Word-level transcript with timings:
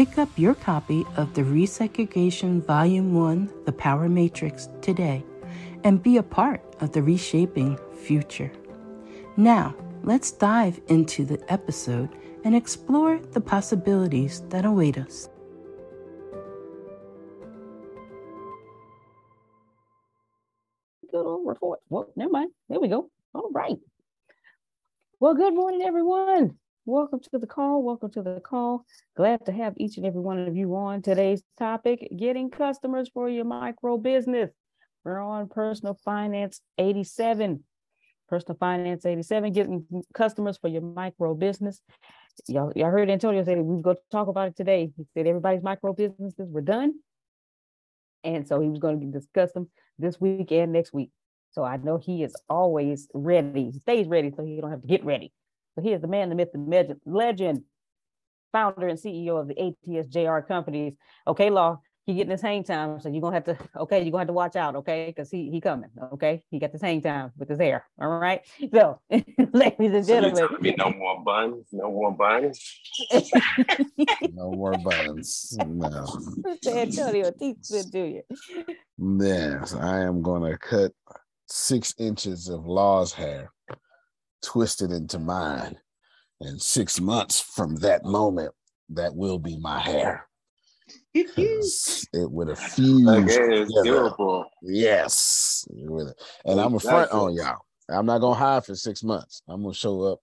Pick 0.00 0.16
up 0.16 0.30
your 0.38 0.54
copy 0.54 1.04
of 1.18 1.34
the 1.34 1.42
Resegregation 1.42 2.64
Volume 2.64 3.12
1 3.12 3.52
The 3.66 3.72
Power 3.72 4.08
Matrix 4.08 4.70
today 4.80 5.22
and 5.84 6.02
be 6.02 6.16
a 6.16 6.22
part 6.22 6.62
of 6.80 6.92
the 6.92 7.02
reshaping 7.02 7.78
future. 8.02 8.50
Now, 9.36 9.76
let's 10.02 10.30
dive 10.32 10.80
into 10.88 11.26
the 11.26 11.38
episode 11.52 12.08
and 12.44 12.56
explore 12.56 13.18
the 13.32 13.42
possibilities 13.42 14.40
that 14.48 14.64
await 14.64 14.96
us. 14.96 15.28
Good 21.10 21.26
old 21.26 21.46
report. 21.46 21.80
Well, 21.90 22.10
never 22.16 22.32
mind. 22.32 22.52
There 22.70 22.80
we 22.80 22.88
go. 22.88 23.10
All 23.34 23.50
right. 23.52 23.76
Well, 25.20 25.34
good 25.34 25.52
morning, 25.52 25.82
everyone. 25.82 26.56
Welcome 26.86 27.20
to 27.30 27.38
the 27.38 27.46
call. 27.46 27.82
Welcome 27.82 28.10
to 28.12 28.22
the 28.22 28.40
call. 28.40 28.86
Glad 29.14 29.44
to 29.44 29.52
have 29.52 29.74
each 29.76 29.98
and 29.98 30.06
every 30.06 30.22
one 30.22 30.38
of 30.38 30.56
you 30.56 30.74
on 30.74 31.02
today's 31.02 31.42
topic 31.58 32.08
getting 32.16 32.48
customers 32.48 33.10
for 33.12 33.28
your 33.28 33.44
micro 33.44 33.98
business. 33.98 34.50
We're 35.04 35.20
on 35.20 35.48
personal 35.48 35.98
finance 36.02 36.62
87. 36.78 37.62
Personal 38.30 38.56
finance 38.58 39.04
87, 39.04 39.52
getting 39.52 39.84
customers 40.14 40.56
for 40.56 40.68
your 40.68 40.80
micro 40.80 41.34
business. 41.34 41.82
Y'all, 42.48 42.72
y'all 42.74 42.90
heard 42.90 43.10
Antonio 43.10 43.44
say 43.44 43.56
we 43.56 43.74
was 43.74 43.82
going 43.82 43.96
to 43.96 44.02
talk 44.10 44.28
about 44.28 44.48
it 44.48 44.56
today. 44.56 44.90
He 44.96 45.04
said 45.12 45.26
everybody's 45.26 45.62
micro 45.62 45.92
businesses 45.92 46.48
were 46.50 46.62
done. 46.62 46.94
And 48.24 48.48
so 48.48 48.58
he 48.58 48.70
was 48.70 48.78
going 48.78 49.00
to 49.00 49.06
discuss 49.06 49.52
them 49.52 49.68
this 49.98 50.18
week 50.18 50.50
and 50.50 50.72
next 50.72 50.94
week. 50.94 51.10
So 51.50 51.62
I 51.62 51.76
know 51.76 51.98
he 51.98 52.22
is 52.22 52.34
always 52.48 53.06
ready. 53.12 53.70
He 53.70 53.80
stays 53.80 54.06
ready 54.06 54.32
so 54.34 54.44
he 54.44 54.58
don't 54.58 54.70
have 54.70 54.80
to 54.80 54.88
get 54.88 55.04
ready. 55.04 55.30
So 55.74 55.82
he 55.82 55.92
is 55.92 56.00
the 56.00 56.08
man, 56.08 56.28
the 56.28 56.34
myth, 56.34 56.52
the 56.52 56.96
legend, 57.04 57.62
founder 58.52 58.88
and 58.88 58.98
CEO 58.98 59.40
of 59.40 59.48
the 59.48 59.54
ATSJR 59.54 60.46
companies. 60.46 60.94
Okay, 61.26 61.50
Law, 61.50 61.78
he 62.06 62.14
getting 62.14 62.30
his 62.30 62.42
hang 62.42 62.64
time, 62.64 62.98
so 63.00 63.08
you're 63.08 63.20
gonna 63.20 63.36
have 63.36 63.44
to. 63.44 63.56
Okay, 63.76 64.02
you're 64.02 64.10
gonna 64.10 64.22
have 64.22 64.28
to 64.28 64.32
watch 64.32 64.56
out. 64.56 64.76
Okay, 64.76 65.06
because 65.06 65.30
he 65.30 65.50
he 65.50 65.60
coming. 65.60 65.90
Okay, 66.14 66.42
he 66.50 66.58
got 66.58 66.72
this 66.72 66.82
hang 66.82 67.00
time 67.00 67.32
with 67.38 67.48
his 67.48 67.58
hair. 67.58 67.86
All 68.00 68.08
right. 68.08 68.40
So, 68.72 69.00
ladies 69.10 69.92
and 69.92 70.06
gentlemen, 70.06 70.36
so 70.36 70.56
me 70.60 70.74
no 70.76 70.90
more 70.90 71.22
buns, 71.22 71.66
no 71.72 71.90
more 71.90 72.12
buns, 72.12 72.80
no 74.32 74.50
more 74.52 74.72
buns. 74.78 75.56
No. 75.66 76.06
Antonio 76.66 77.30
T. 77.32 77.56
Jr. 77.62 78.20
Yes, 78.98 79.74
I 79.74 80.00
am 80.00 80.22
gonna 80.22 80.56
cut 80.56 80.92
six 81.46 81.94
inches 81.98 82.48
of 82.48 82.66
Law's 82.66 83.12
hair 83.12 83.50
twisted 84.42 84.90
into 84.92 85.18
mine. 85.18 85.76
And 86.40 86.60
six 86.60 87.00
months 87.00 87.40
from 87.40 87.76
that 87.76 88.04
moment, 88.04 88.52
that 88.90 89.14
will 89.14 89.38
be 89.38 89.58
my 89.58 89.78
hair. 89.78 90.26
it 92.12 92.30
would 92.30 92.48
have 92.48 92.58
fused. 92.58 93.08
Okay, 93.08 93.66
yes. 94.62 95.66
And 96.44 96.60
I'm 96.60 96.74
a 96.74 96.80
front 96.80 97.10
on 97.12 97.34
y'all. 97.34 97.58
I'm 97.88 98.06
not 98.06 98.20
gonna 98.20 98.34
hide 98.34 98.64
for 98.64 98.74
six 98.74 99.02
months. 99.02 99.42
I'm 99.48 99.62
gonna 99.62 99.74
show 99.74 100.02
up 100.04 100.20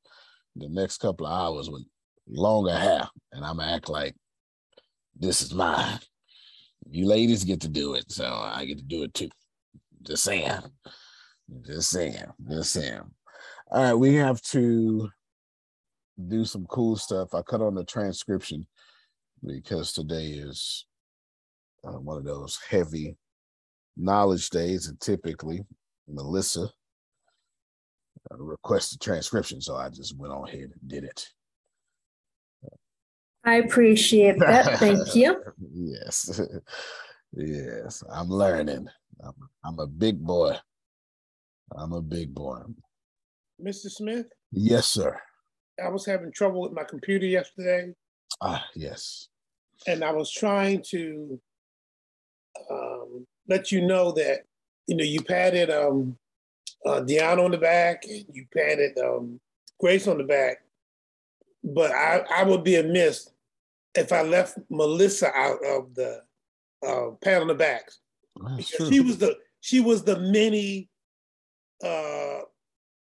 the 0.56 0.69
next 0.69 0.97
couple 1.00 1.27
of 1.27 1.33
hours 1.33 1.69
with 1.69 1.83
longer 2.27 2.75
hair, 2.75 3.07
and 3.31 3.45
I'm 3.45 3.57
gonna 3.57 3.72
act 3.72 3.89
like 3.89 4.16
this 5.16 5.41
is 5.41 5.53
mine. 5.53 6.00
You 6.89 7.06
ladies 7.06 7.44
get 7.44 7.61
to 7.61 7.67
do 7.67 7.95
it, 7.95 8.11
so 8.11 8.25
I 8.25 8.66
get 8.66 8.77
to 8.77 8.83
do 8.83 9.03
it 9.03 9.13
too. 9.13 9.29
Just 10.03 10.23
saying. 10.23 10.61
Just 11.66 11.89
saying. 11.89 12.25
Just 12.50 12.72
saying. 12.72 13.01
All 13.69 13.83
right, 13.83 13.94
we 13.94 14.16
have 14.16 14.41
to 14.44 15.09
do 16.29 16.45
some 16.45 16.66
cool 16.67 16.95
stuff. 16.95 17.33
I 17.33 17.42
cut 17.42 17.62
on 17.62 17.75
the 17.75 17.83
transcription 17.83 18.65
because 19.45 19.92
today 19.92 20.27
is 20.27 20.86
uh, 21.83 22.00
one 22.00 22.15
of 22.15 22.24
those 22.24 22.57
heavy 22.69 23.18
knowledge 23.97 24.50
days, 24.51 24.88
and 24.88 24.97
typically 25.01 25.65
Melissa 26.07 26.69
uh, 28.31 28.38
requested 28.38 29.01
transcription, 29.01 29.59
so 29.59 29.75
I 29.75 29.89
just 29.89 30.18
went 30.18 30.31
on 30.31 30.47
ahead 30.47 30.71
and 30.71 30.88
did 30.88 31.03
it. 31.03 31.27
I 33.44 33.56
appreciate 33.56 34.39
that. 34.39 34.80
Thank 34.80 35.13
you. 35.15 35.44
yes, 35.74 36.39
yes, 37.33 38.01
I'm 38.09 38.30
learning. 38.30 38.88
I'm, 39.21 39.33
I'm 39.65 39.80
a 39.80 39.88
big 39.88 40.24
boy. 40.24 40.56
I'm 41.75 41.92
a 41.92 42.01
big 42.01 42.33
boy. 42.33 42.62
Mr. 43.63 43.89
Smith? 43.89 44.27
Yes, 44.51 44.88
sir. 44.88 45.19
I 45.83 45.89
was 45.89 46.06
having 46.06 46.31
trouble 46.31 46.62
with 46.62 46.71
my 46.71 46.83
computer 46.83 47.25
yesterday. 47.25 47.94
Ah, 48.42 48.65
yes. 48.75 49.27
And 49.88 50.04
I 50.04 50.12
was 50.12 50.31
trying 50.31 50.83
to 50.89 51.39
um, 52.71 53.27
let 53.48 53.71
you 53.71 53.86
know 53.86 54.12
that, 54.13 54.42
you 54.88 54.95
know, 54.95 55.04
you 55.04 55.21
patted 55.21 55.69
um, 55.69 56.18
uh, 56.86 57.01
Deanna 57.01 57.45
on 57.45 57.51
the 57.51 57.57
back 57.57 58.04
and 58.06 58.25
you 58.31 58.45
patted 58.56 58.98
um, 58.98 59.39
Grace 59.80 60.07
on 60.07 60.18
the 60.18 60.24
back. 60.24 60.57
but 61.63 61.92
I, 61.92 62.24
I 62.33 62.44
would 62.44 62.63
be 62.63 62.75
amiss 62.77 63.30
if 63.95 64.12
I 64.12 64.21
left 64.21 64.57
Melissa 64.69 65.31
out 65.36 65.63
of 65.65 65.94
the 65.95 66.21
uh, 66.86 67.12
pat 67.21 67.42
on 67.42 67.48
the 67.48 67.56
backs. 67.56 68.00
Because 68.56 68.89
she 68.89 69.00
was 69.00 69.18
the 69.18 69.36
she 69.62 69.80
was 69.80 70.04
the 70.04 70.19
mini 70.19 70.89
uh, 71.83 72.42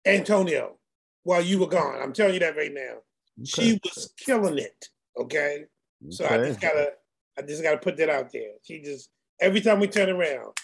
Antonio 0.07 0.77
while 1.25 1.43
you 1.43 1.59
were 1.59 1.67
gone. 1.67 2.01
I'm 2.01 2.13
telling 2.13 2.35
you 2.35 2.41
that 2.41 2.57
right 2.57 2.73
now. 2.73 2.99
Okay. 3.41 3.45
She 3.45 3.81
was 3.85 4.13
killing 4.17 4.59
it. 4.59 4.89
Okay. 5.19 5.65
So. 6.11 6.27
I 6.27 6.39
just 6.39 6.61
gotta 6.61 6.93
I 7.39 7.43
just 7.43 7.63
gotta 7.63 7.79
put 7.79 7.97
that 7.99 8.09
out 8.09 8.33
there. 8.33 8.53
She 8.63 8.81
just 8.81 9.11
every 9.41 9.61
time 9.61 9.81
we 9.81 9.89
turn 9.89 10.09
around, 10.09 10.57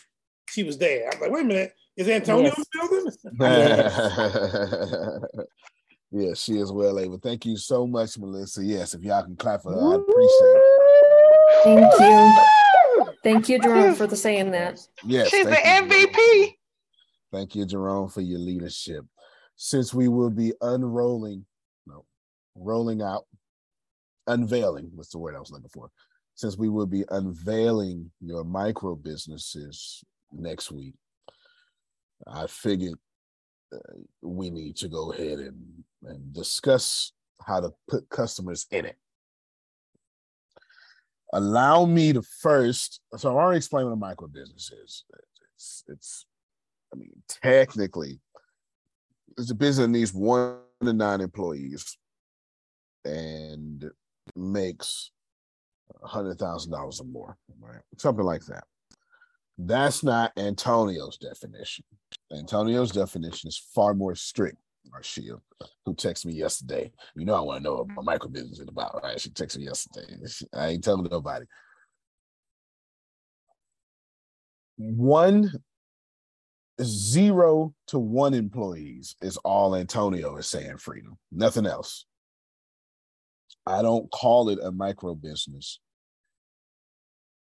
she 0.48 0.62
was 0.62 0.78
there. 0.78 1.10
I'm 1.12 1.20
like, 1.20 1.30
wait 1.30 1.44
a 1.44 1.46
minute, 1.46 1.74
is 1.96 2.08
Antonio 2.08 2.52
yes. 2.56 2.64
building? 2.72 3.12
yeah, 6.12 6.34
she 6.34 6.58
is 6.58 6.72
well 6.72 6.98
able. 6.98 7.18
Thank 7.18 7.44
you 7.44 7.56
so 7.56 7.86
much, 7.86 8.18
Melissa. 8.18 8.64
Yes, 8.64 8.94
if 8.94 9.02
y'all 9.02 9.22
can 9.22 9.36
clap 9.36 9.62
for 9.62 9.72
her, 9.72 9.92
I 9.92 9.94
appreciate 9.96 10.56
it. 10.56 10.72
Thank 11.64 12.00
you. 12.00 13.14
Thank 13.22 13.48
you, 13.48 13.58
Jerome, 13.60 13.94
for 13.94 14.06
the 14.06 14.16
saying 14.16 14.50
that. 14.52 14.80
Yes, 15.04 15.28
she's 15.28 15.46
the 15.46 15.52
MVP. 15.52 16.54
Thank 17.30 17.54
you, 17.54 17.64
Jerome, 17.64 18.08
for 18.08 18.20
your 18.20 18.38
leadership. 18.38 19.04
Since 19.56 19.94
we 19.94 20.08
will 20.08 20.30
be 20.30 20.52
unrolling, 20.60 21.46
no, 21.86 22.04
rolling 22.54 23.02
out, 23.02 23.26
unveiling, 24.26 24.90
what's 24.94 25.10
the 25.10 25.18
word 25.18 25.34
I 25.34 25.40
was 25.40 25.50
looking 25.50 25.68
for? 25.68 25.90
Since 26.34 26.56
we 26.56 26.68
will 26.68 26.86
be 26.86 27.04
unveiling 27.10 28.10
your 28.20 28.44
micro 28.44 28.94
businesses 28.94 30.02
next 30.32 30.72
week, 30.72 30.94
I 32.26 32.46
figured 32.46 32.98
uh, 33.72 33.78
we 34.22 34.50
need 34.50 34.76
to 34.76 34.88
go 34.88 35.12
ahead 35.12 35.38
and, 35.38 35.84
and 36.04 36.32
discuss 36.32 37.12
how 37.46 37.60
to 37.60 37.72
put 37.88 38.08
customers 38.08 38.66
in 38.70 38.86
it. 38.86 38.96
Allow 41.34 41.86
me 41.86 42.12
to 42.12 42.22
first, 42.22 43.00
so 43.16 43.30
I've 43.30 43.36
already 43.36 43.56
explained 43.56 43.88
what 43.88 43.94
a 43.94 43.96
micro 43.96 44.28
business 44.28 44.70
is. 44.70 45.04
It's, 45.54 45.84
it's 45.88 46.26
I 46.92 46.96
mean, 46.96 47.10
technically, 47.28 48.20
it's 49.38 49.50
a 49.50 49.54
business 49.54 49.88
needs 49.88 50.12
one 50.12 50.58
to 50.82 50.92
nine 50.92 51.20
employees 51.20 51.96
and 53.04 53.90
makes 54.36 55.10
a 56.02 56.06
hundred 56.06 56.38
thousand 56.38 56.72
dollars 56.72 57.00
or 57.00 57.06
more, 57.06 57.36
right? 57.60 57.82
Something 57.98 58.24
like 58.24 58.44
that. 58.46 58.64
That's 59.58 60.02
not 60.02 60.32
Antonio's 60.36 61.18
definition. 61.18 61.84
Antonio's 62.32 62.90
definition 62.90 63.48
is 63.48 63.58
far 63.74 63.94
more 63.94 64.14
strict. 64.14 64.56
Arshia, 64.90 65.40
who 65.86 65.94
texted 65.94 66.26
me 66.26 66.34
yesterday. 66.34 66.90
You 67.14 67.24
know 67.24 67.34
I 67.34 67.40
want 67.40 67.58
to 67.58 67.62
know 67.62 67.74
what 67.76 67.88
my 67.88 68.02
micro 68.02 68.28
business 68.28 68.58
is 68.58 68.68
about, 68.68 69.00
right? 69.02 69.20
She 69.20 69.30
texted 69.30 69.58
me 69.58 69.66
yesterday. 69.66 70.16
I 70.54 70.68
ain't 70.68 70.84
telling 70.84 71.06
nobody. 71.10 71.46
One 74.76 75.52
zero 76.84 77.74
to 77.88 77.98
one 77.98 78.34
employees 78.34 79.16
is 79.22 79.36
all 79.38 79.74
Antonio 79.74 80.36
is 80.36 80.48
saying 80.48 80.78
freedom, 80.78 81.18
nothing 81.30 81.66
else. 81.66 82.04
I 83.66 83.82
don't 83.82 84.10
call 84.10 84.48
it 84.48 84.58
a 84.62 84.72
micro 84.72 85.14
business 85.14 85.80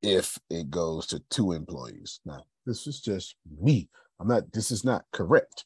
if 0.02 0.38
it 0.50 0.70
goes 0.70 1.06
to 1.08 1.22
two 1.30 1.52
employees. 1.52 2.20
Now, 2.24 2.44
this 2.66 2.86
is 2.86 3.00
just 3.00 3.36
me. 3.60 3.88
I'm 4.18 4.28
not, 4.28 4.52
this 4.52 4.70
is 4.70 4.84
not 4.84 5.04
correct. 5.12 5.64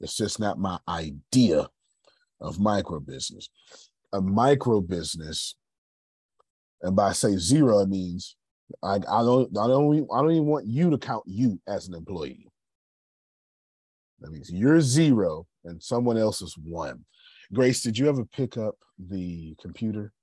It's 0.00 0.16
just 0.16 0.38
not 0.38 0.58
my 0.58 0.78
idea 0.88 1.68
of 2.40 2.60
micro 2.60 3.00
business. 3.00 3.48
A 4.12 4.20
micro 4.20 4.80
business, 4.80 5.56
and 6.82 6.94
by 6.94 7.12
say 7.12 7.36
zero, 7.36 7.80
it 7.80 7.88
means 7.88 8.36
I, 8.82 8.96
I 8.96 9.22
don't 9.22 9.56
I 9.58 9.66
don't 9.66 10.06
I 10.12 10.20
don't 10.20 10.30
even 10.30 10.46
want 10.46 10.66
you 10.66 10.90
to 10.90 10.98
count 10.98 11.24
you 11.26 11.60
as 11.66 11.88
an 11.88 11.94
employee. 11.94 12.46
That 14.24 14.32
means 14.32 14.50
you're 14.50 14.80
zero 14.80 15.46
and 15.64 15.82
someone 15.82 16.16
else 16.16 16.40
is 16.40 16.56
one. 16.56 17.04
Grace, 17.52 17.82
did 17.82 17.98
you 17.98 18.08
ever 18.08 18.24
pick 18.24 18.56
up 18.56 18.76
the 18.98 19.54
computer? 19.60 20.14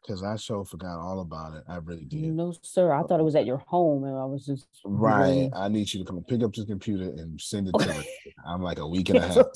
Because 0.00 0.22
I 0.22 0.36
so 0.36 0.62
forgot 0.62 1.00
all 1.00 1.18
about 1.20 1.54
it. 1.54 1.64
I 1.68 1.78
really 1.78 2.04
did. 2.04 2.22
No, 2.22 2.54
sir. 2.62 2.92
I 2.92 3.02
thought 3.02 3.18
it 3.18 3.24
was 3.24 3.34
at 3.34 3.44
your 3.44 3.58
home, 3.66 4.04
and 4.04 4.16
I 4.16 4.24
was 4.24 4.46
just 4.46 4.68
right. 4.84 5.50
I 5.54 5.68
need 5.68 5.92
you 5.92 5.98
to 5.98 6.06
come 6.06 6.16
and 6.16 6.26
pick 6.26 6.42
up 6.44 6.54
this 6.54 6.64
computer 6.64 7.04
and 7.04 7.38
send 7.40 7.68
it 7.68 7.72
to 7.76 7.86
me. 7.88 8.08
I'm 8.46 8.62
like 8.62 8.78
a 8.78 8.86
week 8.88 9.10
and 9.10 9.18
a 9.18 9.26
half. 9.26 9.46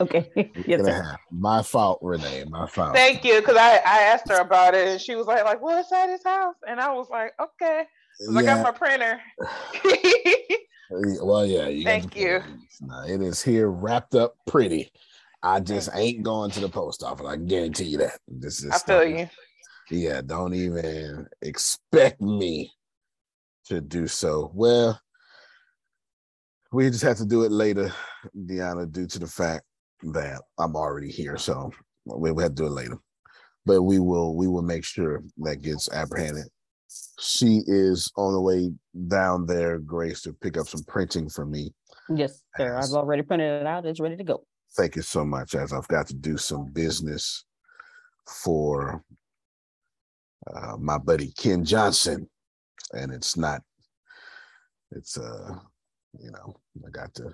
okay. 0.00 0.30
Yes, 0.66 0.84
sir. 0.84 1.16
My 1.32 1.62
fault, 1.62 1.98
Renee. 2.00 2.44
My 2.48 2.68
fault. 2.68 2.94
Thank 2.94 3.24
you, 3.24 3.40
because 3.40 3.56
I, 3.56 3.74
I 3.84 4.02
asked 4.02 4.28
her 4.28 4.38
about 4.40 4.74
it, 4.74 4.86
and 4.86 5.00
she 5.00 5.16
was 5.16 5.26
like, 5.26 5.44
like, 5.44 5.60
well, 5.60 5.78
it's 5.78 5.92
at 5.92 6.08
his 6.08 6.22
house, 6.24 6.54
and 6.66 6.80
I 6.80 6.92
was 6.92 7.10
like, 7.10 7.32
okay. 7.42 7.82
Yeah. 8.20 8.38
I 8.38 8.42
got 8.44 8.62
my 8.62 8.70
printer. 8.70 9.20
Well, 10.90 11.46
yeah. 11.46 11.68
You 11.68 11.84
Thank 11.84 12.16
you. 12.16 12.42
Nah, 12.80 13.02
uh, 13.02 13.06
it 13.06 13.20
is 13.20 13.42
here 13.42 13.68
wrapped 13.68 14.14
up 14.14 14.34
pretty. 14.46 14.90
I 15.42 15.60
just 15.60 15.90
ain't 15.94 16.22
going 16.22 16.50
to 16.52 16.60
the 16.60 16.68
post 16.68 17.02
office. 17.02 17.26
I 17.26 17.36
guarantee 17.36 17.84
you 17.84 17.98
that. 17.98 18.18
This 18.26 18.64
is. 18.64 18.70
I 18.70 18.78
feel 18.78 19.04
you. 19.04 19.28
Yeah, 19.90 20.20
don't 20.24 20.54
even 20.54 21.26
expect 21.42 22.20
me 22.20 22.72
to 23.66 23.80
do 23.80 24.06
so. 24.06 24.50
Well, 24.54 25.00
we 26.72 26.90
just 26.90 27.04
have 27.04 27.16
to 27.18 27.24
do 27.24 27.44
it 27.44 27.52
later, 27.52 27.92
Deanna, 28.36 28.90
due 28.90 29.06
to 29.06 29.18
the 29.18 29.26
fact 29.26 29.64
that 30.02 30.42
I'm 30.58 30.76
already 30.76 31.10
here. 31.10 31.38
So 31.38 31.70
we 32.04 32.28
have 32.42 32.54
to 32.54 32.62
do 32.62 32.66
it 32.66 32.72
later. 32.72 32.98
But 33.64 33.82
we 33.82 33.98
will 33.98 34.34
we 34.36 34.48
will 34.48 34.62
make 34.62 34.84
sure 34.84 35.22
that 35.38 35.62
gets 35.62 35.90
apprehended 35.90 36.48
she 37.20 37.62
is 37.66 38.10
on 38.16 38.32
the 38.32 38.40
way 38.40 38.72
down 39.08 39.46
there, 39.46 39.78
Grace, 39.78 40.22
to 40.22 40.32
pick 40.32 40.56
up 40.56 40.68
some 40.68 40.84
printing 40.84 41.28
for 41.28 41.44
me. 41.44 41.72
Yes, 42.08 42.42
sir. 42.56 42.76
As, 42.76 42.94
I've 42.94 42.98
already 42.98 43.22
printed 43.22 43.60
it 43.62 43.66
out. 43.66 43.84
It's 43.84 44.00
ready 44.00 44.16
to 44.16 44.24
go. 44.24 44.44
Thank 44.76 44.96
you 44.96 45.02
so 45.02 45.24
much. 45.24 45.54
As 45.54 45.72
I've 45.72 45.88
got 45.88 46.06
to 46.08 46.14
do 46.14 46.36
some 46.36 46.72
business 46.72 47.44
for 48.26 49.02
uh, 50.54 50.76
my 50.78 50.98
buddy 50.98 51.32
Ken 51.36 51.64
Johnson, 51.64 52.28
and 52.92 53.12
it's 53.12 53.36
not. 53.36 53.62
It's 54.92 55.18
uh, 55.18 55.54
you 56.18 56.30
know, 56.30 56.56
I 56.86 56.90
got 56.90 57.14
to 57.14 57.32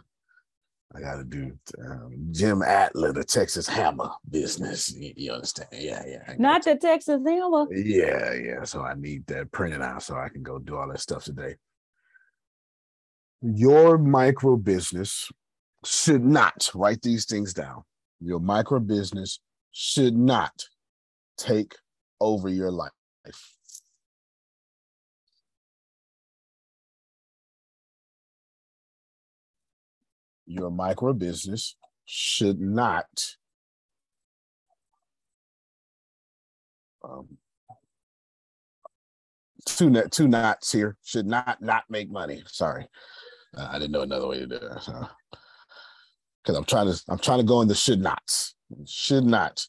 I 0.96 1.00
got 1.00 1.16
to 1.16 1.24
do 1.24 1.52
um, 1.84 2.28
Jim 2.30 2.62
Adler, 2.62 3.12
the 3.12 3.24
Texas 3.24 3.66
Hammer 3.66 4.10
business. 4.30 4.94
You, 4.94 5.12
you 5.16 5.32
understand? 5.32 5.68
Yeah, 5.72 6.02
yeah. 6.06 6.34
Not 6.38 6.64
the 6.64 6.76
Texas 6.76 7.20
Hammer. 7.26 7.66
Yeah, 7.72 8.32
yeah. 8.34 8.64
So 8.64 8.82
I 8.82 8.94
need 8.94 9.26
that 9.26 9.50
printed 9.50 9.82
out 9.82 10.02
so 10.02 10.16
I 10.16 10.28
can 10.28 10.42
go 10.42 10.58
do 10.58 10.76
all 10.76 10.88
that 10.88 11.00
stuff 11.00 11.24
today. 11.24 11.56
Your 13.42 13.98
micro 13.98 14.56
business 14.56 15.30
should 15.84 16.24
not 16.24 16.70
write 16.74 17.02
these 17.02 17.24
things 17.24 17.52
down. 17.52 17.82
Your 18.20 18.40
micro 18.40 18.78
business 18.78 19.40
should 19.72 20.16
not 20.16 20.64
take 21.36 21.74
over 22.20 22.48
your 22.48 22.70
life. 22.70 22.92
Your 30.46 30.70
micro 30.70 31.12
business 31.12 31.76
should 32.04 32.60
not 32.60 33.06
um, 37.02 37.28
two 39.64 39.90
net 39.90 40.12
two 40.12 40.28
knots 40.28 40.72
here 40.72 40.96
should 41.04 41.26
not 41.26 41.60
not 41.60 41.84
make 41.88 42.10
money. 42.10 42.42
Sorry, 42.46 42.86
uh, 43.56 43.68
I 43.70 43.78
didn't 43.78 43.92
know 43.92 44.02
another 44.02 44.28
way 44.28 44.40
to 44.40 44.46
do. 44.46 44.58
Because 44.58 44.84
so, 46.46 46.56
I'm 46.56 46.64
trying 46.64 46.92
to 46.92 47.02
I'm 47.08 47.18
trying 47.18 47.38
to 47.38 47.44
go 47.44 47.60
in 47.62 47.68
the 47.68 47.74
should 47.74 48.00
nots. 48.00 48.54
Should 48.86 49.24
not 49.24 49.66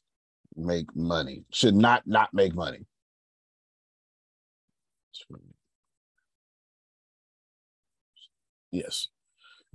make 0.56 0.94
money. 0.96 1.44
Should 1.52 1.76
not 1.76 2.04
not 2.06 2.34
make 2.34 2.56
money. 2.56 2.86
Yes. 8.72 9.08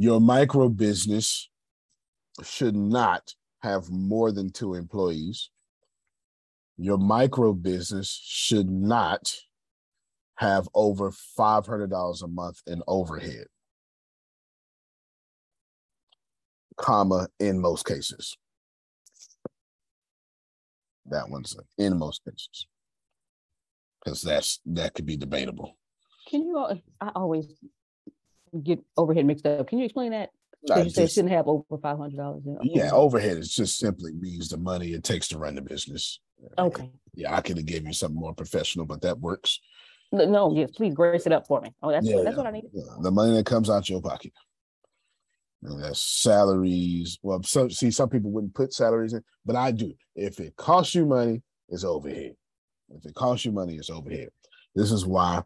Your 0.00 0.18
micro 0.18 0.70
business 0.70 1.50
should 2.42 2.74
not 2.74 3.34
have 3.60 3.90
more 3.90 4.32
than 4.32 4.50
two 4.50 4.72
employees. 4.72 5.50
Your 6.78 6.96
micro 6.96 7.52
business 7.52 8.08
should 8.24 8.70
not 8.70 9.36
have 10.36 10.70
over 10.74 11.12
$500 11.38 12.22
a 12.22 12.26
month 12.28 12.62
in 12.66 12.82
overhead, 12.88 13.44
comma, 16.78 17.28
in 17.38 17.60
most 17.60 17.84
cases. 17.84 18.38
That 21.10 21.28
one's 21.28 21.54
in 21.76 21.98
most 21.98 22.22
cases. 22.24 22.66
Because 24.02 24.22
that's 24.22 24.60
that 24.64 24.94
could 24.94 25.04
be 25.04 25.18
debatable. 25.18 25.76
Can 26.26 26.44
you 26.44 26.80
I 27.02 27.10
always 27.14 27.54
get 28.62 28.80
overhead 28.96 29.26
mixed 29.26 29.46
up. 29.46 29.66
Can 29.68 29.78
you 29.78 29.84
explain 29.84 30.12
that 30.12 30.30
So 30.66 30.82
you 30.82 30.90
say 30.90 31.04
it 31.04 31.12
shouldn't 31.12 31.32
have 31.32 31.48
over 31.48 31.78
five 31.80 31.98
hundred 31.98 32.16
dollars. 32.16 32.42
Yeah, 32.62 32.90
overhead 32.92 33.38
is 33.38 33.54
just 33.54 33.78
simply 33.78 34.12
means 34.12 34.48
the 34.48 34.58
money 34.58 34.92
it 34.92 35.04
takes 35.04 35.28
to 35.28 35.38
run 35.38 35.54
the 35.54 35.62
business. 35.62 36.20
Okay. 36.58 36.90
Yeah, 37.14 37.36
I 37.36 37.40
could 37.40 37.56
have 37.56 37.66
gave 37.66 37.86
you 37.86 37.92
something 37.92 38.18
more 38.18 38.34
professional, 38.34 38.86
but 38.86 39.02
that 39.02 39.18
works. 39.18 39.60
No, 40.12 40.24
no, 40.24 40.54
yes, 40.54 40.70
please 40.72 40.94
grace 40.94 41.26
it 41.26 41.32
up 41.32 41.46
for 41.46 41.60
me. 41.60 41.72
Oh, 41.82 41.90
that's 41.90 42.06
yeah, 42.06 42.22
that's 42.24 42.36
what 42.36 42.46
I 42.46 42.50
need. 42.50 42.64
Yeah. 42.72 42.82
The 43.00 43.10
money 43.10 43.34
that 43.34 43.46
comes 43.46 43.70
out 43.70 43.88
your 43.88 44.02
pocket. 44.02 44.32
And 45.62 45.82
that's 45.82 46.02
salaries. 46.02 47.18
Well, 47.22 47.42
so 47.42 47.68
see, 47.68 47.90
some 47.90 48.08
people 48.08 48.30
wouldn't 48.30 48.54
put 48.54 48.72
salaries 48.72 49.12
in, 49.12 49.22
but 49.44 49.56
I 49.56 49.72
do. 49.72 49.92
If 50.16 50.40
it 50.40 50.56
costs 50.56 50.94
you 50.94 51.04
money, 51.04 51.42
it's 51.68 51.84
overhead. 51.84 52.34
If 52.88 53.04
it 53.04 53.14
costs 53.14 53.44
you 53.44 53.52
money, 53.52 53.76
it's 53.76 53.90
overhead. 53.90 54.30
This 54.74 54.90
is 54.90 55.06
why 55.06 55.42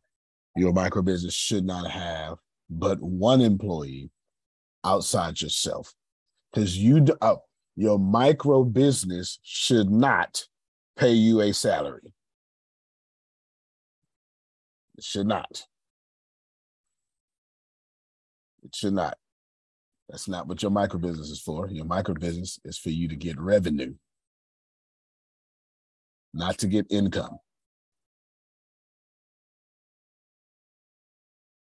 your 0.56 0.73
micro 0.73 1.02
business 1.02 1.34
should 1.34 1.64
not 1.64 1.90
have 1.90 2.38
but 2.78 3.00
one 3.00 3.40
employee 3.40 4.11
outside 4.85 5.40
yourself. 5.40 5.95
Because 6.52 6.76
you 6.76 7.04
uh, 7.21 7.37
your 7.76 7.99
micro 7.99 8.64
business 8.64 9.38
should 9.43 9.90
not 9.90 10.45
pay 10.97 11.12
you 11.12 11.40
a 11.40 11.52
salary. 11.52 12.12
It 14.97 15.04
should 15.04 15.26
not. 15.26 15.64
It 18.62 18.75
should 18.75 18.95
not. 18.95 19.16
That's 20.09 20.28
not 20.28 20.47
what 20.47 20.62
your 20.62 20.71
micro 20.71 20.99
business 21.00 21.31
is 21.31 21.40
for. 21.40 21.69
Your 21.69 21.87
micro 21.87 22.14
business 22.14 22.61
is 22.64 22.78
for 22.78 22.90
you 22.90 23.09
to 23.09 23.16
get 23.16 23.40
revenue, 23.40 23.95
not 26.33 26.59
to 26.59 26.69
get 26.69 26.87
income. 26.90 27.38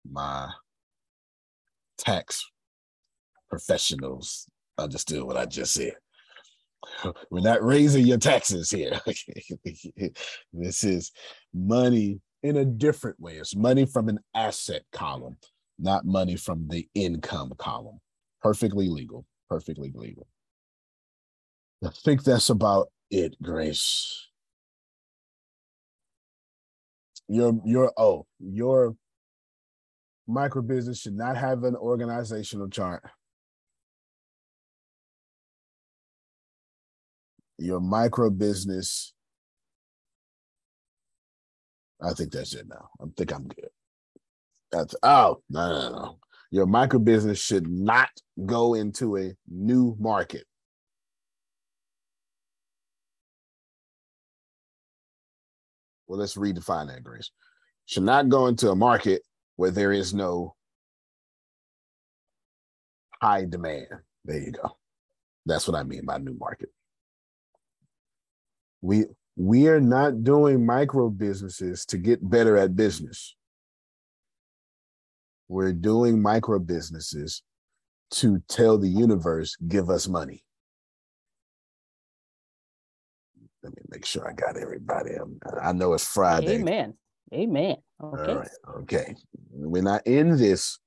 My 0.10 0.52
tax 1.98 2.44
professionals 3.50 4.48
understood 4.78 5.24
what 5.24 5.38
I 5.38 5.46
just 5.46 5.74
said. 5.74 5.94
We're 7.32 7.42
not 7.42 7.64
raising 7.64 8.06
your 8.06 8.18
taxes 8.18 8.70
here. 8.70 9.00
this 10.54 10.84
is 10.84 11.12
money 11.54 12.20
in 12.44 12.58
a 12.58 12.66
different 12.66 13.20
way. 13.20 13.34
It's 13.34 13.56
money 13.56 13.86
from 13.86 14.10
an 14.10 14.20
asset 14.36 14.84
column, 14.92 15.38
not 15.80 16.06
money 16.06 16.36
from 16.36 16.68
the 16.68 16.88
income 16.94 17.54
column. 17.58 18.00
Perfectly 18.42 18.88
legal. 18.88 19.26
Perfectly 19.50 19.92
legal. 19.94 20.28
I 21.84 21.90
think 21.90 22.24
that's 22.24 22.50
about 22.50 22.88
it, 23.10 23.36
Grace. 23.42 24.28
Your 27.28 27.60
your 27.66 27.92
oh, 27.98 28.26
your 28.40 28.96
micro 30.28 30.62
business 30.62 31.00
should 31.00 31.16
not 31.16 31.38
have 31.38 31.64
an 31.64 31.76
organizational 31.76 32.70
chart. 32.70 33.04
Your 37.58 37.80
micro 37.80 38.30
business, 38.30 39.14
I 42.02 42.14
think 42.14 42.32
that's 42.32 42.54
it 42.54 42.68
now. 42.68 42.90
I 43.02 43.06
think 43.16 43.34
I'm 43.34 43.48
good. 43.48 43.70
That's 44.72 44.96
oh 45.02 45.42
no 45.50 45.70
no 45.70 45.90
no. 45.90 46.20
Your 46.52 46.66
micro 46.66 47.00
business 47.00 47.40
should 47.40 47.68
not 47.68 48.10
go 48.46 48.74
into 48.74 49.18
a 49.18 49.34
new 49.50 49.96
market. 50.00 50.46
Well, 56.08 56.20
let's 56.20 56.36
redefine 56.36 56.88
that, 56.88 57.04
Grace. 57.04 57.32
Should 57.86 58.04
not 58.04 58.30
go 58.30 58.48
into 58.48 58.70
a 58.70 58.76
market 58.76 59.24
where 59.58 59.72
there 59.72 59.92
is 59.92 60.14
no 60.14 60.56
high 63.22 63.46
demand. 63.46 63.88
There 64.24 64.40
you 64.40 64.52
go. 64.52 64.78
That's 65.46 65.68
what 65.68 65.78
I 65.78 65.84
mean 65.84 66.06
by 66.06 66.18
new 66.18 66.38
market. 66.40 66.70
We 68.82 69.06
we 69.36 69.68
are 69.68 69.82
not 69.82 70.24
doing 70.24 70.66
micro 70.66 71.10
businesses 71.10 71.86
to 71.88 71.98
get 71.98 72.28
better 72.28 72.58
at 72.58 72.76
business. 72.76 73.36
We're 75.48 75.74
doing 75.74 76.22
micro 76.22 76.60
businesses 76.60 77.44
to 78.12 78.42
tell 78.48 78.78
the 78.78 78.90
universe, 78.90 79.56
give 79.68 79.90
us 79.90 80.08
money. 80.08 80.44
Let 83.64 83.76
me 83.76 83.82
make 83.90 84.06
sure 84.06 84.28
I 84.28 84.34
got 84.34 84.58
everybody. 84.58 85.12
I 85.62 85.72
know 85.74 85.94
it's 85.94 86.06
Friday. 86.06 86.56
Amen. 86.56 86.96
Amen. 87.34 87.76
Okay. 88.02 88.32
All 88.32 88.38
right. 88.38 88.50
Okay. 88.82 89.16
We're 89.52 89.84
not 89.84 90.06
in 90.08 90.38
this 90.38 90.80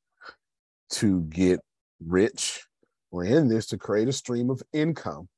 to 0.93 1.23
get 1.23 1.61
rich. 2.05 2.63
We're 3.11 3.25
in 3.25 3.49
this 3.49 3.67
to 3.69 3.79
create 3.79 4.09
a 4.09 4.13
stream 4.13 4.51
of 4.51 4.63
income 4.73 5.29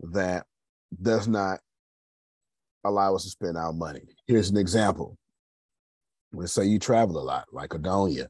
that 0.00 0.46
does 1.02 1.28
not 1.28 1.60
allow 2.84 3.14
us 3.14 3.24
to 3.24 3.30
spend 3.30 3.58
our 3.58 3.72
money. 3.72 4.02
Here's 4.26 4.50
an 4.50 4.56
example. 4.56 5.18
Let's 6.32 6.52
say 6.52 6.64
you 6.64 6.78
travel 6.78 7.18
a 7.18 7.24
lot, 7.24 7.46
like 7.52 7.70
Adonia. 7.70 8.28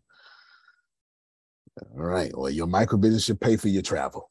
All 1.93 2.03
right. 2.03 2.37
Well, 2.37 2.51
your 2.51 2.67
micro 2.67 2.99
business 2.99 3.25
should 3.25 3.41
pay 3.41 3.57
for 3.57 3.69
your 3.69 3.83
travel. 3.83 4.31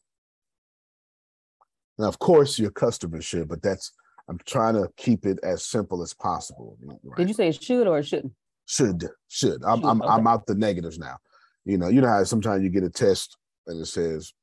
Now, 1.97 2.07
of 2.07 2.19
course, 2.19 2.57
your 2.57 2.71
customers 2.71 3.25
should, 3.25 3.47
but 3.47 3.61
that's 3.61 3.91
I'm 4.29 4.39
trying 4.45 4.75
to 4.75 4.87
keep 4.95 5.25
it 5.25 5.39
as 5.41 5.65
simple 5.65 6.03
as 6.03 6.13
possible. 6.13 6.77
Right? 7.03 7.17
Did 7.17 7.27
you 7.27 7.33
say 7.33 7.47
it 7.49 7.61
should 7.61 7.87
or 7.87 7.97
it 7.97 8.05
shouldn't? 8.05 8.33
Should, 8.67 9.09
should. 9.27 9.63
I'm, 9.65 9.79
should. 9.79 9.87
I'm, 9.87 10.01
okay. 10.01 10.11
I'm 10.11 10.27
out 10.27 10.45
the 10.45 10.53
negatives 10.53 10.99
now. 10.99 11.17
You 11.65 11.79
know, 11.79 11.89
you 11.89 12.01
know 12.01 12.07
how 12.07 12.23
sometimes 12.23 12.63
you 12.63 12.69
get 12.69 12.83
a 12.83 12.89
test 12.89 13.37
and 13.65 13.81
it 13.81 13.87
says 13.87 14.33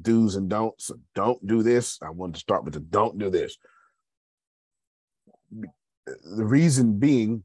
do's 0.00 0.36
and 0.36 0.48
don'ts. 0.48 0.92
Don't 1.14 1.44
do 1.46 1.62
this. 1.62 1.98
I 2.02 2.10
wanted 2.10 2.34
to 2.34 2.40
start 2.40 2.64
with 2.64 2.74
the 2.74 2.80
don't 2.80 3.18
do 3.18 3.28
this. 3.28 3.56
The 5.50 6.44
reason 6.44 6.98
being 6.98 7.44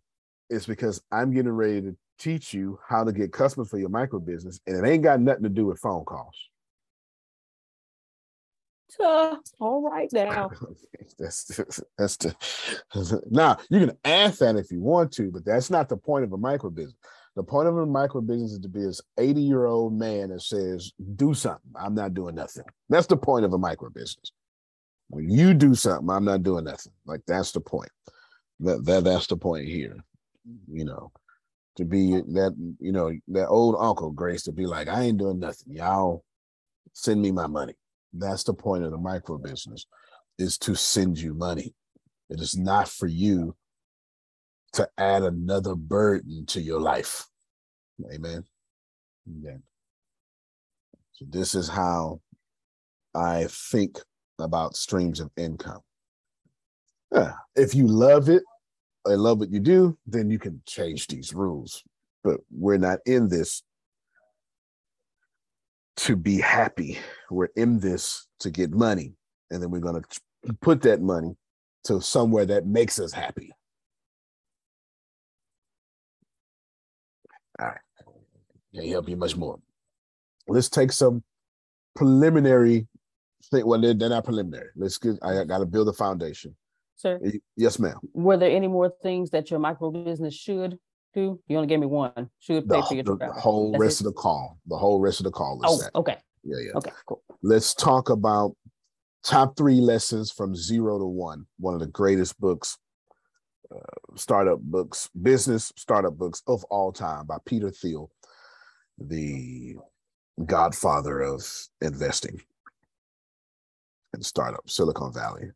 is 0.50 0.66
because 0.66 1.02
I'm 1.12 1.34
getting 1.34 1.52
ready 1.52 1.82
to 1.82 1.96
teach 2.20 2.54
you 2.54 2.80
how 2.88 3.04
to 3.04 3.12
get 3.12 3.32
customers 3.32 3.70
for 3.70 3.78
your 3.80 3.90
micro 3.90 4.20
business, 4.20 4.60
and 4.68 4.78
it 4.78 4.88
ain't 4.88 5.04
got 5.04 5.22
nothing 5.22 5.44
to 5.44 5.50
do 5.50 5.66
with 5.66 5.80
phone 5.80 6.06
calls. 6.06 6.36
All 9.00 9.90
right 9.90 10.10
now. 10.12 10.50
that's 11.20 11.82
that's 11.98 12.18
the 12.18 13.24
now 13.30 13.58
you 13.70 13.80
can 13.80 13.98
ask 14.06 14.40
that 14.40 14.56
if 14.56 14.72
you 14.72 14.82
want 14.82 15.12
to, 15.14 15.32
but 15.32 15.46
that's 15.46 15.70
not 15.70 15.90
the 15.90 15.98
point 15.98 16.24
of 16.24 16.34
a 16.34 16.38
micro 16.38 16.70
business. 16.70 16.96
The 17.36 17.44
point 17.44 17.68
of 17.68 17.78
a 17.78 17.86
micro 17.86 18.22
business 18.22 18.54
is 18.54 18.60
to 18.60 18.68
be 18.68 18.82
this 18.82 19.02
80 19.18 19.42
year 19.42 19.66
old 19.66 19.94
man 19.94 20.30
that 20.30 20.42
says, 20.42 20.92
do 21.16 21.34
something. 21.34 21.72
I'm 21.76 21.96
not 21.96 22.14
doing 22.14 22.36
nothing. 22.36 22.66
That's 22.90 23.08
the 23.08 23.18
point 23.18 23.46
of 23.46 23.54
a 23.54 23.58
micro 23.58 23.90
business. 23.90 24.32
When 25.10 25.30
you 25.30 25.54
do 25.54 25.76
something, 25.76 26.10
I'm 26.10 26.26
not 26.26 26.44
doing 26.44 26.66
nothing. 26.66 26.92
Like 27.06 27.22
that's 27.28 27.52
the 27.52 27.62
point. 27.62 27.92
That, 28.60 28.86
that 28.86 29.04
that's 29.04 29.28
the 29.28 29.38
point 29.38 29.68
here. 29.68 29.96
You 30.72 30.86
know, 30.86 31.12
to 31.78 31.86
be 31.86 32.12
that, 32.12 32.56
you 32.80 32.92
know, 32.92 33.12
that 33.30 33.48
old 33.48 33.76
uncle 33.80 34.12
Grace 34.12 34.44
to 34.44 34.52
be 34.52 34.66
like, 34.66 34.88
I 34.88 35.04
ain't 35.04 35.18
doing 35.18 35.40
nothing. 35.40 35.74
Y'all 35.74 36.24
send 36.94 37.22
me 37.22 37.32
my 37.32 37.48
money. 37.48 37.76
That's 38.14 38.44
the 38.44 38.54
point 38.54 38.84
of 38.84 38.92
the 38.92 38.98
micro 38.98 39.38
business 39.38 39.86
is 40.38 40.58
to 40.60 40.76
send 40.76 41.20
you 41.20 41.34
money. 41.34 41.74
It 42.30 42.40
is 42.40 42.58
not 42.58 42.88
for 42.88 43.08
you 43.08 43.56
to 44.74 44.88
add 44.98 45.24
another 45.24 45.76
burden 45.76 46.46
to 46.48 46.62
your 46.62 46.80
life. 46.80 47.26
Amen. 48.14 48.44
Amen. 49.28 49.64
So 51.14 51.26
this 51.30 51.56
is 51.56 51.68
how 51.68 52.22
I 53.14 53.48
think 53.50 54.00
about 54.40 54.76
streams 54.76 55.20
of 55.20 55.32
income. 55.38 55.82
Yeah. 57.12 57.34
If 57.56 57.76
you 57.76 57.88
love 57.88 58.30
it, 58.30 58.44
I 59.06 59.16
love 59.16 59.40
what 59.40 59.52
you 59.52 59.60
do, 59.60 59.98
then 60.06 60.30
you 60.30 60.40
can 60.40 60.62
change 60.66 61.08
these 61.08 61.34
rules. 61.34 61.84
But 62.24 62.40
we're 62.52 62.78
not 62.78 63.00
in 63.06 63.28
this 63.28 63.64
to 66.00 66.16
be 66.16 66.40
happy. 66.40 66.98
We're 67.30 67.50
in 67.56 67.80
this 67.80 68.28
to 68.40 68.50
get 68.50 68.72
money. 68.72 69.14
And 69.52 69.62
then 69.62 69.70
we're 69.70 69.80
going 69.80 70.02
to 70.02 70.54
put 70.62 70.82
that 70.84 71.02
money 71.02 71.36
to 71.86 72.02
somewhere 72.02 72.46
that 72.46 72.66
makes 72.66 73.00
us 73.00 73.12
happy. 73.12 73.52
All 77.60 77.68
right. 77.68 77.78
Can't 78.74 78.88
help 78.88 79.10
you 79.10 79.18
much 79.18 79.36
more. 79.36 79.60
Let's 80.48 80.70
take 80.70 80.92
some 80.92 81.24
preliminary 81.96 82.88
thing. 83.52 83.66
Well, 83.66 83.82
they're, 83.82 83.94
they're 83.94 84.10
not 84.10 84.24
preliminary. 84.24 84.70
Let's 84.76 84.98
get, 84.98 85.18
I 85.22 85.44
got 85.44 85.58
to 85.58 85.66
build 85.66 85.90
a 85.90 85.94
foundation. 85.94 86.56
Sir? 86.96 87.20
Yes, 87.58 87.80
ma'am. 87.80 87.98
Were 88.14 88.38
there 88.38 88.52
any 88.52 88.68
more 88.68 88.94
things 89.02 89.32
that 89.32 89.52
your 89.52 89.60
micro 89.60 89.92
business 89.92 90.34
should 90.34 90.78
Two? 91.14 91.40
You 91.48 91.58
only 91.58 91.68
gave 91.68 91.80
me 91.80 91.88
one. 91.88 92.30
Should 92.40 92.70
pay 92.70 92.78
the, 92.78 92.84
for 92.84 92.94
your 92.94 93.04
the 93.04 93.18
travel. 93.18 93.40
whole 93.40 93.72
That's 93.72 93.82
rest 93.82 94.02
it? 94.02 94.08
of 94.08 94.14
the 94.14 94.20
call. 94.20 94.60
The 94.68 94.78
whole 94.78 95.00
rest 95.00 95.20
of 95.20 95.24
the 95.24 95.32
call 95.32 95.62
is 95.64 95.72
oh, 95.72 95.78
that. 95.84 95.96
Okay. 95.96 96.18
Yeah, 96.44 96.58
yeah. 96.60 96.72
Okay, 96.76 96.92
cool. 97.06 97.24
Let's 97.42 97.74
talk 97.74 98.10
about 98.10 98.56
top 99.24 99.58
three 99.58 99.82
lessons 99.82 100.32
from 100.32 100.56
zero 100.56 101.00
to 101.00 101.06
one. 101.06 101.46
One 101.58 101.74
of 101.74 101.80
the 101.80 101.88
greatest 101.88 102.40
books, 102.40 102.78
uh, 103.74 104.16
startup 104.16 104.60
books, 104.62 105.10
business 105.22 105.74
startup 105.76 106.18
books 106.18 106.42
of 106.48 106.64
all 106.66 106.92
time 106.92 107.26
by 107.26 107.38
Peter 107.46 107.72
Thiel. 107.72 108.12
The 109.00 109.76
godfather 110.46 111.22
of 111.22 111.44
investing 111.82 112.42
and 114.14 114.26
startup, 114.26 114.70
Silicon 114.70 115.14
Valley. 115.14 115.52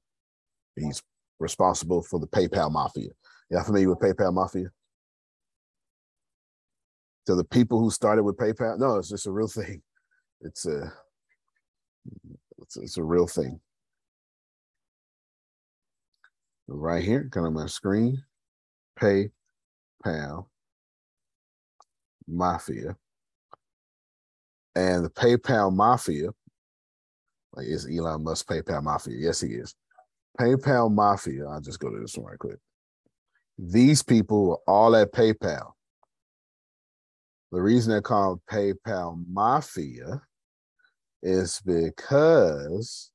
He's 0.75 1.01
responsible 1.39 2.01
for 2.01 2.19
the 2.19 2.27
PayPal 2.27 2.71
mafia. 2.71 3.09
Y'all 3.49 3.63
familiar 3.63 3.89
with 3.89 3.99
PayPal 3.99 4.33
mafia? 4.33 4.69
So 7.25 7.35
the 7.35 7.43
people 7.43 7.79
who 7.79 7.89
started 7.89 8.23
with 8.23 8.37
PayPal, 8.37 8.77
no, 8.77 8.97
it's 8.97 9.09
just 9.09 9.27
a 9.27 9.31
real 9.31 9.47
thing. 9.47 9.81
It's 10.41 10.65
a 10.65 10.91
it's, 12.59 12.77
it's 12.77 12.97
a 12.97 13.03
real 13.03 13.27
thing. 13.27 13.59
Right 16.67 17.03
here, 17.03 17.29
kind 17.31 17.47
of 17.47 17.53
my 17.53 17.67
screen, 17.67 18.23
PayPal 18.99 20.47
Mafia. 22.27 22.95
And 24.75 25.05
the 25.05 25.09
PayPal 25.09 25.73
Mafia, 25.73 26.29
like 27.53 27.67
is 27.67 27.87
Elon 27.87 28.23
Musk 28.23 28.47
PayPal 28.47 28.83
Mafia? 28.83 29.15
Yes, 29.17 29.41
he 29.41 29.49
is. 29.49 29.75
PayPal 30.39 30.91
Mafia, 30.91 31.45
I'll 31.47 31.61
just 31.61 31.79
go 31.79 31.89
to 31.89 31.99
this 31.99 32.17
one 32.17 32.31
right 32.31 32.39
quick. 32.39 32.57
These 33.57 34.01
people 34.01 34.63
are 34.67 34.73
all 34.73 34.95
at 34.95 35.13
PayPal. 35.13 35.73
The 37.53 37.61
reason 37.61 37.91
they're 37.91 38.01
called 38.01 38.41
PayPal 38.49 39.23
Mafia 39.31 40.23
is 41.21 41.61
because 41.63 43.11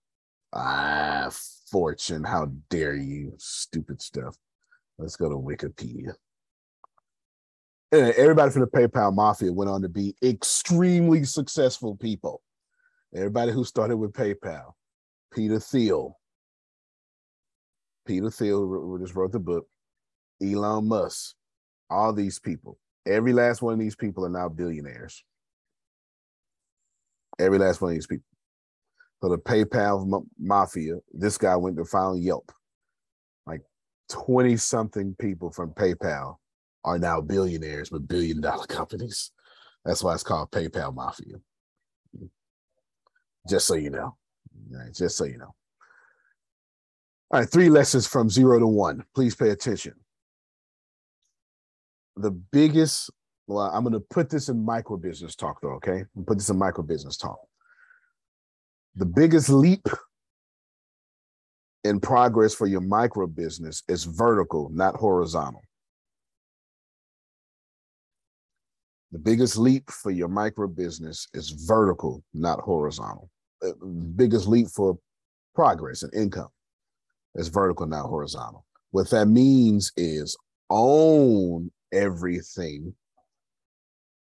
ah 0.52 1.28
fortune, 1.72 2.22
how 2.22 2.52
dare 2.70 2.94
you, 2.94 3.34
stupid 3.38 4.00
stuff. 4.00 4.36
Let's 4.96 5.16
go 5.16 5.28
to 5.28 5.34
Wikipedia. 5.34 6.14
And 7.90 8.12
everybody 8.12 8.52
from 8.52 8.60
the 8.60 8.68
PayPal 8.68 9.12
Mafia 9.12 9.52
went 9.52 9.70
on 9.70 9.82
to 9.82 9.88
be 9.88 10.14
extremely 10.22 11.24
successful 11.24 11.96
people. 11.96 12.40
Everybody 13.12 13.50
who 13.50 13.64
started 13.64 13.96
with 13.96 14.12
PayPal, 14.12 14.74
Peter 15.34 15.58
Thiel, 15.58 16.16
Peter 18.06 18.30
Thiel 18.30 18.98
just 19.00 19.16
wrote 19.16 19.32
the 19.32 19.40
book, 19.40 19.66
Elon 20.40 20.86
Musk, 20.86 21.34
all 21.90 22.12
these 22.12 22.38
people. 22.38 22.78
Every 23.08 23.32
last 23.32 23.62
one 23.62 23.72
of 23.72 23.80
these 23.80 23.96
people 23.96 24.24
are 24.26 24.30
now 24.30 24.48
billionaires. 24.48 25.24
Every 27.38 27.58
last 27.58 27.80
one 27.80 27.92
of 27.92 27.96
these 27.96 28.06
people. 28.06 28.24
So 29.22 29.30
the 29.30 29.38
PayPal 29.38 30.24
mafia, 30.38 30.98
this 31.12 31.38
guy 31.38 31.56
went 31.56 31.76
to 31.78 31.84
found 31.84 32.22
Yelp. 32.22 32.52
Like 33.46 33.62
20 34.10 34.56
something 34.58 35.16
people 35.18 35.50
from 35.50 35.70
PayPal 35.70 36.36
are 36.84 36.98
now 36.98 37.20
billionaires 37.20 37.90
with 37.90 38.06
billion 38.06 38.40
dollar 38.40 38.66
companies. 38.66 39.32
That's 39.84 40.02
why 40.02 40.14
it's 40.14 40.22
called 40.22 40.50
PayPal 40.50 40.94
Mafia. 40.94 41.36
Just 43.48 43.66
so 43.66 43.74
you 43.74 43.90
know. 43.90 44.16
Right, 44.70 44.92
just 44.92 45.16
so 45.16 45.24
you 45.24 45.38
know. 45.38 45.54
All 47.30 47.40
right, 47.40 47.48
three 47.48 47.70
lessons 47.70 48.06
from 48.06 48.28
zero 48.28 48.58
to 48.58 48.66
one. 48.66 49.04
Please 49.14 49.34
pay 49.34 49.50
attention. 49.50 49.94
The 52.18 52.32
biggest, 52.32 53.10
well, 53.46 53.70
I'm 53.72 53.84
going 53.84 53.92
to 53.92 54.00
put 54.00 54.28
this 54.28 54.48
in 54.48 54.64
micro 54.64 54.96
business 54.96 55.36
talk, 55.36 55.60
though, 55.62 55.74
okay? 55.74 56.04
Put 56.26 56.38
this 56.38 56.50
in 56.50 56.58
micro 56.58 56.82
business 56.82 57.16
talk. 57.16 57.38
The 58.96 59.06
biggest 59.06 59.48
leap 59.48 59.86
in 61.84 62.00
progress 62.00 62.54
for 62.54 62.66
your 62.66 62.80
micro 62.80 63.28
business 63.28 63.84
is 63.88 64.04
vertical, 64.04 64.68
not 64.72 64.96
horizontal. 64.96 65.62
The 69.12 69.18
biggest 69.18 69.56
leap 69.56 69.88
for 69.88 70.10
your 70.10 70.28
micro 70.28 70.66
business 70.66 71.28
is 71.32 71.50
vertical, 71.50 72.22
not 72.34 72.60
horizontal. 72.60 73.30
The 73.60 73.70
uh, 73.70 73.86
biggest 74.16 74.46
leap 74.48 74.66
for 74.68 74.98
progress 75.54 76.02
and 76.02 76.12
income 76.14 76.48
is 77.34 77.48
vertical, 77.48 77.86
not 77.86 78.06
horizontal. 78.06 78.66
What 78.90 79.08
that 79.10 79.26
means 79.26 79.92
is 79.96 80.36
own 80.68 81.70
everything. 81.92 82.94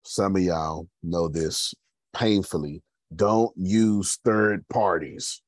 Some 0.05 0.37
of 0.37 0.43
y'all 0.43 0.89
know 1.03 1.29
this 1.29 1.75
painfully. 2.15 2.83
Don't 3.15 3.53
use 3.57 4.19
third 4.25 4.67
parties. 4.69 5.43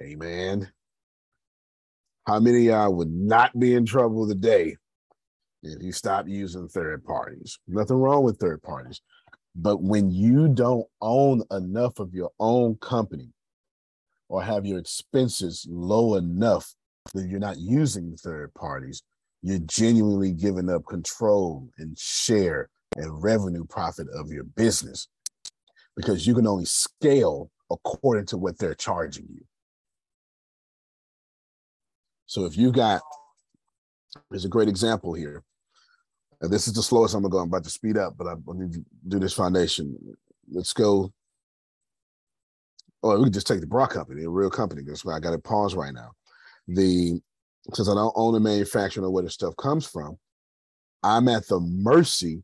Amen. 0.00 0.70
How 2.26 2.40
many 2.40 2.58
of 2.58 2.64
y'all 2.64 2.94
would 2.94 3.12
not 3.12 3.58
be 3.58 3.74
in 3.74 3.84
trouble 3.84 4.28
today 4.28 4.76
if 5.62 5.82
you 5.82 5.92
stop 5.92 6.26
using 6.28 6.68
third 6.68 7.04
parties. 7.04 7.58
Nothing 7.68 7.96
wrong 7.96 8.24
with 8.24 8.38
third 8.38 8.62
parties. 8.62 9.00
But 9.54 9.82
when 9.82 10.10
you 10.10 10.48
don't 10.48 10.86
own 11.00 11.42
enough 11.50 11.98
of 11.98 12.14
your 12.14 12.30
own 12.40 12.76
company 12.76 13.28
or 14.28 14.42
have 14.42 14.66
your 14.66 14.78
expenses 14.78 15.66
low 15.68 16.14
enough 16.14 16.74
that 17.14 17.28
you're 17.28 17.38
not 17.38 17.58
using 17.58 18.16
third 18.16 18.52
parties, 18.54 19.02
you're 19.42 19.58
genuinely 19.60 20.32
giving 20.32 20.70
up 20.70 20.86
control 20.86 21.68
and 21.78 21.98
share 21.98 22.70
and 22.96 23.22
revenue 23.22 23.64
profit 23.64 24.06
of 24.14 24.30
your 24.30 24.44
business 24.44 25.08
because 25.96 26.26
you 26.26 26.34
can 26.34 26.46
only 26.46 26.64
scale 26.64 27.50
according 27.70 28.26
to 28.26 28.36
what 28.36 28.58
they're 28.58 28.74
charging 28.74 29.26
you. 29.28 29.44
So 32.26 32.44
if 32.44 32.56
you 32.56 32.70
got, 32.70 33.02
there's 34.30 34.44
a 34.44 34.48
great 34.48 34.68
example 34.68 35.12
here. 35.12 35.42
And 36.40 36.50
this 36.50 36.66
is 36.66 36.74
the 36.74 36.82
slowest 36.82 37.14
I'm 37.14 37.22
gonna 37.22 37.30
go. 37.30 37.38
I'm 37.38 37.48
about 37.48 37.64
to 37.64 37.70
speed 37.70 37.96
up, 37.96 38.14
but 38.16 38.26
I, 38.26 38.34
need 38.54 38.72
to 38.72 38.84
do 39.08 39.18
this 39.18 39.32
foundation. 39.32 39.96
Let's 40.50 40.72
go. 40.72 41.12
Oh, 43.02 43.18
we 43.18 43.24
can 43.24 43.32
just 43.32 43.46
take 43.46 43.60
the 43.60 43.66
bra 43.66 43.86
company, 43.86 44.24
a 44.24 44.28
real 44.28 44.50
company. 44.50 44.82
That's 44.84 45.04
why 45.04 45.14
I 45.14 45.20
got 45.20 45.32
to 45.32 45.38
pause 45.38 45.74
right 45.74 45.92
now. 45.92 46.12
The 46.68 47.20
since 47.72 47.88
I 47.88 47.94
don't 47.94 48.12
own 48.16 48.34
the 48.34 48.40
manufacturer 48.40 49.04
or 49.04 49.10
where 49.10 49.22
the 49.22 49.30
stuff 49.30 49.56
comes 49.56 49.86
from, 49.86 50.18
I'm 51.02 51.28
at 51.28 51.46
the 51.48 51.60
mercy 51.60 52.42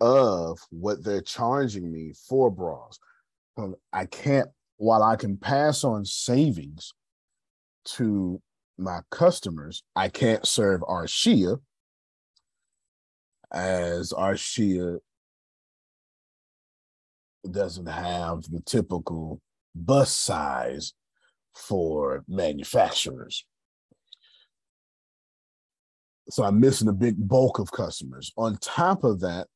of 0.00 0.58
what 0.70 1.02
they're 1.02 1.22
charging 1.22 1.90
me 1.90 2.12
for 2.28 2.50
bras. 2.50 2.98
Um, 3.56 3.74
I 3.92 4.06
can't, 4.06 4.48
while 4.76 5.02
I 5.02 5.16
can 5.16 5.36
pass 5.36 5.84
on 5.84 6.04
savings 6.04 6.92
to 7.84 8.40
my 8.76 9.00
customers, 9.10 9.82
I 9.96 10.08
can't 10.08 10.46
serve 10.46 10.80
Arshia 10.82 11.58
as 13.52 14.12
Arshia 14.12 14.98
doesn't 17.50 17.86
have 17.86 18.42
the 18.42 18.60
typical 18.60 19.40
bus 19.74 20.12
size 20.12 20.92
for 21.54 22.24
manufacturers. 22.28 23.44
So 26.30 26.44
I'm 26.44 26.60
missing 26.60 26.88
a 26.88 26.92
big 26.92 27.16
bulk 27.28 27.58
of 27.58 27.72
customers. 27.72 28.32
On 28.36 28.56
top 28.58 29.04
of 29.04 29.20
that, 29.20 29.46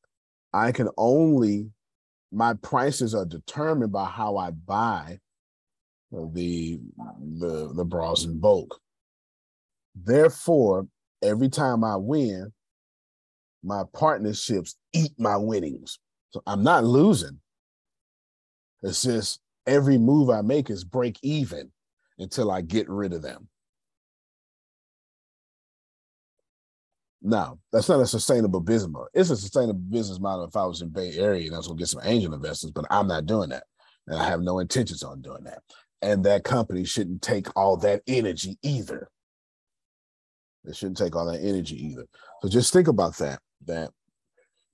I 0.53 0.73
can 0.73 0.89
only, 0.97 1.71
my 2.31 2.55
prices 2.55 3.15
are 3.15 3.27
determined 3.27 3.93
by 3.93 4.07
how 4.07 4.37
I 4.37 4.51
buy 4.51 5.19
the 6.11 6.79
the 7.41 7.73
the 7.75 7.85
bras 7.85 8.25
in 8.25 8.39
bulk. 8.39 8.79
Therefore, 9.95 10.87
every 11.23 11.49
time 11.49 11.85
I 11.85 11.97
win, 11.97 12.53
my 13.63 13.85
partnerships 13.95 14.77
eat 14.93 15.13
my 15.19 15.37
winnings. 15.37 15.99
So 16.31 16.43
I'm 16.47 16.63
not 16.63 16.85
losing. 16.85 17.41
It's 18.83 19.03
just 19.03 19.41
every 19.67 19.99
move 19.99 20.29
I 20.29 20.43
make 20.43 20.71
is 20.71 20.85
break 20.85 21.19
even 21.23 21.71
until 22.19 22.51
I 22.51 22.61
get 22.63 22.89
rid 22.89 23.13
of 23.13 23.23
them. 23.23 23.49
Now, 27.23 27.59
that's 27.71 27.89
not 27.89 28.01
a 28.01 28.07
sustainable 28.07 28.61
business 28.61 28.91
model. 28.91 29.09
It's 29.15 29.31
a 29.31 29.37
sustainable 29.37 29.75
business 29.75 30.19
model 30.19 30.45
if 30.45 30.57
I 30.57 30.65
was 30.65 30.83
in 30.83 30.89
Bay 30.89 31.17
Area 31.17 31.47
and 31.47 31.55
I 31.55 31.59
was 31.59 31.69
going 31.69 31.79
to 31.79 31.83
get 31.83 31.89
some 31.89 32.03
angel 32.05 32.35
investors, 32.35 32.73
but 32.73 32.85
I'm 32.91 33.07
not 33.07 33.27
doing 33.27 33.51
that. 33.51 33.65
And 34.09 34.19
I 34.19 34.29
have 34.29 34.41
no 34.41 34.59
intentions 34.59 35.05
on 35.05 35.23
doing 35.23 35.45
that. 35.45 35.63
And 36.01 36.25
that 36.25 36.43
company 36.43 36.85
shouldn't 36.85 37.23
take 37.23 37.47
all 37.55 37.77
that 37.79 38.03
energy 38.09 38.59
either. 38.63 39.09
It 40.65 40.75
shouldn't 40.75 40.99
take 40.99 41.15
all 41.15 41.27
that 41.27 41.41
energy 41.41 41.77
either. 41.87 42.07
So 42.43 42.49
just 42.49 42.73
think 42.73 42.89
about 42.89 43.17
that 43.19 43.41
that 43.67 43.91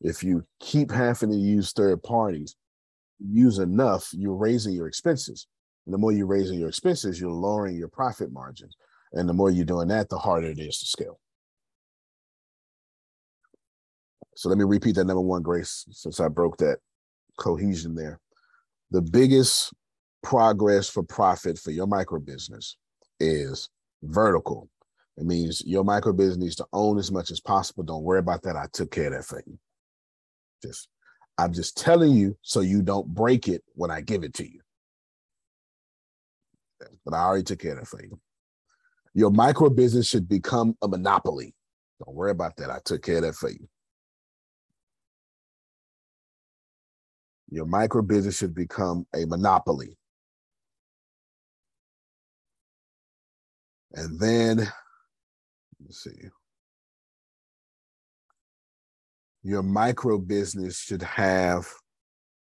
if 0.01 0.23
you 0.23 0.45
keep 0.61 0.91
having 0.91 1.31
to 1.31 1.37
use 1.37 1.73
third 1.73 2.03
parties, 2.03 2.57
use 3.19 3.59
enough, 3.59 4.09
you're 4.13 4.37
raising 4.37 4.73
your 4.73 4.87
expenses. 4.87 5.47
And 5.85 5.93
the 5.93 5.99
more 5.99 6.13
you're 6.13 6.27
raising 6.27 6.59
your 6.59 6.69
expenses, 6.69 7.21
you're 7.21 7.31
lowering 7.31 7.77
your 7.77 7.89
profit 7.89 8.33
margins. 8.33 8.77
And 9.13 9.29
the 9.29 9.35
more 9.35 9.51
you're 9.51 9.65
doing 9.67 9.89
that, 9.89 10.09
the 10.09 10.19
harder 10.19 10.49
it 10.49 10.59
is 10.59 10.79
to 10.79 10.87
scale. 10.87 11.19
So 14.39 14.49
let 14.49 14.59
me 14.59 14.65
repeat 14.65 14.95
that 14.97 15.05
number 15.05 15.21
one, 15.21 15.43
Grace, 15.43 15.85
since 15.91 16.21
I 16.21 16.29
broke 16.29 16.59
that 16.59 16.79
cohesion 17.39 17.95
there. 17.95 18.21
The 18.91 19.03
biggest 19.03 19.73
progress 20.23 20.89
for 20.89 21.03
profit 21.03 21.59
for 21.59 21.71
your 21.71 21.87
micro 21.87 22.19
business 22.21 22.77
is 23.21 23.69
vertical 24.03 24.69
it 25.19 25.27
means 25.27 25.65
your 25.67 25.83
micro 25.83 26.13
business 26.13 26.37
needs 26.37 26.55
to 26.57 26.67
own 26.73 26.97
as 26.97 27.11
much 27.11 27.33
as 27.33 27.41
possible. 27.41 27.83
Don't 27.83 28.05
worry 28.05 28.21
about 28.21 28.43
that. 28.43 28.55
I 28.55 28.67
took 28.73 28.93
care 28.93 29.09
of 29.09 29.13
that 29.15 29.25
for 29.25 29.43
you. 29.45 29.59
Just 30.63 30.89
I'm 31.37 31.53
just 31.53 31.77
telling 31.77 32.13
you 32.13 32.37
so 32.43 32.61
you 32.61 32.83
don't 32.83 33.13
break 33.13 33.49
it 33.49 33.65
when 33.75 33.91
I 33.91 34.01
give 34.01 34.23
it 34.23 34.35
to 34.35 34.49
you. 34.49 34.61
But 37.05 37.15
I 37.15 37.25
already 37.25 37.43
took 37.43 37.59
care 37.59 37.73
of 37.73 37.81
that 37.81 37.89
for 37.89 38.01
you. 38.01 38.21
Your 39.13 39.31
micro 39.31 39.71
business 39.71 40.07
should 40.07 40.29
become 40.29 40.77
a 40.83 40.89
monopoly. 40.89 41.53
Don't 42.05 42.15
worry 42.15 42.31
about 42.31 42.55
that. 42.57 42.71
I 42.71 42.79
took 42.85 43.03
care 43.03 43.17
of 43.17 43.23
that 43.23 43.35
for 43.35 43.51
you. 43.51 43.69
Your 47.51 47.67
micro 47.67 48.03
business 48.03 48.37
should 48.37 48.55
become 48.55 49.07
a 49.15 49.25
monopoly. 49.25 49.97
And 53.95 54.21
then, 54.21 54.71
let's 55.83 56.05
see. 56.05 56.29
Your 59.43 59.63
micro 59.63 60.19
business 60.19 60.79
should 60.79 61.03
have 61.03 61.67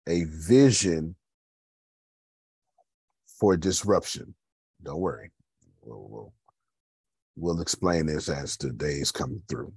a 0.08 0.24
vision 0.26 1.16
for 3.40 3.58
disruption. 3.58 4.36
Don't 4.82 5.02
worry. 5.02 5.32
We'll, 5.82 6.08
we'll, 6.10 6.34
we'll 7.36 7.62
explain 7.62 8.06
this 8.06 8.30
as 8.30 8.56
the 8.56 8.72
days 8.72 9.12
come 9.12 9.42
through. 9.50 9.74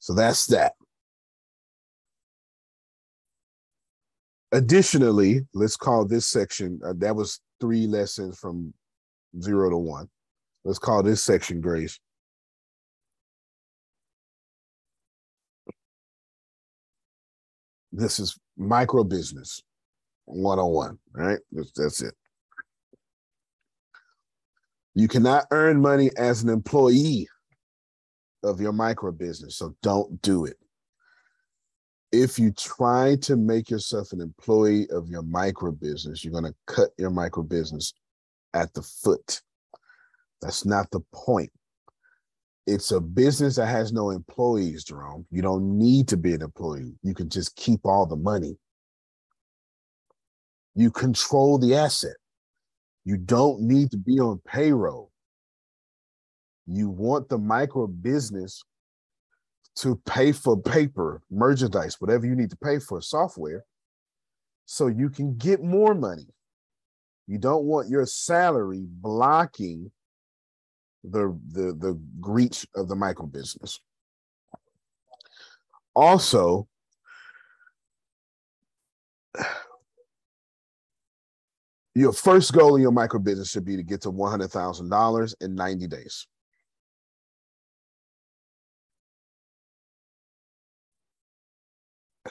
So 0.00 0.14
that's 0.14 0.46
that. 0.46 0.72
Additionally, 4.52 5.46
let's 5.54 5.76
call 5.76 6.04
this 6.04 6.26
section, 6.28 6.78
uh, 6.84 6.92
that 6.98 7.16
was 7.16 7.40
three 7.58 7.86
lessons 7.86 8.38
from 8.38 8.74
zero 9.40 9.70
to 9.70 9.78
one. 9.78 10.08
Let's 10.64 10.78
call 10.78 11.02
this 11.02 11.22
section 11.22 11.60
grace. 11.60 11.98
This 17.92 18.20
is 18.20 18.38
micro 18.56 19.04
business 19.04 19.62
101, 20.26 20.98
right? 21.12 21.38
That's, 21.50 21.72
that's 21.72 22.02
it. 22.02 22.14
You 24.94 25.08
cannot 25.08 25.46
earn 25.50 25.80
money 25.80 26.10
as 26.18 26.42
an 26.42 26.50
employee 26.50 27.26
of 28.42 28.60
your 28.60 28.72
micro 28.72 29.12
business, 29.12 29.56
so 29.56 29.74
don't 29.82 30.20
do 30.20 30.44
it. 30.44 30.56
If 32.12 32.38
you 32.38 32.52
try 32.52 33.16
to 33.22 33.36
make 33.36 33.70
yourself 33.70 34.12
an 34.12 34.20
employee 34.20 34.86
of 34.90 35.08
your 35.08 35.22
micro 35.22 35.72
business, 35.72 36.22
you're 36.22 36.32
going 36.32 36.44
to 36.44 36.54
cut 36.66 36.90
your 36.98 37.10
micro 37.10 37.42
business 37.42 37.94
at 38.52 38.72
the 38.74 38.82
foot. 38.82 39.40
That's 40.42 40.66
not 40.66 40.90
the 40.90 41.00
point. 41.14 41.50
It's 42.66 42.92
a 42.92 43.00
business 43.00 43.56
that 43.56 43.66
has 43.66 43.92
no 43.92 44.10
employees, 44.10 44.84
Jerome. 44.84 45.26
You 45.30 45.42
don't 45.42 45.78
need 45.78 46.06
to 46.08 46.16
be 46.16 46.34
an 46.34 46.42
employee. 46.42 46.94
You 47.02 47.14
can 47.14 47.28
just 47.28 47.56
keep 47.56 47.80
all 47.84 48.06
the 48.06 48.16
money. 48.16 48.56
You 50.74 50.90
control 50.90 51.58
the 51.58 51.74
asset. 51.74 52.16
You 53.04 53.16
don't 53.16 53.62
need 53.62 53.90
to 53.90 53.96
be 53.96 54.20
on 54.20 54.40
payroll. 54.46 55.10
You 56.66 56.88
want 56.88 57.28
the 57.28 57.38
micro 57.38 57.86
business 57.88 58.62
to 59.76 59.96
pay 60.06 60.32
for 60.32 60.60
paper, 60.60 61.22
merchandise, 61.30 62.00
whatever 62.00 62.26
you 62.26 62.34
need 62.34 62.50
to 62.50 62.56
pay 62.56 62.78
for 62.78 63.00
software, 63.00 63.64
so 64.66 64.86
you 64.86 65.08
can 65.10 65.36
get 65.36 65.62
more 65.62 65.94
money. 65.94 66.26
You 67.26 67.38
don't 67.38 67.64
want 67.64 67.88
your 67.88 68.06
salary 68.06 68.84
blocking 68.86 69.90
the 71.04 71.38
the 71.52 71.74
the 71.78 72.00
reach 72.20 72.66
of 72.74 72.88
the 72.88 72.96
micro 72.96 73.26
business. 73.26 73.80
Also, 75.94 76.68
your 81.94 82.12
first 82.12 82.52
goal 82.52 82.76
in 82.76 82.82
your 82.82 82.92
micro 82.92 83.18
business 83.20 83.50
should 83.50 83.64
be 83.64 83.76
to 83.76 83.82
get 83.82 84.00
to 84.02 84.10
$100,000 84.10 85.34
in 85.40 85.54
90 85.54 85.86
days. 85.86 86.26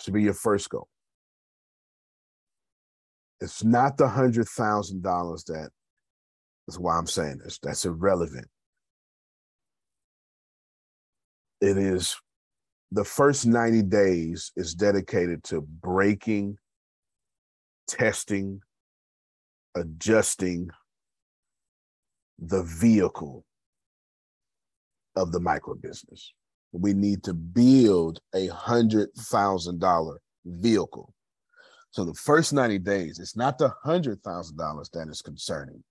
Should 0.01 0.13
be 0.13 0.23
your 0.23 0.33
first 0.33 0.69
goal. 0.69 0.87
It's 3.39 3.63
not 3.63 3.97
the 3.97 4.07
hundred 4.07 4.47
thousand 4.47 5.01
dollars 5.01 5.43
that 5.45 5.69
is 6.67 6.79
why 6.79 6.97
I'm 6.97 7.07
saying 7.07 7.39
this. 7.43 7.59
That's 7.61 7.85
irrelevant. 7.85 8.47
It 11.59 11.77
is 11.77 12.15
the 12.91 13.05
first 13.05 13.45
90 13.45 13.83
days 13.83 14.51
is 14.55 14.73
dedicated 14.73 15.43
to 15.45 15.61
breaking, 15.61 16.57
testing, 17.87 18.61
adjusting 19.75 20.69
the 22.37 22.63
vehicle 22.63 23.45
of 25.15 25.31
the 25.31 25.39
micro 25.39 25.75
business. 25.75 26.33
We 26.73 26.93
need 26.93 27.23
to 27.23 27.34
build 27.34 28.19
a 28.34 28.47
hundred 28.47 29.10
thousand 29.15 29.79
dollar 29.79 30.19
vehicle. 30.45 31.13
So 31.91 32.05
the 32.05 32.13
first 32.13 32.53
90 32.53 32.79
days, 32.79 33.19
it's 33.19 33.36
not 33.36 33.57
the 33.57 33.73
hundred 33.84 34.23
thousand 34.23 34.57
dollars 34.57 34.89
that 34.93 35.10
is 35.10 35.21
concerning. 35.21 35.84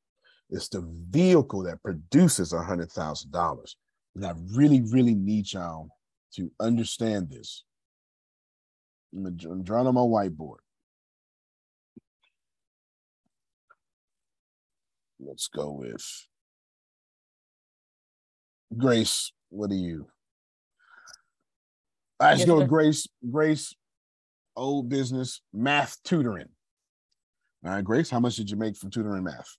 It's 0.49 0.69
the 0.69 0.83
vehicle 1.11 1.63
that 1.65 1.83
produces 1.83 2.53
a 2.53 2.63
hundred 2.63 2.91
thousand 2.91 3.31
dollars. 3.31 3.77
And 4.15 4.25
I 4.25 4.33
really, 4.55 4.81
really 4.81 5.15
need 5.15 5.53
y'all 5.53 5.89
to 6.35 6.51
understand 6.59 7.31
this. 7.31 7.65
I'm 9.15 9.63
drawing 9.63 9.87
on 9.87 9.95
my 9.95 10.01
whiteboard. 10.01 10.59
Let's 15.19 15.49
go 15.49 15.73
with 15.73 16.27
Grace. 18.77 19.33
What 19.51 19.71
do 19.71 19.77
you? 19.77 20.07
I 22.21 22.35
just 22.35 22.47
go 22.47 22.59
with 22.59 22.69
Grace. 22.69 23.09
Grace, 23.31 23.75
old 24.57 24.89
business, 24.89 25.41
math 25.53 25.97
tutoring. 26.05 26.49
All 27.65 27.73
right, 27.73 27.85
Grace, 27.85 28.11
how 28.11 28.21
much 28.21 28.37
did 28.37 28.51
you 28.51 28.57
make 28.57 28.77
from 28.77 28.91
tutoring 28.91 29.25
math? 29.25 29.57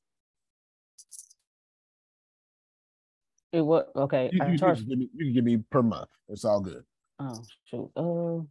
It 3.52 3.62
what? 3.62 3.91
Okay, 3.95 4.30
you, 4.32 4.39
you, 4.47 4.58
charge... 4.58 4.82
you, 4.82 5.10
you, 5.13 5.26
can 5.26 5.34
give 5.34 5.43
me, 5.43 5.58
per 5.58 5.82
month. 5.82 6.10
It's 6.30 6.45
all 6.45 6.62
good. 6.62 6.84
Oh 7.19 7.43
shoot. 7.65 7.91
Uh, 7.95 8.45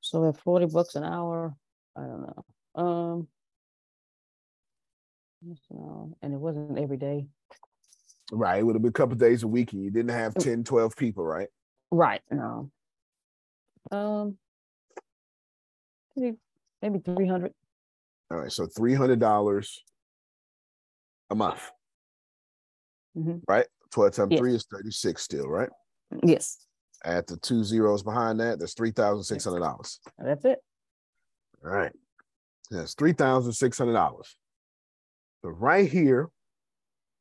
so 0.00 0.28
at 0.28 0.38
forty 0.40 0.66
bucks 0.66 0.94
an 0.94 1.04
hour, 1.04 1.54
I 1.96 2.00
don't 2.02 2.22
know. 2.22 2.44
Um, 2.74 3.28
and 6.22 6.34
it 6.34 6.38
wasn't 6.38 6.78
every 6.78 6.96
day. 6.96 7.26
Right. 8.30 8.58
It 8.58 8.64
would 8.64 8.74
have 8.74 8.82
been 8.82 8.90
a 8.90 8.92
couple 8.92 9.16
days 9.16 9.42
a 9.42 9.48
week 9.48 9.72
and 9.72 9.82
you 9.82 9.90
didn't 9.90 10.10
have 10.10 10.34
10, 10.34 10.64
12 10.64 10.96
people, 10.96 11.24
right? 11.24 11.48
Right. 11.90 12.20
No. 12.30 12.70
Um 13.90 14.36
maybe 16.16 16.36
maybe 16.82 16.98
300. 16.98 17.52
All 18.30 18.38
right. 18.38 18.52
So 18.52 18.66
$300 18.66 19.68
a 21.30 21.34
month. 21.34 21.70
Mm-hmm. 23.16 23.38
Right? 23.48 23.66
12 23.90 24.12
times 24.12 24.32
yes. 24.32 24.40
3 24.40 24.54
is 24.54 24.66
36 24.70 25.22
still, 25.22 25.48
right? 25.48 25.70
Yes. 26.22 26.58
Add 27.04 27.26
the 27.26 27.36
two 27.38 27.64
zeros 27.64 28.02
behind 28.02 28.40
that, 28.40 28.58
that's 28.58 28.74
$3,600. 28.74 29.98
That's 30.18 30.44
it. 30.44 30.58
All 31.64 31.70
right. 31.70 31.92
That's 32.70 32.94
$3,600. 32.94 34.22
So 35.42 35.48
right 35.48 35.88
here, 35.88 36.28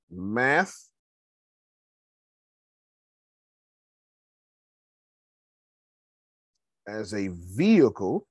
math 0.10 0.87
as 6.88 7.14
a 7.14 7.28
vehicle 7.56 8.26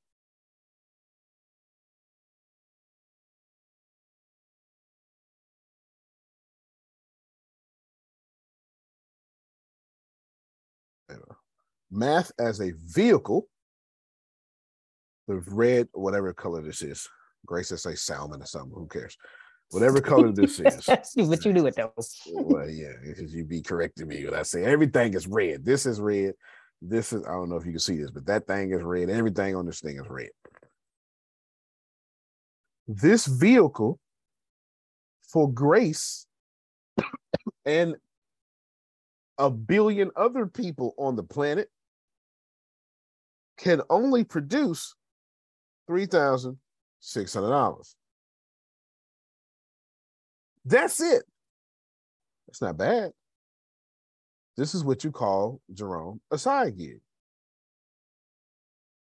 math 11.90 12.32
as 12.38 12.60
a 12.60 12.72
vehicle 12.86 13.46
the 15.28 15.36
red 15.48 15.88
whatever 15.92 16.32
color 16.32 16.60
this 16.62 16.82
is 16.82 17.08
grace 17.46 17.68
says 17.68 17.82
say 17.82 17.94
salmon 17.94 18.42
or 18.42 18.46
something 18.46 18.74
who 18.74 18.86
cares 18.88 19.16
whatever 19.70 20.00
color 20.00 20.32
this 20.32 20.60
is. 20.60 20.86
but 20.86 21.44
you 21.44 21.52
do 21.52 21.66
it 21.66 21.74
though. 21.76 21.92
well, 22.32 22.68
yeah, 22.68 22.92
because 23.04 23.34
you'd 23.34 23.48
be 23.48 23.62
correcting 23.62 24.08
me 24.08 24.24
when 24.24 24.34
I 24.34 24.42
say 24.42 24.64
everything 24.64 25.14
is 25.14 25.26
red. 25.26 25.64
This 25.64 25.86
is 25.86 26.00
red. 26.00 26.34
This 26.88 27.12
is 27.12 27.26
I 27.26 27.32
don't 27.32 27.48
know 27.48 27.56
if 27.56 27.66
you 27.66 27.72
can 27.72 27.80
see 27.80 27.96
this, 27.96 28.10
but 28.10 28.26
that 28.26 28.46
thing 28.46 28.72
is 28.72 28.82
red. 28.82 29.10
Everything 29.10 29.56
on 29.56 29.66
this 29.66 29.80
thing 29.80 29.96
is 29.96 30.08
red. 30.08 30.30
This 32.86 33.26
vehicle 33.26 33.98
for 35.28 35.50
grace 35.50 36.26
and 37.64 37.96
a 39.38 39.50
billion 39.50 40.12
other 40.16 40.46
people 40.46 40.94
on 40.96 41.16
the 41.16 41.24
planet 41.24 41.68
can 43.58 43.82
only 43.90 44.22
produce 44.22 44.94
$3,600. 45.90 47.94
That's 50.64 51.00
it. 51.00 51.24
That's 52.46 52.62
not 52.62 52.76
bad. 52.76 53.10
This 54.56 54.74
is 54.74 54.84
what 54.84 55.04
you 55.04 55.12
call, 55.12 55.60
Jerome, 55.72 56.20
a 56.30 56.38
side 56.38 56.78
gig. 56.78 57.00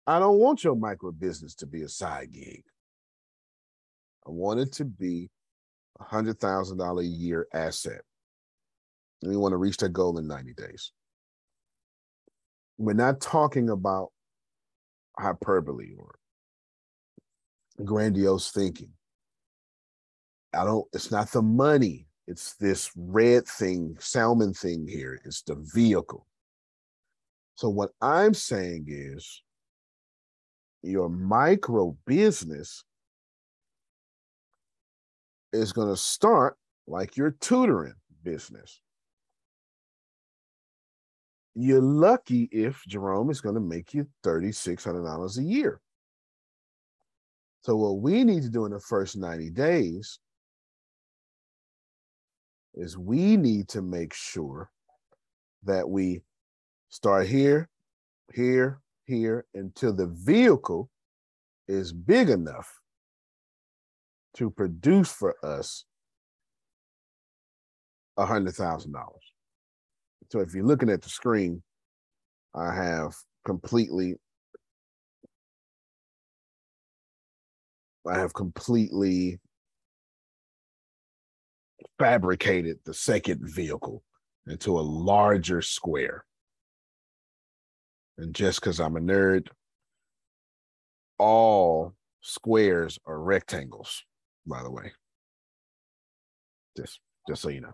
I 0.06 0.18
don't 0.18 0.38
want 0.38 0.64
your 0.64 0.74
micro 0.74 1.12
business 1.12 1.54
to 1.56 1.66
be 1.66 1.82
a 1.82 1.88
side 1.88 2.32
gig. 2.32 2.64
I 4.26 4.30
want 4.30 4.60
it 4.60 4.72
to 4.74 4.84
be 4.84 5.30
a 6.00 6.04
hundred 6.04 6.40
thousand 6.40 6.78
dollar 6.78 7.02
a 7.02 7.06
year 7.06 7.46
asset. 7.52 8.00
And 9.22 9.30
we 9.30 9.36
want 9.36 9.52
to 9.52 9.58
reach 9.58 9.76
that 9.78 9.92
goal 9.92 10.18
in 10.18 10.26
90 10.26 10.54
days. 10.54 10.92
We're 12.78 12.94
not 12.94 13.20
talking 13.20 13.70
about 13.70 14.08
hyperbole 15.18 15.94
or 15.96 16.14
grandiose 17.84 18.50
thinking. 18.50 18.90
I 20.52 20.64
don't, 20.64 20.86
it's 20.92 21.10
not 21.10 21.30
the 21.30 21.42
money. 21.42 22.06
It's 22.26 22.54
this 22.54 22.90
red 22.96 23.46
thing, 23.46 23.96
salmon 23.98 24.54
thing 24.54 24.86
here. 24.86 25.20
It's 25.24 25.42
the 25.42 25.56
vehicle. 25.74 26.26
So 27.56 27.68
what 27.68 27.90
I'm 28.00 28.34
saying 28.34 28.86
is 28.88 29.42
your 30.82 31.08
micro 31.08 31.96
business 32.06 32.84
is 35.52 35.72
going 35.72 35.88
to 35.88 35.96
start 35.96 36.56
like 36.86 37.16
your 37.16 37.32
tutoring 37.40 37.94
business. 38.24 38.80
You're 41.54 41.82
lucky 41.82 42.48
if 42.50 42.82
Jerome 42.88 43.30
is 43.30 43.40
going 43.40 43.56
to 43.56 43.60
make 43.60 43.92
you 43.92 44.06
$3,600 44.24 45.38
a 45.38 45.42
year. 45.42 45.80
So, 47.64 47.76
what 47.76 48.00
we 48.00 48.24
need 48.24 48.42
to 48.42 48.48
do 48.48 48.64
in 48.64 48.72
the 48.72 48.80
first 48.80 49.16
90 49.16 49.50
days 49.50 50.18
is 52.74 52.96
we 52.96 53.36
need 53.36 53.68
to 53.68 53.82
make 53.82 54.14
sure 54.14 54.70
that 55.64 55.88
we 55.88 56.20
start 56.88 57.26
here, 57.26 57.68
here, 58.32 58.80
here 59.04 59.46
until 59.54 59.92
the 59.92 60.06
vehicle 60.06 60.90
is 61.68 61.92
big 61.92 62.28
enough 62.28 62.80
to 64.36 64.50
produce 64.50 65.10
for 65.12 65.34
us 65.44 65.84
a 68.16 68.26
hundred 68.26 68.54
thousand 68.54 68.92
dollars. 68.92 69.22
So 70.30 70.40
if 70.40 70.54
you're 70.54 70.64
looking 70.64 70.90
at 70.90 71.02
the 71.02 71.08
screen, 71.08 71.62
I 72.54 72.74
have 72.74 73.14
completely 73.44 74.16
I 78.08 78.18
have 78.18 78.34
completely 78.34 79.38
fabricated 82.02 82.78
the 82.84 82.92
second 82.92 83.40
vehicle 83.42 84.02
into 84.48 84.76
a 84.76 84.82
larger 84.82 85.62
square. 85.62 86.24
And 88.18 88.34
just 88.34 88.60
because 88.60 88.80
I'm 88.80 88.96
a 88.96 89.00
nerd, 89.00 89.46
all 91.18 91.94
squares 92.20 92.98
are 93.06 93.20
rectangles, 93.20 94.02
by 94.44 94.64
the 94.64 94.70
way. 94.70 94.90
Just 96.76 96.98
just 97.28 97.42
so 97.42 97.50
you 97.50 97.60
know. 97.60 97.72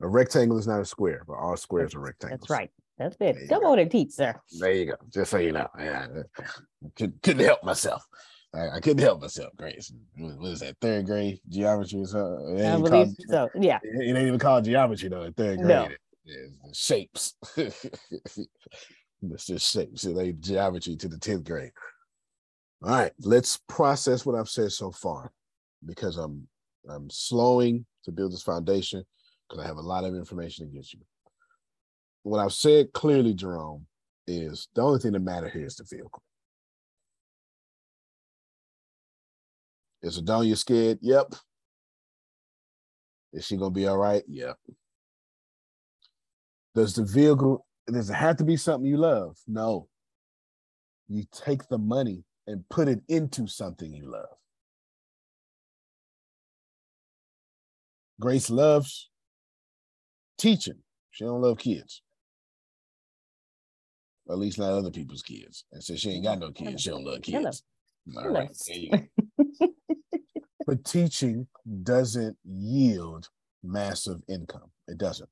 A 0.00 0.08
rectangle 0.08 0.58
is 0.58 0.68
not 0.68 0.80
a 0.80 0.84
square, 0.84 1.24
but 1.26 1.34
all 1.34 1.56
squares 1.56 1.94
are 1.96 2.00
rectangles. 2.00 2.40
That's 2.40 2.50
right. 2.50 2.70
That's 2.98 3.16
good. 3.16 3.36
Come 3.48 3.64
on 3.64 3.80
and 3.80 3.90
teach, 3.90 4.12
sir. 4.12 4.40
There 4.60 4.72
you 4.72 4.86
go. 4.86 4.96
Just 5.12 5.32
so 5.32 5.38
you 5.38 5.50
know. 5.50 5.66
Yeah, 5.76 6.06
could, 6.94 7.20
couldn't 7.20 7.44
help 7.44 7.64
myself. 7.64 8.04
I, 8.54 8.76
I 8.76 8.80
couldn't 8.80 9.02
help 9.02 9.20
myself, 9.20 9.52
Grace. 9.56 9.92
What 10.16 10.50
is 10.50 10.60
that? 10.60 10.76
Third 10.80 11.06
grade 11.06 11.40
geometry 11.48 12.00
or 12.00 12.06
something? 12.06 12.64
I 12.64 12.76
believe 12.76 12.90
called, 12.90 13.16
so. 13.28 13.48
Yeah. 13.58 13.78
It 13.82 14.08
ain't 14.08 14.18
even 14.18 14.38
called 14.38 14.64
geometry 14.64 15.08
though. 15.08 15.22
In 15.22 15.32
third 15.32 15.58
grade, 15.58 15.68
no. 15.68 15.88
it's 16.24 16.78
shapes. 16.78 17.34
it's 17.56 19.46
just 19.46 19.72
shapes. 19.72 20.04
It 20.04 20.16
ain't 20.18 20.40
geometry 20.40 20.96
to 20.96 21.08
the 21.08 21.18
tenth 21.18 21.44
grade. 21.44 21.72
All 22.82 22.90
right, 22.90 23.12
let's 23.20 23.60
process 23.68 24.26
what 24.26 24.36
I've 24.36 24.48
said 24.48 24.70
so 24.72 24.90
far, 24.90 25.32
because 25.84 26.16
I'm 26.16 26.46
I'm 26.88 27.08
slowing 27.10 27.86
to 28.04 28.12
build 28.12 28.32
this 28.32 28.42
foundation 28.42 29.04
because 29.48 29.64
I 29.64 29.66
have 29.66 29.78
a 29.78 29.82
lot 29.82 30.04
of 30.04 30.14
information 30.14 30.66
to 30.66 30.72
get 30.72 30.92
you. 30.92 31.00
What 32.22 32.40
I've 32.40 32.52
said 32.52 32.92
clearly, 32.92 33.34
Jerome, 33.34 33.86
is 34.26 34.68
the 34.74 34.82
only 34.82 34.98
thing 34.98 35.12
that 35.12 35.20
matters 35.20 35.52
here 35.52 35.66
is 35.66 35.76
the 35.76 35.84
vehicle. 35.84 36.22
Is 40.04 40.20
Adonia 40.20 40.54
scared? 40.54 40.98
Yep. 41.00 41.34
Is 43.32 43.46
she 43.46 43.56
gonna 43.56 43.70
be 43.70 43.86
all 43.86 43.96
right? 43.96 44.22
Yep. 44.28 44.58
Does 46.74 46.94
the 46.94 47.04
vehicle 47.04 47.66
does 47.90 48.10
it 48.10 48.14
have 48.14 48.36
to 48.36 48.44
be 48.44 48.56
something 48.58 48.88
you 48.88 48.98
love? 48.98 49.38
No. 49.46 49.88
You 51.08 51.24
take 51.32 51.68
the 51.68 51.78
money 51.78 52.24
and 52.46 52.68
put 52.68 52.86
it 52.88 53.00
into 53.08 53.46
something 53.46 53.92
you 53.94 54.10
love. 54.10 54.36
Grace 58.20 58.50
loves 58.50 59.10
teaching. 60.38 60.78
She 61.12 61.24
don't 61.24 61.40
love 61.40 61.58
kids. 61.58 62.02
at 64.30 64.38
least 64.38 64.58
not 64.58 64.72
other 64.72 64.90
people's 64.90 65.22
kids. 65.22 65.64
And 65.72 65.82
since 65.82 66.00
she 66.00 66.10
ain't 66.10 66.24
got 66.24 66.38
no 66.38 66.50
kids, 66.50 66.82
she 66.82 66.90
don't 66.90 67.04
love 67.04 67.22
kids. 67.22 67.62
All 68.16 68.28
right. 68.28 68.50
But 70.74 70.84
teaching 70.84 71.46
doesn't 71.82 72.36
yield 72.44 73.28
massive 73.62 74.20
income. 74.28 74.70
It 74.88 74.98
doesn't. 74.98 75.28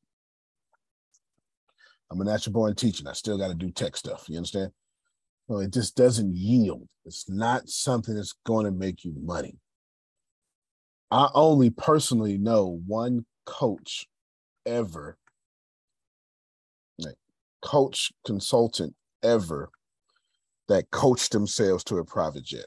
I'm 2.11 2.21
a 2.21 2.25
natural 2.25 2.53
born 2.53 2.75
teacher. 2.75 3.05
I 3.09 3.13
still 3.15 3.39
got 3.39 3.49
to 3.49 3.55
do 3.55 3.71
tech 3.71 3.97
stuff. 3.97 4.27
You 4.29 4.37
understand? 4.37 4.71
Well, 5.49 5.61
it 5.61 5.73
just 5.73 5.97
doesn't 5.97 6.37
yield. 6.37 6.89
It's 7.05 7.29
not 7.29 7.69
something 7.69 8.15
that's 8.15 8.35
going 8.47 8.67
to 8.67 8.71
make 8.71 9.05
you 9.05 9.15
money. 9.21 9.57
I 11.11 11.29
only 11.35 11.71
personally 11.71 12.39
know 12.39 12.81
one 12.87 13.27
coach 13.45 14.07
ever, 14.65 15.19
coach 17.63 18.13
consultant 18.25 18.95
ever 19.23 19.71
that 20.69 20.91
coached 20.91 21.33
themselves 21.33 21.85
to 21.85 21.99
a 21.99 22.05
private 22.05 22.45
jet. 22.45 22.67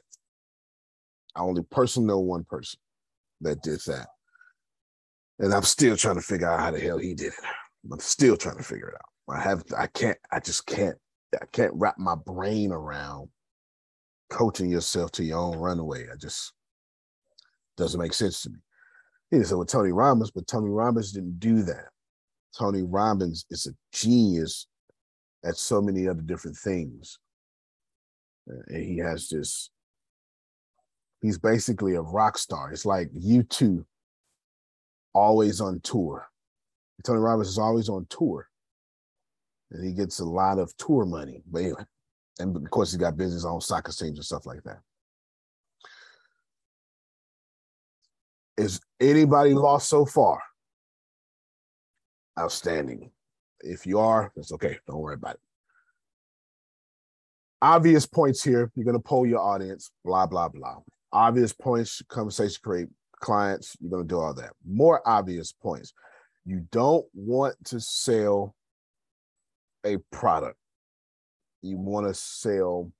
I 1.36 1.40
only 1.40 1.62
personally 1.70 2.08
know 2.08 2.18
one 2.18 2.44
person 2.44 2.78
that 3.42 3.62
did 3.62 3.80
that. 3.86 4.08
And 5.38 5.52
I'm 5.52 5.62
still 5.62 5.96
trying 5.96 6.14
to 6.16 6.22
figure 6.22 6.48
out 6.48 6.60
how 6.60 6.70
the 6.70 6.80
hell 6.80 6.98
he 6.98 7.14
did 7.14 7.28
it. 7.28 7.44
I'm 7.92 8.00
still 8.00 8.36
trying 8.36 8.56
to 8.56 8.62
figure 8.62 8.88
it 8.88 8.94
out. 8.94 9.36
I 9.36 9.40
have 9.40 9.64
I 9.76 9.86
can't 9.88 10.18
I 10.32 10.40
just 10.40 10.66
can't 10.66 10.96
I 11.40 11.44
can't 11.52 11.74
wrap 11.74 11.98
my 11.98 12.14
brain 12.14 12.72
around 12.72 13.28
coaching 14.30 14.70
yourself 14.70 15.12
to 15.12 15.24
your 15.24 15.38
own 15.38 15.58
runaway. 15.58 16.06
I 16.12 16.16
just 16.16 16.52
doesn't 17.76 18.00
make 18.00 18.14
sense 18.14 18.42
to 18.42 18.50
me. 18.50 18.58
He 19.30 19.42
said 19.42 19.58
with 19.58 19.68
Tony 19.68 19.92
Robbins, 19.92 20.30
but 20.30 20.46
Tony 20.46 20.70
Robbins 20.70 21.12
didn't 21.12 21.38
do 21.38 21.62
that. 21.64 21.88
Tony 22.56 22.82
Robbins 22.82 23.44
is 23.50 23.66
a 23.66 23.74
genius 23.92 24.66
at 25.44 25.56
so 25.56 25.82
many 25.82 26.08
other 26.08 26.22
different 26.22 26.56
things. 26.56 27.18
And 28.46 28.84
he 28.84 28.98
has 28.98 29.28
this 29.28 29.70
he's 31.26 31.38
basically 31.38 31.96
a 31.96 32.00
rock 32.00 32.38
star. 32.38 32.72
It's 32.72 32.86
like 32.86 33.10
U2 33.12 33.84
always 35.12 35.60
on 35.60 35.80
tour. 35.80 36.28
Tony 37.04 37.18
Robbins 37.18 37.48
is 37.48 37.58
always 37.58 37.88
on 37.88 38.06
tour. 38.08 38.48
And 39.72 39.84
he 39.84 39.92
gets 39.92 40.20
a 40.20 40.24
lot 40.24 40.58
of 40.58 40.74
tour 40.76 41.04
money. 41.04 41.42
But 41.50 41.62
anyway, 41.62 41.84
and 42.38 42.56
of 42.56 42.70
course, 42.70 42.92
he's 42.92 43.00
got 43.00 43.16
business 43.16 43.44
on 43.44 43.60
soccer 43.60 43.90
teams 43.90 44.18
and 44.18 44.24
stuff 44.24 44.46
like 44.46 44.62
that. 44.62 44.78
Is 48.56 48.80
anybody 49.00 49.52
lost 49.52 49.88
so 49.88 50.06
far? 50.06 50.40
Outstanding. 52.38 53.10
If 53.60 53.84
you 53.84 53.98
are, 53.98 54.30
that's 54.36 54.52
okay. 54.52 54.78
Don't 54.86 55.00
worry 55.00 55.14
about 55.14 55.34
it. 55.34 55.40
Obvious 57.60 58.06
points 58.06 58.44
here. 58.44 58.70
You're 58.76 58.84
going 58.84 58.96
to 58.96 59.02
poll 59.02 59.26
your 59.26 59.40
audience, 59.40 59.90
blah, 60.04 60.26
blah, 60.26 60.48
blah 60.48 60.76
obvious 61.12 61.52
points, 61.52 62.02
conversation 62.08 62.58
create 62.62 62.88
clients, 63.20 63.76
you're 63.80 63.90
going 63.90 64.04
to 64.04 64.08
do 64.08 64.18
all 64.18 64.34
that. 64.34 64.50
More 64.66 65.02
obvious 65.06 65.52
points. 65.52 65.92
You 66.44 66.66
don't 66.70 67.06
want 67.14 67.56
to 67.66 67.80
sell 67.80 68.54
a 69.84 69.96
product. 70.12 70.58
You 71.62 71.76
want 71.78 72.06
to 72.06 72.14
sell 72.14 72.92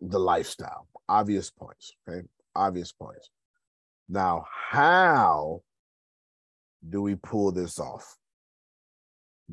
the 0.00 0.18
lifestyle. 0.18 0.86
Obvious 1.08 1.50
points. 1.50 1.92
Okay. 2.08 2.26
Obvious 2.54 2.92
points. 2.92 3.30
Now, 4.08 4.46
how 4.70 5.62
do 6.88 7.02
we 7.02 7.14
pull 7.16 7.52
this 7.52 7.78
off? 7.78 8.16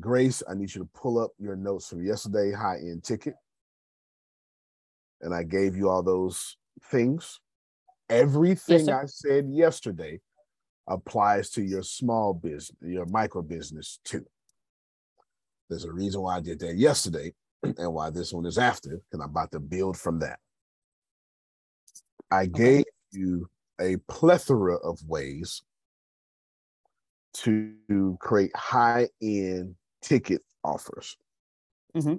Grace, 0.00 0.42
I 0.48 0.54
need 0.54 0.74
you 0.74 0.82
to 0.82 0.90
pull 0.94 1.18
up 1.18 1.32
your 1.38 1.56
notes 1.56 1.88
from 1.88 2.04
yesterday, 2.04 2.52
high 2.52 2.76
end 2.76 3.04
ticket. 3.04 3.34
And 5.20 5.34
I 5.34 5.42
gave 5.42 5.76
you 5.76 5.88
all 5.88 6.02
those 6.02 6.56
things. 6.90 7.40
Everything 8.08 8.86
yes, 8.86 8.88
I 8.88 9.04
said 9.06 9.48
yesterday 9.50 10.20
applies 10.86 11.50
to 11.50 11.62
your 11.62 11.82
small 11.82 12.32
business, 12.32 12.76
your 12.80 13.06
micro 13.06 13.42
business 13.42 13.98
too. 14.04 14.24
There's 15.68 15.84
a 15.84 15.92
reason 15.92 16.22
why 16.22 16.36
I 16.36 16.40
did 16.40 16.58
that 16.60 16.76
yesterday 16.76 17.34
and 17.62 17.92
why 17.92 18.10
this 18.10 18.32
one 18.32 18.46
is 18.46 18.58
after, 18.58 18.90
because 18.90 19.22
I'm 19.22 19.30
about 19.30 19.52
to 19.52 19.60
build 19.60 19.98
from 19.98 20.20
that. 20.20 20.38
I 22.30 22.46
gave 22.46 22.84
you 23.10 23.48
a 23.80 23.96
plethora 24.08 24.76
of 24.76 24.98
ways 25.06 25.62
to 27.34 28.16
create 28.20 28.54
high 28.56 29.08
end 29.22 29.74
ticket 30.02 30.42
offers. 30.64 31.16
Mm-hmm. 31.96 32.16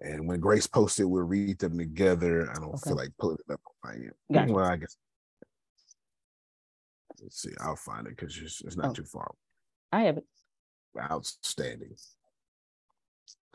And 0.00 0.26
when 0.26 0.40
Grace 0.40 0.66
posted, 0.66 1.06
we'll 1.06 1.24
read 1.24 1.58
them 1.58 1.76
together. 1.76 2.50
I 2.50 2.54
don't 2.54 2.74
okay. 2.74 2.90
feel 2.90 2.96
like 2.96 3.10
pulling 3.18 3.38
it 3.46 3.52
up 3.52 3.60
on 3.84 4.10
my. 4.30 4.36
Gotcha. 4.40 4.52
Well, 4.52 4.64
I 4.64 4.76
guess. 4.76 4.96
Let's 7.22 7.42
see. 7.42 7.50
I'll 7.60 7.76
find 7.76 8.06
it 8.06 8.16
because 8.16 8.36
it's, 8.38 8.62
it's, 8.62 8.76
not 8.76 8.90
oh. 8.90 8.92
too 8.94 9.04
far. 9.04 9.30
I 9.92 10.02
have 10.02 10.16
it. 10.16 10.24
Outstanding. 10.98 11.94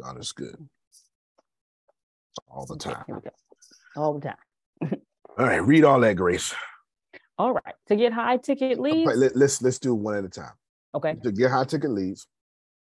God 0.02 0.20
is 0.20 0.32
good. 0.34 0.56
All 2.50 2.66
the 2.66 2.78
time. 2.78 3.04
Okay, 3.10 3.30
all 3.96 4.20
the 4.20 4.30
time. 4.30 4.36
all 5.38 5.46
right, 5.46 5.66
read 5.66 5.84
all 5.84 6.00
that, 6.02 6.16
Grace. 6.16 6.54
All 7.38 7.54
right. 7.54 7.76
To 7.88 7.96
get 7.96 8.14
high 8.14 8.38
ticket 8.38 8.80
leads. 8.80 9.16
Let, 9.16 9.36
let's, 9.36 9.62
let's 9.62 9.80
do 9.80 9.94
one 9.94 10.16
at 10.16 10.24
a 10.24 10.30
time. 10.30 10.54
Okay. 10.94 11.16
To 11.24 11.32
get 11.32 11.52
high 11.52 11.66
ticket 11.66 11.92
leads. 11.92 12.28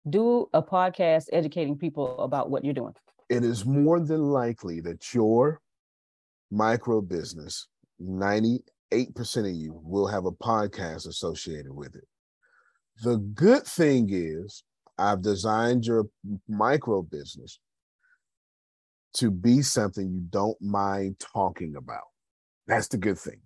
Do 0.08 0.50
a 0.54 0.62
podcast 0.62 1.26
educating 1.32 1.78
people 1.78 2.20
about 2.20 2.50
what 2.50 2.63
you're 2.63 2.74
doing. 2.74 2.94
It 3.30 3.44
is 3.44 3.66
more 3.66 4.00
than 4.00 4.22
likely 4.22 4.82
that 4.82 5.14
your 5.14 5.62
micro 6.52 7.02
business, 7.02 7.68
98% 8.02 8.60
of 8.92 9.56
you 9.56 9.80
will 9.84 10.08
have 10.08 10.26
a 10.26 10.32
podcast 10.32 11.08
associated 11.08 11.74
with 11.74 11.96
it. 11.96 12.08
The 13.04 13.18
good 13.18 13.64
thing 13.64 14.10
is 14.12 14.64
I've 14.98 15.22
designed 15.22 15.86
your 15.86 16.06
micro 16.48 17.02
business 17.02 17.60
to 19.16 19.32
be 19.32 19.62
something 19.62 20.12
you 20.12 20.22
don't 20.30 20.62
mind 20.62 21.20
talking 21.20 21.76
about. 21.76 22.04
That's 22.68 22.88
the 22.88 22.98
good 22.98 23.18
thing. 23.18 23.42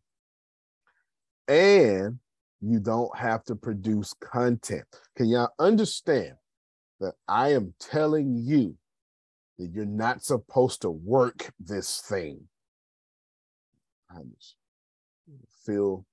And 1.47 2.19
you 2.61 2.79
don't 2.79 3.15
have 3.17 3.43
to 3.45 3.55
produce 3.55 4.13
content. 4.13 4.85
Can 5.15 5.27
y'all 5.27 5.49
understand 5.59 6.33
that 6.99 7.13
I 7.27 7.53
am 7.53 7.73
telling 7.79 8.35
you 8.35 8.75
that 9.57 9.71
you're 9.71 9.85
not 9.85 10.23
supposed 10.23 10.81
to 10.81 10.89
work 10.89 11.51
this 11.59 12.01
thing? 12.01 12.47
I 14.09 14.19
feel 15.65 16.05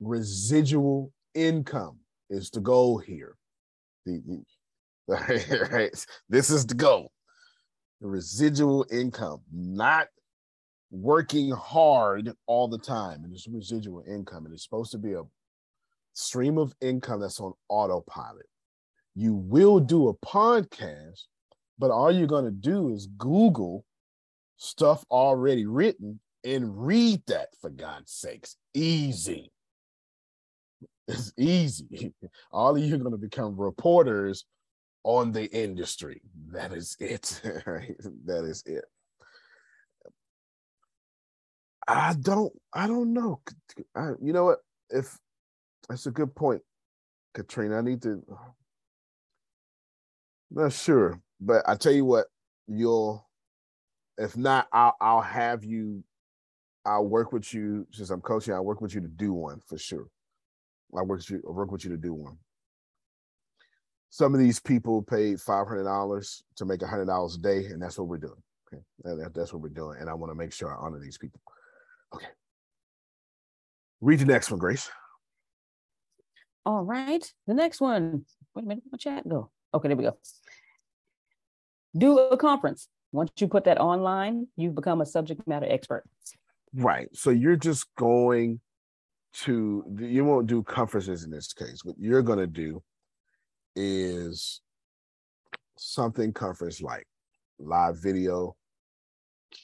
residual 0.00 1.12
income 1.34 1.98
is 2.30 2.50
the 2.50 2.60
goal 2.60 2.98
here. 2.98 3.36
The, 4.04 4.22
the, 4.26 5.68
right? 5.72 6.06
This 6.28 6.50
is 6.50 6.66
the 6.66 6.74
goal. 6.74 7.12
The 8.00 8.08
residual 8.08 8.86
income, 8.92 9.40
not 9.52 10.08
working 10.90 11.50
hard 11.50 12.32
all 12.46 12.68
the 12.68 12.78
time. 12.78 13.24
And 13.24 13.32
it's 13.32 13.48
residual 13.48 14.04
income. 14.06 14.44
And 14.44 14.54
it's 14.54 14.62
supposed 14.62 14.92
to 14.92 14.98
be 14.98 15.14
a 15.14 15.22
stream 16.12 16.58
of 16.58 16.74
income 16.80 17.20
that's 17.20 17.40
on 17.40 17.54
autopilot. 17.68 18.46
You 19.14 19.34
will 19.34 19.80
do 19.80 20.08
a 20.08 20.14
podcast, 20.14 21.24
but 21.78 21.90
all 21.90 22.10
you're 22.10 22.26
going 22.26 22.44
to 22.44 22.50
do 22.50 22.90
is 22.90 23.06
Google 23.06 23.84
stuff 24.56 25.04
already 25.10 25.66
written 25.66 26.20
and 26.44 26.86
read 26.86 27.22
that 27.26 27.48
for 27.60 27.70
God's 27.70 28.12
sakes. 28.12 28.56
Easy. 28.74 29.52
It's 31.06 31.32
easy. 31.38 32.12
All 32.52 32.76
of 32.76 32.82
you 32.82 32.94
are 32.94 32.98
going 32.98 33.12
to 33.12 33.18
become 33.18 33.56
reporters 33.56 34.44
on 35.04 35.32
the 35.32 35.46
industry. 35.46 36.20
That 36.52 36.72
is 36.72 36.96
it. 37.00 37.40
Right? 37.66 37.96
That 38.24 38.44
is 38.44 38.62
it. 38.66 38.84
I 41.86 42.14
don't. 42.20 42.52
I 42.74 42.86
don't 42.86 43.14
know. 43.14 43.40
I, 43.96 44.10
you 44.20 44.34
know 44.34 44.44
what? 44.44 44.58
If 44.90 45.18
that's 45.88 46.04
a 46.04 46.10
good 46.10 46.34
point, 46.34 46.60
Katrina. 47.32 47.78
I 47.78 47.80
need 47.80 48.02
to. 48.02 48.22
Not 50.50 50.72
sure, 50.72 51.20
but 51.40 51.62
I 51.68 51.74
tell 51.74 51.92
you 51.92 52.04
what, 52.04 52.26
you'll. 52.66 53.26
If 54.16 54.36
not, 54.36 54.66
I'll 54.72 54.96
I'll 55.00 55.20
have 55.20 55.64
you. 55.64 56.02
I'll 56.84 57.06
work 57.06 57.32
with 57.32 57.52
you 57.52 57.86
since 57.92 58.10
I'm 58.10 58.20
coaching. 58.20 58.54
I'll 58.54 58.64
work 58.64 58.80
with 58.80 58.94
you 58.94 59.00
to 59.00 59.08
do 59.08 59.32
one 59.32 59.60
for 59.66 59.78
sure. 59.78 60.08
I 60.96 61.02
work 61.02 61.18
with 61.18 61.30
you. 61.30 61.42
I 61.46 61.52
work 61.52 61.70
with 61.70 61.84
you 61.84 61.90
to 61.90 61.96
do 61.96 62.14
one. 62.14 62.38
Some 64.10 64.34
of 64.34 64.40
these 64.40 64.58
people 64.58 65.02
paid 65.02 65.40
five 65.40 65.68
hundred 65.68 65.84
dollars 65.84 66.42
to 66.56 66.64
make 66.64 66.82
hundred 66.82 67.06
dollars 67.06 67.36
a 67.36 67.40
day, 67.40 67.66
and 67.66 67.80
that's 67.80 67.98
what 67.98 68.08
we're 68.08 68.16
doing. 68.16 68.42
Okay, 68.72 68.82
that, 69.04 69.32
that's 69.34 69.52
what 69.52 69.62
we're 69.62 69.68
doing, 69.68 69.98
and 70.00 70.10
I 70.10 70.14
want 70.14 70.30
to 70.30 70.34
make 70.34 70.52
sure 70.52 70.74
I 70.74 70.84
honor 70.84 70.98
these 70.98 71.18
people. 71.18 71.40
Okay. 72.14 72.26
Read 74.00 74.20
the 74.20 74.24
next 74.24 74.50
one, 74.50 74.58
Grace. 74.58 74.88
All 76.64 76.82
right. 76.82 77.24
The 77.46 77.54
next 77.54 77.80
one. 77.80 78.24
Wait 78.54 78.64
a 78.64 78.68
minute. 78.68 78.84
My 78.90 78.98
chat 78.98 79.28
go. 79.28 79.50
Okay, 79.74 79.88
there 79.88 79.96
we 79.96 80.04
go. 80.04 80.16
Do 81.98 82.18
a 82.18 82.36
conference. 82.36 82.88
Once 83.12 83.30
you 83.38 83.48
put 83.48 83.64
that 83.64 83.80
online, 83.80 84.46
you've 84.56 84.74
become 84.74 85.00
a 85.00 85.06
subject 85.06 85.46
matter 85.46 85.66
expert. 85.68 86.04
Right. 86.74 87.08
So 87.14 87.30
you're 87.30 87.56
just 87.56 87.86
going 87.96 88.60
to 89.44 89.84
you 89.98 90.24
won't 90.24 90.46
do 90.46 90.62
conferences 90.62 91.24
in 91.24 91.30
this 91.30 91.52
case. 91.52 91.84
What 91.84 91.96
you're 91.98 92.22
going 92.22 92.38
to 92.38 92.46
do 92.46 92.82
is 93.76 94.60
something 95.76 96.32
conference 96.32 96.80
like 96.80 97.06
live 97.58 97.98
video, 97.98 98.56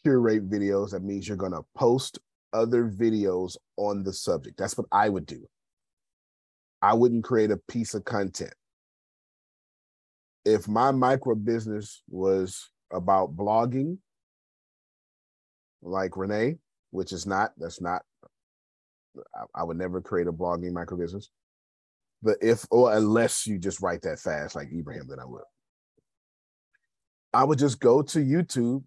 curate 0.02 0.48
videos. 0.48 0.90
That 0.90 1.02
means 1.02 1.28
you're 1.28 1.36
going 1.36 1.52
to 1.52 1.64
post 1.74 2.18
other 2.52 2.88
videos 2.88 3.56
on 3.76 4.02
the 4.02 4.12
subject. 4.12 4.56
That's 4.56 4.78
what 4.78 4.86
I 4.92 5.08
would 5.08 5.26
do. 5.26 5.46
I 6.80 6.94
wouldn't 6.94 7.24
create 7.24 7.50
a 7.50 7.56
piece 7.68 7.94
of 7.94 8.04
content. 8.04 8.54
If 10.44 10.68
my 10.68 10.90
micro 10.90 11.34
business 11.34 12.02
was 12.08 12.70
about 12.92 13.36
blogging, 13.36 13.98
like 15.82 16.16
Renee, 16.16 16.58
which 16.90 17.12
is 17.12 17.26
not, 17.26 17.52
that's 17.56 17.80
not, 17.80 18.02
I, 19.34 19.60
I 19.60 19.64
would 19.64 19.78
never 19.78 20.00
create 20.00 20.26
a 20.26 20.32
blogging 20.32 20.72
micro 20.72 20.98
business. 20.98 21.30
But 22.22 22.38
if, 22.40 22.66
or 22.70 22.94
unless 22.94 23.46
you 23.46 23.58
just 23.58 23.82
write 23.82 24.02
that 24.02 24.18
fast 24.18 24.54
like 24.54 24.68
Ibrahim, 24.72 25.06
then 25.08 25.20
I 25.20 25.24
would. 25.24 25.42
I 27.32 27.44
would 27.44 27.58
just 27.58 27.80
go 27.80 28.00
to 28.00 28.18
YouTube, 28.20 28.84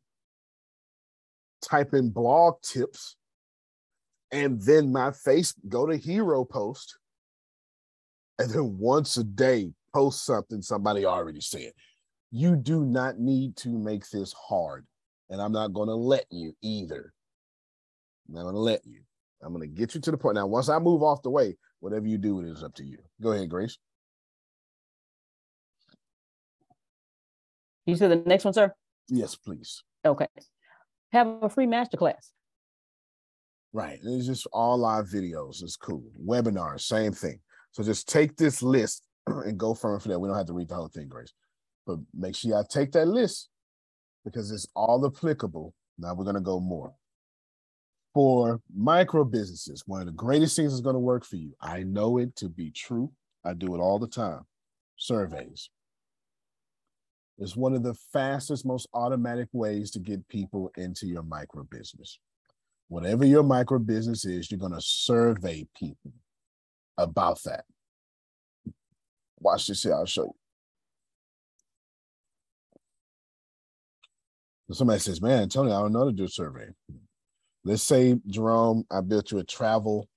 type 1.62 1.93
in 1.93 2.10
blog 2.10 2.62
tips, 2.62 3.17
and 4.32 4.62
then 4.62 4.91
my 4.91 5.12
face 5.12 5.54
go 5.67 5.86
to 5.86 5.98
hero 5.98 6.46
post 6.46 6.98
and 8.39 8.50
then 8.50 8.78
once 8.78 9.17
a 9.17 9.24
day 9.24 9.72
post 9.98 10.26
something 10.26 10.62
somebody 10.62 11.06
already 11.06 11.42
said. 11.42 11.72
You 12.30 12.56
do 12.56 12.86
not 12.86 13.18
need 13.18 13.58
to 13.58 13.70
make 13.70 14.08
this 14.10 14.32
hard 14.34 14.86
and 15.32 15.42
i'm 15.42 15.52
not 15.52 15.74
going 15.74 15.90
to 15.90 15.96
let 15.96 16.26
you 16.30 16.54
either. 16.62 17.12
I'm 18.28 18.36
not 18.36 18.44
going 18.44 18.54
to 18.54 18.62
let 18.62 18.86
you. 18.86 19.02
I'm 19.42 19.54
going 19.54 19.68
to 19.68 19.76
get 19.76 19.96
you 19.96 20.02
to 20.02 20.12
the 20.12 20.18
point. 20.18 20.36
Now 20.36 20.46
once 20.46 20.70
i 20.70 20.78
move 20.78 21.02
off 21.02 21.24
the 21.24 21.32
way 21.32 21.58
whatever 21.80 22.06
you 22.06 22.20
do 22.20 22.40
it 22.40 22.46
is 22.46 22.64
up 22.64 22.76
to 22.76 22.84
you. 22.84 23.00
Go 23.22 23.32
ahead 23.32 23.50
grace. 23.50 23.80
You 27.88 27.96
said 27.96 28.12
the 28.12 28.18
next 28.18 28.46
one 28.46 28.54
sir? 28.54 28.72
Yes 29.10 29.36
please. 29.36 29.82
Okay. 30.06 30.28
Have 31.12 31.28
a 31.41 31.50
free 31.50 31.66
masterclass 31.66 32.32
Right. 33.74 34.00
It's 34.04 34.28
just 34.28 34.48
all 34.54 34.78
live 34.78 35.08
videos. 35.08 35.64
It's 35.64 35.76
cool. 35.76 36.04
Webinars, 36.24 36.82
same 36.82 37.14
thing. 37.14 37.39
So 37.72 37.84
just 37.84 38.08
take 38.08 38.36
this 38.36 38.64
list 38.64 39.07
and 39.45 39.57
go 39.57 39.73
from 39.73 39.99
there. 40.05 40.19
We 40.19 40.28
don't 40.28 40.38
have 40.38 40.47
to 40.47 40.53
read 40.53 40.69
the 40.69 40.75
whole 40.75 40.88
thing, 40.88 41.07
Grace. 41.07 41.34
But 41.86 41.99
make 42.13 42.36
sure 42.36 42.51
y'all 42.51 42.63
take 42.63 42.91
that 42.93 43.07
list 43.07 43.49
because 44.25 44.51
it's 44.51 44.67
all 44.75 45.05
applicable. 45.05 45.73
Now 45.97 46.13
we're 46.13 46.25
going 46.25 46.36
to 46.36 46.41
go 46.41 46.59
more. 46.59 46.93
For 48.13 48.59
micro 48.75 49.23
businesses, 49.23 49.84
one 49.86 50.01
of 50.01 50.07
the 50.07 50.13
greatest 50.13 50.55
things 50.55 50.73
is 50.73 50.82
going 50.82 50.95
to 50.95 50.99
work 50.99 51.23
for 51.23 51.36
you. 51.36 51.53
I 51.61 51.84
know 51.84 52.17
it 52.17 52.36
to 52.38 52.49
be 52.49 52.71
true. 52.71 53.11
I 53.45 53.53
do 53.53 53.75
it 53.75 53.80
all 53.80 53.99
the 53.99 54.07
time. 54.07 54.41
Surveys. 54.97 55.69
It's 57.38 57.55
one 57.55 57.75
of 57.75 57.84
the 57.84 57.93
fastest, 58.11 58.65
most 58.65 58.88
automatic 58.93 59.47
ways 59.53 59.91
to 59.91 59.99
get 59.99 60.28
people 60.28 60.71
into 60.75 61.05
your 61.05 61.21
micro 61.21 61.63
business 61.63 62.19
whatever 62.88 63.25
your 63.25 63.43
micro 63.43 63.80
business 63.80 64.25
is, 64.25 64.49
you're 64.49 64.59
going 64.59 64.73
to 64.73 64.82
survey 64.82 65.67
people 65.78 66.11
about 66.97 67.41
that. 67.43 67.65
Watch 69.40 69.68
this 69.68 69.84
here. 69.84 69.94
I'll 69.94 70.06
show 70.06 70.24
you. 74.70 74.74
Somebody 74.74 75.00
says, 75.00 75.22
man, 75.22 75.48
Tony, 75.48 75.72
I 75.72 75.80
don't 75.80 75.94
know 75.94 76.00
how 76.00 76.06
to 76.06 76.12
do 76.12 76.26
a 76.26 76.30
survey. 76.30 76.68
Let's 77.64 77.84
say, 77.84 78.18
Jerome, 78.28 78.86
I 78.92 79.02
built 79.02 79.32
you 79.32 79.40
a 79.40 79.44
travel 79.44 80.10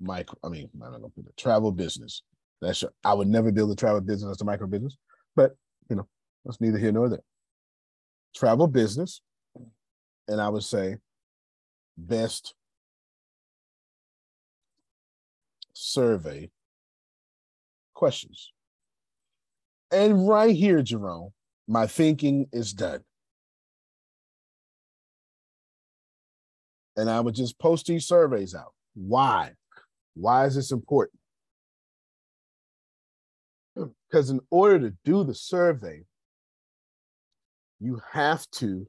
micro, 0.00 0.36
I 0.44 0.48
mean, 0.48 0.68
I'm 0.74 0.80
not 0.80 0.92
gonna 0.92 1.08
put 1.08 1.28
a 1.28 1.32
travel 1.40 1.72
business. 1.72 2.22
That's 2.60 2.82
your, 2.82 2.92
I 3.04 3.14
would 3.14 3.28
never 3.28 3.52
build 3.52 3.70
a 3.70 3.76
travel 3.76 4.00
business 4.00 4.30
as 4.30 4.40
a 4.40 4.44
micro 4.44 4.66
business, 4.66 4.96
but 5.36 5.56
you 5.88 5.96
know, 5.96 6.08
that's 6.44 6.60
neither 6.60 6.78
here 6.78 6.92
nor 6.92 7.08
there. 7.08 7.22
Travel 8.34 8.66
business, 8.66 9.20
and 10.28 10.40
I 10.40 10.48
would 10.48 10.64
say 10.64 10.96
best 11.96 12.54
survey 15.72 16.50
questions. 17.94 18.52
And 19.94 20.26
right 20.26 20.54
here, 20.54 20.82
Jerome, 20.82 21.30
my 21.68 21.86
thinking 21.86 22.48
is 22.52 22.72
done. 22.72 23.04
And 26.96 27.08
I 27.08 27.20
would 27.20 27.36
just 27.36 27.60
post 27.60 27.86
these 27.86 28.04
surveys 28.04 28.56
out. 28.56 28.74
Why? 28.94 29.52
Why 30.14 30.46
is 30.46 30.56
this 30.56 30.72
important? 30.72 31.20
Because 33.76 34.30
in 34.30 34.40
order 34.50 34.80
to 34.80 34.96
do 35.04 35.22
the 35.22 35.34
survey, 35.34 36.02
you 37.78 38.00
have 38.10 38.44
to 38.52 38.88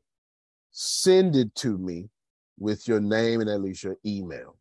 send 0.72 1.36
it 1.36 1.54
to 1.56 1.78
me 1.78 2.10
with 2.58 2.88
your 2.88 3.00
name 3.00 3.42
and 3.42 3.50
at 3.50 3.62
least 3.62 3.84
your 3.84 3.98
email. 4.06 4.58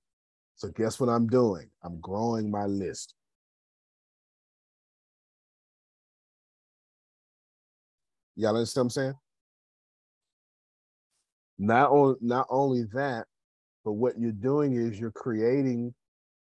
So 0.56 0.68
guess 0.68 1.00
what 1.00 1.08
I'm 1.08 1.26
doing? 1.26 1.70
I'm 1.82 2.00
growing 2.00 2.50
my 2.50 2.66
list. 2.66 3.14
Y'all 8.36 8.56
understand 8.56 8.84
what 8.84 8.84
I'm 8.84 8.90
saying? 8.90 9.14
Not, 11.58 11.90
on, 11.90 12.16
not 12.20 12.46
only 12.50 12.84
that, 12.94 13.26
but 13.84 13.92
what 13.92 14.18
you're 14.18 14.32
doing 14.32 14.74
is 14.74 14.98
you're 14.98 15.12
creating, 15.12 15.94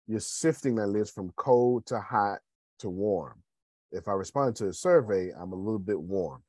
you're 0.06 0.20
sifting 0.20 0.76
that 0.76 0.86
list 0.86 1.14
from 1.14 1.32
cold 1.36 1.86
to 1.86 2.00
hot 2.00 2.38
to 2.78 2.88
warm. 2.88 3.42
If 3.90 4.08
I 4.08 4.12
respond 4.12 4.56
to 4.56 4.68
a 4.68 4.72
survey, 4.72 5.30
I'm 5.38 5.52
a 5.52 5.56
little 5.56 5.78
bit 5.78 6.00
warm. 6.00 6.42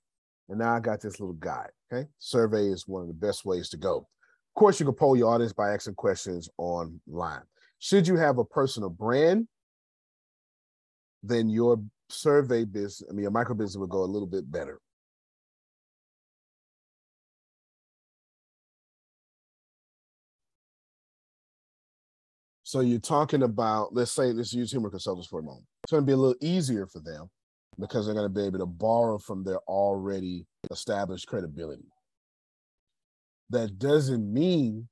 And 0.50 0.60
now 0.60 0.76
I 0.76 0.80
got 0.80 1.02
this 1.02 1.20
little 1.20 1.36
guide. 1.36 1.72
Okay. 1.92 2.08
Survey 2.20 2.68
is 2.68 2.88
one 2.88 3.02
of 3.02 3.08
the 3.08 3.14
best 3.14 3.46
ways 3.46 3.70
to 3.70 3.78
go. 3.78 3.98
Of 3.98 4.60
course, 4.60 4.80
you 4.80 4.86
can 4.86 4.96
poll 4.96 5.18
your 5.18 5.34
audience 5.34 5.54
by 5.54 5.74
asking 5.74 5.96
questions 5.96 6.50
online. 6.58 7.42
Should 7.80 8.08
you 8.08 8.16
have 8.16 8.38
a 8.38 8.46
personal 8.46 8.90
brand, 8.90 9.48
then 11.22 11.50
your 11.50 11.82
survey 12.10 12.64
business, 12.64 13.04
I 13.10 13.14
mean, 13.14 13.24
your 13.24 13.32
micro 13.32 13.56
business 13.56 13.78
will 13.78 13.88
go 13.88 14.04
a 14.04 14.06
little 14.06 14.28
bit 14.28 14.50
better. 14.50 14.80
So 22.74 22.80
you're 22.80 22.98
talking 22.98 23.44
about, 23.44 23.94
let's 23.94 24.12
say, 24.12 24.34
let's 24.34 24.52
use 24.52 24.72
humor 24.72 24.90
consultants 24.90 25.28
for 25.28 25.42
a 25.42 25.44
moment. 25.44 25.64
It's 25.84 25.92
going 25.92 26.02
to 26.02 26.08
be 26.08 26.14
a 26.14 26.18
little 26.18 26.36
easier 26.42 26.88
for 26.88 27.02
them 27.02 27.30
because 27.80 28.08
they're 28.08 28.16
going 28.16 28.26
to 28.26 28.34
be 28.34 28.48
able 28.48 28.58
to 28.58 28.66
borrow 28.66 29.20
from 29.20 29.44
their 29.44 29.60
already 29.68 30.48
established 30.72 31.28
credibility. 31.28 31.86
That 33.52 33.78
doesn't 33.78 34.34
mean 34.34 34.88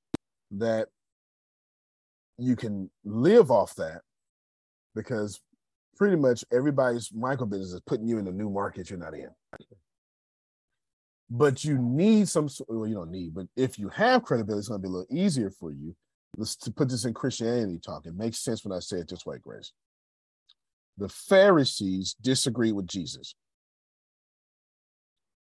that 0.52 0.90
you 2.38 2.56
can 2.56 2.92
live 3.04 3.50
off 3.50 3.74
that 3.78 4.02
because 4.94 5.42
pretty 5.98 6.18
much 6.18 6.46
everybody's 6.54 7.12
micro 7.12 7.48
business 7.48 7.74
is 7.74 7.82
putting 7.88 8.08
you 8.08 8.20
in 8.20 8.28
a 8.28 8.32
new 8.32 8.52
market 8.52 8.92
you're 8.92 9.00
not 9.00 9.16
in. 9.16 9.30
But 11.32 11.64
you 11.64 11.80
need 11.80 12.30
some, 12.30 12.48
well, 12.68 12.88
you 12.88 12.94
don't 12.94 13.10
need, 13.10 13.34
but 13.34 13.48
if 13.56 13.80
you 13.80 13.90
have 13.90 14.22
credibility, 14.22 14.60
it's 14.60 14.68
going 14.68 14.84
to 14.84 14.88
be 14.88 14.88
a 14.88 14.98
little 14.98 15.18
easier 15.18 15.50
for 15.50 15.72
you. 15.72 15.96
Let's 16.38 16.56
put 16.56 16.90
this 16.90 17.06
in 17.06 17.14
Christianity 17.14 17.80
talk. 17.80 18.06
It 18.06 18.16
makes 18.16 18.40
sense 18.40 18.64
when 18.64 18.76
I 18.76 18.80
say 18.80 18.98
it 18.98 19.10
this 19.10 19.26
way, 19.26 19.38
Grace. 19.38 19.74
The 20.98 21.10
Pharisees 21.10 22.16
disagreed 22.22 22.74
with 22.74 22.88
Jesus. 22.88 23.36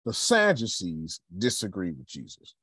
The 0.05 0.13
Sadducees 0.13 1.19
disagreed 1.37 1.97
with 1.97 2.07
Jesus. 2.07 2.55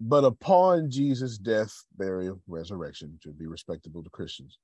But 0.00 0.24
upon 0.24 0.90
Jesus' 0.90 1.38
death, 1.38 1.72
burial, 1.96 2.40
resurrection, 2.46 3.18
to 3.22 3.30
be 3.30 3.46
respectable 3.46 4.04
to 4.04 4.10
Christians, 4.10 4.58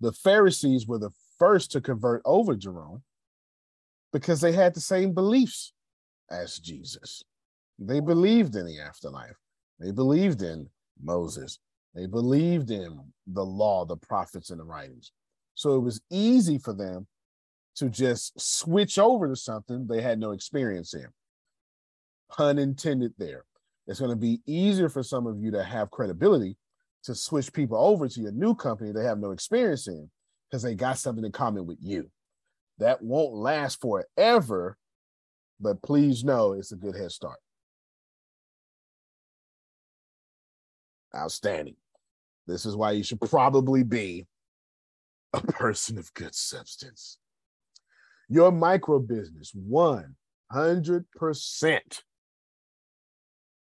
the 0.00 0.12
Pharisees 0.12 0.86
were 0.86 0.98
the 0.98 1.12
first 1.38 1.70
to 1.72 1.80
convert 1.80 2.20
over 2.24 2.56
Jerome 2.56 3.02
because 4.12 4.40
they 4.40 4.52
had 4.52 4.74
the 4.74 4.80
same 4.80 5.12
beliefs 5.12 5.72
as 6.30 6.58
Jesus. 6.58 7.22
They 7.78 8.00
believed 8.00 8.56
in 8.56 8.66
the 8.66 8.80
afterlife, 8.80 9.36
they 9.84 9.92
believed 9.92 10.42
in 10.42 10.68
Moses, 11.02 11.58
they 11.94 12.06
believed 12.06 12.70
in 12.70 12.98
the 13.26 13.44
law, 13.44 13.84
the 13.84 13.96
prophets, 13.96 14.50
and 14.50 14.58
the 14.58 14.64
writings. 14.64 15.12
So 15.54 15.76
it 15.76 15.80
was 15.80 16.00
easy 16.10 16.58
for 16.58 16.72
them 16.72 17.06
to 17.76 17.88
just 17.88 18.40
switch 18.40 18.98
over 18.98 19.28
to 19.28 19.36
something 19.36 19.86
they 19.86 20.00
had 20.00 20.18
no 20.18 20.32
experience 20.32 20.94
in. 20.94 21.06
Pun 22.30 22.58
intended 22.58 23.12
there 23.18 23.44
it's 23.86 24.00
going 24.00 24.10
to 24.10 24.16
be 24.16 24.40
easier 24.46 24.88
for 24.88 25.02
some 25.02 25.26
of 25.26 25.38
you 25.40 25.50
to 25.52 25.62
have 25.62 25.90
credibility 25.90 26.56
to 27.04 27.14
switch 27.14 27.52
people 27.52 27.76
over 27.76 28.08
to 28.08 28.20
your 28.20 28.32
new 28.32 28.54
company 28.54 28.92
they 28.92 29.04
have 29.04 29.18
no 29.18 29.32
experience 29.32 29.88
in 29.88 30.10
because 30.50 30.62
they 30.62 30.74
got 30.74 30.98
something 30.98 31.24
in 31.24 31.32
common 31.32 31.66
with 31.66 31.78
you. 31.80 32.10
That 32.78 33.02
won't 33.02 33.34
last 33.34 33.80
forever, 33.80 34.76
but 35.60 35.82
please 35.82 36.24
know 36.24 36.52
it's 36.52 36.72
a 36.72 36.76
good 36.76 36.96
head 36.96 37.12
start. 37.12 37.38
Outstanding. 41.14 41.76
This 42.46 42.66
is 42.66 42.76
why 42.76 42.92
you 42.92 43.02
should 43.02 43.20
probably 43.20 43.82
be 43.82 44.26
a 45.32 45.40
person 45.52 45.98
of 45.98 46.12
good 46.14 46.34
substance. 46.34 47.18
Your 48.28 48.50
micro 48.50 48.98
business, 48.98 49.52
100% 49.54 51.04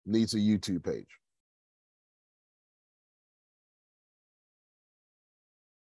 needs 0.07 0.34
a 0.34 0.39
YouTube 0.39 0.84
page. 0.84 1.07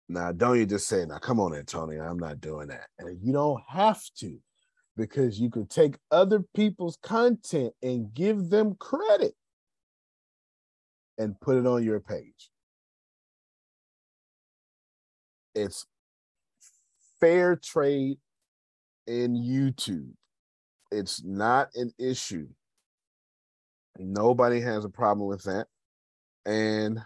Now, 0.10 0.32
don't 0.32 0.60
you 0.60 0.66
just 0.66 0.88
say, 0.88 1.06
now 1.06 1.18
come 1.18 1.40
on, 1.40 1.56
Antonio, 1.56 2.04
I'm 2.04 2.20
not 2.20 2.40
doing 2.40 2.68
that. 2.68 2.88
And 3.00 3.18
you 3.24 3.34
don't 3.34 3.62
have 3.68 4.02
to, 4.20 4.38
because 4.96 5.40
you 5.40 5.50
can 5.50 5.66
take 5.66 5.96
other 6.12 6.44
people's 6.54 6.98
content 7.02 7.74
and 7.82 8.14
give 8.14 8.50
them 8.50 8.76
credit 8.76 9.34
and 11.18 11.40
put 11.40 11.58
it 11.58 11.68
on 11.68 11.84
your 11.84 12.00
page. 12.00 12.50
It's 15.56 15.86
fair 17.20 17.56
trade 17.56 18.18
in 19.08 19.36
YouTube. 19.36 20.12
It's 20.92 21.24
not 21.24 21.70
an 21.76 21.92
issue. 22.00 22.48
Nobody 23.98 24.60
has 24.62 24.86
a 24.86 24.90
problem 24.90 25.28
with 25.28 25.44
that. 25.44 25.68
And 26.46 27.00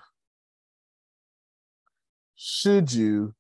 should 2.35 2.91
you 2.91 3.33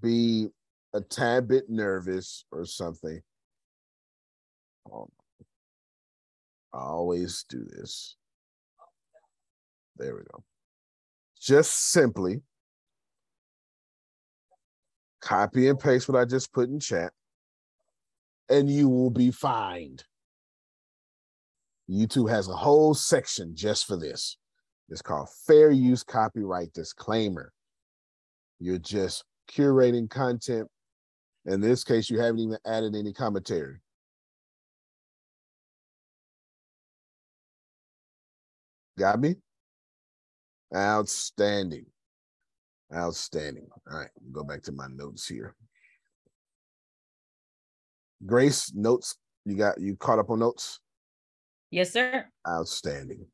be 0.00 0.48
a 0.92 1.00
tad 1.00 1.48
bit 1.48 1.68
nervous 1.68 2.44
or 2.50 2.64
something, 2.64 3.20
um, 4.92 5.08
I 6.72 6.78
always 6.78 7.44
do 7.48 7.64
this. 7.64 8.17
There 9.98 10.14
we 10.14 10.22
go. 10.32 10.44
Just 11.40 11.90
simply 11.90 12.42
copy 15.20 15.68
and 15.68 15.78
paste 15.78 16.08
what 16.08 16.20
I 16.20 16.24
just 16.24 16.52
put 16.52 16.68
in 16.68 16.80
chat, 16.80 17.12
and 18.48 18.70
you 18.70 18.88
will 18.88 19.10
be 19.10 19.30
fined. 19.30 20.04
YouTube 21.90 22.30
has 22.30 22.48
a 22.48 22.54
whole 22.54 22.94
section 22.94 23.54
just 23.54 23.86
for 23.86 23.96
this. 23.96 24.36
It's 24.88 25.02
called 25.02 25.28
Fair 25.46 25.70
Use 25.70 26.02
Copyright 26.02 26.72
Disclaimer. 26.72 27.52
You're 28.60 28.78
just 28.78 29.24
curating 29.50 30.08
content. 30.08 30.68
In 31.46 31.60
this 31.60 31.84
case, 31.84 32.10
you 32.10 32.20
haven't 32.20 32.40
even 32.40 32.58
added 32.66 32.94
any 32.94 33.12
commentary. 33.12 33.78
Got 38.98 39.20
me? 39.20 39.36
Outstanding. 40.74 41.86
Outstanding. 42.94 43.68
All 43.90 43.98
right, 43.98 44.10
go 44.32 44.44
back 44.44 44.62
to 44.62 44.72
my 44.72 44.86
notes 44.88 45.26
here. 45.26 45.54
Grace, 48.24 48.72
notes. 48.74 49.16
You 49.44 49.56
got 49.56 49.80
you 49.80 49.96
caught 49.96 50.18
up 50.18 50.30
on 50.30 50.40
notes? 50.40 50.80
Yes, 51.70 51.92
sir. 51.92 52.26
Outstanding. 52.46 53.26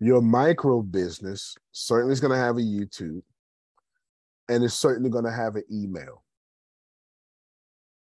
Your 0.00 0.20
micro 0.20 0.82
business 0.82 1.56
certainly 1.72 2.12
is 2.12 2.20
going 2.20 2.32
to 2.32 2.36
have 2.36 2.56
a 2.56 2.60
YouTube 2.60 3.22
and 4.48 4.64
it's 4.64 4.74
certainly 4.74 5.10
going 5.10 5.24
to 5.24 5.32
have 5.32 5.56
an 5.56 5.64
email. 5.72 6.22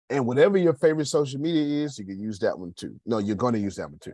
And 0.09 0.26
whatever 0.26 0.57
your 0.57 0.74
favorite 0.74 1.05
social 1.05 1.39
media 1.39 1.84
is, 1.86 1.99
you 1.99 2.05
can 2.05 2.20
use 2.20 2.39
that 2.39 2.57
one 2.57 2.74
too. 2.76 2.99
No, 3.05 3.20
you're 3.20 3.36
going 3.36 3.53
to 3.53 3.59
use 3.59 3.76
that 3.76 3.89
one 3.89 3.99
too. 3.99 4.13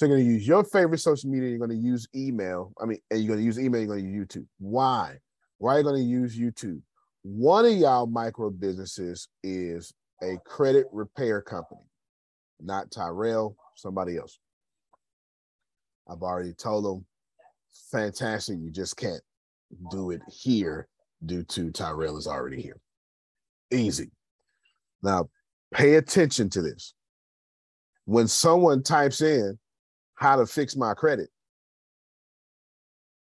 So 0.00 0.06
you're 0.06 0.16
going 0.16 0.28
to 0.28 0.32
use 0.32 0.48
your 0.48 0.64
favorite 0.64 0.96
social 0.96 1.28
media. 1.28 1.50
You're 1.50 1.58
going 1.58 1.68
to 1.68 1.76
use 1.76 2.08
email. 2.16 2.72
I 2.80 2.86
mean, 2.86 3.00
and 3.10 3.20
you're 3.20 3.28
going 3.28 3.40
to 3.40 3.44
use 3.44 3.58
email. 3.58 3.82
You're 3.82 3.88
going 3.88 4.02
to 4.02 4.10
use 4.10 4.28
YouTube. 4.28 4.46
Why? 4.58 5.18
Why 5.58 5.74
are 5.74 5.78
you 5.80 5.84
going 5.84 6.02
to 6.02 6.08
use 6.08 6.38
YouTube? 6.38 6.80
One 7.22 7.66
of 7.66 7.72
y'all 7.72 8.06
micro 8.06 8.48
businesses 8.48 9.28
is 9.42 9.92
a 10.22 10.38
credit 10.46 10.86
repair 10.90 11.42
company, 11.42 11.82
not 12.62 12.90
Tyrell, 12.90 13.58
somebody 13.76 14.16
else. 14.16 14.38
I've 16.08 16.22
already 16.22 16.54
told 16.54 16.86
them, 16.86 17.04
fantastic. 17.92 18.56
You 18.58 18.70
just 18.70 18.96
can't 18.96 19.20
do 19.90 20.12
it 20.12 20.22
here 20.30 20.88
due 21.26 21.44
to 21.44 21.70
Tyrell 21.72 22.16
is 22.16 22.26
already 22.26 22.62
here. 22.62 22.80
Easy. 23.70 24.10
Now, 25.02 25.28
pay 25.74 25.96
attention 25.96 26.48
to 26.48 26.62
this. 26.62 26.94
When 28.06 28.28
someone 28.28 28.82
types 28.82 29.20
in 29.20 29.58
how 30.20 30.36
to 30.36 30.46
fix 30.46 30.76
my 30.76 30.94
credit 30.94 31.28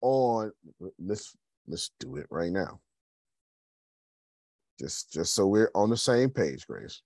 on 0.00 0.52
let's 0.98 1.36
let's 1.66 1.90
do 1.98 2.16
it 2.16 2.26
right 2.30 2.52
now. 2.52 2.80
Just 4.78 5.12
just 5.12 5.34
so 5.34 5.46
we're 5.46 5.70
on 5.74 5.90
the 5.90 5.96
same 5.96 6.30
page, 6.30 6.66
Grace. 6.66 7.02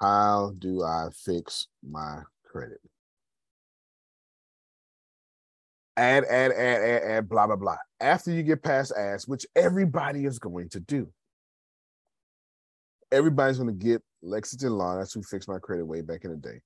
How 0.00 0.52
do 0.58 0.82
I 0.82 1.08
fix 1.14 1.68
my 1.88 2.22
credit? 2.44 2.80
Add, 5.96 6.24
add, 6.24 6.52
add, 6.52 6.82
add, 6.82 7.02
add, 7.02 7.28
blah, 7.28 7.46
blah, 7.46 7.56
blah. 7.56 7.76
After 8.00 8.32
you 8.32 8.42
get 8.42 8.62
past 8.62 8.92
ads, 8.96 9.28
which 9.28 9.46
everybody 9.54 10.24
is 10.24 10.38
going 10.38 10.70
to 10.70 10.80
do 10.80 11.12
everybody's 13.12 13.58
going 13.58 13.78
to 13.78 13.84
get 13.84 14.02
Lexington 14.22 14.72
Law. 14.72 14.96
That's 14.96 15.12
who 15.12 15.22
fixed 15.22 15.48
my 15.48 15.58
credit 15.58 15.84
way 15.84 16.00
back 16.00 16.24
in 16.24 16.30
the 16.30 16.36
day. 16.36 16.60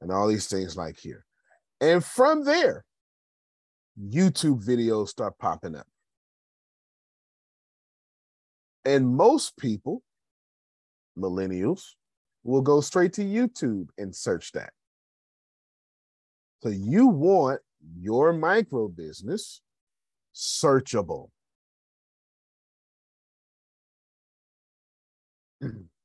And 0.00 0.12
all 0.12 0.28
these 0.28 0.46
things 0.46 0.76
like 0.76 0.98
here. 0.98 1.24
And 1.80 2.04
from 2.04 2.44
there, 2.44 2.84
YouTube 4.00 4.64
videos 4.64 5.08
start 5.08 5.38
popping 5.38 5.74
up. 5.74 5.86
And 8.84 9.16
most 9.16 9.56
people, 9.56 10.02
millennials, 11.18 11.94
will 12.44 12.62
go 12.62 12.80
straight 12.80 13.12
to 13.14 13.22
YouTube 13.22 13.88
and 13.98 14.14
search 14.14 14.52
that. 14.52 14.72
So 16.62 16.68
you 16.68 17.08
want 17.08 17.60
your 17.98 18.32
micro 18.32 18.88
business 18.88 19.60
searchable. 20.34 21.30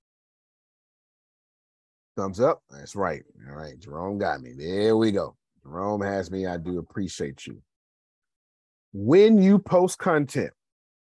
Thumbs 2.21 2.39
up. 2.39 2.61
That's 2.69 2.95
right. 2.95 3.23
All 3.49 3.55
right. 3.55 3.79
Jerome 3.79 4.19
got 4.19 4.41
me. 4.41 4.53
There 4.55 4.95
we 4.95 5.11
go. 5.11 5.35
Jerome 5.63 6.01
has 6.01 6.29
me. 6.29 6.45
I 6.45 6.57
do 6.57 6.77
appreciate 6.77 7.47
you. 7.47 7.59
When 8.93 9.41
you 9.41 9.57
post 9.57 9.97
content, 9.97 10.53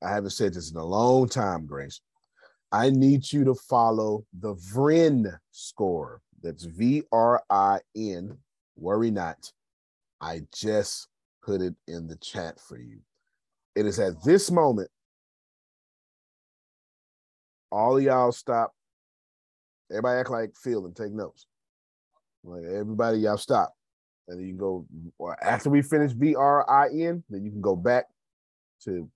I 0.01 0.11
haven't 0.11 0.31
said 0.31 0.55
this 0.55 0.71
in 0.71 0.77
a 0.77 0.85
long 0.85 1.29
time, 1.29 1.67
Grace. 1.67 2.01
I 2.71 2.91
need 2.91 3.33
you 3.33 3.43
to 3.47 3.55
follow 3.57 4.25
the 4.33 4.55
VRIN 4.55 5.37
score. 5.51 6.21
That's 6.41 6.67
V 6.67 7.03
R 7.11 7.43
I 7.51 7.81
N. 7.97 8.39
Worry 8.77 9.11
not. 9.11 9.51
I 10.21 10.43
just 10.55 11.09
put 11.45 11.63
it 11.63 11.75
in 11.89 12.07
the 12.07 12.17
chat 12.19 12.61
for 12.61 12.79
you. 12.79 12.99
It 13.75 13.87
is 13.87 13.99
at 13.99 14.23
this 14.23 14.53
moment 14.53 14.89
all 17.73 17.99
y'all 17.99 18.31
stop. 18.31 18.73
Everybody 19.93 20.21
act 20.21 20.31
like 20.31 20.57
Phil 20.57 20.87
and 20.87 20.97
take 20.97 21.13
notes. 21.13 21.47
Like 22.45 22.65
everybody, 22.65 23.19
y'all 23.19 23.37
stop. 23.37 23.75
And 24.29 24.39
then 24.39 24.47
you 24.47 24.53
can 24.53 24.59
go 24.59 24.87
after 25.43 25.71
we 25.71 25.83
finish 25.83 26.13
V 26.13 26.35
R 26.35 26.69
I 26.69 26.89
N, 26.89 27.23
then 27.29 27.45
you 27.45 27.51
can 27.51 27.61
go 27.61 27.77
back 27.77 28.07
to 28.85 29.09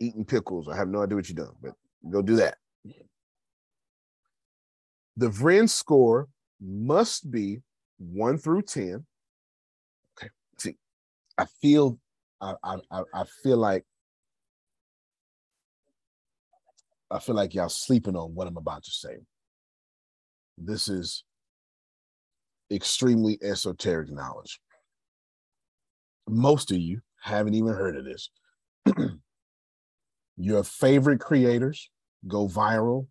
eating 0.00 0.24
pickles. 0.24 0.68
I 0.68 0.76
have 0.76 0.88
no 0.88 1.02
idea 1.02 1.16
what 1.16 1.28
you're 1.28 1.36
doing, 1.36 1.56
but 1.62 1.72
go 2.10 2.20
do 2.20 2.36
that. 2.36 2.58
The 5.16 5.28
VRIN 5.28 5.68
score 5.68 6.28
must 6.60 7.30
be 7.30 7.62
one 7.98 8.36
through 8.36 8.62
10. 8.62 9.06
Okay. 10.18 10.30
See, 10.58 10.76
I 11.38 11.44
feel 11.62 11.98
I 12.40 12.54
I 12.64 13.02
I 13.14 13.24
feel 13.42 13.56
like 13.56 13.84
I 17.10 17.18
feel 17.18 17.34
like 17.34 17.54
y'all 17.54 17.68
sleeping 17.68 18.16
on 18.16 18.34
what 18.34 18.46
I'm 18.46 18.56
about 18.56 18.84
to 18.84 18.90
say. 18.90 19.16
This 20.58 20.88
is 20.88 21.24
extremely 22.72 23.38
esoteric 23.42 24.10
knowledge. 24.10 24.60
Most 26.28 26.70
of 26.70 26.78
you 26.78 27.00
haven't 27.20 27.54
even 27.54 27.74
heard 27.74 27.96
of 27.96 28.04
this. 28.04 28.30
Your 30.36 30.64
favorite 30.64 31.20
creators 31.20 31.90
go 32.26 32.48
viral 32.48 33.06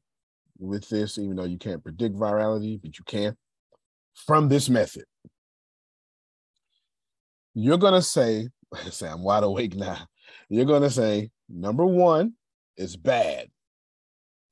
with 0.59 0.89
this, 0.89 1.17
even 1.17 1.35
though 1.35 1.43
you 1.43 1.57
can't 1.57 1.83
predict 1.83 2.15
virality, 2.15 2.81
but 2.81 2.97
you 2.97 3.03
can 3.05 3.37
from 4.13 4.49
this 4.49 4.69
method. 4.69 5.05
You're 7.53 7.77
going 7.77 7.93
to 7.93 8.01
say, 8.01 8.49
say, 8.89 9.07
I'm 9.07 9.23
wide 9.23 9.43
awake 9.43 9.75
now. 9.75 10.07
You're 10.49 10.65
going 10.65 10.81
to 10.81 10.89
say, 10.89 11.29
number 11.49 11.85
one 11.85 12.33
is 12.77 12.95
bad 12.95 13.49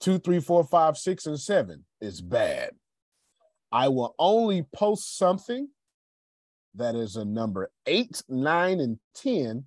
two, 0.01 0.19
three, 0.19 0.39
four, 0.39 0.63
five, 0.63 0.97
six, 0.97 1.25
and 1.25 1.39
seven 1.39 1.85
is 2.01 2.21
bad. 2.21 2.71
I 3.71 3.87
will 3.87 4.15
only 4.19 4.63
post 4.75 5.17
something 5.17 5.69
that 6.75 6.95
is 6.95 7.15
a 7.15 7.25
number 7.25 7.71
eight, 7.85 8.21
nine, 8.27 8.79
and 8.79 8.99
10 9.15 9.65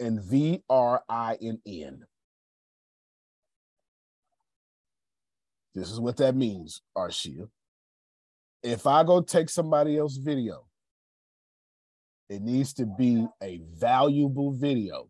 and 0.00 0.22
V 0.22 0.62
R 0.68 1.02
I 1.08 1.36
N 1.40 1.60
N. 1.66 2.04
This 5.74 5.90
is 5.90 6.00
what 6.00 6.16
that 6.18 6.34
means, 6.34 6.82
Arshia. 6.96 7.48
If 8.62 8.86
I 8.86 9.04
go 9.04 9.20
take 9.20 9.48
somebody 9.48 9.96
else's 9.96 10.18
video, 10.18 10.66
it 12.28 12.42
needs 12.42 12.72
to 12.74 12.86
be 12.86 13.26
a 13.42 13.60
valuable 13.74 14.52
video 14.52 15.08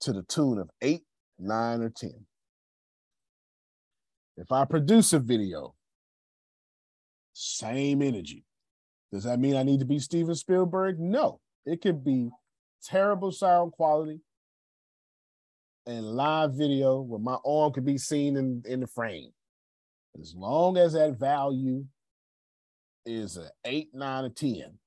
to 0.00 0.12
the 0.12 0.22
tune 0.22 0.58
of 0.58 0.70
eight, 0.80 1.02
nine, 1.38 1.82
or 1.82 1.90
10. 1.90 2.10
If 4.38 4.52
I 4.52 4.64
produce 4.64 5.12
a 5.12 5.18
video, 5.18 5.74
same 7.32 8.02
energy. 8.02 8.44
Does 9.12 9.24
that 9.24 9.40
mean 9.40 9.56
I 9.56 9.64
need 9.64 9.80
to 9.80 9.86
be 9.86 9.98
Steven 9.98 10.34
Spielberg? 10.34 11.00
No. 11.00 11.40
It 11.66 11.82
could 11.82 12.04
be 12.04 12.30
terrible 12.84 13.32
sound 13.32 13.72
quality 13.72 14.20
and 15.86 16.04
live 16.04 16.54
video 16.54 17.00
where 17.00 17.18
my 17.18 17.36
arm 17.44 17.72
could 17.72 17.84
be 17.84 17.98
seen 17.98 18.36
in, 18.36 18.62
in 18.64 18.80
the 18.80 18.86
frame. 18.86 19.30
As 20.20 20.34
long 20.36 20.76
as 20.76 20.92
that 20.92 21.18
value 21.18 21.84
is 23.04 23.36
an 23.36 23.48
eight, 23.64 23.88
nine, 23.92 24.24
or 24.24 24.30
10, 24.30 24.78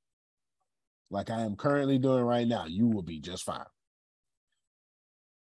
like 1.09 1.29
I 1.29 1.41
am 1.41 1.57
currently 1.57 1.97
doing 1.97 2.23
right 2.23 2.47
now, 2.47 2.67
you 2.67 2.87
will 2.87 3.01
be 3.01 3.19
just 3.19 3.43
fine. 3.43 3.65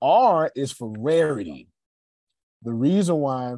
R 0.01 0.51
is 0.53 0.71
for 0.71 0.93
rarity. 0.97 1.69
The 2.63 2.73
reason 2.73 3.15
why 3.17 3.55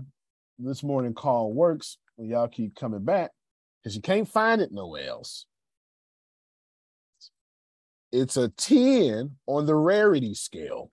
this 0.60 0.84
morning 0.84 1.14
call 1.14 1.53
works 1.53 1.97
when 2.16 2.30
y'all 2.30 2.47
keep 2.47 2.76
coming 2.76 3.03
back 3.03 3.32
because 3.82 3.95
you 3.95 4.01
can't 4.01 4.28
find 4.28 4.62
it 4.62 4.72
nowhere 4.72 5.08
else. 5.08 5.45
It's 8.12 8.38
a 8.38 8.49
10 8.49 9.32
on 9.45 9.66
the 9.66 9.76
rarity 9.76 10.34
scale. 10.34 10.91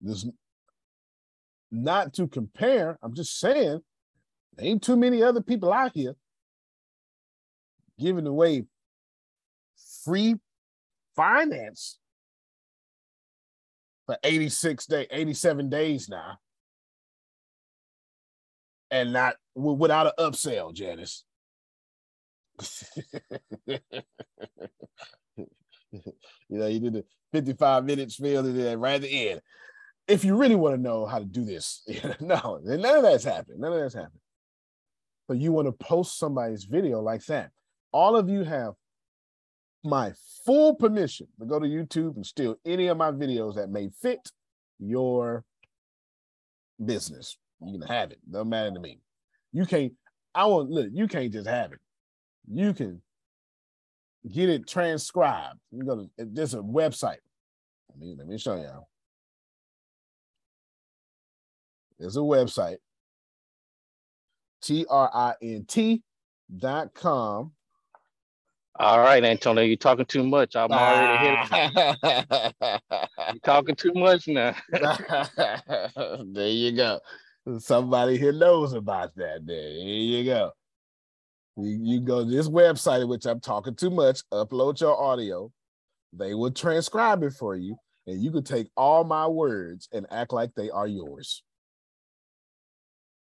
There's 0.00 0.26
not 1.72 2.12
to 2.14 2.28
compare. 2.28 2.98
I'm 3.02 3.14
just 3.14 3.40
saying, 3.40 3.80
there 4.56 4.66
ain't 4.66 4.82
too 4.82 4.96
many 4.96 5.22
other 5.22 5.40
people 5.40 5.72
out 5.72 5.92
here 5.94 6.14
giving 7.98 8.26
away 8.26 8.64
free 10.04 10.36
finance 11.16 11.98
for 14.06 14.18
86 14.22 14.86
day 14.86 15.06
87 15.10 15.70
days 15.70 16.08
now 16.08 16.38
and 18.94 19.12
not 19.12 19.34
without 19.56 20.06
an 20.06 20.12
upsell, 20.20 20.72
Janice. 20.72 21.24
you 23.66 23.78
know, 26.48 26.66
you 26.68 26.78
did 26.78 26.92
the 26.92 27.04
55 27.32 27.84
minutes 27.84 28.14
field 28.14 28.46
and 28.46 28.80
right 28.80 28.94
at 28.94 29.02
the 29.02 29.30
end. 29.30 29.40
If 30.06 30.24
you 30.24 30.36
really 30.36 30.54
want 30.54 30.76
to 30.76 30.80
know 30.80 31.06
how 31.06 31.18
to 31.18 31.24
do 31.24 31.44
this, 31.44 31.82
no, 32.20 32.60
none 32.62 32.96
of 32.96 33.02
that's 33.02 33.24
happened. 33.24 33.58
None 33.58 33.72
of 33.72 33.80
that's 33.80 33.94
happened. 33.94 34.20
But 35.26 35.38
you 35.38 35.50
want 35.50 35.66
to 35.66 35.72
post 35.72 36.16
somebody's 36.16 36.62
video 36.62 37.00
like 37.00 37.24
that. 37.26 37.50
All 37.92 38.14
of 38.14 38.28
you 38.28 38.44
have 38.44 38.74
my 39.82 40.12
full 40.46 40.76
permission 40.76 41.26
to 41.40 41.46
go 41.46 41.58
to 41.58 41.66
YouTube 41.66 42.14
and 42.14 42.24
steal 42.24 42.54
any 42.64 42.86
of 42.86 42.96
my 42.96 43.10
videos 43.10 43.56
that 43.56 43.70
may 43.70 43.88
fit 43.88 44.30
your 44.78 45.44
business. 46.84 47.36
You 47.60 47.78
can 47.78 47.88
have 47.88 48.10
it. 48.10 48.18
Doesn't 48.30 48.48
matter 48.48 48.72
to 48.72 48.80
me. 48.80 49.00
You 49.52 49.66
can't. 49.66 49.92
I 50.34 50.46
want 50.46 50.70
look. 50.70 50.88
You 50.92 51.06
can't 51.08 51.32
just 51.32 51.48
have 51.48 51.72
it. 51.72 51.78
You 52.50 52.74
can 52.74 53.00
get 54.32 54.48
it 54.48 54.66
transcribed. 54.66 55.58
You 55.70 55.84
go 55.84 55.96
to 55.96 56.10
there's 56.18 56.54
a 56.54 56.58
website. 56.58 57.18
Let 57.90 57.98
me 57.98 58.14
let 58.18 58.26
me 58.26 58.38
show 58.38 58.56
y'all. 58.56 58.88
There's 61.98 62.16
a 62.16 62.20
website. 62.20 62.78
T 64.62 64.86
R 64.88 65.10
I 65.12 65.34
N 65.42 65.64
T 65.68 66.02
dot 66.56 66.94
com. 66.94 67.52
All 68.76 68.98
right, 68.98 69.22
Antonio, 69.24 69.62
you're 69.62 69.76
talking 69.76 70.04
too 70.04 70.24
much. 70.24 70.56
I'm 70.56 70.72
already 70.72 71.24
here. 71.24 71.96
Ah. 72.02 72.80
you're 73.32 73.40
talking 73.44 73.76
too 73.76 73.92
much 73.94 74.26
now. 74.26 74.56
there 74.72 76.48
you 76.48 76.72
go. 76.72 76.98
Somebody 77.58 78.16
here 78.16 78.32
knows 78.32 78.72
about 78.72 79.14
that. 79.16 79.44
There 79.44 79.58
you 79.58 80.24
go. 80.24 80.52
You, 81.56 81.78
you 81.82 82.00
go 82.00 82.24
to 82.24 82.30
this 82.30 82.48
website, 82.48 83.06
which 83.06 83.26
I'm 83.26 83.40
talking 83.40 83.74
too 83.74 83.90
much, 83.90 84.22
upload 84.32 84.80
your 84.80 85.00
audio. 85.00 85.52
They 86.12 86.34
will 86.34 86.50
transcribe 86.50 87.22
it 87.22 87.32
for 87.32 87.54
you, 87.54 87.76
and 88.06 88.22
you 88.22 88.30
can 88.30 88.44
take 88.44 88.68
all 88.76 89.04
my 89.04 89.26
words 89.26 89.88
and 89.92 90.06
act 90.10 90.32
like 90.32 90.54
they 90.54 90.70
are 90.70 90.86
yours. 90.86 91.42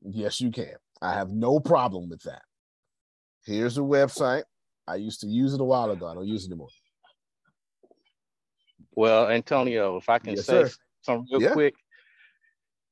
Yes, 0.01 0.39
you 0.39 0.51
can. 0.51 0.76
I 1.01 1.13
have 1.13 1.32
no 1.32 1.59
problem 1.59 2.09
with 2.09 2.22
that. 2.24 2.43
Here's 3.43 3.76
the 3.76 3.84
website. 3.84 4.43
I 4.88 4.95
used 4.95 5.22
to 5.22 5.28
use 5.28 5.53
it 5.53 5.61
a 5.61 5.66
while 5.66 5.91
ago. 5.91 6.07
I 6.07 6.13
don't 6.13 6.28
use 6.28 6.45
it 6.45 6.51
anymore. 6.51 6.70
Well, 8.95 9.30
Antonio, 9.30 9.97
if 9.97 10.07
I 10.07 10.20
can 10.20 10.36
yes, 10.36 10.45
say 10.45 10.66
sir. 10.66 10.72
something 11.01 11.28
real 11.32 11.41
yeah. 11.41 11.53
quick, 11.53 11.76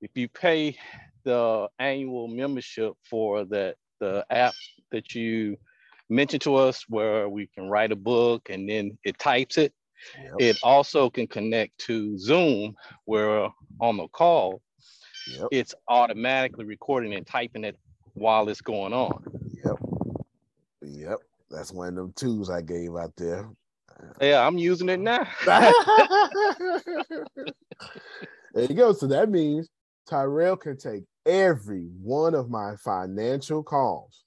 if 0.01 0.11
you 0.15 0.27
pay 0.27 0.77
the 1.23 1.67
annual 1.79 2.27
membership 2.27 2.93
for 3.09 3.45
that 3.45 3.75
the 3.99 4.25
app 4.29 4.53
that 4.91 5.15
you 5.15 5.57
mentioned 6.09 6.41
to 6.41 6.55
us 6.55 6.85
where 6.87 7.29
we 7.29 7.47
can 7.47 7.69
write 7.69 7.91
a 7.91 7.95
book 7.95 8.49
and 8.49 8.69
then 8.69 8.97
it 9.03 9.17
types 9.17 9.57
it. 9.57 9.73
Yep. 10.21 10.33
It 10.39 10.59
also 10.63 11.09
can 11.09 11.27
connect 11.27 11.77
to 11.85 12.17
Zoom 12.17 12.75
where 13.05 13.49
on 13.79 13.97
the 13.97 14.07
call, 14.09 14.61
yep. 15.31 15.47
it's 15.51 15.73
automatically 15.87 16.65
recording 16.65 17.13
and 17.13 17.25
typing 17.25 17.63
it 17.63 17.77
while 18.13 18.49
it's 18.49 18.61
going 18.61 18.93
on. 18.93 19.23
Yep. 19.63 19.75
Yep. 20.81 21.19
That's 21.49 21.71
one 21.71 21.89
of 21.89 21.95
them 21.95 22.13
tools 22.15 22.49
I 22.49 22.61
gave 22.61 22.95
out 22.95 23.13
there. 23.15 23.49
Yeah, 24.19 24.45
I'm 24.45 24.57
using 24.57 24.89
it 24.89 24.99
now. 24.99 25.25
there 25.45 25.71
you 28.55 28.75
go. 28.75 28.91
So 28.91 29.07
that 29.07 29.29
means 29.29 29.69
Tyrell 30.09 30.57
can 30.57 30.77
take 30.77 31.03
every 31.25 31.87
one 32.01 32.35
of 32.35 32.49
my 32.49 32.75
financial 32.75 33.63
calls. 33.63 34.23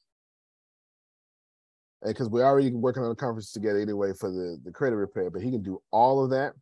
And 2.02 2.14
because 2.14 2.28
we're 2.28 2.44
already 2.44 2.72
working 2.72 3.02
on 3.02 3.10
a 3.10 3.16
conference 3.16 3.52
together 3.52 3.80
anyway 3.80 4.12
for 4.18 4.30
the, 4.30 4.58
the 4.64 4.70
credit 4.70 4.96
repair, 4.96 5.30
but 5.30 5.42
he 5.42 5.50
can 5.50 5.62
do 5.62 5.80
all 5.90 6.22
of 6.22 6.30
that. 6.30 6.52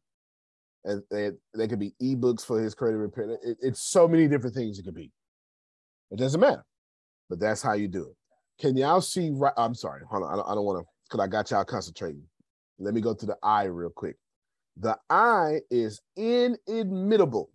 And 0.84 1.02
they, 1.10 1.30
they 1.54 1.66
could 1.66 1.78
be 1.78 1.94
ebooks 2.02 2.44
for 2.44 2.60
his 2.60 2.74
credit 2.74 2.98
repair. 2.98 3.38
It, 3.42 3.58
it's 3.60 3.82
so 3.82 4.06
many 4.06 4.28
different 4.28 4.54
things 4.54 4.78
it 4.78 4.84
could 4.84 4.94
be. 4.94 5.10
It 6.10 6.18
doesn't 6.18 6.40
matter, 6.40 6.64
but 7.28 7.40
that's 7.40 7.62
how 7.62 7.72
you 7.72 7.88
do 7.88 8.08
it. 8.08 8.16
Can 8.60 8.76
y'all 8.76 9.00
see? 9.00 9.30
Right, 9.32 9.52
I'm 9.56 9.74
sorry, 9.74 10.02
hold 10.08 10.22
on. 10.22 10.32
I 10.32 10.36
don't, 10.36 10.48
I 10.48 10.54
don't 10.54 10.64
want 10.64 10.84
to 10.84 10.90
because 11.10 11.24
I 11.24 11.26
got 11.26 11.50
y'all 11.50 11.64
concentrating. 11.64 12.22
Let 12.78 12.94
me 12.94 13.00
go 13.00 13.14
to 13.14 13.26
the 13.26 13.36
I 13.42 13.64
real 13.64 13.90
quick. 13.90 14.16
The 14.76 14.96
I 15.08 15.60
is 15.70 16.00
inadmittable. 16.18 17.46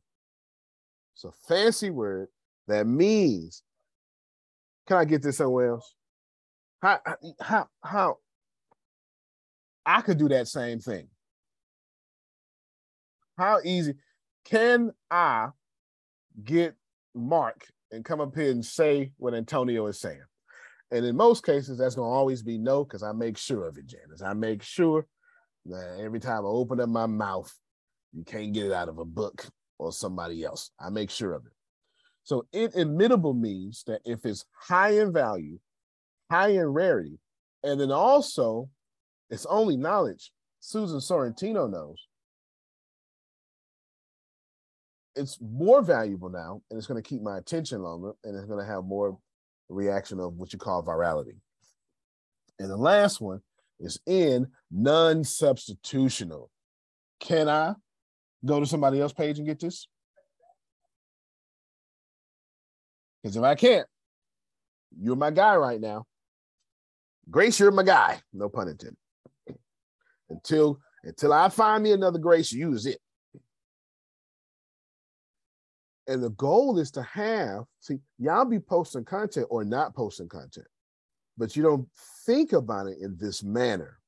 It's 1.14 1.24
a 1.24 1.32
fancy 1.48 1.90
word 1.90 2.30
that 2.70 2.88
means, 2.88 3.64
can 4.88 4.98
I 4.98 5.06
get 5.06 5.22
this 5.22 5.38
somewhere 5.38 5.72
else? 5.72 5.96
How, 6.82 7.00
how, 7.42 7.68
how, 7.84 8.18
I 9.86 10.02
could 10.02 10.18
do 10.18 10.30
that 10.30 10.48
same 10.48 10.80
thing. 10.80 11.08
How 13.38 13.60
easy 13.64 13.96
can 14.46 14.92
I 15.10 15.50
get 16.44 16.76
Mark 17.16 17.66
and 17.92 18.06
come 18.06 18.22
up 18.22 18.36
here 18.36 18.52
and 18.52 18.66
say 18.66 19.12
what 19.18 19.34
Antonio 19.34 19.88
is 19.88 20.00
saying? 20.00 20.22
And 20.92 21.06
in 21.06 21.16
most 21.16 21.46
cases, 21.46 21.78
that's 21.78 21.96
going 21.96 22.08
to 22.08 22.14
always 22.14 22.42
be 22.42 22.58
no, 22.58 22.84
because 22.84 23.04
I 23.04 23.12
make 23.12 23.38
sure 23.38 23.68
of 23.68 23.78
it, 23.78 23.88
Janice. 23.88 24.22
I 24.24 24.34
make 24.34 24.64
sure 24.64 25.06
that 25.66 25.98
every 26.00 26.20
time 26.20 26.46
I 26.46 26.50
open 26.50 26.80
up 26.80 26.90
my 26.90 27.06
mouth, 27.06 27.54
you 28.14 28.24
can't 28.24 28.54
get 28.54 28.66
it 28.66 28.72
out 28.74 28.90
of 28.90 28.98
a 28.98 29.06
book 29.06 29.46
or 29.78 29.92
somebody 29.92 30.44
else. 30.44 30.72
I 30.80 30.90
make 30.90 31.10
sure 31.10 31.34
of 31.34 31.46
it. 31.46 31.52
So 32.24 32.46
inimitable 32.54 33.34
means 33.34 33.84
that 33.88 34.02
if 34.06 34.26
it's 34.26 34.46
high 34.54 34.92
in 34.92 35.12
value, 35.12 35.60
high 36.30 36.50
in 36.50 36.68
rarity, 36.68 37.20
and 37.64 37.80
then 37.80 37.92
also 37.92 38.70
it's 39.30 39.46
only 39.48 39.78
knowledge, 39.78 40.32
Susan 40.60 41.00
Sorrentino 41.00 41.70
knows, 41.70 42.08
it's 45.16 45.40
more 45.42 45.82
valuable 45.82 46.30
now 46.30 46.62
and 46.70 46.78
it's 46.78 46.88
going 46.88 47.02
to 47.02 47.08
keep 47.08 47.22
my 47.22 47.38
attention 47.38 47.82
longer 47.82 48.14
and 48.24 48.36
it's 48.36 48.46
going 48.46 48.64
to 48.64 48.72
have 48.72 48.86
more 48.86 49.18
reaction 49.68 50.20
of 50.20 50.36
what 50.36 50.54
you 50.54 50.60
call 50.60 50.84
virality. 50.84 51.36
And 52.60 52.70
the 52.70 52.78
last 52.78 53.20
one 53.22 53.42
is 53.80 54.00
in 54.06 54.48
non-substitutional. 54.72 56.48
Can 57.20 57.50
I 57.50 57.74
go 58.46 58.60
to 58.60 58.66
somebody 58.66 59.02
else's 59.02 59.14
page 59.14 59.38
and 59.38 59.48
get 59.48 59.60
this? 59.60 59.88
Because 63.22 63.36
if 63.36 63.44
I 63.44 63.56
can't, 63.56 63.88
you're 65.00 65.16
my 65.16 65.32
guy 65.32 65.56
right 65.56 65.80
now. 65.80 66.06
Grace, 67.30 67.60
you're 67.60 67.72
my 67.72 67.84
guy. 67.84 68.20
No 68.34 68.50
pun 68.50 68.70
intended. 68.70 68.98
Until 70.30 70.80
until 71.04 71.34
I 71.34 71.50
find 71.50 71.84
me 71.84 71.92
another 71.92 72.20
Grace, 72.20 72.52
use 72.52 72.86
it. 72.86 73.00
And 76.08 76.24
the 76.24 76.32
goal 76.32 76.80
is 76.80 76.92
to 76.92 77.04
have, 77.04 77.66
see, 77.80 78.00
y'all 78.18 78.46
be 78.46 78.60
posting 78.60 79.06
content 79.06 79.48
or 79.50 79.64
not 79.64 79.96
posting 79.96 80.28
content, 80.28 80.66
but 81.38 81.56
you 81.56 81.64
don't 81.64 81.88
think 82.26 82.52
about 82.52 82.88
it 82.88 82.98
in 83.00 83.16
this 83.18 83.44
manner 83.44 84.00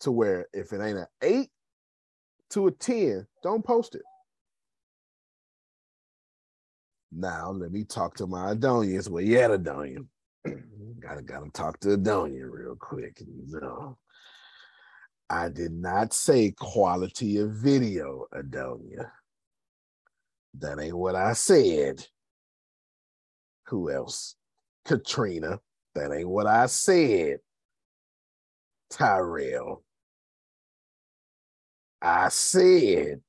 to 0.00 0.10
where 0.10 0.46
if 0.52 0.72
it 0.72 0.80
ain't 0.80 0.98
an 0.98 1.06
eight 1.22 1.50
to 2.50 2.66
a 2.66 2.70
10, 2.70 3.26
don't 3.42 3.64
post 3.64 3.94
it. 3.94 4.02
Now 7.12 7.50
let 7.50 7.72
me 7.72 7.84
talk 7.84 8.16
to 8.16 8.26
my 8.26 8.54
Adonians. 8.54 9.08
Well, 9.08 9.22
yeah, 9.22 9.52
Adonian. 9.52 10.08
Mm-hmm. 10.46 11.00
gotta 11.00 11.22
gotta 11.22 11.50
talk 11.50 11.80
to 11.80 11.94
Adonian 11.94 12.50
real 12.50 12.76
quick. 12.76 13.22
No. 13.48 13.98
I 15.28 15.48
did 15.48 15.72
not 15.72 16.12
say 16.12 16.52
quality 16.58 17.38
of 17.38 17.52
video, 17.52 18.26
Adonia. 18.34 19.10
That 20.58 20.80
ain't 20.80 20.96
what 20.96 21.14
I 21.14 21.34
said. 21.34 22.04
Who 23.66 23.90
else? 23.90 24.34
Katrina. 24.84 25.60
That 25.94 26.12
ain't 26.12 26.28
what 26.28 26.46
I 26.46 26.66
said. 26.66 27.38
Tyrell. 28.90 29.84
I 32.02 32.28
said 32.28 33.20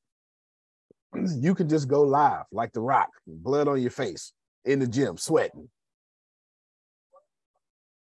you 1.14 1.55
can 1.55 1.68
just 1.68 1.88
go 1.88 2.01
live 2.03 2.45
like 2.51 2.72
the 2.74 2.82
rock, 2.82 3.09
blood 3.28 3.68
on 3.68 3.82
your 3.82 3.91
face 3.91 4.34
in 4.66 4.80
the 4.80 4.88
gym, 4.88 5.18
sweating. 5.18 5.70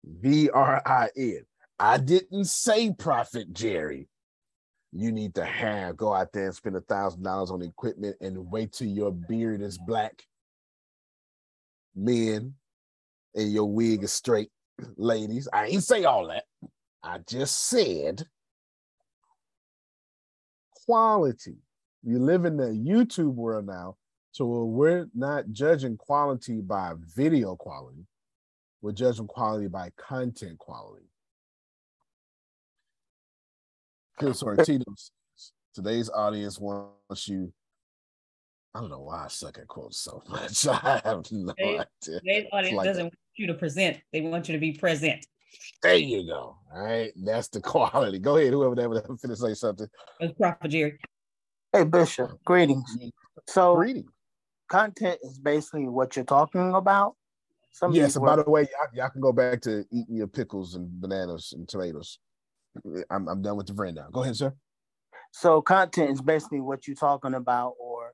V 0.05 0.49
R 0.49 0.81
I 0.85 1.09
N. 1.17 1.41
I 1.79 1.97
didn't 1.97 2.45
say 2.45 2.93
Prophet 2.97 3.53
Jerry. 3.53 4.07
You 4.93 5.11
need 5.11 5.35
to 5.35 5.45
have 5.45 5.97
go 5.97 6.13
out 6.13 6.31
there 6.33 6.45
and 6.45 6.55
spend 6.55 6.75
a 6.75 6.81
thousand 6.81 7.23
dollars 7.23 7.51
on 7.51 7.61
equipment 7.61 8.15
and 8.21 8.49
wait 8.49 8.71
till 8.71 8.87
your 8.87 9.11
beard 9.11 9.61
is 9.61 9.77
black. 9.77 10.23
Men 11.95 12.55
and 13.35 13.51
your 13.51 13.65
wig 13.65 14.03
is 14.03 14.13
straight, 14.13 14.49
ladies. 14.95 15.47
I 15.51 15.67
ain't 15.67 15.83
say 15.83 16.05
all 16.05 16.27
that. 16.27 16.45
I 17.03 17.19
just 17.19 17.67
said 17.67 18.25
quality 20.85 21.57
we 22.07 22.15
live 22.15 22.45
in 22.45 22.55
the 22.55 22.67
YouTube 22.67 23.33
world 23.33 23.67
now, 23.67 23.97
so 24.31 24.63
we're 24.63 25.07
not 25.13 25.51
judging 25.51 25.97
quality 25.97 26.61
by 26.61 26.93
video 27.13 27.57
quality. 27.57 28.07
We're 28.81 28.93
judging 28.93 29.27
quality 29.27 29.67
by 29.67 29.91
content 29.97 30.57
quality. 30.57 31.07
Chris 34.17 34.41
Ortiz, 34.41 34.81
today's 35.75 36.09
audience 36.09 36.57
wants 36.59 37.27
you. 37.27 37.51
I 38.73 38.79
don't 38.79 38.89
know 38.89 39.01
why 39.01 39.25
I 39.25 39.27
suck 39.27 39.57
at 39.57 39.67
quotes 39.67 39.99
so 39.99 40.23
much. 40.29 40.65
I 40.67 41.01
have 41.03 41.29
no 41.29 41.53
idea. 41.59 41.87
Today's 42.01 42.45
audience 42.53 42.77
like 42.77 42.85
doesn't 42.85 43.03
that. 43.03 43.03
want 43.03 43.35
you 43.35 43.47
to 43.47 43.53
present; 43.53 43.97
they 44.13 44.21
want 44.21 44.47
you 44.47 44.53
to 44.53 44.61
be 44.61 44.71
present. 44.71 45.25
There 45.83 45.97
you 45.97 46.25
go. 46.25 46.55
All 46.73 46.83
right. 46.83 47.11
That's 47.17 47.49
the 47.49 47.59
quality. 47.59 48.19
Go 48.19 48.37
ahead, 48.37 48.53
whoever 48.53 48.75
that 48.75 48.89
was 48.89 49.01
finish 49.21 49.39
say 49.39 49.53
something. 49.55 49.87
It's 50.21 50.33
Prophet 50.37 50.69
Jerry. 50.69 50.99
Hey 51.77 51.83
Bishop, 51.83 52.43
greetings. 52.43 52.97
So 53.47 53.75
greetings. 53.75 54.09
Content 54.67 55.19
is 55.21 55.37
basically 55.37 55.87
what 55.87 56.15
you're 56.15 56.25
talking 56.25 56.73
about. 56.73 57.13
Some 57.71 57.91
yes, 57.91 58.15
and 58.15 58.25
by 58.25 58.37
the 58.37 58.49
way, 58.49 58.61
y'all, 58.61 58.87
y'all, 58.95 59.09
can 59.09 59.21
go 59.21 59.31
back 59.31 59.61
to 59.61 59.85
eating 59.91 60.15
your 60.15 60.25
pickles 60.25 60.73
and 60.73 60.89
bananas 60.99 61.53
and 61.55 61.69
tomatoes. 61.69 62.17
I'm, 63.11 63.27
I'm 63.27 63.43
done 63.43 63.57
with 63.57 63.67
the 63.67 63.91
now. 63.91 64.07
Go 64.11 64.23
ahead, 64.23 64.35
sir. 64.35 64.55
So 65.31 65.61
content 65.61 66.09
is 66.09 66.19
basically 66.19 66.61
what 66.61 66.87
you're 66.87 66.95
talking 66.95 67.35
about, 67.35 67.75
or 67.79 68.13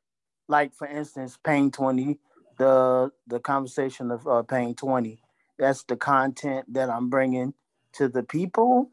like 0.50 0.76
for 0.76 0.86
instance, 0.86 1.40
paying 1.42 1.72
20, 1.72 2.20
the 2.58 3.12
the 3.28 3.40
conversation 3.40 4.12
of 4.12 4.28
uh, 4.28 4.44
paying 4.44 4.76
20. 4.76 5.22
That's 5.58 5.86
the 5.86 5.96
content 5.96 6.66
that 6.74 6.90
I'm 6.90 7.10
bringing 7.10 7.54
to 7.94 8.10
the 8.10 8.24
people. 8.24 8.92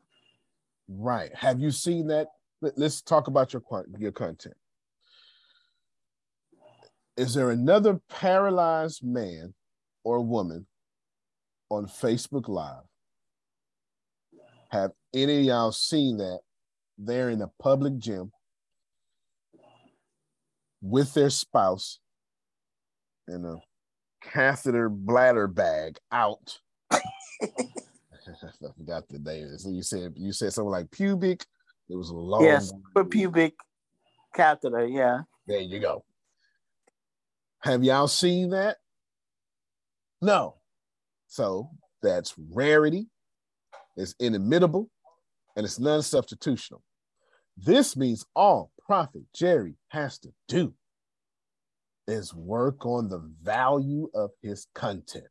Right. 0.86 1.34
Have 1.34 1.58
you 1.58 1.72
seen 1.72 2.06
that? 2.06 2.28
Let's 2.60 3.02
talk 3.02 3.26
about 3.26 3.52
your 3.52 3.62
your 3.98 4.12
content. 4.12 4.54
Is 7.16 7.34
there 7.34 7.50
another 7.50 8.00
paralyzed 8.08 9.04
man 9.04 9.54
or 10.04 10.20
woman 10.20 10.66
on 11.68 11.86
Facebook 11.86 12.48
Live? 12.48 12.84
Have 14.70 14.92
any 15.14 15.38
of 15.38 15.44
y'all 15.44 15.72
seen 15.72 16.16
that? 16.18 16.40
They're 16.96 17.30
in 17.30 17.42
a 17.42 17.50
public 17.60 17.98
gym 17.98 18.32
with 20.82 21.12
their 21.14 21.30
spouse 21.30 21.98
in 23.28 23.44
a 23.44 23.56
catheter 24.22 24.88
bladder 24.88 25.46
bag 25.46 25.98
out. 26.12 26.58
I 26.92 26.98
forgot 28.76 29.08
the 29.08 29.18
name. 29.18 29.56
So 29.58 29.70
you 29.70 29.82
said 29.82 30.12
you 30.16 30.32
said 30.32 30.52
something 30.52 30.70
like 30.70 30.90
pubic. 30.90 31.44
It 31.88 31.96
was 31.96 32.10
a 32.10 32.14
long. 32.14 32.44
Yes, 32.44 32.72
for 32.92 33.04
pubic 33.04 33.54
catheter. 34.34 34.86
Yeah. 34.86 35.20
There 35.46 35.60
you 35.60 35.80
go. 35.80 36.04
Have 37.62 37.84
y'all 37.84 38.08
seen 38.08 38.50
that? 38.50 38.78
No. 40.22 40.56
So 41.26 41.70
that's 42.02 42.34
rarity, 42.52 43.08
it's 43.96 44.14
inimitable, 44.18 44.90
and 45.56 45.64
it's 45.64 45.78
non 45.78 46.00
substitutional. 46.00 46.80
This 47.56 47.96
means 47.96 48.24
all 48.34 48.72
Prophet 48.84 49.22
Jerry 49.34 49.76
has 49.88 50.18
to 50.20 50.30
do 50.48 50.74
is 52.08 52.34
work 52.34 52.84
on 52.84 53.08
the 53.08 53.20
value 53.42 54.10
of 54.14 54.30
his 54.42 54.66
content. 54.74 55.26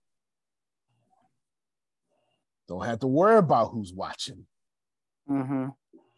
Don't 2.68 2.86
have 2.86 3.00
to 3.00 3.08
worry 3.08 3.38
about 3.38 3.72
who's 3.72 3.92
watching. 3.94 4.46
Mm-hmm. 5.30 5.68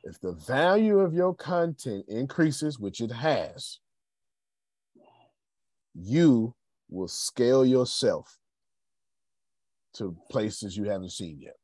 If 0.03 0.19
the 0.19 0.33
value 0.33 0.99
of 0.99 1.13
your 1.13 1.33
content 1.33 2.05
increases, 2.07 2.77
which 2.77 3.01
it 3.01 3.11
has, 3.11 3.79
you 5.93 6.55
will 6.89 7.07
scale 7.07 7.65
yourself 7.65 8.37
to 9.93 10.15
places 10.29 10.77
you 10.77 10.85
haven't 10.85 11.11
seen 11.11 11.39
yet. 11.39 11.55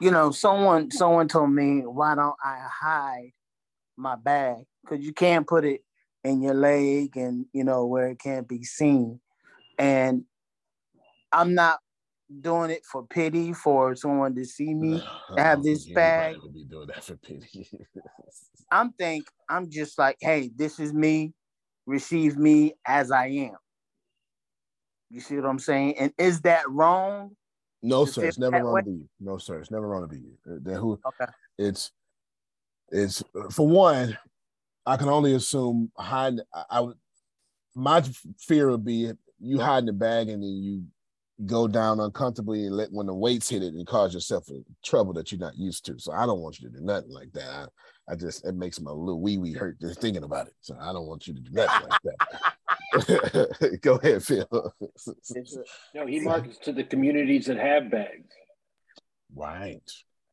You 0.00 0.10
know, 0.10 0.30
someone 0.30 0.90
someone 0.90 1.28
told 1.28 1.52
me, 1.52 1.80
why 1.80 2.14
don't 2.14 2.36
I 2.42 2.58
hide 2.70 3.32
my 3.96 4.16
bag? 4.16 4.64
Because 4.82 5.04
you 5.04 5.12
can't 5.12 5.46
put 5.46 5.64
it 5.64 5.82
in 6.24 6.42
your 6.42 6.54
leg 6.54 7.16
and 7.16 7.46
you 7.52 7.64
know 7.64 7.86
where 7.86 8.08
it 8.08 8.18
can't 8.18 8.46
be 8.46 8.62
seen. 8.62 9.20
And 9.78 10.24
I'm 11.32 11.54
not 11.54 11.78
doing 12.40 12.70
it 12.70 12.84
for 12.84 13.06
pity 13.06 13.52
for 13.52 13.96
someone 13.96 14.34
to 14.36 14.44
see 14.44 14.74
me 14.74 15.02
to 15.34 15.42
have 15.42 15.62
this 15.62 15.86
bag. 15.88 16.36
Be 16.54 16.64
doing 16.64 16.86
that 16.88 17.02
for 17.02 17.16
pity. 17.16 17.68
I'm 18.70 18.92
think 18.92 19.26
I'm 19.48 19.68
just 19.70 19.98
like, 19.98 20.16
hey, 20.20 20.50
this 20.54 20.78
is 20.78 20.92
me 20.92 21.32
receive 21.86 22.36
me 22.36 22.74
as 22.86 23.10
I 23.10 23.26
am. 23.26 23.56
You 25.10 25.20
see 25.20 25.36
what 25.36 25.46
I'm 25.46 25.58
saying? 25.58 25.96
And 25.98 26.12
is 26.18 26.42
that 26.42 26.68
wrong? 26.70 27.32
No, 27.82 28.04
sir. 28.04 28.24
It's 28.24 28.38
never 28.38 28.62
wrong 28.62 28.74
way? 28.74 28.80
to 28.82 28.86
be 28.86 28.92
you. 28.92 29.08
No, 29.18 29.38
sir. 29.38 29.58
It's 29.58 29.70
never 29.70 29.88
wrong 29.88 30.02
to 30.02 30.08
be 30.08 30.18
you. 30.18 30.36
Uh, 30.46 30.78
who, 30.78 31.00
okay. 31.06 31.32
It's 31.58 31.90
it's 32.90 33.22
for 33.50 33.66
one. 33.66 34.16
I 34.86 34.96
can 34.96 35.08
only 35.08 35.34
assume 35.34 35.90
hide. 35.96 36.40
I, 36.54 36.64
I 36.70 36.80
would. 36.80 36.96
My 37.74 38.02
fear 38.38 38.70
would 38.70 38.84
be 38.84 39.12
you 39.40 39.60
hide 39.60 39.80
in 39.80 39.86
the 39.86 39.92
bag 39.92 40.28
and 40.28 40.42
then 40.42 40.50
you 40.50 40.84
go 41.46 41.66
down 41.66 42.00
uncomfortably 42.00 42.66
and 42.66 42.76
let 42.76 42.92
when 42.92 43.06
the 43.06 43.14
weights 43.14 43.48
hit 43.48 43.62
it 43.62 43.72
and 43.72 43.86
cause 43.86 44.12
yourself 44.12 44.48
trouble 44.84 45.12
that 45.14 45.32
you're 45.32 45.38
not 45.38 45.56
used 45.56 45.86
to. 45.86 45.98
So 45.98 46.12
I 46.12 46.26
don't 46.26 46.40
want 46.40 46.60
you 46.60 46.68
to 46.68 46.76
do 46.76 46.84
nothing 46.84 47.10
like 47.10 47.32
that. 47.32 47.70
I, 48.10 48.12
I 48.12 48.16
just 48.16 48.44
it 48.44 48.54
makes 48.54 48.80
my 48.80 48.90
little 48.90 49.20
wee 49.20 49.38
wee 49.38 49.52
hurt 49.52 49.80
just 49.80 50.00
thinking 50.00 50.24
about 50.24 50.48
it. 50.48 50.54
So 50.60 50.76
I 50.80 50.92
don't 50.92 51.06
want 51.06 51.26
you 51.26 51.34
to 51.34 51.40
do 51.40 51.50
nothing 51.52 51.88
like 51.88 52.00
that. 52.04 53.80
Go 53.82 53.94
ahead, 53.96 54.22
Phil. 54.22 54.74
no, 55.94 56.06
he 56.06 56.20
markets 56.20 56.58
to 56.64 56.72
the 56.72 56.84
communities 56.84 57.46
that 57.46 57.56
have 57.56 57.90
bags. 57.90 58.34
Right. 59.34 59.82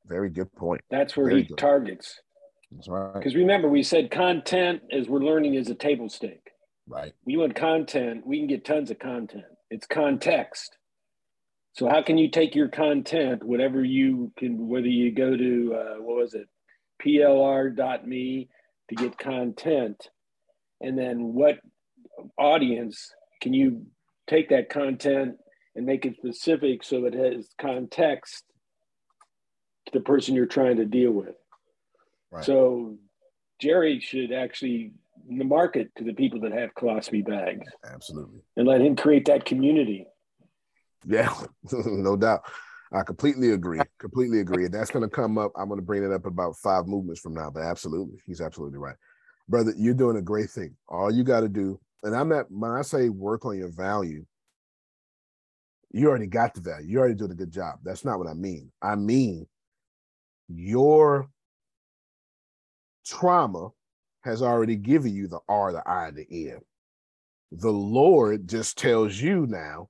Very 0.07 0.29
good 0.29 0.51
point. 0.53 0.81
That's 0.89 1.15
where 1.15 1.27
Very 1.27 1.43
he 1.43 1.47
good. 1.49 1.57
targets. 1.57 2.19
That's 2.71 2.87
right. 2.87 3.13
Because 3.13 3.35
remember, 3.35 3.69
we 3.69 3.83
said 3.83 4.09
content, 4.11 4.81
as 4.91 5.07
we're 5.07 5.19
learning, 5.19 5.53
is 5.53 5.69
a 5.69 5.75
table 5.75 6.09
stake. 6.09 6.51
Right. 6.87 7.13
We 7.25 7.37
want 7.37 7.55
content. 7.55 8.25
We 8.25 8.39
can 8.39 8.47
get 8.47 8.65
tons 8.65 8.89
of 8.91 8.99
content. 8.99 9.45
It's 9.69 9.85
context. 9.85 10.77
So 11.73 11.87
how 11.87 12.01
can 12.01 12.17
you 12.17 12.29
take 12.29 12.55
your 12.55 12.69
content, 12.69 13.43
whatever 13.43 13.83
you 13.83 14.31
can, 14.37 14.67
whether 14.67 14.87
you 14.87 15.11
go 15.11 15.37
to 15.37 15.75
uh, 15.75 16.01
what 16.01 16.17
was 16.17 16.33
it, 16.33 16.47
plr.me 17.03 18.49
to 18.89 18.95
get 18.95 19.17
content, 19.17 20.09
and 20.81 20.97
then 20.97 21.33
what 21.33 21.59
audience 22.37 23.13
can 23.41 23.53
you 23.53 23.85
take 24.27 24.49
that 24.49 24.69
content 24.69 25.35
and 25.75 25.85
make 25.85 26.05
it 26.05 26.15
specific 26.17 26.83
so 26.83 27.05
it 27.05 27.13
has 27.13 27.49
context 27.59 28.43
to 29.85 29.91
the 29.93 30.01
person 30.01 30.35
you're 30.35 30.45
trying 30.45 30.77
to 30.77 30.85
deal 30.85 31.11
with. 31.11 31.35
Right. 32.31 32.43
So 32.43 32.97
Jerry 33.61 33.99
should 33.99 34.31
actually 34.31 34.91
market 35.29 35.91
to 35.97 36.03
the 36.03 36.13
people 36.13 36.41
that 36.41 36.51
have 36.51 36.73
colostomy 36.75 37.25
bags. 37.25 37.67
Absolutely. 37.85 38.41
And 38.55 38.67
let 38.67 38.81
him 38.81 38.95
create 38.95 39.25
that 39.25 39.45
community. 39.45 40.07
Yeah, 41.05 41.33
no 41.71 42.15
doubt. 42.15 42.41
I 42.93 43.03
completely 43.03 43.51
agree. 43.51 43.79
Completely 43.99 44.39
agree. 44.39 44.65
And 44.65 44.73
that's 44.73 44.91
going 44.91 45.07
to 45.07 45.13
come 45.13 45.37
up. 45.37 45.51
I'm 45.57 45.67
going 45.67 45.79
to 45.79 45.85
bring 45.85 46.03
it 46.03 46.11
up 46.11 46.25
about 46.25 46.55
five 46.57 46.87
movements 46.87 47.21
from 47.21 47.33
now. 47.33 47.49
But 47.49 47.63
absolutely, 47.63 48.19
he's 48.25 48.41
absolutely 48.41 48.77
right, 48.77 48.95
brother. 49.49 49.73
You're 49.77 49.93
doing 49.93 50.17
a 50.17 50.21
great 50.21 50.49
thing. 50.49 50.75
All 50.87 51.13
you 51.13 51.23
got 51.23 51.41
to 51.41 51.49
do, 51.49 51.79
and 52.03 52.15
I'm 52.15 52.29
not 52.29 52.45
when 52.49 52.71
I 52.71 52.81
say 52.81 53.09
work 53.09 53.45
on 53.45 53.57
your 53.57 53.71
value. 53.71 54.25
You 55.91 56.09
already 56.09 56.27
got 56.27 56.53
the 56.53 56.61
value. 56.61 56.87
You 56.87 56.99
already 56.99 57.15
doing 57.15 57.31
a 57.31 57.35
good 57.35 57.51
job. 57.51 57.79
That's 57.83 58.05
not 58.05 58.19
what 58.19 58.27
I 58.27 58.33
mean. 58.33 58.71
I 58.81 58.95
mean 58.95 59.47
your 60.47 61.29
trauma 63.05 63.69
has 64.21 64.41
already 64.41 64.75
given 64.75 65.13
you 65.13 65.27
the 65.27 65.39
R, 65.47 65.71
the 65.71 65.87
I, 65.87 66.11
the 66.11 66.25
N. 66.29 66.59
The 67.51 67.71
Lord 67.71 68.47
just 68.47 68.77
tells 68.77 69.19
you 69.19 69.45
now 69.47 69.89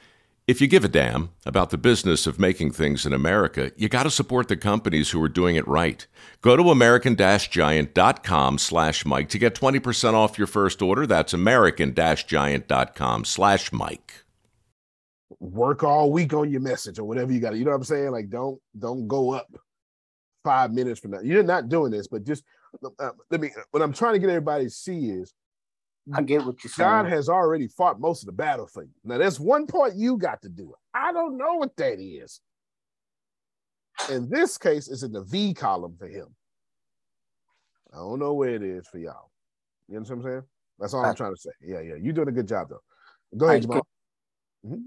if 0.47 0.59
you 0.61 0.67
give 0.67 0.83
a 0.83 0.89
damn 0.89 1.29
about 1.45 1.69
the 1.69 1.77
business 1.77 2.27
of 2.27 2.39
making 2.39 2.71
things 2.71 3.05
in 3.05 3.13
America, 3.13 3.71
you 3.77 3.89
got 3.89 4.03
to 4.03 4.11
support 4.11 4.47
the 4.47 4.57
companies 4.57 5.11
who 5.11 5.21
are 5.23 5.29
doing 5.29 5.55
it 5.55 5.67
right. 5.67 6.05
Go 6.41 6.57
to 6.57 6.69
american-giant.com 6.71 8.57
slash 8.57 9.05
Mike 9.05 9.29
to 9.29 9.37
get 9.39 9.55
20% 9.55 10.13
off 10.13 10.37
your 10.37 10.47
first 10.47 10.81
order. 10.81 11.07
That's 11.07 11.33
american-giant.com 11.33 13.25
slash 13.25 13.71
Mike. 13.71 14.13
work 15.39 15.83
all 15.83 16.11
week 16.11 16.33
on 16.33 16.51
your 16.51 16.61
message 16.61 16.99
or 16.99 17.05
whatever 17.05 17.31
you 17.31 17.39
got. 17.39 17.55
You 17.55 17.65
know 17.65 17.71
what 17.71 17.77
I'm 17.77 17.83
saying? 17.83 18.11
Like 18.11 18.29
don't 18.29 18.59
don't 18.77 19.07
go 19.07 19.31
up 19.33 19.47
five 20.43 20.71
minutes 20.73 20.99
from 20.99 21.11
now. 21.11 21.21
You're 21.21 21.43
not 21.43 21.69
doing 21.69 21.91
this, 21.91 22.07
but 22.07 22.23
just 22.23 22.43
uh, 22.99 23.11
let 23.29 23.41
me. 23.41 23.51
What 23.71 23.83
I'm 23.83 23.93
trying 23.93 24.13
to 24.13 24.19
get 24.19 24.29
everybody 24.29 24.65
to 24.65 24.69
see 24.69 25.09
is, 25.09 25.33
I 26.13 26.21
get 26.21 26.45
what 26.45 26.63
you're 26.63 26.71
saying. 26.71 26.89
God 26.89 27.05
has 27.07 27.29
already 27.29 27.67
fought 27.67 27.99
most 27.99 28.23
of 28.23 28.25
the 28.25 28.31
battle 28.33 28.67
for 28.67 28.83
you. 28.83 28.89
Now 29.03 29.17
there's 29.17 29.39
one 29.39 29.67
part 29.67 29.95
you 29.95 30.17
got 30.17 30.41
to 30.41 30.49
do. 30.49 30.73
I 30.93 31.13
don't 31.13 31.37
know 31.37 31.55
what 31.55 31.75
that 31.77 31.99
is. 31.99 32.41
In 34.09 34.29
this 34.29 34.57
case, 34.57 34.87
it's 34.87 35.03
in 35.03 35.11
the 35.11 35.23
V 35.23 35.53
column 35.53 35.95
for 35.97 36.07
him. 36.07 36.27
I 37.93 37.97
don't 37.97 38.19
know 38.19 38.33
where 38.33 38.55
it 38.55 38.63
is 38.63 38.87
for 38.87 38.97
y'all. 38.97 39.29
You 39.87 39.95
know 39.95 40.01
what 40.01 40.09
I'm 40.09 40.23
saying? 40.23 40.43
That's 40.79 40.93
all 40.93 41.05
I'm 41.05 41.15
trying 41.15 41.35
to 41.35 41.39
say. 41.39 41.51
Yeah, 41.61 41.81
yeah. 41.81 41.95
You're 42.01 42.13
doing 42.13 42.29
a 42.29 42.31
good 42.31 42.47
job 42.47 42.69
though. 42.69 42.81
Go 43.37 43.47
ahead, 43.47 43.61
Jamal. 43.61 43.85
Mm-hmm. 44.65 44.81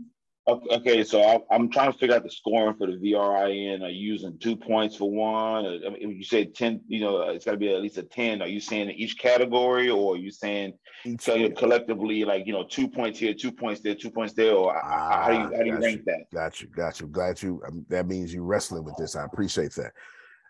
Okay, 0.47 1.03
so 1.05 1.22
I, 1.22 1.55
am 1.55 1.70
trying 1.70 1.90
to 1.90 1.99
figure 1.99 2.14
out 2.14 2.22
the 2.22 2.30
scoring 2.30 2.76
for 2.76 2.86
the 2.86 2.99
VRIN. 2.99 3.82
Are 3.82 3.88
you 3.88 4.12
using 4.12 4.38
two 4.38 4.57
points 4.57 4.95
for 4.95 5.11
one? 5.11 5.64
I 5.64 5.88
mean, 5.88 6.18
you 6.18 6.22
say 6.22 6.45
ten, 6.45 6.82
you 6.86 7.01
know, 7.01 7.22
it's 7.30 7.47
got 7.47 7.53
to 7.53 7.57
be 7.57 7.74
at 7.74 7.80
least 7.80 7.97
a 7.97 8.03
ten. 8.03 8.42
Are 8.42 8.47
you 8.47 8.61
saying 8.61 8.90
in 8.90 8.95
each 8.95 9.16
category, 9.16 9.88
or 9.88 10.14
are 10.14 10.18
you 10.18 10.30
saying 10.30 10.74
each 11.07 11.24
collectively, 11.57 12.24
like 12.24 12.47
you 12.47 12.53
know, 12.53 12.62
two 12.62 12.86
points 12.86 13.18
here, 13.18 13.32
two 13.32 13.53
points 13.53 13.80
there, 13.80 13.95
two 13.95 14.11
points 14.11 14.34
there, 14.34 14.53
or 14.53 14.76
ah, 14.76 15.22
how 15.24 15.28
do 15.28 15.34
you 15.34 15.57
how 15.57 15.62
do 15.62 15.66
you 15.66 15.78
rank 15.78 15.99
you, 15.99 16.05
that? 16.05 16.30
Got 16.30 16.61
you, 16.61 16.66
got 16.68 17.01
you. 17.01 17.07
Glad 17.07 17.42
you. 17.42 17.62
Um, 17.66 17.86
that 17.88 18.07
means 18.07 18.34
you're 18.34 18.45
wrestling 18.45 18.84
with 18.84 18.97
this. 18.99 19.16
I 19.16 19.24
appreciate 19.24 19.72
that. 19.76 19.92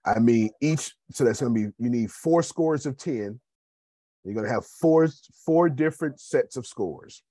I 0.05 0.19
mean, 0.19 0.51
each 0.61 0.93
so 1.13 1.23
that's 1.23 1.41
gonna 1.41 1.55
be 1.55 1.69
you 1.79 1.89
need 1.89 2.11
four 2.11 2.43
scores 2.43 2.85
of 2.85 2.97
ten. 2.97 3.39
You're 4.25 4.35
gonna 4.35 4.53
have 4.53 4.67
four 4.67 5.09
four 5.47 5.69
different 5.69 6.19
sets 6.19 6.57
of 6.57 6.67
scores. 6.67 7.23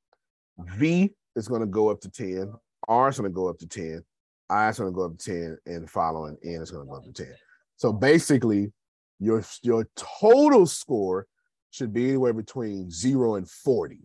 V 0.60 1.12
is 1.36 1.48
going 1.48 1.62
to 1.62 1.68
go 1.68 1.90
up 1.90 2.02
to 2.02 2.10
10. 2.10 2.54
R 2.88 3.10
is 3.10 3.18
going 3.18 3.30
to 3.30 3.36
go 3.36 3.48
up 3.48 3.58
to 3.60 3.68
10. 3.68 4.04
I 4.50 4.70
is 4.70 4.78
going 4.78 4.92
to 4.92 4.96
go 4.96 5.06
up 5.06 5.18
to 5.18 5.26
10. 5.26 5.58
And 5.66 5.90
following 5.90 6.38
N 6.44 6.62
is 6.62 6.72
going 6.72 6.86
to 6.86 6.90
go 6.90 6.98
up 6.98 7.06
to 7.06 7.14
10. 7.14 7.34
So 7.78 7.92
basically, 7.92 8.72
your, 9.20 9.44
your 9.62 9.88
total 9.96 10.66
score 10.66 11.28
should 11.72 11.94
be 11.94 12.10
anywhere 12.10 12.34
between 12.34 12.92
zero 12.92 13.36
and 13.36 13.50
40. 13.50 14.00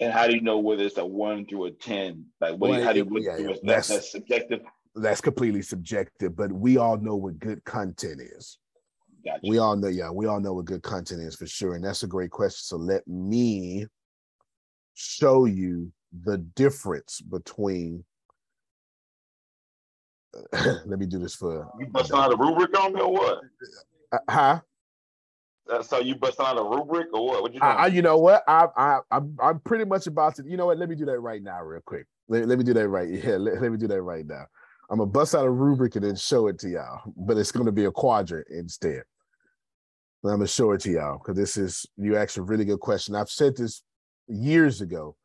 And 0.00 0.12
how 0.12 0.26
do 0.26 0.34
you 0.34 0.40
know 0.40 0.58
whether 0.58 0.84
it's 0.84 0.98
a 0.98 1.04
one 1.04 1.44
through 1.46 1.66
a 1.66 1.70
10? 1.72 2.24
Like, 2.40 2.52
what, 2.52 2.70
well, 2.70 2.82
how 2.82 2.92
do 2.92 3.00
you, 3.00 3.18
yeah, 3.20 3.36
yeah. 3.36 3.56
That's, 3.62 3.88
that's 3.88 4.12
subjective? 4.12 4.60
That's 4.94 5.20
completely 5.20 5.62
subjective, 5.62 6.36
but 6.36 6.52
we 6.52 6.76
all 6.76 6.96
know 6.96 7.16
what 7.16 7.38
good 7.38 7.64
content 7.64 8.20
is. 8.20 8.58
Gotcha. 9.24 9.40
We 9.42 9.58
all 9.58 9.76
know, 9.76 9.88
yeah, 9.88 10.10
we 10.10 10.26
all 10.26 10.40
know 10.40 10.54
what 10.54 10.64
good 10.64 10.82
content 10.82 11.22
is 11.22 11.34
for 11.34 11.46
sure. 11.46 11.74
And 11.74 11.84
that's 11.84 12.02
a 12.02 12.06
great 12.06 12.30
question. 12.30 12.60
So 12.62 12.76
let 12.76 13.06
me 13.06 13.86
show 14.98 15.44
you 15.44 15.92
the 16.24 16.38
difference 16.38 17.20
between 17.20 18.04
let 20.52 20.98
me 20.98 21.06
do 21.06 21.18
this 21.18 21.34
for 21.34 21.70
you 21.78 21.86
bust 21.86 22.12
out 22.12 22.32
a 22.32 22.36
rubric 22.36 22.78
on 22.78 22.92
me 22.92 23.00
or 23.00 23.12
what? 23.12 23.40
Uh, 24.12 24.18
huh? 24.28 24.60
That's 25.66 25.90
how 25.90 26.00
you 26.00 26.16
bust 26.16 26.40
out 26.40 26.58
a 26.58 26.62
rubric 26.62 27.08
or 27.12 27.26
what? 27.26 27.42
What 27.42 27.54
you 27.54 27.60
doing? 27.60 27.72
I, 27.72 27.86
you 27.86 28.02
know 28.02 28.18
what? 28.18 28.42
I 28.48 28.66
I 28.76 28.98
I'm, 29.10 29.36
I'm 29.40 29.60
pretty 29.60 29.84
much 29.84 30.06
about 30.06 30.34
to. 30.36 30.44
You 30.44 30.56
know 30.56 30.66
what? 30.66 30.78
Let 30.78 30.88
me 30.88 30.96
do 30.96 31.06
that 31.06 31.20
right 31.20 31.42
now, 31.42 31.62
real 31.62 31.80
quick. 31.84 32.06
Let, 32.28 32.46
let 32.46 32.58
me 32.58 32.64
do 32.64 32.74
that 32.74 32.88
right. 32.88 33.08
Yeah, 33.24 33.36
let, 33.36 33.60
let 33.62 33.70
me 33.70 33.78
do 33.78 33.88
that 33.88 34.02
right 34.02 34.26
now. 34.26 34.44
I'm 34.90 34.98
gonna 34.98 35.10
bust 35.10 35.34
out 35.34 35.44
a 35.44 35.50
rubric 35.50 35.96
and 35.96 36.04
then 36.04 36.16
show 36.16 36.48
it 36.48 36.58
to 36.60 36.68
y'all, 36.68 37.00
but 37.16 37.36
it's 37.36 37.52
gonna 37.52 37.72
be 37.72 37.84
a 37.84 37.92
quadrant 37.92 38.46
instead. 38.50 39.02
I'm 40.24 40.30
gonna 40.30 40.46
show 40.46 40.72
it 40.72 40.80
to 40.82 40.90
y'all 40.90 41.18
because 41.18 41.36
this 41.36 41.56
is 41.56 41.86
you 41.96 42.16
asked 42.16 42.36
a 42.36 42.42
really 42.42 42.64
good 42.64 42.80
question. 42.80 43.14
I've 43.14 43.30
said 43.30 43.56
this 43.56 43.82
years 44.28 44.80
ago, 44.80 45.16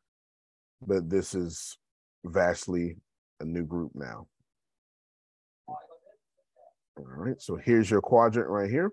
but 0.86 1.08
this 1.08 1.34
is 1.34 1.78
vastly 2.24 2.96
a 3.40 3.44
new 3.44 3.64
group 3.64 3.92
now. 3.94 4.26
All 5.68 7.04
right, 7.04 7.40
so 7.40 7.56
here's 7.56 7.90
your 7.90 8.00
quadrant 8.00 8.48
right 8.48 8.70
here. 8.70 8.92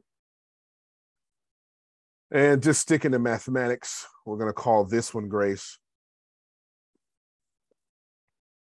And 2.31 2.63
just 2.63 2.81
sticking 2.81 3.11
to 3.11 3.19
mathematics, 3.19 4.07
we're 4.25 4.37
going 4.37 4.49
to 4.49 4.53
call 4.53 4.85
this 4.85 5.13
one 5.13 5.27
Grace. 5.27 5.77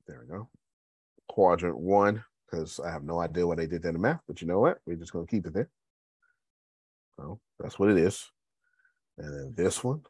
There 0.07 0.21
we 0.21 0.27
go. 0.27 0.49
Quadrant 1.27 1.77
one, 1.77 2.23
because 2.45 2.79
I 2.79 2.91
have 2.91 3.03
no 3.03 3.19
idea 3.19 3.45
what 3.45 3.57
they 3.57 3.67
did 3.67 3.83
there 3.83 3.89
in 3.89 3.95
the 3.95 4.01
math, 4.01 4.21
but 4.27 4.41
you 4.41 4.47
know 4.47 4.59
what? 4.59 4.79
We're 4.85 4.95
just 4.95 5.13
going 5.13 5.25
to 5.25 5.31
keep 5.31 5.45
it 5.45 5.53
there. 5.53 5.69
So 7.15 7.39
that's 7.59 7.77
what 7.77 7.89
it 7.89 7.97
is. 7.97 8.27
And 9.19 9.33
then 9.33 9.53
this 9.55 9.83
one, 9.83 10.01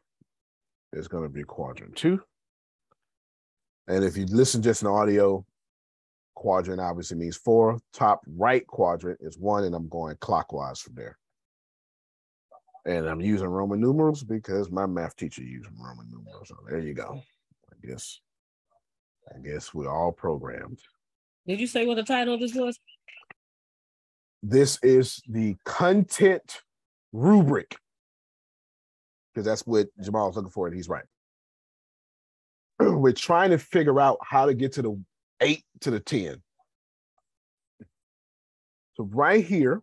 is 0.92 1.08
going 1.08 1.22
to 1.22 1.28
be 1.28 1.44
quadrant 1.44 1.96
two. 1.96 2.20
And 3.88 4.04
if 4.04 4.16
you 4.16 4.26
listen 4.26 4.62
just 4.62 4.82
in 4.82 4.88
audio, 4.88 5.44
quadrant 6.34 6.80
obviously 6.80 7.16
means 7.16 7.36
four. 7.36 7.78
Top 7.92 8.20
right 8.36 8.66
quadrant 8.66 9.20
is 9.20 9.38
one, 9.38 9.64
and 9.64 9.74
I'm 9.74 9.88
going 9.88 10.16
clockwise 10.20 10.80
from 10.80 10.94
there. 10.94 11.18
And 12.86 13.06
I'm 13.06 13.20
using 13.20 13.48
Roman 13.48 13.80
numerals 13.80 14.22
because 14.22 14.70
my 14.70 14.86
math 14.86 15.16
teacher 15.16 15.42
used 15.42 15.68
Roman 15.78 16.10
numerals. 16.10 16.48
So 16.48 16.56
there 16.68 16.78
you 16.78 16.94
go. 16.94 17.20
I 17.70 17.86
guess, 17.86 18.20
I 19.34 19.38
guess 19.38 19.74
we're 19.74 19.90
all 19.90 20.12
programmed. 20.12 20.78
Did 21.46 21.60
you 21.60 21.66
say 21.66 21.84
what 21.86 21.96
the 21.96 22.02
title 22.02 22.34
of 22.34 22.40
this 22.40 22.54
was? 22.54 22.78
This 24.42 24.78
is 24.82 25.20
the 25.28 25.56
content 25.64 26.62
rubric 27.12 27.76
because 29.40 29.46
that's 29.46 29.66
what 29.66 29.88
Jamal 30.02 30.04
Jamal's 30.04 30.36
looking 30.36 30.50
for, 30.50 30.66
and 30.66 30.76
he's 30.76 30.88
right. 30.88 31.04
We're 32.80 33.12
trying 33.12 33.50
to 33.50 33.58
figure 33.58 33.98
out 33.98 34.18
how 34.22 34.44
to 34.44 34.52
get 34.52 34.72
to 34.72 34.82
the 34.82 35.02
eight 35.40 35.64
to 35.80 35.90
the 35.90 36.00
10. 36.00 36.42
So, 38.96 39.04
right 39.04 39.42
here, 39.42 39.80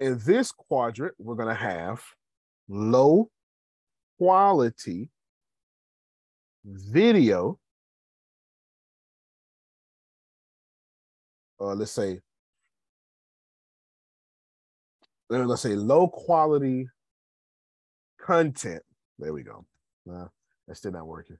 in 0.00 0.18
this 0.24 0.50
quadrant, 0.50 1.14
we're 1.18 1.36
going 1.36 1.48
to 1.48 1.54
have 1.54 2.02
low 2.68 3.30
quality 4.18 5.10
video. 6.64 7.56
Uh, 11.60 11.74
let's 11.74 11.92
say 11.92 12.18
let's 15.30 15.62
say 15.62 15.74
low 15.74 16.08
quality 16.08 16.88
content. 18.20 18.82
There 19.18 19.32
we 19.32 19.42
go. 19.42 19.64
Nah, 20.06 20.26
that's 20.66 20.80
still 20.80 20.92
not 20.92 21.06
working. 21.06 21.38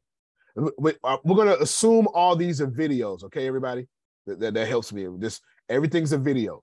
Uh, 0.57 1.16
we're 1.24 1.36
gonna 1.36 1.57
assume 1.61 2.09
all 2.14 2.36
these 2.36 2.61
are 2.61 2.66
videos, 2.66 3.24
okay, 3.24 3.47
everybody? 3.47 3.86
That, 4.26 4.38
that, 4.41 4.55
that 4.55 4.68
helps 4.68 4.93
me. 4.93 5.07
This 5.18 5.41
everything's 5.68 6.12
a 6.12 6.18
video. 6.18 6.62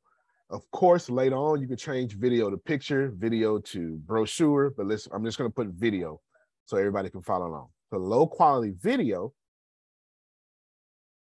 Of 0.49 0.69
course, 0.71 1.09
later 1.09 1.35
on 1.35 1.61
you 1.61 1.67
can 1.67 1.77
change 1.77 2.15
video 2.15 2.49
to 2.49 2.57
picture, 2.57 3.11
video 3.17 3.59
to 3.59 3.97
brochure, 4.05 4.73
but 4.75 4.85
listen, 4.85 5.11
I'm 5.13 5.25
just 5.25 5.37
gonna 5.37 5.49
put 5.49 5.67
video 5.67 6.21
so 6.65 6.77
everybody 6.77 7.09
can 7.09 7.21
follow 7.21 7.47
along. 7.47 7.69
So 7.89 7.97
low 7.97 8.27
quality 8.27 8.73
video, 8.81 9.33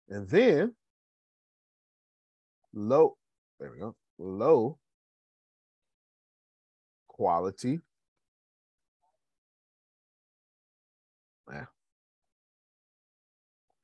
and 0.09 0.27
then 0.29 0.73
low, 2.73 3.17
there 3.59 3.71
we 3.71 3.79
go, 3.79 3.95
low 4.17 4.77
quality. 7.15 7.79
Yeah. 11.49 11.65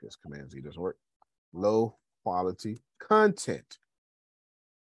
Guess 0.02 0.18
Command 0.18 0.52
Z 0.52 0.60
doesn't 0.60 0.82
work. 0.82 0.98
Low 1.54 1.96
quality 2.24 2.80
content. 3.00 3.78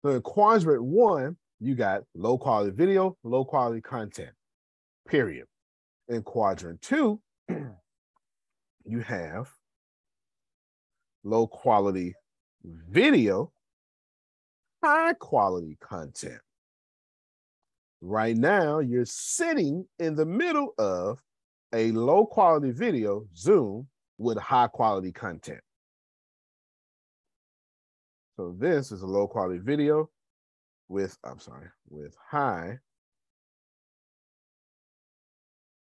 So 0.01 0.09
in 0.09 0.21
quadrant 0.23 0.83
one, 0.83 1.37
you 1.59 1.75
got 1.75 2.03
low 2.15 2.39
quality 2.39 2.71
video, 2.71 3.17
low 3.23 3.45
quality 3.45 3.81
content, 3.81 4.31
period. 5.07 5.45
In 6.07 6.23
quadrant 6.23 6.81
two, 6.81 7.21
you 8.83 8.99
have 9.01 9.51
low 11.23 11.45
quality 11.45 12.15
video, 12.63 13.51
high 14.83 15.13
quality 15.13 15.77
content. 15.79 16.41
Right 18.01 18.37
now, 18.37 18.79
you're 18.79 19.05
sitting 19.05 19.85
in 19.99 20.15
the 20.15 20.25
middle 20.25 20.73
of 20.77 21.21
a 21.73 21.91
low 21.91 22.25
quality 22.25 22.71
video, 22.71 23.25
Zoom, 23.35 23.87
with 24.17 24.37
high 24.37 24.67
quality 24.67 25.11
content. 25.11 25.61
So 28.37 28.55
this 28.57 28.91
is 28.91 29.01
a 29.01 29.07
low 29.07 29.27
quality 29.27 29.59
video 29.59 30.09
with, 30.87 31.17
I'm 31.25 31.39
sorry, 31.39 31.67
with 31.89 32.15
high 32.29 32.79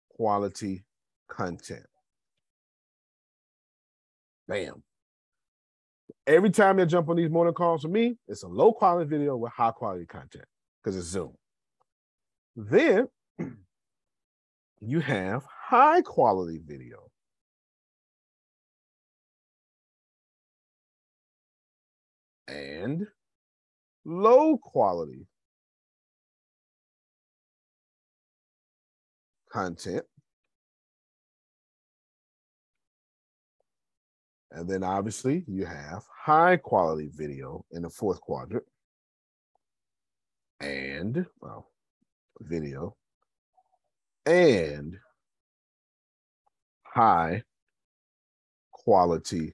quality 0.10 0.86
content. 1.28 1.86
Bam. 4.48 4.84
Every 6.28 6.52
time 6.52 6.78
they 6.78 6.86
jump 6.86 7.10
on 7.10 7.18
these 7.18 7.30
morning 7.30 7.54
calls 7.54 7.84
with 7.84 7.92
me, 7.92 8.18
it's 8.28 8.44
a 8.44 8.48
low 8.48 8.72
quality 8.72 9.10
video 9.10 9.36
with 9.36 9.52
high 9.52 9.72
quality 9.72 10.06
content 10.06 10.46
because 10.82 10.96
it's 10.96 11.08
Zoom. 11.08 11.34
Then 12.56 13.08
you 14.80 15.00
have 15.00 15.44
high 15.46 16.02
quality 16.02 16.60
video. 16.64 17.10
And 22.48 23.08
low 24.06 24.58
quality 24.58 25.28
content. 29.52 30.04
And 34.52 34.70
then 34.70 34.84
obviously 34.84 35.44
you 35.48 35.66
have 35.66 36.04
high 36.16 36.58
quality 36.58 37.10
video 37.12 37.66
in 37.72 37.82
the 37.82 37.90
fourth 37.90 38.22
quadrant 38.22 38.66
and 40.60 41.26
well, 41.42 41.73
video 42.46 42.96
and 44.26 44.98
high 46.84 47.44
quality 48.72 49.54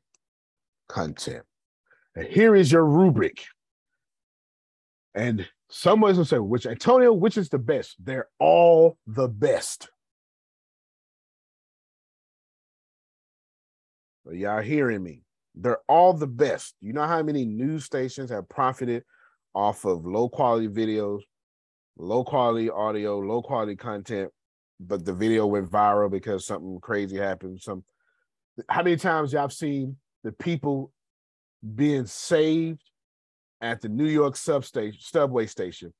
content. 0.87 1.43
And 2.15 2.27
here 2.27 2.55
is 2.55 2.71
your 2.71 2.85
rubric. 2.85 3.45
And 5.15 5.47
someone's 5.69 6.17
gonna 6.17 6.25
say, 6.25 6.39
which 6.39 6.65
Antonio, 6.65 7.13
which 7.13 7.37
is 7.37 7.49
the 7.49 7.59
best? 7.59 7.95
They're 8.03 8.27
all 8.39 8.97
the 9.07 9.27
best. 9.27 9.89
Are 14.27 14.33
y'all 14.33 14.61
hearing 14.61 15.01
me? 15.01 15.23
They're 15.55 15.79
all 15.87 16.13
the 16.13 16.27
best. 16.27 16.75
You 16.81 16.93
know 16.93 17.07
how 17.07 17.23
many 17.23 17.45
news 17.45 17.85
stations 17.85 18.29
have 18.29 18.47
profited 18.47 19.03
off 19.55 19.85
of 19.85 20.05
low 20.05 20.29
quality 20.29 20.67
videos, 20.67 21.21
low 21.99 22.23
quality 22.23 22.69
audio, 22.69 23.19
low 23.19 23.41
quality 23.41 23.75
content, 23.75 24.31
but 24.79 25.05
the 25.05 25.13
video 25.13 25.45
went 25.45 25.69
viral 25.69 26.09
because 26.09 26.45
something 26.45 26.79
crazy 26.81 27.17
happened. 27.17 27.61
Some 27.61 27.83
how 28.67 28.81
many 28.81 28.95
times 28.95 29.33
y'all 29.33 29.49
seen 29.49 29.97
the 30.23 30.31
people 30.31 30.91
being 31.75 32.05
saved 32.05 32.81
at 33.61 33.81
the 33.81 33.89
New 33.89 34.07
York 34.07 34.35
substation 34.35 34.99
subway 34.99 35.45
station 35.45 35.93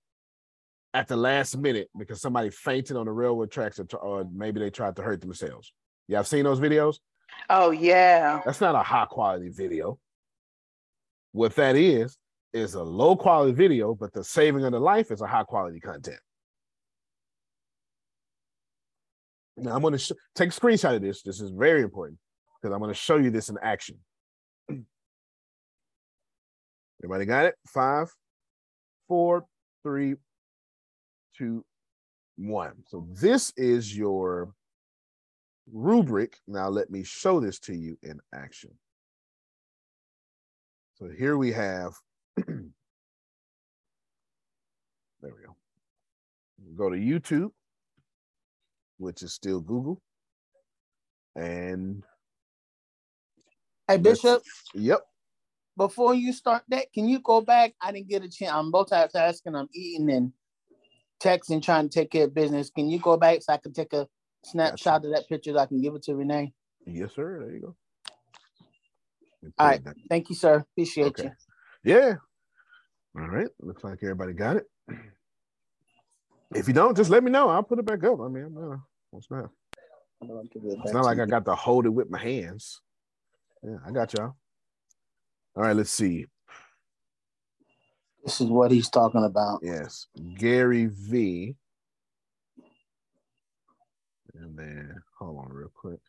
at 0.93 1.07
the 1.07 1.17
last 1.17 1.57
minute 1.57 1.89
because 1.97 2.21
somebody 2.21 2.49
fainted 2.49 2.97
on 2.97 3.05
the 3.05 3.11
railroad 3.11 3.51
tracks 3.51 3.79
or, 3.79 3.97
or 3.97 4.27
maybe 4.33 4.59
they 4.59 4.69
tried 4.69 4.95
to 4.95 5.01
hurt 5.01 5.21
themselves. 5.21 5.73
Y'all 6.07 6.23
seen 6.23 6.45
those 6.45 6.59
videos? 6.59 6.97
Oh 7.49 7.71
yeah. 7.71 8.41
That's 8.45 8.61
not 8.61 8.75
a 8.75 8.81
high 8.81 9.05
quality 9.05 9.49
video. 9.49 9.99
What 11.31 11.55
that 11.55 11.75
is 11.75 12.17
is 12.53 12.73
a 12.73 12.83
low 12.83 13.15
quality 13.15 13.53
video, 13.53 13.93
but 13.93 14.13
the 14.13 14.23
saving 14.23 14.65
of 14.65 14.71
the 14.71 14.79
life 14.79 15.11
is 15.11 15.21
a 15.21 15.27
high 15.27 15.43
quality 15.43 15.79
content. 15.79 16.19
Now 19.57 19.75
I'm 19.75 19.81
going 19.81 19.93
to 19.93 19.99
sh- 19.99 20.11
take 20.35 20.49
a 20.49 20.53
screenshot 20.53 20.95
of 20.95 21.01
this. 21.01 21.21
This 21.21 21.41
is 21.41 21.51
very 21.51 21.81
important 21.81 22.19
because 22.61 22.73
I'm 22.73 22.79
going 22.79 22.93
to 22.93 22.99
show 22.99 23.17
you 23.17 23.29
this 23.29 23.49
in 23.49 23.57
action. 23.61 23.97
Everybody 27.03 27.25
got 27.25 27.45
it? 27.45 27.55
Five, 27.67 28.07
four, 29.07 29.45
three, 29.83 30.15
two, 31.37 31.63
one. 32.37 32.73
So 32.87 33.07
this 33.13 33.53
is 33.57 33.95
your 33.95 34.53
rubric. 35.71 36.37
Now 36.47 36.69
let 36.69 36.89
me 36.89 37.03
show 37.03 37.39
this 37.39 37.59
to 37.59 37.75
you 37.75 37.97
in 38.01 38.19
action. 38.33 38.71
So 40.95 41.09
here 41.17 41.37
we 41.37 41.51
have, 41.53 41.93
there 42.35 42.63
we 45.23 45.29
go. 45.45 45.55
Go 46.75 46.89
to 46.89 46.95
YouTube, 46.95 47.51
which 48.97 49.23
is 49.23 49.33
still 49.33 49.59
Google. 49.59 50.01
And 51.35 52.03
Hey 53.87 53.97
Bishop. 53.97 54.43
Yep. 54.75 55.01
Before 55.75 56.13
you 56.13 56.31
start 56.31 56.63
that, 56.67 56.91
can 56.93 57.07
you 57.07 57.19
go 57.19 57.41
back? 57.41 57.73
I 57.81 57.91
didn't 57.91 58.07
get 58.09 58.23
a 58.23 58.29
chance. 58.29 58.51
I'm 58.53 58.71
multitasking. 58.71 59.57
I'm 59.57 59.69
eating 59.73 60.11
and 60.11 60.33
texting, 61.19 61.63
trying 61.63 61.89
to 61.89 61.99
take 61.99 62.11
care 62.11 62.25
of 62.25 62.35
business. 62.35 62.69
Can 62.69 62.89
you 62.89 62.99
go 62.99 63.17
back 63.17 63.41
so 63.41 63.53
I 63.53 63.57
can 63.57 63.73
take 63.73 63.93
a 63.93 64.07
snapshot 64.45 65.05
of 65.05 65.11
that 65.13 65.27
picture 65.27 65.53
so 65.53 65.57
I 65.57 65.65
can 65.65 65.81
give 65.81 65.95
it 65.95 66.03
to 66.03 66.15
Renee? 66.15 66.53
Yes, 66.85 67.15
sir. 67.15 67.39
There 67.39 67.55
you 67.55 67.61
go. 67.61 67.75
All 69.57 69.67
right. 69.67 69.81
Thank 70.09 70.29
you, 70.29 70.35
sir. 70.35 70.65
Appreciate 70.73 71.07
okay. 71.07 71.31
you. 71.83 71.95
Yeah. 71.95 72.15
All 73.17 73.27
right. 73.27 73.49
Looks 73.59 73.83
like 73.83 73.99
everybody 74.03 74.33
got 74.33 74.57
it. 74.57 74.65
If 76.53 76.67
you 76.67 76.73
don't, 76.73 76.97
just 76.97 77.09
let 77.09 77.23
me 77.23 77.31
know. 77.31 77.49
I'll 77.49 77.63
put 77.63 77.79
it 77.79 77.85
back 77.85 78.03
up. 78.03 78.19
I 78.19 78.27
mean, 78.27 78.45
I'm 78.45 78.53
not, 78.53 78.79
it's 79.13 79.29
not, 79.29 79.49
it's 80.21 80.93
not 80.93 81.05
like 81.05 81.19
I 81.19 81.25
got 81.25 81.45
to 81.45 81.55
hold 81.55 81.85
it 81.85 81.89
with 81.89 82.09
my 82.09 82.19
hands. 82.19 82.81
Yeah, 83.63 83.77
I 83.85 83.91
got 83.91 84.13
y'all. 84.13 84.35
All 85.55 85.63
right, 85.63 85.75
let's 85.75 85.91
see. 85.91 86.25
This 88.23 88.41
is 88.41 88.47
what 88.47 88.71
he's 88.71 88.89
talking 88.89 89.23
about. 89.23 89.59
Yes. 89.61 90.07
Gary 90.35 90.87
V. 90.87 91.55
And 94.35 94.57
then 94.57 94.95
hold 95.17 95.37
on 95.39 95.51
real 95.51 95.71
quick. 95.73 95.99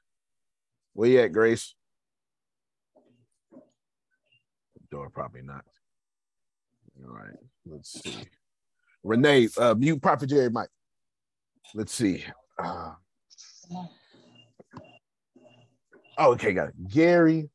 Where 0.92 1.08
you 1.08 1.20
at, 1.20 1.32
Grace? 1.32 1.74
Door 4.90 5.10
probably 5.10 5.42
not. 5.42 5.64
All 7.04 7.14
right, 7.14 7.36
let's 7.64 8.02
see. 8.02 8.24
Renee, 9.02 9.48
uh, 9.58 9.74
mute 9.76 10.00
Prophet 10.02 10.28
Jerry 10.28 10.50
Mike. 10.50 10.68
Let's 11.74 11.94
see. 11.94 12.24
Uh, 12.58 12.92
oh, 16.18 16.32
okay, 16.32 16.52
got 16.52 16.68
it. 16.68 16.88
Gary, 16.88 17.48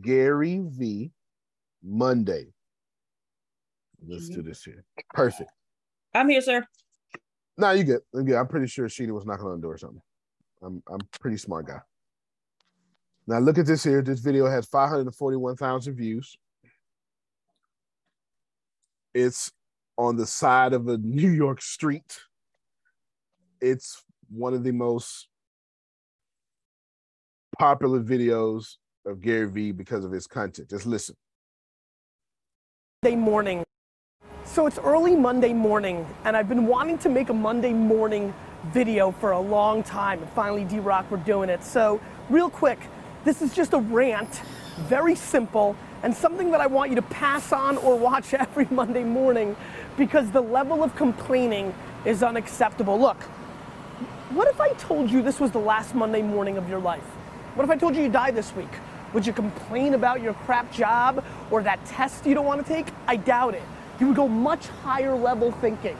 Gary 0.00 0.62
V. 0.64 1.12
Monday. 1.82 2.52
Let's 4.06 4.28
do 4.28 4.42
this 4.42 4.64
here. 4.64 4.84
Perfect. 5.14 5.50
I'm 6.14 6.28
here, 6.28 6.40
sir. 6.40 6.64
No, 7.56 7.70
you 7.72 7.84
good. 7.84 8.00
I'm 8.14 8.24
good. 8.24 8.36
I'm 8.36 8.48
pretty 8.48 8.66
sure 8.66 8.88
Sheena 8.88 9.12
was 9.12 9.26
knocking 9.26 9.46
on 9.46 9.56
the 9.56 9.62
door 9.62 9.74
or 9.74 9.78
something. 9.78 10.02
I'm 10.62 10.82
I'm 10.90 11.00
pretty 11.20 11.36
smart 11.36 11.66
guy. 11.66 11.80
Now 13.26 13.38
look 13.38 13.58
at 13.58 13.66
this 13.66 13.84
here. 13.84 14.02
This 14.02 14.20
video 14.20 14.46
has 14.46 14.66
541,000 14.66 15.94
views. 15.94 16.36
It's 19.14 19.50
on 19.96 20.16
the 20.16 20.26
side 20.26 20.72
of 20.72 20.88
a 20.88 20.98
New 20.98 21.30
York 21.30 21.60
street. 21.60 22.18
It's 23.60 24.02
one 24.30 24.54
of 24.54 24.62
the 24.62 24.72
most 24.72 25.28
popular 27.58 28.00
videos 28.00 28.76
of 29.04 29.20
Gary 29.20 29.50
Vee 29.50 29.72
because 29.72 30.04
of 30.04 30.12
his 30.12 30.26
content. 30.26 30.70
Just 30.70 30.86
listen. 30.86 31.16
Monday 33.02 33.16
morning. 33.16 33.64
So 34.44 34.66
it's 34.66 34.78
early 34.78 35.16
Monday 35.16 35.52
morning, 35.52 36.06
and 36.24 36.36
I've 36.36 36.48
been 36.48 36.66
wanting 36.66 36.98
to 36.98 37.08
make 37.08 37.28
a 37.28 37.34
Monday 37.34 37.72
morning 37.72 38.32
video 38.72 39.10
for 39.10 39.32
a 39.32 39.40
long 39.40 39.82
time, 39.82 40.20
and 40.20 40.30
finally, 40.30 40.64
D 40.64 40.78
Rock, 40.78 41.06
we're 41.10 41.18
doing 41.18 41.48
it. 41.48 41.62
So, 41.62 42.00
real 42.28 42.50
quick, 42.50 42.78
this 43.24 43.42
is 43.42 43.54
just 43.54 43.72
a 43.72 43.78
rant, 43.78 44.42
very 44.80 45.14
simple, 45.14 45.76
and 46.02 46.14
something 46.14 46.50
that 46.50 46.60
I 46.60 46.66
want 46.66 46.90
you 46.90 46.96
to 46.96 47.02
pass 47.02 47.52
on 47.52 47.76
or 47.78 47.96
watch 47.96 48.34
every 48.34 48.66
Monday 48.70 49.04
morning 49.04 49.56
because 49.96 50.30
the 50.30 50.40
level 50.40 50.82
of 50.82 50.94
complaining 50.96 51.74
is 52.04 52.22
unacceptable. 52.22 52.98
Look, 52.98 53.22
what 54.30 54.48
if 54.48 54.60
I 54.60 54.72
told 54.74 55.10
you 55.10 55.22
this 55.22 55.40
was 55.40 55.50
the 55.50 55.58
last 55.58 55.94
Monday 55.94 56.22
morning 56.22 56.56
of 56.56 56.68
your 56.68 56.78
life? 56.78 57.02
What 57.54 57.64
if 57.64 57.70
I 57.70 57.76
told 57.76 57.96
you 57.96 58.02
you 58.02 58.08
die 58.08 58.30
this 58.30 58.54
week? 58.54 58.70
Would 59.12 59.26
you 59.26 59.32
complain 59.32 59.94
about 59.94 60.22
your 60.22 60.34
crap 60.34 60.72
job 60.72 61.24
or 61.50 61.62
that 61.64 61.84
test 61.84 62.24
you 62.24 62.34
don't 62.34 62.46
want 62.46 62.64
to 62.64 62.72
take? 62.72 62.86
I 63.08 63.16
doubt 63.16 63.54
it. 63.54 63.62
You 63.98 64.06
would 64.06 64.16
go 64.16 64.28
much 64.28 64.68
higher 64.68 65.14
level 65.14 65.50
thinking. 65.50 65.98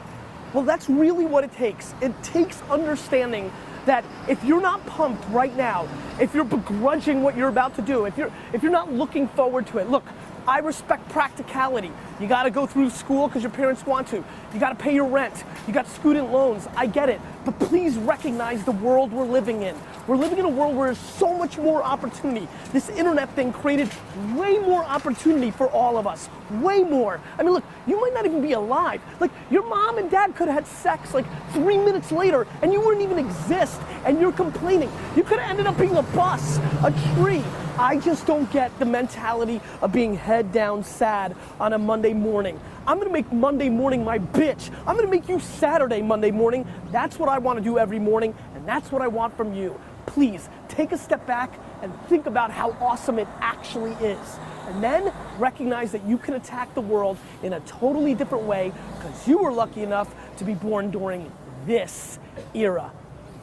Well, 0.54 0.64
that's 0.64 0.88
really 0.88 1.26
what 1.26 1.44
it 1.44 1.52
takes. 1.52 1.94
It 2.00 2.14
takes 2.22 2.62
understanding 2.70 3.52
that 3.86 4.04
if 4.28 4.42
you're 4.44 4.60
not 4.60 4.84
pumped 4.86 5.24
right 5.30 5.54
now, 5.56 5.88
if 6.20 6.34
you're 6.34 6.44
begrudging 6.44 7.22
what 7.22 7.36
you're 7.36 7.48
about 7.48 7.74
to 7.76 7.82
do, 7.82 8.04
if 8.04 8.16
you're 8.16 8.32
if 8.52 8.62
you're 8.62 8.72
not 8.72 8.92
looking 8.92 9.28
forward 9.28 9.66
to 9.68 9.78
it, 9.78 9.88
look, 9.88 10.04
I 10.46 10.58
respect 10.58 11.08
practicality. 11.08 11.92
You 12.20 12.26
got 12.26 12.42
to 12.42 12.50
go 12.50 12.66
through 12.66 12.90
school 12.90 13.28
because 13.28 13.42
your 13.42 13.50
parents 13.50 13.86
want 13.86 14.08
to. 14.08 14.22
You 14.52 14.60
got 14.60 14.68
to 14.68 14.74
pay 14.74 14.94
your 14.94 15.06
rent. 15.06 15.42
You 15.66 15.72
got 15.72 15.86
student 15.86 16.30
loans. 16.30 16.68
I 16.76 16.86
get 16.86 17.08
it. 17.08 17.18
But 17.46 17.58
please 17.58 17.96
recognize 17.96 18.62
the 18.62 18.72
world 18.72 19.10
we're 19.10 19.24
living 19.24 19.62
in. 19.62 19.74
We're 20.06 20.16
living 20.16 20.36
in 20.36 20.44
a 20.44 20.48
world 20.48 20.76
where 20.76 20.88
there's 20.88 20.98
so 20.98 21.34
much 21.34 21.56
more 21.56 21.82
opportunity. 21.82 22.46
This 22.72 22.90
internet 22.90 23.30
thing 23.30 23.54
created 23.54 23.88
way 24.34 24.58
more 24.58 24.84
opportunity 24.84 25.50
for 25.50 25.68
all 25.68 25.96
of 25.96 26.06
us. 26.06 26.28
Way 26.50 26.82
more. 26.82 27.22
I 27.38 27.42
mean, 27.42 27.54
look, 27.54 27.64
you 27.86 27.98
might 27.98 28.12
not 28.12 28.26
even 28.26 28.42
be 28.42 28.52
alive. 28.52 29.00
Like, 29.18 29.30
your 29.50 29.66
mom 29.66 29.96
and 29.96 30.10
dad 30.10 30.36
could 30.36 30.48
have 30.48 30.56
had 30.56 30.66
sex 30.66 31.14
like 31.14 31.24
three 31.52 31.78
minutes 31.78 32.12
later 32.12 32.46
and 32.60 32.70
you 32.70 32.82
wouldn't 32.82 33.02
even 33.02 33.18
exist 33.18 33.80
and 34.04 34.20
you're 34.20 34.32
complaining. 34.32 34.92
You 35.16 35.22
could 35.22 35.38
have 35.38 35.48
ended 35.48 35.66
up 35.66 35.78
being 35.78 35.96
a 35.96 36.02
bus, 36.02 36.58
a 36.84 36.92
tree, 37.14 37.44
I 37.80 37.96
just 37.96 38.26
don't 38.26 38.50
get 38.52 38.78
the 38.78 38.84
mentality 38.84 39.58
of 39.80 39.90
being 39.90 40.14
head 40.14 40.52
down 40.52 40.84
sad 40.84 41.34
on 41.58 41.72
a 41.72 41.78
Monday 41.78 42.09
morning. 42.14 42.60
I'm 42.86 42.98
gonna 42.98 43.10
make 43.10 43.32
Monday 43.32 43.68
morning 43.68 44.04
my 44.04 44.18
bitch. 44.18 44.70
I'm 44.86 44.96
gonna 44.96 45.08
make 45.08 45.28
you 45.28 45.40
Saturday 45.40 46.02
Monday 46.02 46.30
morning. 46.30 46.66
That's 46.90 47.18
what 47.18 47.28
I 47.28 47.38
wanna 47.38 47.60
do 47.60 47.78
every 47.78 47.98
morning, 47.98 48.34
and 48.54 48.66
that's 48.66 48.92
what 48.92 49.02
I 49.02 49.08
want 49.08 49.36
from 49.36 49.54
you. 49.54 49.80
Please 50.06 50.48
take 50.68 50.92
a 50.92 50.98
step 50.98 51.26
back 51.26 51.52
and 51.82 51.92
think 52.08 52.26
about 52.26 52.50
how 52.50 52.70
awesome 52.80 53.18
it 53.18 53.28
actually 53.40 53.92
is. 54.04 54.38
And 54.68 54.82
then 54.82 55.12
recognize 55.38 55.92
that 55.92 56.04
you 56.04 56.18
can 56.18 56.34
attack 56.34 56.74
the 56.74 56.80
world 56.80 57.16
in 57.42 57.54
a 57.54 57.60
totally 57.60 58.14
different 58.14 58.44
way 58.44 58.72
because 58.96 59.26
you 59.26 59.38
were 59.38 59.52
lucky 59.52 59.82
enough 59.82 60.14
to 60.36 60.44
be 60.44 60.54
born 60.54 60.90
during 60.90 61.30
this 61.66 62.18
era. 62.54 62.92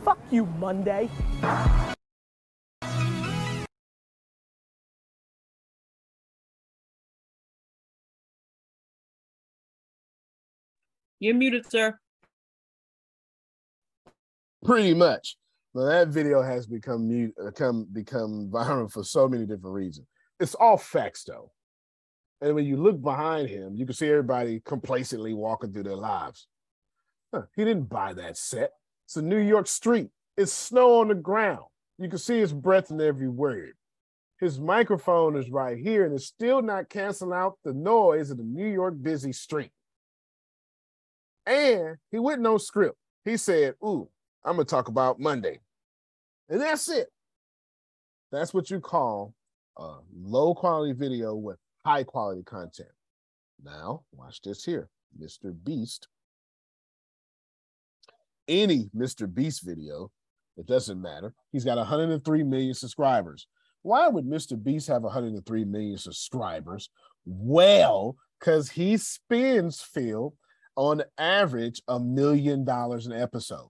Fuck 0.04 0.20
you, 0.32 0.46
Monday. 0.46 1.10
You're 11.20 11.36
muted, 11.36 11.70
sir. 11.70 11.98
Pretty 14.64 14.94
much. 14.94 15.38
Now 15.74 15.86
that 15.86 16.08
video 16.10 16.42
has 16.42 16.66
become 16.66 17.08
mute, 17.08 17.34
uh, 17.40 17.46
become 17.46 17.88
become 17.92 18.50
viral 18.52 18.92
for 18.92 19.04
so 19.04 19.28
many 19.28 19.46
different 19.46 19.76
reasons. 19.76 20.08
It's 20.40 20.56
all 20.56 20.78
facts 20.78 21.24
though. 21.24 21.52
And 22.42 22.54
when 22.54 22.66
you 22.66 22.78
look 22.78 23.02
behind 23.02 23.50
him, 23.50 23.76
you 23.76 23.86
can 23.86 23.96
see 23.96 24.10
everybody 24.10 24.60
complacently 24.60 25.34
walking 25.34 25.74
through 25.74 25.84
their 25.84 25.96
lives. 25.96 26.48
Huh, 27.34 27.44
he 27.56 27.64
didn't 27.64 27.90
buy 27.90 28.14
that 28.14 28.38
set. 28.38 28.72
It's 29.06 29.18
a 29.18 29.22
New 29.22 29.40
York 29.40 29.68
street. 29.68 30.10
It's 30.36 30.54
snow 30.54 31.00
on 31.00 31.08
the 31.08 31.16
ground. 31.16 31.66
You 31.98 32.10
can 32.10 32.20
see 32.20 32.40
his 32.40 32.54
breath 32.54 32.92
in 32.92 33.02
every 33.02 33.28
word. 33.28 33.74
His 34.40 34.60
microphone 34.60 35.36
is 35.36 35.50
right 35.50 35.78
here, 35.78 36.06
and 36.06 36.14
it's 36.14 36.28
still 36.28 36.62
not 36.62 36.90
canceling 36.90 37.34
out 37.34 37.58
the 37.64 37.74
noise 37.74 38.30
of 38.30 38.38
the 38.38 38.44
New 38.44 38.68
York 38.68 38.94
busy 39.02 39.34
street. 39.34 39.72
And 41.48 41.96
he 42.12 42.20
went 42.20 42.42
no 42.42 42.58
script. 42.58 42.98
He 43.24 43.38
said, 43.38 43.76
Ooh, 43.84 44.10
I'm 44.44 44.58
gonna 44.58 44.66
talk 44.66 44.90
about 44.90 45.20
Monday. 45.20 45.60
And 46.50 46.62
that's 46.62 46.90
it. 46.90 47.08
That's 48.32 48.54
what 48.54 48.70
you 48.70 48.82
call 48.82 49.34
a 49.78 49.96
low 50.14 50.54
quality 50.54 50.94
video 50.94 51.34
with 51.36 51.58
high 51.86 52.04
quality 52.04 52.44
content. 52.44 52.90
Now, 53.64 54.04
watch 54.12 54.42
this 54.42 54.64
here. 54.64 54.90
Mr. 55.20 55.56
Beast. 55.64 56.10
Any 58.48 58.90
Mr. 58.96 59.34
Beast 59.34 59.64
video, 59.64 60.12
it 60.58 60.66
doesn't 60.68 61.02
matter. 61.02 61.34
He's 61.52 61.66
got 61.66 61.78
103 61.78 62.44
million 62.44 62.74
subscribers. 62.74 63.48
Why 63.84 64.08
would 64.08 64.26
Mr. 64.26 64.62
Beast 64.62 64.88
have 64.88 65.04
103 65.04 65.66
million 65.66 65.98
subscribers? 65.98 66.90
Well, 67.26 68.18
because 68.40 68.70
he 68.72 68.98
spends, 68.98 69.82
Phil, 69.82 70.34
on 70.78 71.04
average, 71.18 71.82
a 71.90 72.00
million 72.00 72.64
dollars 72.64 73.08
an 73.08 73.14
episode. 73.14 73.70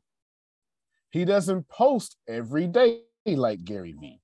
He 1.10 1.26
doesn't 1.26 1.68
post 1.70 2.18
every 2.28 2.68
day 2.68 3.00
like 3.26 3.64
Gary 3.64 3.96
Vee. 4.00 4.20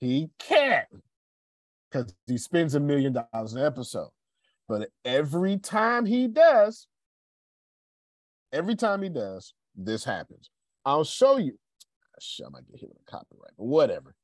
He 0.00 0.30
can't 0.38 0.88
because 1.90 2.12
he 2.26 2.38
spends 2.38 2.74
a 2.74 2.80
million 2.80 3.12
dollars 3.12 3.52
an 3.52 3.62
episode. 3.64 4.10
But 4.68 4.88
every 5.04 5.58
time 5.58 6.06
he 6.06 6.26
does, 6.28 6.86
every 8.52 8.74
time 8.74 9.02
he 9.02 9.08
does, 9.08 9.54
this 9.76 10.04
happens. 10.04 10.50
I'll 10.84 11.04
show 11.04 11.36
you. 11.36 11.58
I 12.44 12.48
might 12.50 12.66
get 12.66 12.80
hit 12.80 12.88
with 12.88 12.98
a 13.06 13.10
copyright, 13.10 13.52
but 13.56 13.66
whatever. 13.66 14.14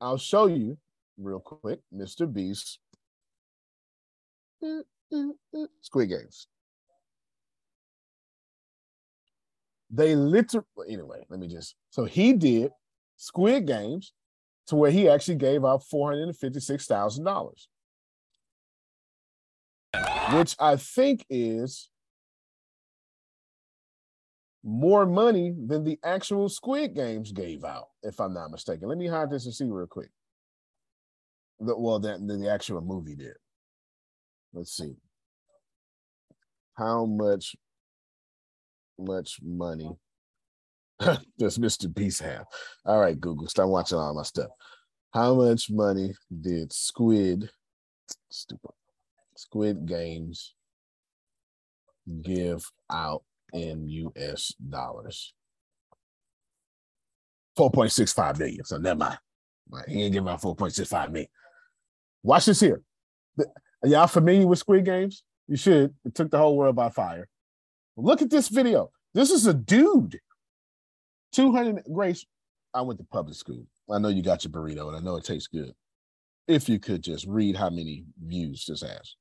I'll 0.00 0.16
show 0.16 0.46
you 0.46 0.78
real 1.18 1.40
quick, 1.40 1.80
Mr. 1.94 2.32
Beast. 2.32 2.78
Mm, 4.62 4.82
mm, 5.12 5.30
mm, 5.54 5.66
Squid 5.82 6.08
Games. 6.08 6.46
They 9.90 10.16
literally, 10.16 10.66
anyway, 10.88 11.24
let 11.28 11.38
me 11.38 11.48
just. 11.48 11.76
So 11.90 12.04
he 12.04 12.32
did 12.32 12.72
Squid 13.16 13.66
Games 13.66 14.12
to 14.66 14.76
where 14.76 14.90
he 14.90 15.08
actually 15.08 15.36
gave 15.36 15.64
out 15.64 15.84
$456,000, 15.92 17.66
which 20.34 20.56
I 20.58 20.76
think 20.76 21.24
is 21.30 21.88
more 24.64 25.06
money 25.06 25.54
than 25.66 25.84
the 25.84 25.98
actual 26.02 26.48
Squid 26.48 26.94
Games 26.96 27.30
gave 27.30 27.64
out, 27.64 27.86
if 28.02 28.20
I'm 28.20 28.34
not 28.34 28.50
mistaken. 28.50 28.88
Let 28.88 28.98
me 28.98 29.06
hide 29.06 29.30
this 29.30 29.44
and 29.44 29.54
see 29.54 29.66
real 29.66 29.86
quick. 29.86 30.10
The, 31.60 31.78
well, 31.78 32.00
that 32.00 32.26
the 32.26 32.50
actual 32.50 32.80
movie 32.80 33.14
did. 33.14 33.36
Let's 34.52 34.76
see. 34.76 34.96
How 36.74 37.06
much 37.06 37.54
much 38.98 39.38
money 39.42 39.90
does 41.38 41.58
Mr. 41.58 41.92
Beast 41.92 42.22
have? 42.22 42.44
All 42.84 43.00
right, 43.00 43.18
Google, 43.20 43.48
start 43.48 43.68
watching 43.68 43.98
all 43.98 44.14
my 44.14 44.22
stuff. 44.22 44.50
How 45.12 45.34
much 45.34 45.70
money 45.70 46.14
did 46.40 46.72
Squid 46.72 47.50
stupid 48.30 48.70
Squid 49.36 49.86
Games 49.86 50.54
give 52.22 52.64
out 52.90 53.22
in 53.52 53.88
US 53.88 54.54
dollars? 54.68 55.34
4.65 57.58 58.38
million. 58.38 58.64
So 58.64 58.76
never 58.76 58.98
mind. 58.98 59.18
He 59.88 60.02
ain't 60.02 60.12
giving 60.12 60.28
out 60.28 60.42
4.65 60.42 61.10
million. 61.10 61.28
Watch 62.22 62.46
this 62.46 62.60
here. 62.60 62.82
Are 63.38 63.88
y'all 63.88 64.06
familiar 64.06 64.46
with 64.46 64.58
Squid 64.58 64.84
Games? 64.84 65.22
You 65.48 65.56
should. 65.56 65.94
It 66.04 66.14
took 66.14 66.30
the 66.30 66.38
whole 66.38 66.56
world 66.56 66.76
by 66.76 66.90
fire. 66.90 67.28
Look 67.96 68.22
at 68.22 68.30
this 68.30 68.48
video. 68.48 68.90
This 69.14 69.30
is 69.30 69.46
a 69.46 69.54
dude. 69.54 70.20
200 71.32 71.84
Grace. 71.92 72.24
I 72.74 72.82
went 72.82 72.98
to 72.98 73.06
public 73.06 73.36
school. 73.36 73.66
I 73.90 73.98
know 73.98 74.08
you 74.08 74.22
got 74.22 74.44
your 74.44 74.52
burrito 74.52 74.88
and 74.88 74.96
I 74.96 75.00
know 75.00 75.16
it 75.16 75.24
tastes 75.24 75.48
good. 75.48 75.72
If 76.46 76.68
you 76.68 76.78
could 76.78 77.02
just 77.02 77.26
read 77.26 77.56
how 77.56 77.70
many 77.70 78.04
views 78.22 78.66
this 78.66 78.82
has. 78.82 79.16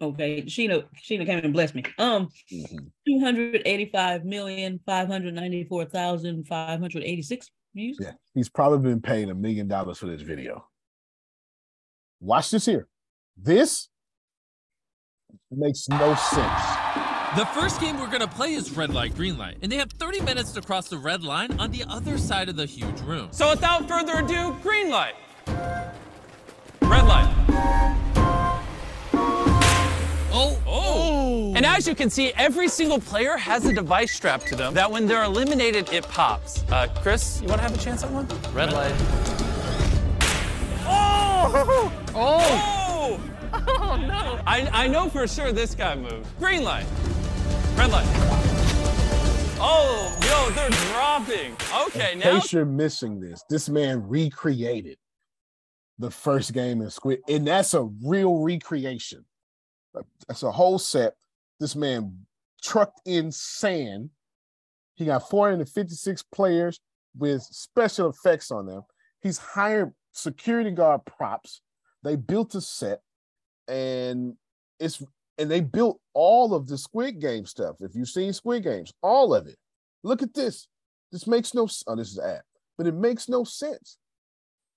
Okay, 0.00 0.42
Sheena, 0.42 0.84
Sheena 1.00 1.24
came 1.24 1.38
and 1.38 1.52
blessed 1.52 1.76
me. 1.76 1.84
Um, 1.98 2.28
mm-hmm. 2.52 2.78
two 3.06 3.20
hundred 3.20 3.62
eighty-five 3.64 4.24
million 4.24 4.80
five 4.84 5.06
hundred 5.06 5.34
ninety-four 5.34 5.84
thousand 5.84 6.46
five 6.48 6.80
hundred 6.80 7.04
eighty-six 7.04 7.50
views. 7.72 7.98
Yeah, 8.00 8.12
he's 8.34 8.48
probably 8.48 8.90
been 8.90 9.00
paying 9.00 9.30
a 9.30 9.34
million 9.34 9.68
dollars 9.68 9.98
for 9.98 10.06
this 10.06 10.22
video. 10.22 10.66
Watch 12.20 12.50
this 12.50 12.66
here. 12.66 12.88
This 13.36 13.88
makes 15.52 15.88
no 15.88 16.14
sense. 16.16 16.81
The 17.34 17.46
first 17.46 17.80
game 17.80 17.98
we're 17.98 18.10
gonna 18.10 18.28
play 18.28 18.52
is 18.52 18.76
red 18.76 18.92
light, 18.92 19.16
green 19.16 19.38
light, 19.38 19.56
and 19.62 19.72
they 19.72 19.76
have 19.76 19.90
30 19.92 20.20
minutes 20.20 20.52
to 20.52 20.60
cross 20.60 20.88
the 20.88 20.98
red 20.98 21.24
line 21.24 21.58
on 21.58 21.70
the 21.70 21.82
other 21.88 22.18
side 22.18 22.50
of 22.50 22.56
the 22.56 22.66
huge 22.66 23.00
room. 23.00 23.28
So 23.30 23.48
without 23.48 23.88
further 23.88 24.18
ado, 24.18 24.54
green 24.62 24.90
light. 24.90 25.14
Red 25.46 27.06
light. 27.06 27.34
Oh, 30.30 30.58
oh. 30.66 31.54
And 31.56 31.64
as 31.64 31.88
you 31.88 31.94
can 31.94 32.10
see, 32.10 32.34
every 32.36 32.68
single 32.68 33.00
player 33.00 33.38
has 33.38 33.64
a 33.64 33.72
device 33.72 34.12
strapped 34.12 34.46
to 34.48 34.54
them 34.54 34.74
that 34.74 34.90
when 34.90 35.06
they're 35.06 35.24
eliminated, 35.24 35.90
it 35.90 36.06
pops. 36.08 36.64
Uh, 36.70 36.86
Chris, 36.96 37.40
you 37.40 37.48
wanna 37.48 37.62
have 37.62 37.74
a 37.74 37.78
chance 37.78 38.04
at 38.04 38.10
one? 38.10 38.28
Red 38.52 38.74
light. 38.74 38.94
Oh! 40.84 41.50
Oh! 41.54 41.92
Oh! 42.14 43.20
Oh 43.54 43.96
no! 43.96 44.40
I, 44.46 44.68
I 44.72 44.86
know 44.88 45.10
for 45.10 45.26
sure 45.26 45.52
this 45.52 45.74
guy 45.74 45.94
moved. 45.94 46.26
Green 46.38 46.64
light. 46.64 46.86
Red 47.76 47.90
light. 47.90 48.06
Oh, 49.64 50.16
yo, 50.22 50.50
they're 50.54 50.70
dropping. 50.92 51.56
Okay, 51.86 52.12
in 52.12 52.18
now. 52.18 52.30
In 52.30 52.40
case 52.40 52.52
you're 52.52 52.64
missing 52.64 53.20
this, 53.20 53.44
this 53.48 53.68
man 53.68 54.08
recreated 54.08 54.98
the 55.98 56.10
first 56.10 56.52
game 56.52 56.82
in 56.82 56.90
Squid, 56.90 57.20
and 57.28 57.46
that's 57.46 57.74
a 57.74 57.84
real 58.04 58.38
recreation. 58.38 59.24
That's 60.26 60.42
a 60.42 60.50
whole 60.50 60.78
set. 60.78 61.14
This 61.60 61.76
man 61.76 62.26
trucked 62.62 63.00
in 63.06 63.30
sand. 63.30 64.10
He 64.94 65.04
got 65.04 65.28
456 65.28 66.22
players 66.34 66.80
with 67.16 67.42
special 67.42 68.10
effects 68.10 68.50
on 68.50 68.66
them. 68.66 68.82
He's 69.20 69.38
hired 69.38 69.92
security 70.12 70.70
guard 70.70 71.04
props. 71.04 71.60
They 72.02 72.16
built 72.16 72.54
a 72.54 72.60
set, 72.60 73.00
and 73.68 74.34
it's 74.80 75.02
and 75.38 75.50
they 75.50 75.60
built 75.60 76.00
all 76.14 76.54
of 76.54 76.66
the 76.66 76.78
Squid 76.78 77.20
Game 77.20 77.46
stuff. 77.46 77.76
If 77.80 77.94
you've 77.94 78.08
seen 78.08 78.32
Squid 78.32 78.64
Games, 78.64 78.92
all 79.02 79.34
of 79.34 79.46
it. 79.46 79.56
Look 80.02 80.22
at 80.22 80.34
this. 80.34 80.68
This 81.10 81.26
makes 81.26 81.54
no. 81.54 81.68
Oh, 81.86 81.96
this 81.96 82.10
is 82.10 82.18
ad, 82.18 82.42
but 82.76 82.86
it 82.86 82.94
makes 82.94 83.28
no 83.28 83.44
sense. 83.44 83.98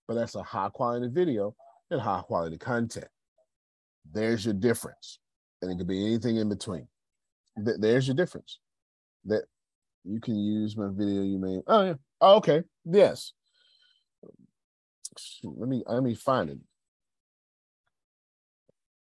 But 0.08 0.16
that's 0.16 0.36
a 0.36 0.44
high 0.44 0.70
quality 0.70 1.08
video 1.08 1.56
and 1.90 2.00
high 2.00 2.22
quality 2.22 2.58
content. 2.58 3.08
There's 4.12 4.46
your 4.46 4.54
difference, 4.54 5.20
and 5.62 5.72
it 5.72 5.78
could 5.78 5.88
be 5.88 6.06
anything 6.06 6.38
in 6.38 6.50
between. 6.50 6.88
There's 7.58 8.08
your 8.08 8.16
difference. 8.16 8.60
That 9.26 9.46
you 10.04 10.20
can 10.20 10.38
use 10.38 10.78
my 10.78 10.90
video. 10.92 11.24
You 11.24 11.40
may. 11.40 11.62
Oh 11.68 11.86
yeah. 11.86 11.94
Oh, 12.22 12.36
okay. 12.36 12.64
Yes. 12.86 13.34
let 15.44 15.70
me 15.70 15.84
let 15.88 16.04
me 16.04 16.14
find 16.14 16.50
it. 16.50 16.60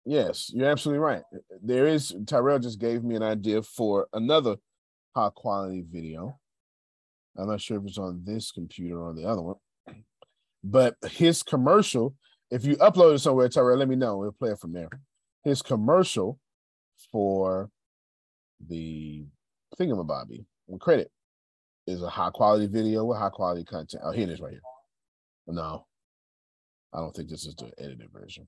Yes, 0.07 0.49
you're 0.53 0.69
absolutely 0.69 0.99
right. 0.99 1.23
There 1.61 1.85
is 1.85 2.15
Tyrell 2.27 2.59
just 2.59 2.79
gave 2.79 3.03
me 3.03 3.15
an 3.17 3.23
idea 3.23 3.61
for 3.61 4.07
another 4.13 4.55
high 5.13 5.31
quality 5.35 5.83
video. 5.85 6.39
I'm 7.37 7.49
not 7.49 7.59
sure 7.59 7.77
if 7.77 7.83
it's 7.85 7.97
on 7.97 8.21
this 8.23 8.53
computer 8.53 9.01
or 9.01 9.13
the 9.13 9.25
other 9.25 9.41
one, 9.41 9.57
but 10.63 10.95
his 11.09 11.43
commercial. 11.43 12.15
If 12.49 12.63
you 12.63 12.77
upload 12.77 13.15
it 13.15 13.19
somewhere, 13.19 13.49
Tyrell, 13.49 13.77
let 13.77 13.89
me 13.89 13.97
know. 13.97 14.15
We'll 14.15 14.31
play 14.31 14.51
it 14.51 14.59
from 14.59 14.71
there. 14.71 14.87
His 15.43 15.61
commercial 15.61 16.39
for 17.11 17.69
the 18.65 19.25
thingamabobby 19.77 20.45
with 20.67 20.79
credit 20.79 21.11
is 21.85 22.01
a 22.01 22.09
high 22.09 22.29
quality 22.29 22.67
video 22.67 23.03
with 23.03 23.17
high 23.17 23.29
quality 23.29 23.65
content. 23.65 24.03
Oh, 24.05 24.11
here 24.11 24.23
it 24.23 24.31
is 24.31 24.39
right 24.39 24.53
here. 24.53 24.61
No, 25.47 25.85
I 26.93 26.99
don't 26.99 27.13
think 27.13 27.29
this 27.29 27.45
is 27.45 27.55
the 27.55 27.71
edited 27.77 28.09
version. 28.13 28.47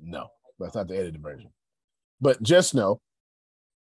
No, 0.00 0.28
that's 0.58 0.74
not 0.74 0.88
the 0.88 0.96
edited 0.96 1.22
version. 1.22 1.50
But 2.20 2.42
just 2.42 2.74
know 2.74 3.00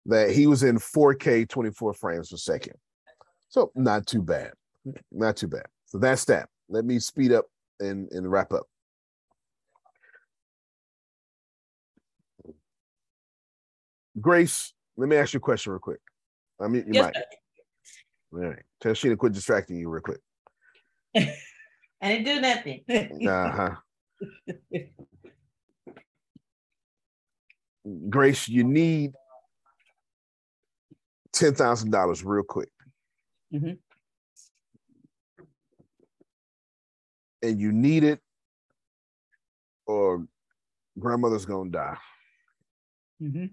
that 0.07 0.31
he 0.31 0.47
was 0.47 0.63
in 0.63 0.79
4K 0.79 1.49
24 1.49 1.95
frames 1.95 2.31
per 2.31 2.37
second. 2.37 2.75
So 3.49 3.71
not 3.75 4.07
too 4.07 4.23
bad. 4.23 4.53
Not 5.13 5.37
too 5.37 5.49
bad. 5.49 5.67
So 5.87 5.99
that's 5.99 6.25
that. 6.27 6.49
Let 6.69 6.85
me 6.85 6.99
speed 6.99 7.33
up 7.33 7.47
and, 7.81 8.11
and 8.13 8.31
wrap 8.31 8.53
up. 8.53 8.67
Grace, 14.21 14.73
let 14.97 15.09
me 15.09 15.17
ask 15.17 15.33
you 15.33 15.39
a 15.39 15.41
question 15.41 15.73
real 15.73 15.79
quick. 15.79 16.01
I 16.61 16.69
mean, 16.69 16.85
you 16.87 16.95
yes, 16.95 17.05
might. 17.05 17.15
Sir. 17.15 17.23
All 18.33 18.51
right. 18.51 18.63
Tell 18.81 18.93
Sheena 18.93 19.17
quit 19.17 19.33
distracting 19.33 19.77
you 19.77 19.89
real 19.89 20.03
quick. 20.03 20.21
I 21.17 21.33
didn't 22.03 22.25
do 22.25 22.41
nothing. 22.41 22.85
uh-huh. 23.29 23.77
Grace, 28.09 28.49
you 28.49 28.65
need 28.65 29.13
ten 31.33 31.55
thousand 31.55 31.91
dollars 31.91 32.25
real 32.25 32.43
quick. 32.43 32.71
Mm-hmm. 33.53 33.73
And 37.43 37.61
you 37.61 37.73
need 37.73 38.05
it, 38.05 38.21
or 39.87 40.27
grandmother's 40.99 41.47
gonna 41.47 41.71
die. 41.71 41.97
Mm-hmm. 43.23 43.47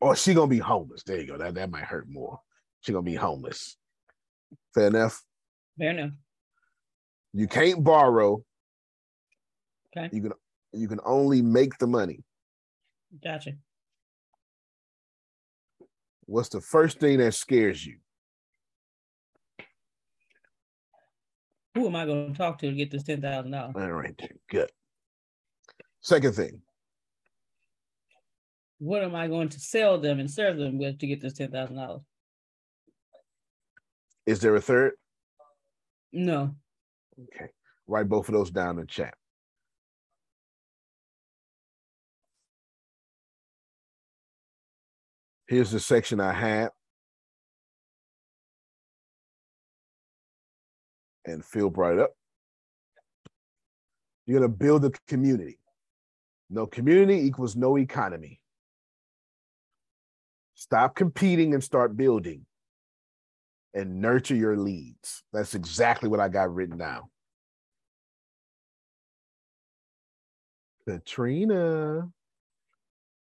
Or 0.00 0.16
she 0.16 0.34
gonna 0.34 0.48
be 0.48 0.58
homeless. 0.58 1.02
There 1.04 1.20
you 1.20 1.26
go. 1.26 1.38
That 1.38 1.54
that 1.54 1.70
might 1.70 1.84
hurt 1.84 2.08
more. 2.08 2.40
She 2.80 2.92
gonna 2.92 3.02
be 3.02 3.14
homeless. 3.14 3.76
Fair 4.74 4.88
enough. 4.88 5.22
Fair 5.78 5.90
enough. 5.90 6.12
You 7.32 7.46
can't 7.46 7.82
borrow. 7.84 8.42
Okay. 9.96 10.14
You 10.14 10.22
can 10.22 10.32
you 10.72 10.88
can 10.88 11.00
only 11.04 11.42
make 11.42 11.78
the 11.78 11.86
money. 11.86 12.24
Gotcha. 13.22 13.52
What's 16.26 16.50
the 16.50 16.60
first 16.60 17.00
thing 17.00 17.18
that 17.18 17.32
scares 17.32 17.84
you? 17.84 17.96
Who 21.74 21.86
am 21.86 21.96
I 21.96 22.06
going 22.06 22.32
to 22.32 22.38
talk 22.38 22.58
to 22.58 22.70
to 22.70 22.76
get 22.76 22.90
this 22.90 23.04
ten 23.04 23.22
thousand 23.22 23.52
dollars? 23.52 23.74
All 23.76 23.92
right, 23.92 24.20
good. 24.50 24.70
Second 26.00 26.34
thing. 26.34 26.60
What 28.78 29.02
am 29.02 29.14
I 29.14 29.26
going 29.26 29.48
to 29.50 29.60
sell 29.60 29.98
them 29.98 30.20
and 30.20 30.30
serve 30.30 30.56
them 30.56 30.78
with 30.78 30.98
to 30.98 31.06
get 31.06 31.20
this 31.20 31.34
ten 31.34 31.50
thousand 31.50 31.76
dollars? 31.76 32.02
Is 34.26 34.40
there 34.40 34.54
a 34.54 34.60
third? 34.60 34.92
No. 36.12 36.54
Okay. 37.18 37.50
Write 37.86 38.08
both 38.08 38.28
of 38.28 38.34
those 38.34 38.50
down 38.50 38.78
in 38.78 38.86
chat. 38.86 39.14
Here's 45.48 45.70
the 45.70 45.80
section 45.80 46.20
I 46.20 46.32
had. 46.32 46.68
And 51.24 51.44
fill 51.44 51.70
bright 51.70 51.98
up. 51.98 52.10
You're 54.26 54.40
going 54.40 54.50
to 54.50 54.56
build 54.56 54.84
a 54.84 54.90
community. 55.08 55.58
No 56.50 56.66
community 56.66 57.26
equals 57.26 57.56
no 57.56 57.78
economy. 57.78 58.40
Stop 60.54 60.94
competing 60.94 61.54
and 61.54 61.64
start 61.64 61.96
building 61.96 62.44
and 63.72 64.00
nurture 64.00 64.34
your 64.34 64.56
leads. 64.56 65.22
That's 65.32 65.54
exactly 65.54 66.10
what 66.10 66.20
I 66.20 66.28
got 66.28 66.54
written 66.54 66.76
down. 66.76 67.04
Katrina, 70.86 72.08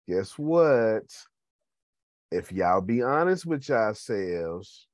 guess 0.07 0.37
what? 0.37 1.03
If 2.31 2.51
y'all 2.51 2.81
be 2.81 3.01
honest 3.01 3.45
with 3.45 3.67
yourselves, 3.67 4.87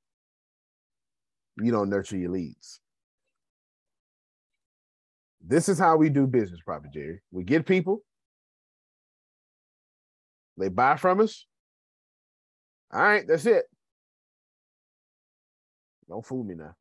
you 1.60 1.70
don't 1.70 1.88
nurture 1.88 2.16
your 2.16 2.30
leads. 2.30 2.80
This 5.40 5.68
is 5.68 5.78
how 5.78 5.96
we 5.96 6.08
do 6.10 6.26
business, 6.26 6.60
Prophet 6.64 6.92
Jerry. 6.92 7.20
We 7.30 7.44
get 7.44 7.64
people, 7.64 8.02
they 10.56 10.68
buy 10.68 10.96
from 10.96 11.20
us. 11.20 11.46
All 12.92 13.00
right, 13.00 13.26
that's 13.26 13.46
it. 13.46 13.64
Don't 16.08 16.26
fool 16.26 16.42
me 16.42 16.54
now. 16.54 16.74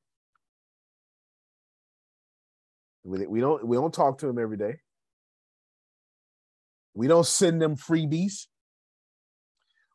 We 3.03 3.39
don't 3.39 3.65
we 3.65 3.77
don't 3.77 3.93
talk 3.93 4.17
to 4.19 4.27
them 4.27 4.39
every 4.39 4.57
day. 4.57 4.79
We 6.93 7.07
don't 7.07 7.25
send 7.25 7.61
them 7.61 7.75
freebies. 7.75 8.47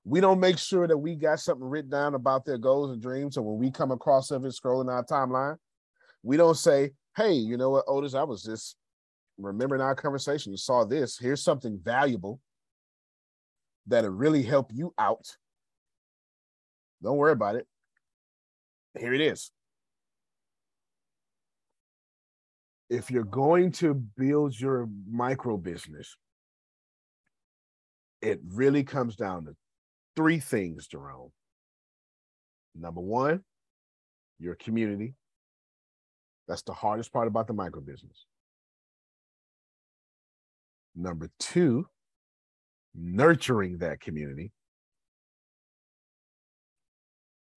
We 0.04 0.20
don't 0.20 0.40
make 0.40 0.58
sure 0.58 0.88
that 0.88 0.98
we 0.98 1.14
got 1.14 1.40
something 1.40 1.66
written 1.66 1.90
down 1.90 2.14
about 2.14 2.44
their 2.44 2.58
goals 2.58 2.90
and 2.90 3.00
dreams. 3.00 3.36
So 3.36 3.42
when 3.42 3.58
we 3.58 3.70
come 3.70 3.92
across 3.92 4.30
of 4.30 4.44
it 4.44 4.48
scrolling 4.48 4.90
our 4.90 5.04
timeline, 5.04 5.56
we 6.22 6.36
don't 6.36 6.56
say, 6.56 6.90
hey, 7.16 7.32
you 7.32 7.56
know 7.56 7.70
what, 7.70 7.84
Otis, 7.86 8.14
I 8.14 8.24
was 8.24 8.42
just 8.42 8.76
remembering 9.38 9.80
our 9.80 9.94
conversation. 9.94 10.52
You 10.52 10.58
saw 10.58 10.84
this. 10.84 11.18
Here's 11.18 11.42
something 11.42 11.78
valuable 11.82 12.40
that'll 13.86 14.10
really 14.10 14.42
help 14.42 14.70
you 14.72 14.92
out. 14.98 15.36
Don't 17.02 17.16
worry 17.16 17.32
about 17.32 17.56
it. 17.56 17.66
Here 18.98 19.14
it 19.14 19.20
is. 19.20 19.50
If 22.90 23.10
you're 23.10 23.24
going 23.24 23.72
to 23.72 23.94
build 23.94 24.58
your 24.58 24.88
micro 25.10 25.56
business, 25.56 26.16
it 28.20 28.40
really 28.46 28.84
comes 28.84 29.16
down 29.16 29.46
to 29.46 29.56
three 30.16 30.40
things, 30.40 30.86
Jerome. 30.86 31.30
Number 32.74 33.00
one, 33.00 33.42
your 34.38 34.54
community. 34.54 35.14
That's 36.48 36.62
the 36.62 36.72
hardest 36.72 37.12
part 37.12 37.28
about 37.28 37.46
the 37.46 37.52
micro 37.52 37.80
business. 37.80 38.26
Number 40.94 41.30
two, 41.38 41.86
nurturing 42.94 43.78
that 43.78 44.00
community. 44.00 44.52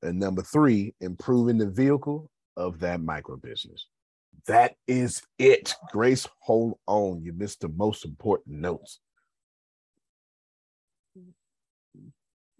And 0.01 0.19
number 0.19 0.43
three, 0.43 0.93
improving 1.01 1.57
the 1.57 1.69
vehicle 1.69 2.29
of 2.55 2.79
that 2.79 3.01
micro 3.01 3.37
business. 3.37 3.87
That 4.47 4.75
is 4.87 5.23
it. 5.39 5.73
Grace, 5.91 6.27
hold 6.39 6.77
on. 6.87 7.23
You 7.23 7.33
missed 7.33 7.61
the 7.61 7.69
most 7.69 8.05
important 8.05 8.57
notes. 8.57 8.99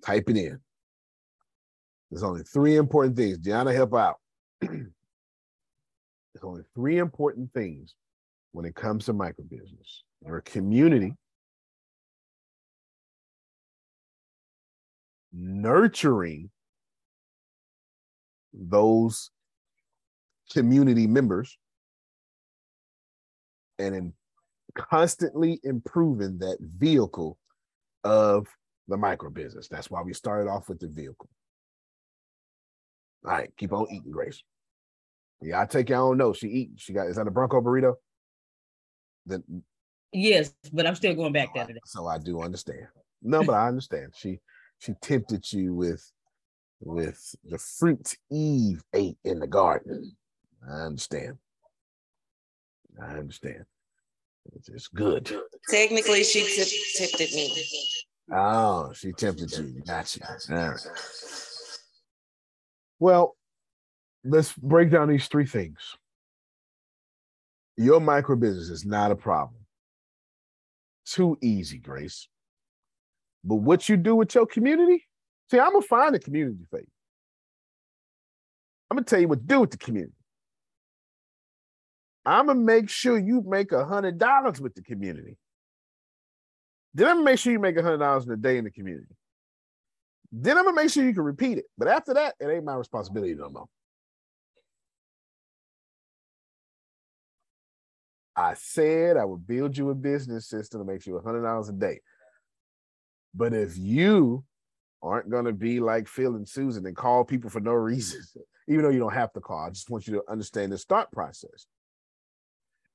Type 0.06 0.30
it 0.30 0.38
in. 0.38 0.60
There's 2.11 2.23
only 2.23 2.44
three 2.44 2.76
important 2.76 3.18
things. 3.18 3.40
Deanna, 3.40 3.73
help 3.73 3.95
out. 3.95 4.18
There's 4.61 4.90
only 6.44 6.61
three 6.76 6.99
important 6.99 7.52
things 7.53 7.95
when 8.52 8.65
it 8.65 8.76
comes 8.76 9.06
to 9.06 9.14
micro 9.14 9.44
business. 9.45 10.03
Your 10.26 10.41
community, 10.41 11.14
nurturing 15.34 16.52
those 18.53 19.32
community 20.52 21.07
members 21.07 21.57
and 23.80 23.95
in 23.95 24.14
constantly 24.76 25.60
improving 25.64 26.38
that 26.40 26.57
vehicle 26.61 27.38
of 28.03 28.48
the 28.87 28.97
micro 28.97 29.29
business. 29.29 29.67
That's 29.67 29.89
why 29.89 30.01
we 30.01 30.13
started 30.13 30.49
off 30.49 30.69
with 30.69 30.79
the 30.79 30.87
vehicle. 30.87 31.29
All 33.25 33.31
right, 33.31 33.49
keep 33.57 33.73
on 33.73 33.87
eating, 33.89 34.11
Grace. 34.11 34.43
Yeah, 35.41 35.61
I 35.61 35.65
take 35.65 35.89
your 35.89 35.99
own 35.99 36.17
notes. 36.17 36.39
She 36.39 36.47
eat. 36.47 36.71
She 36.77 36.93
got 36.93 37.07
is 37.07 37.15
that 37.15 37.27
a 37.27 37.31
Bronco 37.31 37.61
burrito? 37.61 37.95
Then 39.25 39.43
yes, 40.13 40.53
but 40.71 40.85
I'm 40.85 40.95
still 40.95 41.15
going 41.15 41.33
back 41.33 41.53
there 41.53 41.65
today. 41.65 41.79
So 41.85 42.07
I 42.07 42.17
do 42.17 42.41
understand. 42.41 42.87
No, 43.21 43.43
but 43.43 43.53
I 43.53 43.67
understand. 43.67 44.13
She 44.15 44.39
she 44.79 44.93
tempted 45.01 45.51
you 45.51 45.73
with 45.73 46.11
with 46.79 47.35
the 47.43 47.57
fruit 47.57 48.15
Eve 48.31 48.83
ate 48.93 49.17
in 49.23 49.39
the 49.39 49.47
garden. 49.47 50.15
I 50.69 50.81
understand. 50.81 51.37
I 53.01 53.17
understand. 53.17 53.65
It's 54.67 54.87
good. 54.87 55.35
Technically, 55.69 56.23
she 56.23 56.41
t- 56.41 56.81
tempted 56.97 57.33
me. 57.33 57.51
Oh, 58.31 58.91
she 58.93 59.11
tempted 59.11 59.52
you. 59.52 59.81
Gotcha. 59.85 60.38
All 60.49 60.56
right. 60.56 60.80
Well, 62.99 63.35
let's 64.23 64.53
break 64.53 64.91
down 64.91 65.10
these 65.10 65.27
three 65.27 65.45
things. 65.45 65.77
Your 67.77 67.99
micro 67.99 68.35
business 68.35 68.69
is 68.69 68.85
not 68.85 69.11
a 69.11 69.15
problem. 69.15 69.61
Too 71.06 71.38
easy, 71.41 71.77
Grace. 71.77 72.27
But 73.43 73.57
what 73.57 73.88
you 73.88 73.97
do 73.97 74.15
with 74.15 74.34
your 74.34 74.47
community, 74.47 75.06
see, 75.52 75.60
I'm 75.60 75.73
gonna 75.73 75.84
find 75.84 76.15
a 76.15 76.19
community 76.19 76.65
for 76.69 76.80
you. 76.80 76.88
I'm 78.89 78.97
gonna 78.97 79.06
tell 79.06 79.19
you 79.19 79.27
what 79.27 79.39
to 79.39 79.45
do 79.45 79.60
with 79.61 79.72
the 79.72 79.77
community. 79.77 80.14
I'm 82.26 82.47
gonna 82.47 82.60
make 82.60 82.89
sure 82.89 83.19
you 83.19 83.43
make 83.45 83.72
a 83.72 83.85
hundred 83.85 84.18
dollars 84.18 84.60
with 84.60 84.73
the 84.73 84.81
community. 84.81 85.38
Then 86.95 87.09
I'm 87.09 87.15
gonna 87.17 87.26
make 87.26 87.39
sure 87.39 87.51
you 87.51 87.59
make 87.59 87.76
a 87.76 87.84
hundred 87.84 87.97
dollars 87.97 88.26
in 88.26 88.31
a 88.31 88.38
day 88.38 88.57
in 88.57 88.63
the 88.63 88.72
community. 88.72 89.13
Then 90.31 90.57
I'm 90.57 90.63
gonna 90.63 90.81
make 90.81 90.89
sure 90.89 91.03
you 91.03 91.13
can 91.13 91.23
repeat 91.23 91.57
it. 91.57 91.65
But 91.77 91.89
after 91.89 92.13
that, 92.13 92.35
it 92.39 92.47
ain't 92.47 92.63
my 92.63 92.76
responsibility 92.76 93.35
no 93.35 93.49
more. 93.49 93.65
I 98.34 98.53
said 98.53 99.17
I 99.17 99.26
would 99.26 99.45
build 99.45 99.77
you 99.77 99.89
a 99.89 99.95
business 99.95 100.47
system 100.47 100.80
to 100.80 100.85
make 100.85 101.05
you 101.05 101.17
a 101.17 101.22
hundred 101.22 101.41
dollars 101.41 101.67
a 101.67 101.73
day. 101.73 101.99
But 103.34 103.53
if 103.53 103.77
you 103.77 104.45
aren't 105.03 105.30
gonna 105.30 105.51
be 105.51 105.81
like 105.81 106.07
Phil 106.07 106.35
and 106.35 106.47
Susan 106.47 106.85
and 106.85 106.95
call 106.95 107.26
people 107.26 107.49
for 107.49 107.59
no 107.59 107.73
reason, 107.73 108.22
even 108.69 108.84
though 108.84 108.91
you 108.91 108.99
don't 108.99 109.13
have 109.13 109.34
to 109.34 109.41
call, 109.41 109.65
I 109.65 109.69
just 109.69 109.89
want 109.89 110.07
you 110.07 110.13
to 110.13 110.23
understand 110.31 110.72
the 110.72 110.77
start 110.77 111.11
process. 111.11 111.67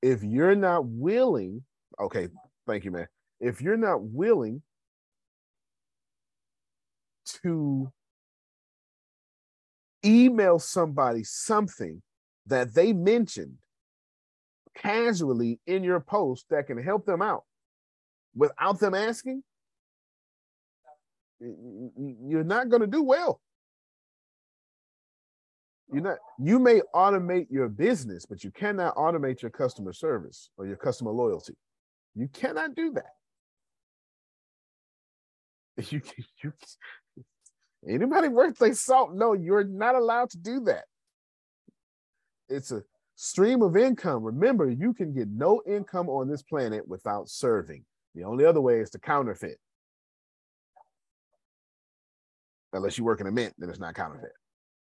If 0.01 0.23
you're 0.23 0.55
not 0.55 0.87
willing, 0.87 1.61
okay, 1.99 2.29
thank 2.65 2.83
you, 2.83 2.89
man 2.89 3.07
if 3.41 3.59
you're 3.59 3.75
not 3.75 4.03
willing 4.03 4.61
to 7.43 7.91
email 10.05 10.59
somebody 10.59 11.23
something 11.23 12.01
that 12.45 12.73
they 12.73 12.93
mentioned 12.93 13.57
casually 14.75 15.59
in 15.65 15.83
your 15.83 15.99
post 15.99 16.45
that 16.49 16.67
can 16.67 16.81
help 16.81 17.05
them 17.05 17.21
out 17.21 17.43
without 18.35 18.79
them 18.79 18.93
asking, 18.93 19.43
you're 21.39 22.43
not 22.43 22.69
going 22.69 22.81
to 22.81 22.87
do 22.87 23.03
well. 23.03 23.41
You're 25.91 26.03
not, 26.03 26.17
you 26.39 26.57
may 26.57 26.81
automate 26.95 27.47
your 27.49 27.67
business, 27.67 28.25
but 28.25 28.43
you 28.43 28.51
cannot 28.51 28.95
automate 28.95 29.41
your 29.41 29.51
customer 29.51 29.91
service 29.91 30.49
or 30.57 30.65
your 30.65 30.77
customer 30.77 31.11
loyalty. 31.11 31.55
You 32.15 32.29
cannot 32.29 32.75
do 32.75 32.91
that. 32.93 33.11
You, 35.91 36.01
you, 36.43 36.53
anybody 37.87 38.27
worth 38.27 38.57
their 38.57 38.73
salt? 38.73 39.13
No, 39.13 39.33
you're 39.33 39.63
not 39.63 39.95
allowed 39.95 40.29
to 40.31 40.37
do 40.37 40.61
that. 40.61 40.85
It's 42.49 42.71
a 42.71 42.83
stream 43.15 43.61
of 43.61 43.77
income. 43.77 44.23
Remember, 44.23 44.69
you 44.69 44.93
can 44.93 45.13
get 45.13 45.29
no 45.29 45.61
income 45.65 46.09
on 46.09 46.27
this 46.27 46.43
planet 46.43 46.87
without 46.87 47.29
serving. 47.29 47.85
The 48.15 48.23
only 48.23 48.45
other 48.45 48.61
way 48.61 48.79
is 48.79 48.89
to 48.91 48.99
counterfeit. 48.99 49.57
Unless 52.73 52.97
you 52.97 53.03
work 53.03 53.21
in 53.21 53.27
a 53.27 53.31
mint, 53.31 53.53
then 53.57 53.69
it's 53.69 53.79
not 53.79 53.95
counterfeit. 53.95 54.31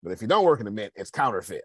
But 0.02 0.12
if 0.12 0.22
you 0.22 0.28
don't 0.28 0.46
work 0.46 0.60
in 0.60 0.68
a 0.68 0.72
mint, 0.72 0.94
it's 0.96 1.12
counterfeit. 1.12 1.64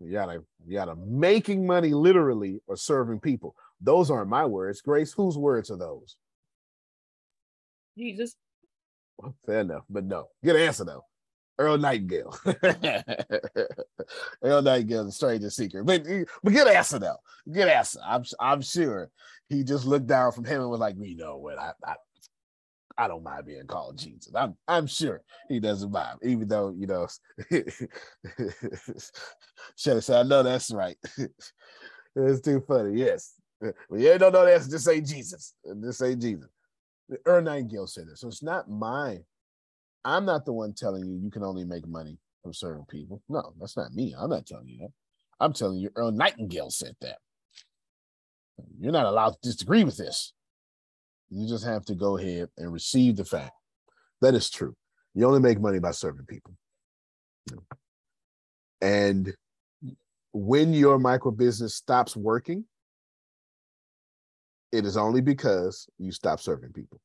You 0.00 0.12
gotta, 0.12 0.44
you 0.66 0.74
gotta 0.74 0.94
making 0.96 1.66
money 1.66 1.92
literally 1.92 2.60
or 2.66 2.76
serving 2.76 3.20
people. 3.20 3.54
Those 3.80 4.10
aren't 4.10 4.30
my 4.30 4.44
words. 4.44 4.80
Grace, 4.80 5.12
whose 5.12 5.36
words 5.36 5.70
are 5.70 5.76
those? 5.76 6.16
Jesus. 7.98 8.36
Fair 9.46 9.60
enough, 9.60 9.84
but 9.90 10.04
no. 10.04 10.28
Good 10.44 10.56
answer 10.56 10.84
though. 10.84 11.04
Earl 11.58 11.78
Nightingale. 11.78 12.38
Earl 14.42 14.62
Nightingale, 14.62 15.06
the 15.06 15.12
Strangest 15.12 15.56
Secret. 15.56 15.84
But, 15.84 16.04
but 16.42 16.52
good 16.52 16.68
answer 16.68 17.00
though. 17.00 17.16
Good 17.50 17.68
answer. 17.68 17.98
I'm 18.06 18.22
I'm 18.38 18.62
sure 18.62 19.10
he 19.48 19.64
just 19.64 19.84
looked 19.84 20.06
down 20.06 20.30
from 20.32 20.44
heaven 20.44 20.62
and 20.62 20.70
was 20.70 20.78
like, 20.80 20.94
you 21.00 21.16
know 21.16 21.36
what? 21.38 21.58
I, 21.58 21.72
I 21.84 21.96
I 22.96 23.06
don't 23.06 23.22
mind 23.22 23.46
being 23.46 23.66
called 23.66 23.96
Jesus. 23.96 24.32
I'm 24.34 24.56
I'm 24.66 24.86
sure 24.86 25.22
he 25.48 25.60
doesn't 25.60 25.92
mind, 25.92 26.18
even 26.22 26.48
though 26.48 26.74
you 26.76 26.86
know. 26.86 27.06
Should 29.76 29.94
have 29.94 30.04
said, 30.04 30.26
"I 30.26 30.28
know 30.28 30.42
that's 30.42 30.72
right." 30.72 30.96
it's 32.16 32.40
too 32.40 32.60
funny. 32.66 32.98
Yes, 32.98 33.34
well, 33.60 34.00
you 34.00 34.18
don't 34.18 34.32
know 34.32 34.44
that. 34.44 34.68
Just 34.68 34.84
say 34.84 35.00
Jesus. 35.00 35.54
Just 35.80 35.98
say 35.98 36.16
Jesus. 36.16 36.48
Earl 37.24 37.42
Nightingale 37.42 37.86
said 37.86 38.08
this. 38.08 38.20
So 38.20 38.28
it's 38.28 38.42
not 38.42 38.70
mine. 38.70 39.24
I'm 40.04 40.24
not 40.24 40.44
the 40.44 40.52
one 40.52 40.72
telling 40.74 41.04
you 41.04 41.18
you 41.22 41.30
can 41.30 41.42
only 41.42 41.64
make 41.64 41.86
money 41.86 42.18
from 42.42 42.52
serving 42.52 42.86
people. 42.88 43.22
No, 43.28 43.52
that's 43.60 43.76
not 43.76 43.92
me. 43.92 44.14
I'm 44.18 44.30
not 44.30 44.46
telling 44.46 44.68
you 44.68 44.78
that. 44.80 44.92
I'm 45.40 45.52
telling 45.52 45.78
you, 45.78 45.90
Earl 45.94 46.12
Nightingale 46.12 46.70
said 46.70 46.96
that. 47.00 47.18
You're 48.80 48.92
not 48.92 49.06
allowed 49.06 49.30
to 49.30 49.50
disagree 49.50 49.84
with 49.84 49.96
this. 49.96 50.32
You 51.30 51.46
just 51.48 51.64
have 51.64 51.84
to 51.86 51.94
go 51.94 52.16
ahead 52.16 52.48
and 52.56 52.72
receive 52.72 53.16
the 53.16 53.24
fact 53.24 53.52
that 54.20 54.34
is 54.34 54.50
true. 54.50 54.74
You 55.14 55.26
only 55.26 55.40
make 55.40 55.60
money 55.60 55.78
by 55.78 55.92
serving 55.92 56.26
people. 56.26 56.54
And 58.80 59.34
when 60.32 60.72
your 60.72 60.98
micro 60.98 61.30
business 61.30 61.74
stops 61.74 62.16
working, 62.16 62.64
it 64.72 64.84
is 64.84 64.96
only 64.96 65.20
because 65.20 65.88
you 65.98 66.12
stop 66.12 66.40
serving 66.40 66.72
people. 66.72 67.00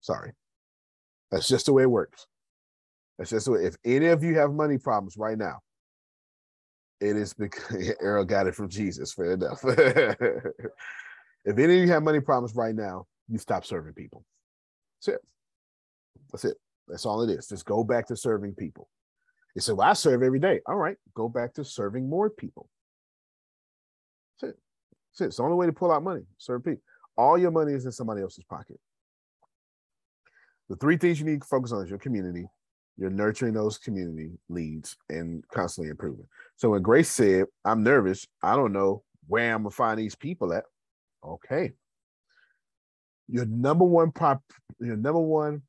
Sorry. 0.00 0.32
That's 1.30 1.48
just 1.48 1.66
the 1.66 1.72
way 1.72 1.84
it 1.84 1.90
works. 1.90 2.26
That's 3.18 3.30
just 3.30 3.46
the 3.46 3.52
way. 3.52 3.64
If 3.64 3.76
any 3.84 4.06
of 4.06 4.24
you 4.24 4.38
have 4.38 4.52
money 4.52 4.78
problems 4.78 5.16
right 5.16 5.38
now, 5.38 5.60
it 7.00 7.16
is 7.16 7.32
because 7.32 7.92
Errol 8.02 8.24
got 8.24 8.46
it 8.46 8.54
from 8.54 8.68
Jesus. 8.68 9.12
Fair 9.12 9.32
enough. 9.32 9.60
if 9.64 10.54
any 11.46 11.64
of 11.64 11.80
you 11.80 11.88
have 11.88 12.02
money 12.02 12.20
problems 12.20 12.54
right 12.54 12.74
now, 12.74 13.06
you 13.28 13.38
stop 13.38 13.64
serving 13.64 13.94
people. 13.94 14.24
That's 14.98 15.16
it. 15.16 15.20
That's 16.32 16.44
it. 16.44 16.56
That's 16.88 17.06
all 17.06 17.22
it 17.22 17.30
is. 17.30 17.48
Just 17.48 17.64
go 17.64 17.84
back 17.84 18.06
to 18.08 18.16
serving 18.16 18.54
people. 18.54 18.88
You 19.54 19.60
say, 19.60 19.72
Well, 19.72 19.88
I 19.88 19.94
serve 19.94 20.22
every 20.22 20.40
day. 20.40 20.60
All 20.66 20.76
right, 20.76 20.96
go 21.14 21.28
back 21.28 21.54
to 21.54 21.64
serving 21.64 22.08
more 22.08 22.30
people. 22.30 22.68
That's 24.40 24.54
it. 24.54 24.58
It's 25.18 25.36
the 25.36 25.42
only 25.42 25.56
way 25.56 25.66
to 25.66 25.72
pull 25.72 25.92
out 25.92 26.02
money. 26.02 26.22
Serve 26.38 26.64
people. 26.64 26.82
All 27.16 27.36
your 27.36 27.50
money 27.50 27.72
is 27.72 27.84
in 27.84 27.92
somebody 27.92 28.22
else's 28.22 28.44
pocket. 28.44 28.78
The 30.68 30.76
three 30.76 30.96
things 30.96 31.18
you 31.18 31.26
need 31.26 31.42
to 31.42 31.48
focus 31.48 31.72
on 31.72 31.82
is 31.82 31.90
your 31.90 31.98
community, 31.98 32.46
you're 32.96 33.10
nurturing 33.10 33.54
those 33.54 33.76
community 33.76 34.30
leads 34.48 34.96
and 35.08 35.42
constantly 35.48 35.90
improving. 35.90 36.26
So 36.56 36.70
when 36.70 36.82
Grace 36.82 37.10
said, 37.10 37.46
I'm 37.64 37.82
nervous, 37.82 38.26
I 38.42 38.54
don't 38.56 38.72
know 38.72 39.02
where 39.26 39.54
I'm 39.54 39.62
gonna 39.62 39.70
find 39.70 39.98
these 39.98 40.14
people 40.14 40.52
at. 40.52 40.64
Okay. 41.24 41.72
Your 43.28 43.46
number 43.46 43.84
one 43.84 44.12
prop, 44.12 44.42
your 44.78 44.96
number 44.96 45.20
one 45.20 45.62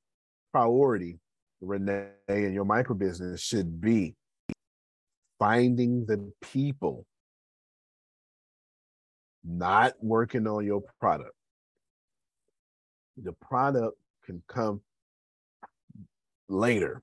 priority, 0.52 1.20
Renee, 1.62 2.10
and 2.28 2.54
your 2.54 2.66
micro 2.66 2.96
business 2.96 3.42
should 3.42 3.80
be 3.80 4.16
finding 5.40 6.06
the 6.06 6.32
people 6.42 7.06
not 9.44 9.94
working 10.02 10.48
on 10.48 10.66
your 10.66 10.84
product. 11.00 11.34
The 13.22 13.34
product 13.34 13.98
can 14.26 14.42
come 14.48 14.82
later. 16.48 17.02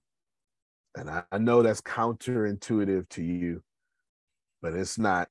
And 0.97 1.11
I, 1.11 1.23
I 1.31 1.39
know 1.39 1.63
that's 1.63 1.81
counterintuitive 1.81 3.09
to 3.11 3.23
you, 3.23 3.63
but 4.63 4.75
it's 4.75 4.99
not. 4.99 5.29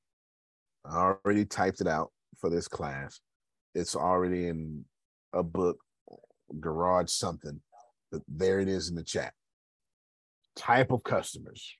I 0.84 1.14
already 1.24 1.44
typed 1.44 1.80
it 1.80 1.86
out 1.86 2.12
for 2.38 2.48
this 2.48 2.68
class. 2.68 3.20
It's 3.74 3.96
already 3.96 4.48
in 4.48 4.84
a 5.32 5.42
book, 5.42 5.78
garage 6.60 7.10
something, 7.10 7.60
but 8.10 8.22
there 8.28 8.60
it 8.60 8.68
is 8.68 8.88
in 8.88 8.94
the 8.94 9.02
chat. 9.02 9.34
Type 10.56 10.90
of 10.90 11.02
customers 11.04 11.76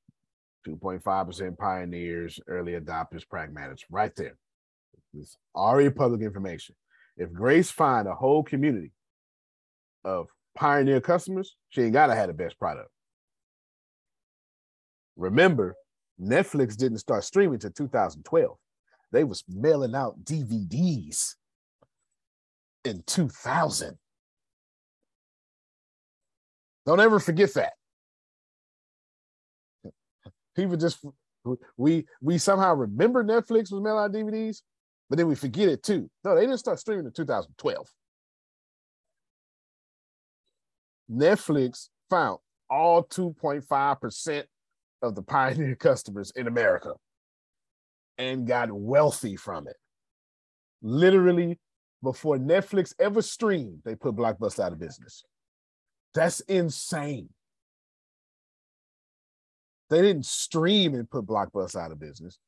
2.5% 0.67 1.57
pioneers, 1.57 2.41
early 2.47 2.73
adopters, 2.73 3.25
pragmatics, 3.27 3.85
right 3.91 4.15
there. 4.17 4.37
It's 5.14 5.36
already 5.55 5.90
public 5.90 6.22
information. 6.22 6.74
If 7.16 7.32
Grace 7.32 7.70
find 7.70 8.06
a 8.06 8.14
whole 8.14 8.43
community 8.43 8.93
of 10.05 10.28
pioneer 10.55 11.01
customers, 11.01 11.56
she 11.70 11.82
ain't 11.82 11.93
gotta 11.93 12.14
have 12.14 12.28
the 12.28 12.35
best 12.35 12.59
product. 12.59 12.90
Remember, 15.16 15.74
Netflix 16.20 16.76
didn't 16.76 16.98
start 16.98 17.24
streaming 17.24 17.55
until 17.55 17.70
2012. 17.70 18.56
They 19.10 19.24
was 19.24 19.43
mailing 19.48 19.94
out 19.94 20.22
DVDs 20.24 21.35
in 22.85 23.02
2000. 23.06 23.98
Don't 26.86 27.01
ever 27.01 27.18
forget 27.20 27.52
that. 27.55 27.72
People 30.56 30.76
just 30.76 31.05
we 31.76 32.06
we 32.20 32.39
somehow 32.39 32.74
remember 32.74 33.22
Netflix 33.22 33.70
was 33.70 33.80
mailing 33.80 34.05
out 34.05 34.12
DVDs, 34.12 34.62
but 35.09 35.18
then 35.18 35.26
we 35.26 35.35
forget 35.35 35.68
it 35.68 35.82
too. 35.82 36.10
No, 36.24 36.35
they 36.35 36.43
didn't 36.43 36.59
start 36.59 36.78
streaming 36.78 37.06
in 37.06 37.12
2012. 37.12 37.86
Netflix 41.10 41.89
found 42.10 42.39
all 42.68 43.02
2.5% 43.05 44.44
of 45.02 45.14
the 45.14 45.22
Pioneer 45.22 45.74
customers 45.80 46.32
in 46.36 46.47
America 46.47 46.93
and 48.18 48.47
got 48.47 48.70
wealthy 48.70 49.36
from 49.36 49.66
it. 49.68 49.76
Literally, 50.82 51.59
before 52.02 52.36
Netflix 52.36 52.94
ever 52.98 53.22
streamed, 53.22 53.80
they 53.85 53.94
put 53.94 54.14
Blockbuster 54.14 54.60
out 54.60 54.72
of 54.72 54.78
business. 54.78 55.24
That's 56.14 56.40
insane. 56.40 57.28
They 59.90 60.02
didn't 60.02 60.26
stream 60.26 60.94
and 60.94 61.10
put 61.10 61.26
Blockbuster 61.26 61.80
out 61.80 61.93
of 61.93 61.98
business. 61.98 62.39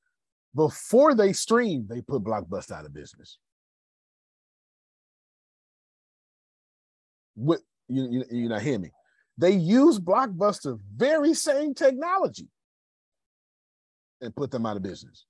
Before 0.54 1.14
they 1.14 1.32
streamed, 1.32 1.88
they 1.88 2.00
put 2.00 2.24
Blockbuster 2.24 2.72
out 2.72 2.84
of 2.84 2.92
business. 2.92 3.38
What 7.34 7.60
you, 7.88 8.08
you, 8.10 8.24
you 8.30 8.48
not 8.48 8.62
hear 8.62 8.78
me? 8.78 8.90
They 9.38 9.52
use 9.52 9.98
Blockbuster 9.98 10.78
very 10.94 11.34
same 11.34 11.74
technology 11.74 12.48
and 14.20 14.34
put 14.34 14.50
them 14.50 14.66
out 14.66 14.76
of 14.76 14.82
business. 14.82 15.24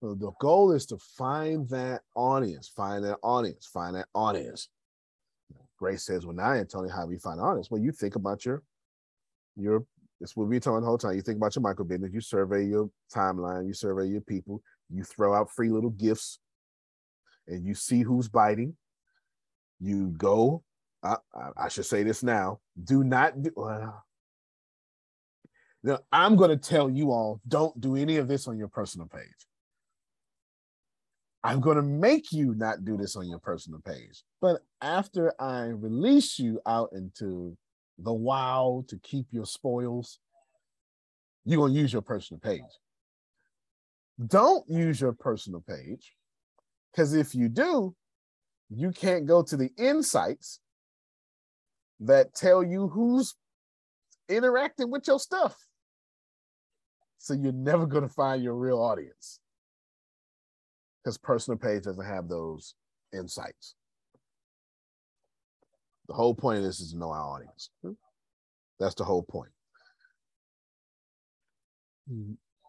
So 0.00 0.14
the 0.14 0.32
goal 0.40 0.72
is 0.72 0.86
to 0.86 0.98
find 1.16 1.68
that 1.70 2.02
audience, 2.14 2.68
find 2.68 3.04
that 3.04 3.18
audience, 3.22 3.66
find 3.66 3.96
that 3.96 4.06
audience. 4.14 4.68
Grace 5.78 6.04
says, 6.04 6.26
well, 6.26 6.36
now 6.36 6.52
Antonio, 6.52 6.90
how 6.92 7.02
do 7.02 7.08
we 7.08 7.18
find 7.18 7.40
audience? 7.40 7.70
Well, 7.70 7.80
you 7.80 7.92
think 7.92 8.16
about 8.16 8.44
your 8.44 8.62
your 9.56 9.84
it's 10.20 10.36
what 10.36 10.48
we're 10.48 10.60
talking 10.60 10.80
the 10.80 10.86
whole 10.86 10.98
time. 10.98 11.14
You 11.14 11.22
think 11.22 11.36
about 11.36 11.54
your 11.54 11.62
micro 11.62 11.84
business, 11.84 12.12
you 12.12 12.20
survey 12.20 12.64
your 12.64 12.90
timeline, 13.14 13.66
you 13.66 13.74
survey 13.74 14.06
your 14.06 14.20
people, 14.20 14.62
you 14.92 15.04
throw 15.04 15.34
out 15.34 15.50
free 15.50 15.70
little 15.70 15.90
gifts, 15.90 16.38
and 17.46 17.64
you 17.64 17.74
see 17.74 18.02
who's 18.02 18.28
biting. 18.28 18.76
You 19.80 20.08
go, 20.08 20.64
I, 21.02 21.16
I 21.56 21.68
should 21.68 21.86
say 21.86 22.02
this 22.02 22.22
now. 22.22 22.60
Do 22.82 23.04
not 23.04 23.40
do 23.42 23.52
well, 23.54 24.04
now, 25.82 26.00
I'm 26.10 26.36
going 26.36 26.50
to 26.50 26.56
tell 26.56 26.90
you 26.90 27.12
all 27.12 27.40
don't 27.46 27.80
do 27.80 27.96
any 27.96 28.16
of 28.16 28.28
this 28.28 28.48
on 28.48 28.58
your 28.58 28.68
personal 28.68 29.06
page. 29.06 29.46
I'm 31.44 31.60
going 31.60 31.76
to 31.76 31.82
make 31.82 32.32
you 32.32 32.54
not 32.54 32.84
do 32.84 32.96
this 32.96 33.14
on 33.14 33.28
your 33.28 33.38
personal 33.38 33.80
page. 33.80 34.24
But 34.40 34.62
after 34.82 35.32
I 35.40 35.66
release 35.66 36.38
you 36.38 36.60
out 36.66 36.90
into 36.92 37.56
the 37.98 38.12
wild 38.12 38.88
to 38.88 38.98
keep 38.98 39.26
your 39.30 39.46
spoils, 39.46 40.20
you're 41.44 41.58
going 41.58 41.74
to 41.74 41.80
use 41.80 41.92
your 41.92 42.02
personal 42.02 42.40
page. 42.40 42.62
Don't 44.26 44.68
use 44.68 45.00
your 45.00 45.12
personal 45.12 45.60
page 45.60 46.14
because 46.92 47.14
if 47.14 47.34
you 47.34 47.48
do, 47.48 47.94
you 48.70 48.90
can't 48.90 49.26
go 49.26 49.42
to 49.42 49.56
the 49.56 49.70
insights 49.78 50.60
that 52.00 52.34
tell 52.34 52.62
you 52.62 52.88
who's 52.88 53.34
interacting 54.28 54.90
with 54.90 55.06
your 55.06 55.18
stuff. 55.18 55.56
So 57.18 57.34
you're 57.34 57.52
never 57.52 57.86
going 57.86 58.06
to 58.06 58.12
find 58.12 58.42
your 58.42 58.54
real 58.54 58.78
audience 58.78 59.40
because 61.02 61.18
personal 61.18 61.58
page 61.58 61.84
doesn't 61.84 62.04
have 62.04 62.28
those 62.28 62.74
insights. 63.12 63.74
The 66.08 66.14
whole 66.14 66.34
point 66.34 66.58
of 66.58 66.64
this 66.64 66.80
is 66.80 66.92
to 66.92 66.98
know 66.98 67.10
our 67.10 67.22
audience. 67.22 67.70
Hmm. 67.82 67.92
That's 68.80 68.94
the 68.94 69.04
whole 69.04 69.22
point. 69.22 69.50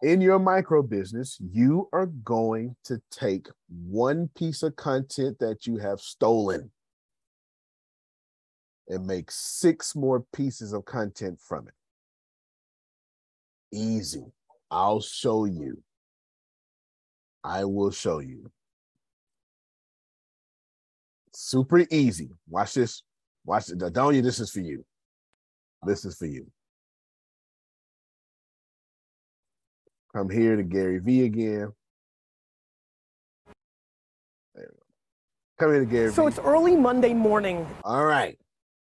In 0.02 0.20
your 0.20 0.38
micro 0.38 0.82
business, 0.82 1.38
you 1.40 1.88
are 1.92 2.06
going 2.06 2.76
to 2.84 3.00
take 3.10 3.48
one 3.68 4.28
piece 4.36 4.62
of 4.62 4.76
content 4.76 5.38
that 5.38 5.66
you 5.66 5.78
have 5.78 6.00
stolen 6.00 6.70
and 8.88 9.06
make 9.06 9.30
six 9.30 9.94
more 9.96 10.24
pieces 10.34 10.72
of 10.74 10.84
content 10.84 11.38
from 11.40 11.68
it. 11.68 11.74
Easy. 13.72 14.24
I'll 14.70 15.00
show 15.00 15.46
you. 15.46 15.82
I 17.42 17.64
will 17.64 17.92
show 17.92 18.18
you. 18.18 18.50
Super 21.32 21.86
easy. 21.90 22.30
Watch 22.48 22.74
this. 22.74 23.02
Watch 23.50 23.68
it. 23.68 23.78
Dadonia, 23.78 24.22
this 24.22 24.38
is 24.38 24.48
for 24.52 24.60
you. 24.60 24.84
This 25.84 26.04
is 26.04 26.16
for 26.16 26.26
you. 26.26 26.46
Come 30.14 30.30
here 30.30 30.54
to 30.54 30.62
Gary 30.62 31.00
V 31.00 31.24
again. 31.24 31.72
There 34.54 34.56
we 34.56 34.62
go. 34.62 34.72
Come 35.58 35.70
here 35.72 35.80
to 35.80 35.86
Gary 35.86 36.12
So 36.12 36.22
v. 36.22 36.28
it's 36.28 36.38
early 36.38 36.76
Monday 36.76 37.12
morning. 37.12 37.66
All 37.82 38.04
right. 38.04 38.38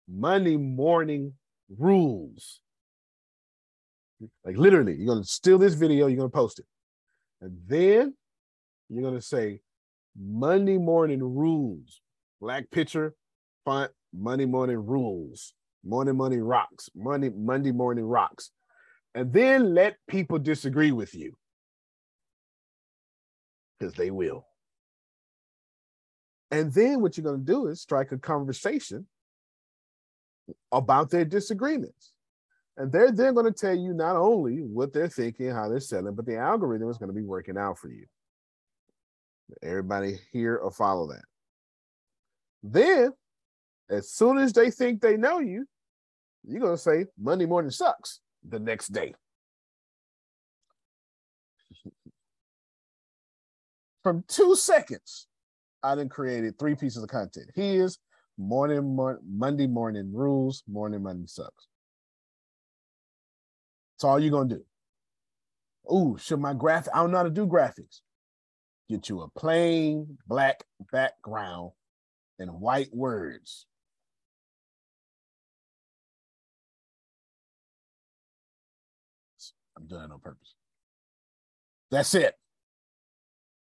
Monday 0.07 0.57
morning 0.57 1.33
rules. 1.75 2.61
Like 4.45 4.57
literally, 4.57 4.93
you're 4.95 5.07
gonna 5.07 5.23
steal 5.23 5.57
this 5.57 5.73
video, 5.73 6.05
you're 6.05 6.17
gonna 6.17 6.29
post 6.29 6.59
it. 6.59 6.65
And 7.41 7.57
then 7.65 8.13
you're 8.89 9.01
gonna 9.01 9.23
say 9.23 9.61
Monday 10.15 10.77
morning 10.77 11.23
rules. 11.23 11.99
Black 12.39 12.69
picture, 12.69 13.15
font, 13.65 13.91
Monday 14.13 14.45
morning 14.45 14.85
rules. 14.85 15.53
Morning 15.83 16.15
money 16.15 16.37
rocks. 16.37 16.89
Monday, 16.95 17.29
Monday 17.29 17.71
morning 17.71 18.05
rocks. 18.05 18.51
And 19.15 19.33
then 19.33 19.73
let 19.73 19.97
people 20.07 20.39
disagree 20.39 20.91
with 20.91 21.13
you. 21.15 21.33
Because 23.79 23.93
they 23.95 24.11
will. 24.11 24.45
And 26.51 26.71
then 26.73 27.01
what 27.01 27.17
you're 27.17 27.23
going 27.23 27.39
to 27.39 27.51
do 27.51 27.67
is 27.67 27.81
strike 27.81 28.11
a 28.11 28.17
conversation 28.17 29.07
about 30.71 31.09
their 31.09 31.25
disagreements. 31.25 32.11
And 32.77 32.91
they're, 32.91 33.11
they're 33.11 33.33
going 33.33 33.51
to 33.51 33.51
tell 33.51 33.75
you 33.75 33.93
not 33.93 34.15
only 34.15 34.57
what 34.57 34.93
they're 34.93 35.09
thinking, 35.09 35.49
how 35.49 35.69
they're 35.69 35.79
selling, 35.79 36.15
but 36.15 36.25
the 36.25 36.37
algorithm 36.37 36.89
is 36.89 36.97
going 36.97 37.09
to 37.09 37.15
be 37.15 37.23
working 37.23 37.57
out 37.57 37.79
for 37.79 37.89
you. 37.89 38.05
Everybody 39.61 40.19
hear 40.31 40.55
or 40.55 40.71
follow 40.71 41.07
that. 41.07 41.23
Then, 42.63 43.11
as 43.91 44.09
soon 44.09 44.37
as 44.37 44.53
they 44.53 44.71
think 44.71 45.01
they 45.01 45.17
know 45.17 45.39
you, 45.39 45.65
you're 46.47 46.61
going 46.61 46.75
to 46.75 46.81
say 46.81 47.05
Monday 47.19 47.45
morning 47.45 47.71
sucks 47.71 48.21
the 48.47 48.59
next 48.59 48.87
day. 48.87 49.13
From 54.03 54.23
two 54.27 54.55
seconds, 54.55 55.27
I 55.83 55.95
then 55.95 56.09
created 56.09 56.57
three 56.57 56.75
pieces 56.75 57.03
of 57.03 57.09
content. 57.09 57.51
Here's 57.53 57.99
morning, 58.37 58.95
mor- 58.95 59.19
Monday 59.27 59.67
morning 59.67 60.11
rules, 60.13 60.63
morning, 60.67 61.03
Monday 61.03 61.27
sucks. 61.27 61.67
That's 63.95 64.05
all 64.05 64.19
you're 64.19 64.31
gonna 64.31 64.49
do. 64.49 64.63
Ooh, 65.93 66.17
should 66.19 66.39
my 66.39 66.53
graphic? 66.53 66.93
I 66.95 66.99
don't 67.01 67.11
know 67.11 67.17
how 67.17 67.23
to 67.23 67.29
do 67.29 67.45
graphics. 67.45 68.01
Get 68.89 69.09
you 69.09 69.21
a 69.21 69.29
plain 69.29 70.17
black 70.27 70.63
background 70.91 71.71
and 72.39 72.59
white 72.59 72.89
words. 72.93 73.67
I'm 79.81 79.87
doing 79.87 80.03
it 80.03 80.11
on 80.11 80.19
purpose. 80.19 80.53
That's 81.89 82.13
it. 82.13 82.35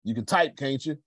You 0.04 0.14
can 0.14 0.24
type, 0.24 0.56
can't 0.56 0.84
you? 0.84 0.98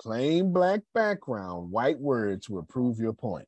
Plain 0.00 0.52
black 0.52 0.80
background, 0.94 1.70
white 1.70 1.98
words 1.98 2.48
will 2.48 2.64
prove 2.64 2.98
your 2.98 3.12
point. 3.12 3.46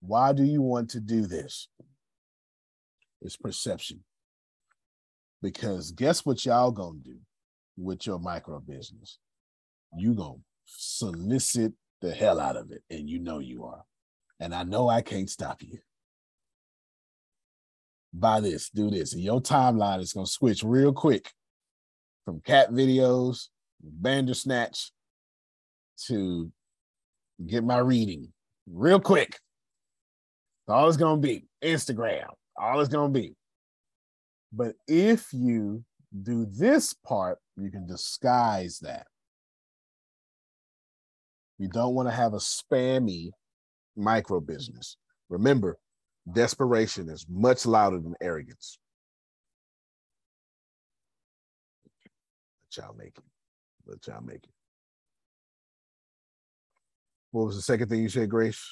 Why 0.00 0.32
do 0.32 0.42
you 0.42 0.60
want 0.60 0.90
to 0.90 1.00
do 1.00 1.22
this? 1.26 1.68
It's 3.20 3.36
perception. 3.36 4.00
Because 5.40 5.92
guess 5.92 6.24
what 6.26 6.44
y'all 6.44 6.70
gonna 6.70 6.98
do 6.98 7.16
with 7.76 8.06
your 8.06 8.18
micro 8.18 8.60
business? 8.60 9.18
You 9.96 10.14
gonna 10.14 10.40
solicit 10.66 11.72
the 12.00 12.12
hell 12.12 12.40
out 12.40 12.56
of 12.56 12.72
it, 12.72 12.82
and 12.90 13.08
you 13.08 13.20
know 13.20 13.38
you 13.38 13.64
are. 13.64 13.84
And 14.40 14.54
I 14.54 14.64
know 14.64 14.88
I 14.88 15.02
can't 15.02 15.30
stop 15.30 15.62
you 15.62 15.78
buy 18.12 18.40
this, 18.40 18.70
do 18.70 18.90
this. 18.90 19.12
And 19.12 19.22
your 19.22 19.40
timeline 19.40 20.00
is 20.00 20.12
going 20.12 20.26
to 20.26 20.32
switch 20.32 20.62
real 20.62 20.92
quick 20.92 21.30
from 22.24 22.40
cat 22.40 22.70
videos, 22.70 23.48
Bandersnatch 23.82 24.90
to 26.06 26.50
get 27.46 27.64
my 27.64 27.78
reading 27.78 28.32
real 28.66 29.00
quick. 29.00 29.38
all 30.68 30.88
it's 30.88 30.96
going 30.96 31.20
to 31.20 31.26
be 31.26 31.44
Instagram, 31.62 32.28
all 32.56 32.80
it's 32.80 32.88
going 32.88 33.12
to 33.12 33.20
be. 33.20 33.34
But 34.52 34.74
if 34.86 35.32
you 35.32 35.84
do 36.22 36.46
this 36.46 36.92
part, 36.92 37.38
you 37.56 37.70
can 37.70 37.86
disguise 37.86 38.78
that. 38.80 39.06
You 41.58 41.68
don't 41.68 41.94
want 41.94 42.08
to 42.08 42.14
have 42.14 42.34
a 42.34 42.38
spammy 42.38 43.30
micro 43.96 44.40
business. 44.40 44.96
Remember, 45.28 45.78
Desperation 46.30 47.08
is 47.08 47.26
much 47.28 47.66
louder 47.66 47.98
than 47.98 48.14
arrogance. 48.20 48.78
Let 52.76 52.84
y'all 52.84 52.94
make 52.96 53.18
it. 53.18 53.24
Let 53.86 54.06
y'all 54.06 54.22
make 54.22 54.44
it. 54.44 54.50
What 57.32 57.46
was 57.46 57.56
the 57.56 57.62
second 57.62 57.88
thing 57.88 58.02
you 58.02 58.08
said, 58.08 58.30
Grace? 58.30 58.62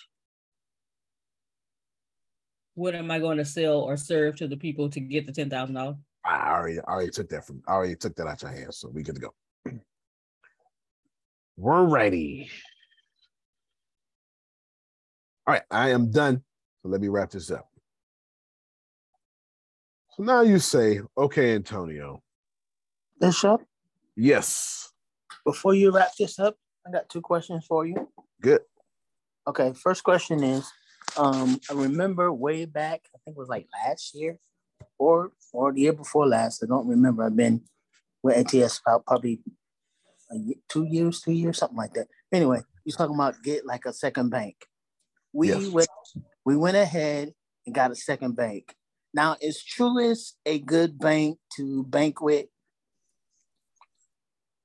What 2.74 2.94
am 2.94 3.10
I 3.10 3.18
going 3.18 3.38
to 3.38 3.44
sell 3.44 3.80
or 3.80 3.96
serve 3.96 4.36
to 4.36 4.46
the 4.46 4.56
people 4.56 4.88
to 4.90 5.00
get 5.00 5.26
the 5.26 5.32
ten 5.32 5.50
thousand 5.50 5.74
dollars? 5.74 5.96
I 6.24 6.52
already, 6.52 6.78
I 6.78 6.92
already 6.92 7.10
took 7.10 7.28
that 7.30 7.46
from, 7.46 7.62
I 7.66 7.72
already 7.72 7.96
took 7.96 8.14
that 8.16 8.26
out 8.26 8.42
your 8.42 8.52
hands, 8.52 8.78
so 8.78 8.88
we 8.88 9.02
good 9.02 9.16
to 9.16 9.20
go. 9.20 9.34
We're 11.56 11.84
ready. 11.84 12.50
All 15.46 15.54
right, 15.54 15.62
I 15.70 15.90
am 15.90 16.10
done. 16.10 16.42
So 16.82 16.88
let 16.88 17.00
me 17.00 17.08
wrap 17.08 17.30
this 17.30 17.50
up. 17.50 17.68
So 20.16 20.22
now 20.22 20.42
you 20.42 20.58
say, 20.58 21.00
okay, 21.16 21.54
Antonio. 21.54 22.22
Bishop? 23.20 23.62
Yes. 24.16 24.92
Before 25.44 25.74
you 25.74 25.90
wrap 25.90 26.10
this 26.18 26.38
up, 26.38 26.56
I 26.86 26.90
got 26.90 27.08
two 27.08 27.20
questions 27.20 27.64
for 27.66 27.86
you. 27.86 28.08
Good. 28.40 28.62
Okay, 29.46 29.72
first 29.74 30.04
question 30.04 30.42
is 30.42 30.70
um, 31.16 31.60
I 31.70 31.74
remember 31.74 32.32
way 32.32 32.64
back, 32.64 33.02
I 33.14 33.18
think 33.24 33.36
it 33.36 33.38
was 33.38 33.48
like 33.48 33.66
last 33.84 34.14
year 34.14 34.38
or 34.98 35.32
or 35.52 35.72
the 35.72 35.80
year 35.80 35.92
before 35.92 36.26
last. 36.26 36.62
I 36.62 36.66
don't 36.66 36.86
remember. 36.86 37.24
I've 37.24 37.36
been 37.36 37.62
with 38.22 38.36
ATS 38.36 38.80
about 38.86 39.06
probably 39.06 39.40
year, 40.32 40.56
two 40.68 40.84
years, 40.84 41.20
three 41.20 41.34
years, 41.34 41.58
something 41.58 41.76
like 41.76 41.94
that. 41.94 42.08
Anyway, 42.32 42.60
you're 42.84 42.96
talking 42.96 43.14
about 43.14 43.42
get 43.42 43.66
like 43.66 43.86
a 43.86 43.92
second 43.92 44.30
bank. 44.30 44.56
We 45.32 45.48
yes. 45.48 45.68
went 45.68 45.88
we 46.50 46.56
went 46.56 46.76
ahead 46.76 47.32
and 47.64 47.72
got 47.72 47.92
a 47.92 47.94
second 47.94 48.34
bank. 48.34 48.74
Now, 49.14 49.36
is 49.40 49.62
Truist 49.62 50.32
a 50.44 50.58
good 50.58 50.98
bank 50.98 51.38
to 51.56 51.84
bank 51.84 52.20
with? 52.20 52.46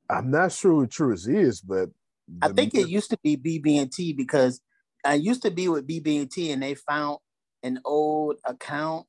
I'm 0.09 0.31
not 0.31 0.51
sure 0.51 0.73
what 0.73 0.89
Truist 0.89 1.27
is, 1.27 1.61
but 1.61 1.89
I 2.41 2.47
think 2.47 2.73
it 2.73 2.89
used 2.89 3.11
to 3.11 3.19
be 3.23 3.37
BB&T 3.37 4.13
because 4.13 4.61
I 5.05 5.13
used 5.13 5.43
to 5.43 5.51
be 5.51 5.67
with 5.67 5.87
BB&T 5.87 6.51
and 6.51 6.63
they 6.63 6.73
found 6.73 7.19
an 7.61 7.81
old 7.85 8.37
account 8.45 9.05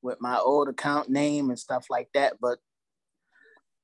with 0.00 0.22
my 0.22 0.38
old 0.38 0.68
account 0.68 1.10
name 1.10 1.50
and 1.50 1.58
stuff 1.58 1.84
like 1.90 2.08
that, 2.14 2.38
but 2.40 2.60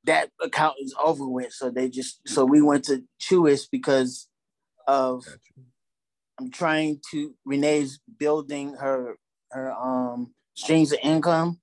that 0.05 0.31
account 0.43 0.77
is 0.81 0.95
over 1.05 1.29
with. 1.29 1.53
So 1.53 1.69
they 1.69 1.91
just 1.91 2.27
so 2.27 2.47
we 2.47 2.63
went 2.63 2.85
to 2.85 3.03
Truist 3.21 3.69
because 3.71 4.27
of 4.89 5.23
I'm 6.39 6.51
trying 6.51 7.01
to 7.11 7.35
Renee's 7.45 7.99
building 8.19 8.75
her 8.75 9.17
her 9.53 9.73
um 9.73 10.35
streams 10.55 10.93
of 10.93 10.99
income, 11.03 11.61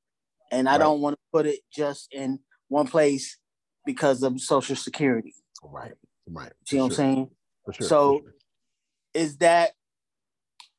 and 0.51 0.67
I 0.67 0.73
right. 0.73 0.79
don't 0.79 1.01
want 1.01 1.15
to 1.15 1.19
put 1.31 1.45
it 1.45 1.59
just 1.73 2.07
in 2.11 2.39
one 2.69 2.87
place 2.87 3.37
because 3.85 4.23
of 4.23 4.39
Social 4.41 4.75
Security. 4.75 5.33
Right, 5.63 5.93
right. 6.27 6.51
See 6.65 6.77
what 6.77 6.93
sure. 6.93 7.05
I'm 7.05 7.15
saying? 7.15 7.29
Sure, 7.71 7.87
so, 7.87 8.21
sure. 8.23 8.33
is 9.13 9.37
that 9.37 9.71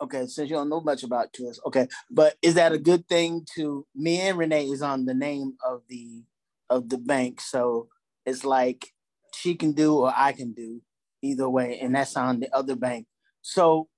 okay? 0.02 0.26
Since 0.26 0.50
you 0.50 0.56
don't 0.56 0.68
know 0.68 0.80
much 0.80 1.02
about 1.02 1.32
Truist, 1.32 1.60
okay, 1.66 1.88
but 2.10 2.34
is 2.42 2.54
that 2.54 2.72
a 2.72 2.78
good 2.78 3.06
thing 3.08 3.46
to 3.54 3.86
me 3.94 4.20
and 4.20 4.38
Renee 4.38 4.66
is 4.66 4.82
on 4.82 5.04
the 5.04 5.14
name 5.14 5.54
of 5.64 5.82
the 5.88 6.24
of 6.68 6.88
the 6.88 6.98
bank, 6.98 7.40
so 7.40 7.88
it's 8.26 8.44
like 8.44 8.88
she 9.34 9.54
can 9.54 9.72
do 9.72 9.98
or 9.98 10.12
I 10.14 10.32
can 10.32 10.52
do 10.52 10.82
either 11.22 11.48
way, 11.48 11.78
and 11.80 11.94
that's 11.94 12.16
on 12.16 12.40
the 12.40 12.54
other 12.54 12.76
bank. 12.76 13.06
So 13.44 13.88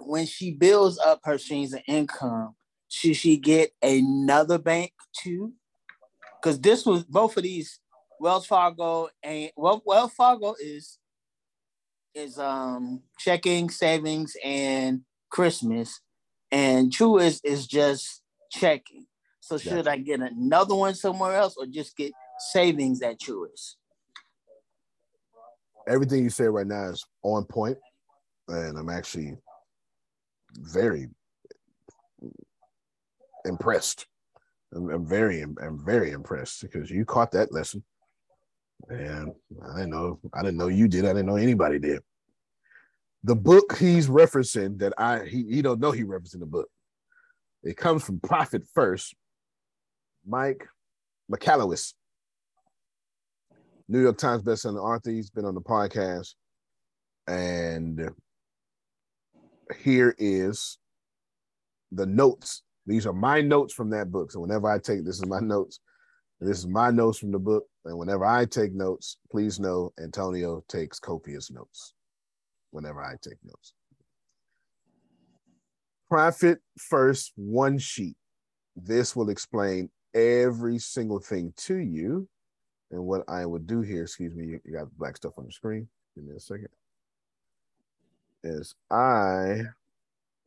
when 0.00 0.26
she 0.26 0.50
builds 0.50 0.98
up 0.98 1.20
her 1.22 1.38
streams 1.38 1.72
of 1.72 1.82
income, 1.86 2.56
should 2.88 3.14
she 3.14 3.36
get 3.36 3.72
another 3.80 4.58
bank 4.58 4.92
too? 5.16 5.52
Because 6.42 6.60
this 6.60 6.84
was 6.84 7.04
both 7.04 7.36
of 7.36 7.44
these 7.44 7.78
Wells 8.18 8.44
Fargo 8.44 9.08
and 9.22 9.52
well, 9.56 9.80
Wells 9.86 10.12
Fargo 10.14 10.56
is 10.60 10.98
is 12.12 12.36
um 12.36 13.02
checking, 13.20 13.70
savings, 13.70 14.36
and 14.44 15.02
Christmas, 15.30 16.00
and 16.50 16.90
Truist 16.90 17.40
is 17.44 17.68
just 17.68 18.20
checking. 18.50 19.06
So 19.38 19.58
should 19.58 19.86
I 19.86 19.98
get 19.98 20.20
another 20.20 20.74
one 20.74 20.96
somewhere 20.96 21.34
else 21.36 21.54
or 21.56 21.66
just 21.66 21.96
get 21.96 22.12
savings 22.52 23.00
at 23.00 23.20
Truist? 23.20 23.76
Everything 25.86 26.24
you 26.24 26.30
say 26.30 26.46
right 26.46 26.66
now 26.66 26.88
is 26.88 27.04
on 27.22 27.44
point, 27.44 27.78
and 28.48 28.78
I'm 28.78 28.90
actually 28.90 29.36
very 30.52 31.08
impressed. 33.44 34.06
I'm, 34.74 34.90
I'm 34.90 35.06
very, 35.06 35.40
I'm 35.42 35.84
very 35.84 36.10
impressed 36.10 36.62
because 36.62 36.90
you 36.90 37.04
caught 37.04 37.32
that 37.32 37.52
lesson, 37.52 37.84
and 38.88 39.32
I 39.62 39.76
didn't 39.78 39.90
know, 39.90 40.20
I 40.32 40.42
didn't 40.42 40.58
know 40.58 40.68
you 40.68 40.88
did. 40.88 41.04
I 41.04 41.08
didn't 41.08 41.26
know 41.26 41.36
anybody 41.36 41.78
did. 41.78 42.02
The 43.22 43.36
book 43.36 43.76
he's 43.78 44.08
referencing 44.08 44.78
that 44.80 44.92
I 44.98 45.24
he, 45.24 45.44
he 45.44 45.62
don't 45.62 45.80
know 45.80 45.92
he 45.92 46.02
referencing 46.02 46.40
the 46.40 46.46
book. 46.46 46.68
It 47.62 47.76
comes 47.76 48.04
from 48.04 48.20
Profit 48.20 48.64
First, 48.74 49.14
Mike 50.26 50.66
Michalowicz, 51.32 51.94
New 53.88 54.02
York 54.02 54.18
Times 54.18 54.42
bestselling 54.42 54.82
author. 54.82 55.10
He's 55.10 55.30
been 55.30 55.46
on 55.46 55.54
the 55.54 55.62
podcast, 55.62 56.34
and 57.26 58.10
here 59.82 60.14
is 60.18 60.78
the 61.92 62.06
notes 62.06 62.62
these 62.86 63.06
are 63.06 63.12
my 63.12 63.40
notes 63.40 63.72
from 63.72 63.90
that 63.90 64.10
book. 64.10 64.30
So 64.30 64.40
whenever 64.40 64.68
I 64.68 64.78
take 64.78 65.04
this 65.04 65.16
is 65.16 65.26
my 65.26 65.40
notes. 65.40 65.80
This 66.40 66.58
is 66.58 66.66
my 66.66 66.90
notes 66.90 67.18
from 67.18 67.32
the 67.32 67.38
book. 67.38 67.64
And 67.84 67.98
whenever 67.98 68.24
I 68.24 68.44
take 68.44 68.74
notes, 68.74 69.18
please 69.30 69.58
know 69.58 69.92
Antonio 70.02 70.62
takes 70.68 70.98
copious 70.98 71.50
notes 71.50 71.94
whenever 72.70 73.02
I 73.02 73.14
take 73.22 73.38
notes. 73.44 73.74
Profit 76.08 76.60
first, 76.78 77.32
one 77.36 77.78
sheet. 77.78 78.16
This 78.76 79.16
will 79.16 79.30
explain 79.30 79.90
every 80.14 80.78
single 80.78 81.20
thing 81.20 81.52
to 81.56 81.76
you. 81.76 82.28
And 82.90 83.04
what 83.04 83.24
I 83.28 83.46
would 83.46 83.66
do 83.66 83.80
here, 83.80 84.02
excuse 84.02 84.34
me, 84.34 84.58
you 84.64 84.72
got 84.72 84.94
black 84.98 85.16
stuff 85.16 85.38
on 85.38 85.46
the 85.46 85.52
screen. 85.52 85.88
Give 86.14 86.24
me 86.24 86.36
a 86.36 86.40
second. 86.40 86.68
Is 88.44 88.74
I. 88.90 89.62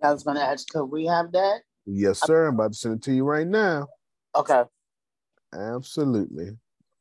I 0.03 0.13
was 0.13 0.23
going 0.23 0.37
to 0.37 0.43
ask, 0.43 0.69
could 0.69 0.85
we 0.85 1.07
have 1.07 1.31
that? 1.31 1.61
Yes, 1.87 2.19
sir. 2.19 2.47
I'm 2.47 2.53
about 2.53 2.73
to 2.73 2.77
send 2.77 2.95
it 2.95 3.01
to 3.03 3.13
you 3.13 3.25
right 3.25 3.47
now. 3.47 3.87
Okay. 4.35 4.63
Absolutely. 5.51 6.51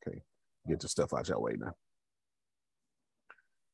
Okay. 0.07 0.23
Get 0.67 0.79
the 0.79 0.87
stuff 0.87 1.13
out 1.13 1.29
your 1.29 1.39
way 1.39 1.53
now. 1.59 1.73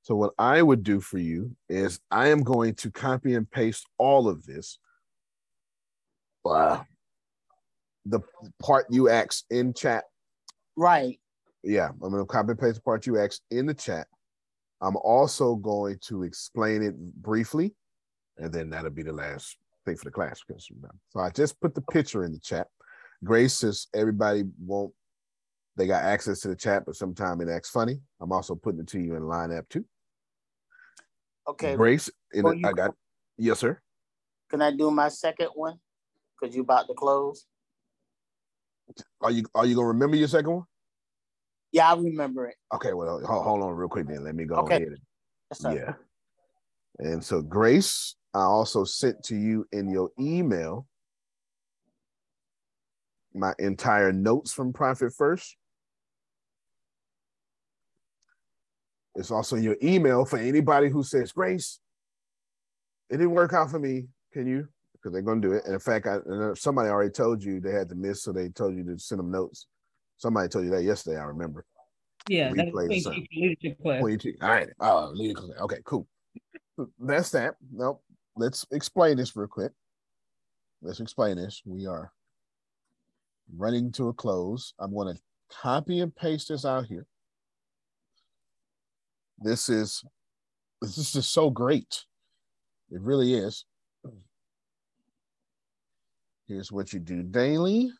So, 0.01 0.15
what 0.15 0.33
I 0.37 0.61
would 0.61 0.83
do 0.83 0.99
for 0.99 1.17
you 1.17 1.55
is 1.69 2.01
I 2.11 2.27
am 2.27 2.43
going 2.43 2.75
to 2.75 2.91
copy 2.91 3.35
and 3.35 3.49
paste 3.49 3.85
all 3.97 4.27
of 4.27 4.45
this. 4.45 4.77
Uh, 6.43 6.83
the 8.05 8.19
part 8.61 8.87
you 8.89 9.07
asked 9.07 9.45
in 9.49 9.73
chat. 9.73 10.03
Right. 10.75 11.21
Yeah, 11.63 11.87
I'm 11.89 11.99
going 11.99 12.15
to 12.15 12.25
copy 12.25 12.51
and 12.51 12.59
paste 12.59 12.75
the 12.75 12.81
part 12.81 13.07
you 13.07 13.17
asked 13.17 13.43
in 13.49 13.65
the 13.65 13.73
chat. 13.73 14.07
I'm 14.84 14.97
also 14.97 15.55
going 15.55 15.97
to 16.07 16.23
explain 16.23 16.84
it 16.84 16.95
briefly, 16.97 17.73
and 18.38 18.51
then 18.51 18.69
that'll 18.69 18.91
be 18.91 19.01
the 19.01 19.14
last 19.14 19.55
thing 19.85 19.95
for 19.95 20.03
the 20.03 20.11
class. 20.11 20.41
Because, 20.45 20.69
so 21.10 21.19
I 21.22 21.30
just 21.30 21.60
put 21.61 21.73
the 21.73 21.81
picture 21.81 22.26
in 22.26 22.34
the 22.34 22.39
chat. 22.39 22.68
Grace 23.23 23.53
says 23.53 23.88
everybody 23.95 24.43
won't, 24.60 24.93
they 25.77 25.88
got 25.88 26.03
access 26.03 26.41
to 26.41 26.49
the 26.49 26.55
chat, 26.55 26.84
but 26.85 26.97
sometimes 26.97 27.41
it 27.41 27.49
acts 27.49 27.69
funny. 27.69 28.01
I'm 28.22 28.34
also 28.34 28.55
putting 28.55 28.81
it 28.81 28.88
to 28.88 28.99
you 28.99 29.15
in 29.15 29.26
line 29.26 29.53
app 29.53 29.69
too. 29.69 29.85
Okay. 31.47 31.76
Grace, 31.76 32.10
it, 32.31 32.45
I 32.45 32.73
got, 32.73 32.91
yes, 33.38 33.60
sir. 33.60 33.80
Can 34.49 34.61
I 34.61 34.72
do 34.72 34.91
my 34.91 35.07
second 35.07 35.49
one? 35.55 35.80
Because 36.39 36.53
you 36.53 36.64
about 36.64 36.88
to 36.88 36.93
close. 36.93 37.45
Are 39.22 39.31
you 39.31 39.45
are 39.55 39.65
you 39.65 39.76
gonna 39.76 39.88
remember 39.88 40.18
your 40.18 40.27
second 40.27 40.51
one? 40.51 40.64
Yeah, 41.73 41.91
I 41.91 41.95
remember 41.95 42.47
it. 42.47 42.55
Okay, 42.73 42.93
well, 42.93 43.19
hold, 43.25 43.43
hold 43.43 43.61
on 43.63 43.73
real 43.73 43.89
quick 43.89 44.07
then. 44.07 44.23
Let 44.23 44.35
me 44.35 44.45
go 44.45 44.55
okay. 44.57 44.77
ahead. 44.77 44.95
Yes, 45.51 45.65
yeah. 45.75 45.93
And 46.99 47.21
so 47.21 47.41
Grace 47.41 48.15
I 48.33 48.41
also 48.41 48.83
sent 48.83 49.23
to 49.25 49.35
you 49.35 49.67
in 49.71 49.89
your 49.89 50.09
email 50.19 50.87
my 53.33 53.53
entire 53.59 54.11
notes 54.11 54.51
from 54.51 54.73
Profit 54.73 55.13
First. 55.13 55.55
It's 59.15 59.29
also 59.29 59.55
in 59.55 59.63
your 59.63 59.77
email 59.83 60.25
for 60.25 60.39
anybody 60.39 60.89
who 60.89 61.03
says, 61.03 61.31
Grace, 61.31 61.79
it 63.11 63.17
didn't 63.17 63.31
work 63.31 63.53
out 63.53 63.69
for 63.69 63.77
me. 63.77 64.07
Can 64.31 64.47
you? 64.47 64.67
Because 64.93 65.13
they're 65.13 65.21
going 65.21 65.41
to 65.41 65.47
do 65.47 65.53
it. 65.53 65.65
And 65.65 65.75
in 65.75 65.79
fact, 65.79 66.07
I, 66.07 66.17
somebody 66.55 66.89
already 66.89 67.11
told 67.11 67.43
you 67.43 67.59
they 67.59 67.73
had 67.73 67.89
to 67.89 67.95
miss, 67.95 68.23
so 68.23 68.31
they 68.31 68.49
told 68.49 68.75
you 68.75 68.83
to 68.85 68.97
send 68.97 69.19
them 69.19 69.29
notes. 69.29 69.67
Somebody 70.23 70.49
told 70.49 70.65
you 70.65 70.71
that 70.71 70.83
yesterday, 70.83 71.19
I 71.19 71.25
remember. 71.25 71.65
Yeah, 72.29 72.51
that's 72.55 72.71
leadership 72.73 73.81
class. 73.81 74.01
All 74.41 74.49
right. 74.49 74.69
Oh, 74.79 75.11
leadership. 75.13 75.59
Okay, 75.59 75.77
cool. 75.85 76.07
That's 76.99 77.29
that. 77.31 77.55
Nope 77.71 78.01
let's 78.35 78.65
explain 78.71 79.17
this 79.17 79.35
real 79.35 79.47
quick. 79.47 79.71
let's 80.81 80.99
explain 80.99 81.37
this. 81.37 81.61
We 81.65 81.85
are 81.85 82.11
running 83.55 83.91
to 83.93 84.09
a 84.09 84.13
close. 84.13 84.73
I'm 84.79 84.93
going 84.93 85.15
to 85.15 85.21
copy 85.49 85.99
and 86.01 86.15
paste 86.15 86.49
this 86.49 86.65
out 86.65 86.85
here. 86.85 87.05
This 89.39 89.69
is 89.69 90.03
this 90.81 91.15
is 91.15 91.27
so 91.27 91.49
great. 91.49 92.03
It 92.91 93.01
really 93.01 93.33
is. 93.33 93.65
Here's 96.47 96.71
what 96.71 96.91
you 96.91 96.99
do 96.99 97.23
daily. 97.23 97.91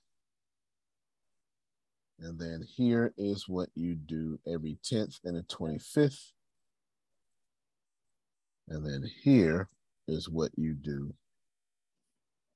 And 2.24 2.40
then 2.40 2.66
here 2.66 3.14
is 3.18 3.50
what 3.50 3.68
you 3.76 3.96
do 3.96 4.40
every 4.48 4.78
10th 4.82 5.20
and 5.26 5.36
the 5.36 5.44
25th. 5.44 6.32
And 8.70 8.86
then 8.86 9.04
here 9.24 9.68
is 10.08 10.30
what 10.30 10.52
you 10.56 10.74
do 10.74 11.14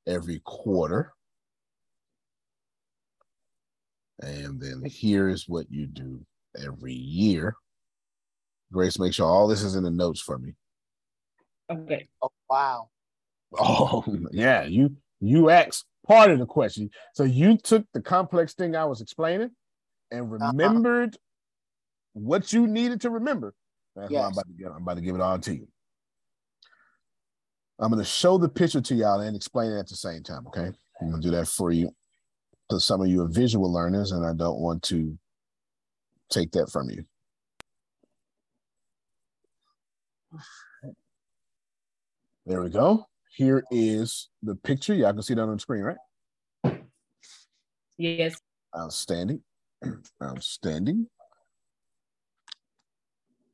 every 0.07 0.41
quarter. 0.45 1.13
And 4.21 4.59
then 4.61 4.85
here 4.85 5.27
is 5.27 5.49
what 5.49 5.65
you 5.69 5.85
do 5.85 6.25
every 6.57 6.93
year. 6.93 7.53
Grace, 8.71 8.97
make 8.97 9.13
sure 9.13 9.27
all 9.27 9.49
this 9.49 9.63
is 9.63 9.75
in 9.75 9.83
the 9.83 9.91
notes 9.91 10.21
for 10.21 10.37
me. 10.39 10.53
Okay. 11.69 12.07
Oh, 12.21 12.31
wow. 12.49 12.89
Oh, 13.57 14.03
yeah. 14.31 14.63
You 14.63 14.97
you 15.19 15.49
asked 15.49 15.85
part 16.05 16.31
of 16.31 16.39
the 16.39 16.45
question. 16.45 16.89
So 17.13 17.23
you 17.23 17.57
took 17.57 17.85
the 17.93 18.01
complex 18.01 18.53
thing 18.53 18.75
I 18.75 18.85
was 18.85 19.01
explaining 19.01 19.51
and 20.11 20.33
uh-huh. 20.33 20.51
remembered 20.51 21.15
uh-huh. 21.15 21.19
what 22.13 22.53
you 22.53 22.67
needed 22.67 23.01
to 23.01 23.09
remember. 23.09 23.53
That's 23.95 24.11
yes. 24.11 24.19
what 24.19 24.25
I'm 24.25 24.31
about 24.33 24.47
to 24.47 24.53
get. 24.53 24.71
I'm 24.71 24.81
about 24.81 24.95
to 24.95 25.01
give 25.01 25.15
it 25.15 25.21
all 25.21 25.39
to 25.39 25.53
you. 25.53 25.67
I'm 27.79 27.91
going 27.91 28.03
to 28.03 28.09
show 28.09 28.37
the 28.37 28.49
picture 28.49 28.81
to 28.81 28.95
y'all 28.95 29.19
and 29.19 29.35
explain 29.35 29.71
it 29.71 29.79
at 29.79 29.87
the 29.87 29.95
same 29.95 30.23
time. 30.23 30.47
Okay. 30.47 30.71
I'm 31.01 31.09
going 31.09 31.21
to 31.21 31.27
do 31.27 31.35
that 31.35 31.47
for 31.47 31.71
you 31.71 31.91
because 32.67 32.85
some 32.85 33.01
of 33.01 33.07
you 33.07 33.21
are 33.21 33.27
visual 33.27 33.71
learners 33.71 34.11
and 34.11 34.25
I 34.25 34.33
don't 34.33 34.59
want 34.59 34.81
to 34.83 35.17
take 36.29 36.51
that 36.53 36.71
from 36.71 36.89
you. 36.89 37.05
There 42.45 42.61
we 42.61 42.69
go. 42.69 43.05
Here 43.37 43.63
is 43.69 44.29
the 44.41 44.55
picture. 44.55 44.95
Y'all 44.95 45.13
can 45.13 45.21
see 45.21 45.35
that 45.35 45.43
on 45.43 45.53
the 45.53 45.59
screen, 45.59 45.83
right? 45.83 46.81
Yes. 47.95 48.41
Outstanding. 48.75 49.41
Outstanding. 50.23 51.05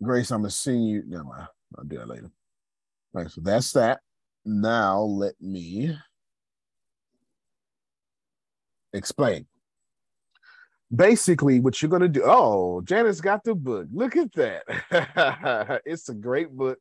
Grace, 0.02 0.32
I'm 0.32 0.40
gonna 0.40 0.52
send 0.52 0.88
you. 0.88 1.04
Never 1.06 1.26
mind. 1.26 1.48
I'll 1.78 1.84
do 1.84 1.98
that 1.98 2.08
later. 2.08 2.32
All 3.14 3.24
right, 3.24 3.30
so 3.30 3.42
that's 3.44 3.74
that. 3.74 4.00
Now 4.46 5.02
let 5.02 5.34
me 5.42 5.94
explain. 8.94 9.48
Basically, 10.96 11.60
what 11.60 11.82
you're 11.82 11.92
gonna 11.92 12.08
do. 12.08 12.24
Oh, 12.24 12.80
Janice 12.86 13.20
got 13.20 13.44
the 13.44 13.54
book. 13.54 13.88
Look 13.92 14.16
at 14.16 14.32
that. 14.36 15.82
it's 15.86 16.08
a 16.08 16.14
great 16.14 16.52
book. 16.52 16.80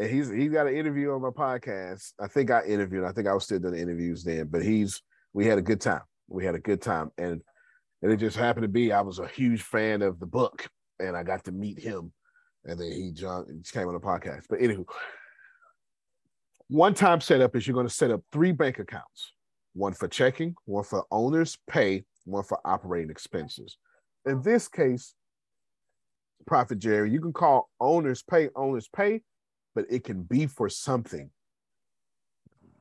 And 0.00 0.08
he's 0.08 0.30
he's 0.30 0.50
got 0.50 0.66
an 0.66 0.74
interview 0.74 1.12
on 1.12 1.20
my 1.20 1.28
podcast. 1.28 2.14
I 2.18 2.26
think 2.26 2.50
I 2.50 2.64
interviewed. 2.64 3.04
I 3.04 3.12
think 3.12 3.28
I 3.28 3.34
was 3.34 3.44
still 3.44 3.58
doing 3.58 3.78
interviews 3.78 4.24
then, 4.24 4.46
but 4.46 4.62
he's 4.62 5.02
we 5.34 5.44
had 5.44 5.58
a 5.58 5.62
good 5.62 5.82
time. 5.82 6.00
We 6.26 6.42
had 6.42 6.54
a 6.54 6.58
good 6.58 6.80
time. 6.80 7.10
And 7.18 7.42
and 8.00 8.10
it 8.10 8.16
just 8.16 8.38
happened 8.38 8.62
to 8.62 8.68
be 8.68 8.92
I 8.92 9.02
was 9.02 9.18
a 9.18 9.26
huge 9.26 9.60
fan 9.60 10.00
of 10.00 10.18
the 10.18 10.26
book 10.26 10.66
and 10.98 11.14
I 11.14 11.22
got 11.22 11.44
to 11.44 11.52
meet 11.52 11.78
him. 11.78 12.14
And 12.64 12.80
then 12.80 12.90
he 12.92 13.10
jumped 13.12 13.50
and 13.50 13.62
came 13.70 13.88
on 13.88 13.92
the 13.92 14.00
podcast. 14.00 14.44
But 14.48 14.60
anywho, 14.60 14.86
one 16.68 16.94
time 16.94 17.20
setup 17.20 17.54
is 17.54 17.66
you're 17.66 17.74
going 17.74 17.86
to 17.86 17.92
set 17.92 18.10
up 18.10 18.22
three 18.32 18.52
bank 18.52 18.78
accounts 18.78 19.34
one 19.74 19.92
for 19.92 20.08
checking, 20.08 20.54
one 20.64 20.84
for 20.84 21.04
owner's 21.10 21.58
pay, 21.68 22.04
one 22.24 22.42
for 22.42 22.58
operating 22.64 23.10
expenses. 23.10 23.76
In 24.24 24.40
this 24.40 24.66
case, 24.66 25.14
Prophet 26.46 26.78
Jerry, 26.78 27.10
you 27.10 27.20
can 27.20 27.34
call 27.34 27.68
owner's 27.80 28.22
pay 28.22 28.48
owner's 28.56 28.88
pay, 28.88 29.20
but 29.74 29.86
it 29.90 30.04
can 30.04 30.22
be 30.22 30.46
for 30.46 30.68
something. 30.68 31.30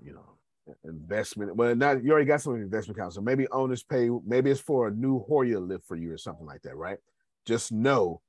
You 0.02 0.14
know, 0.14 0.40
investment. 0.84 1.56
Well, 1.56 1.76
not 1.76 2.04
you 2.04 2.12
already 2.12 2.26
got 2.26 2.42
some 2.42 2.56
investment 2.56 2.98
accounts, 2.98 3.16
so 3.16 3.22
maybe 3.22 3.48
owner's 3.52 3.84
pay, 3.84 4.10
maybe 4.26 4.52
it's 4.52 4.60
for 4.60 4.88
a 4.88 4.92
new 4.92 5.20
Hoya 5.20 5.60
lift 5.60 5.86
for 5.86 5.96
you 5.96 6.12
or 6.12 6.18
something 6.18 6.46
like 6.46 6.62
that, 6.64 6.76
right? 6.76 6.98
Just 7.46 7.72
know 7.72 8.22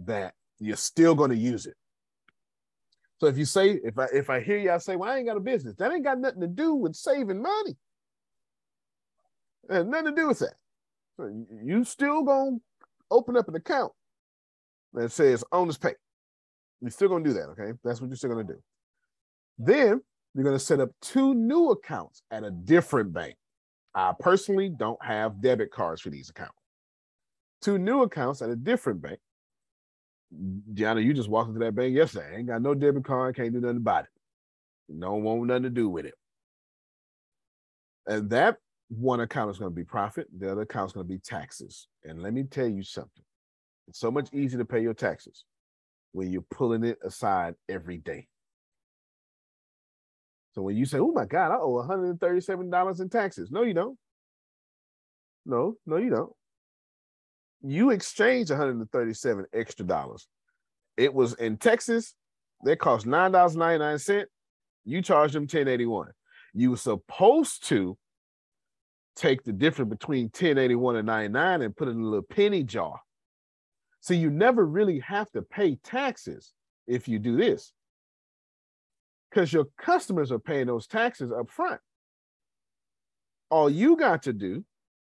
that 0.00 0.34
you're 0.58 0.76
still 0.76 1.14
going 1.14 1.30
to 1.30 1.36
use 1.36 1.66
it. 1.66 1.74
So 3.20 3.26
if 3.26 3.36
you 3.36 3.44
say, 3.44 3.80
if 3.82 3.98
I 3.98 4.06
if 4.12 4.30
I 4.30 4.40
hear 4.40 4.58
y'all 4.58 4.78
say, 4.78 4.96
well, 4.96 5.10
I 5.10 5.16
ain't 5.18 5.26
got 5.26 5.36
a 5.36 5.40
business, 5.40 5.74
that 5.76 5.92
ain't 5.92 6.04
got 6.04 6.20
nothing 6.20 6.40
to 6.40 6.46
do 6.46 6.74
with 6.74 6.94
saving 6.94 7.42
money. 7.42 7.76
It 9.70 9.86
nothing 9.86 10.14
to 10.14 10.20
do 10.20 10.28
with 10.28 10.38
that. 10.38 10.54
So 11.16 11.46
you 11.64 11.84
still 11.84 12.22
gonna 12.22 12.58
open 13.10 13.36
up 13.36 13.48
an 13.48 13.56
account 13.56 13.92
that 14.94 15.10
says 15.10 15.44
owner's 15.50 15.78
pay. 15.78 15.94
You're 16.80 16.90
still 16.90 17.08
gonna 17.08 17.24
do 17.24 17.32
that, 17.34 17.48
okay? 17.50 17.72
That's 17.84 18.00
what 18.00 18.08
you're 18.08 18.16
still 18.16 18.30
gonna 18.30 18.44
do. 18.44 18.60
Then 19.58 20.00
you're 20.34 20.44
gonna 20.44 20.58
set 20.58 20.80
up 20.80 20.90
two 21.00 21.34
new 21.34 21.70
accounts 21.70 22.22
at 22.30 22.44
a 22.44 22.50
different 22.50 23.12
bank. 23.12 23.34
I 23.94 24.12
personally 24.18 24.68
don't 24.68 25.02
have 25.04 25.40
debit 25.40 25.70
cards 25.70 26.00
for 26.00 26.10
these 26.10 26.30
accounts. 26.30 26.54
Two 27.60 27.78
new 27.78 28.02
accounts 28.02 28.42
at 28.42 28.50
a 28.50 28.56
different 28.56 29.02
bank. 29.02 29.18
Gianna, 30.74 31.00
you 31.00 31.14
just 31.14 31.28
walked 31.28 31.48
into 31.48 31.60
that 31.60 31.74
bank 31.74 31.94
yesterday. 31.94 32.30
I 32.32 32.38
ain't 32.38 32.46
got 32.46 32.62
no 32.62 32.74
debit 32.74 33.04
card, 33.04 33.34
can't 33.34 33.52
do 33.52 33.60
nothing 33.60 33.78
about 33.78 34.04
it. 34.04 34.10
No 34.88 35.14
one 35.14 35.24
want 35.24 35.46
nothing 35.46 35.62
to 35.64 35.70
do 35.70 35.88
with 35.88 36.06
it. 36.06 36.14
And 38.06 38.30
that 38.30 38.58
one 38.88 39.20
account 39.20 39.50
is 39.50 39.58
going 39.58 39.70
to 39.70 39.74
be 39.74 39.84
profit, 39.84 40.28
the 40.36 40.52
other 40.52 40.62
account 40.62 40.90
is 40.90 40.92
going 40.94 41.06
to 41.06 41.12
be 41.12 41.18
taxes. 41.18 41.88
And 42.04 42.22
let 42.22 42.32
me 42.32 42.44
tell 42.44 42.68
you 42.68 42.82
something. 42.82 43.24
It's 43.86 43.98
so 43.98 44.10
much 44.10 44.32
easier 44.32 44.58
to 44.58 44.64
pay 44.64 44.80
your 44.80 44.94
taxes 44.94 45.44
when 46.12 46.30
you're 46.30 46.44
pulling 46.50 46.84
it 46.84 46.98
aside 47.04 47.54
every 47.68 47.98
day. 47.98 48.26
So 50.54 50.62
when 50.62 50.76
you 50.76 50.86
say, 50.86 50.98
"Oh 50.98 51.12
my 51.12 51.26
God, 51.26 51.52
I 51.52 51.56
owe 51.56 51.74
$137 51.74 53.00
in 53.00 53.08
taxes," 53.08 53.50
no, 53.50 53.62
you 53.62 53.74
don't. 53.74 53.98
No, 55.46 55.76
no, 55.86 55.96
you 55.96 56.10
don't 56.10 56.32
you 57.62 57.90
exchange 57.90 58.50
137 58.50 59.46
extra 59.52 59.86
dollars. 59.86 60.26
It 60.96 61.12
was 61.12 61.34
in 61.34 61.56
Texas, 61.56 62.14
they 62.64 62.76
cost 62.76 63.06
nine 63.06 63.32
dollars 63.32 63.56
ninety 63.56 63.78
nine 63.78 63.98
cent. 63.98 64.28
You 64.84 65.02
charge 65.02 65.32
them 65.32 65.42
1081. 65.42 66.08
You 66.54 66.70
were 66.70 66.76
supposed 66.76 67.66
to 67.68 67.96
take 69.16 69.42
the 69.44 69.52
difference 69.52 69.90
between 69.90 70.24
1081 70.26 70.96
and 70.96 71.06
99 71.06 71.62
and 71.62 71.76
put 71.76 71.88
it 71.88 71.92
in 71.92 72.00
a 72.00 72.04
little 72.04 72.22
penny 72.22 72.62
jar. 72.62 73.00
So 74.00 74.14
you 74.14 74.30
never 74.30 74.64
really 74.64 75.00
have 75.00 75.30
to 75.32 75.42
pay 75.42 75.76
taxes 75.76 76.52
if 76.86 77.08
you 77.08 77.18
do 77.18 77.36
this. 77.36 77.72
Because 79.30 79.52
your 79.52 79.66
customers 79.78 80.32
are 80.32 80.38
paying 80.38 80.68
those 80.68 80.86
taxes 80.86 81.30
up 81.30 81.50
front. 81.50 81.80
All 83.50 83.68
you 83.68 83.96
got 83.96 84.22
to 84.22 84.32
do 84.32 84.64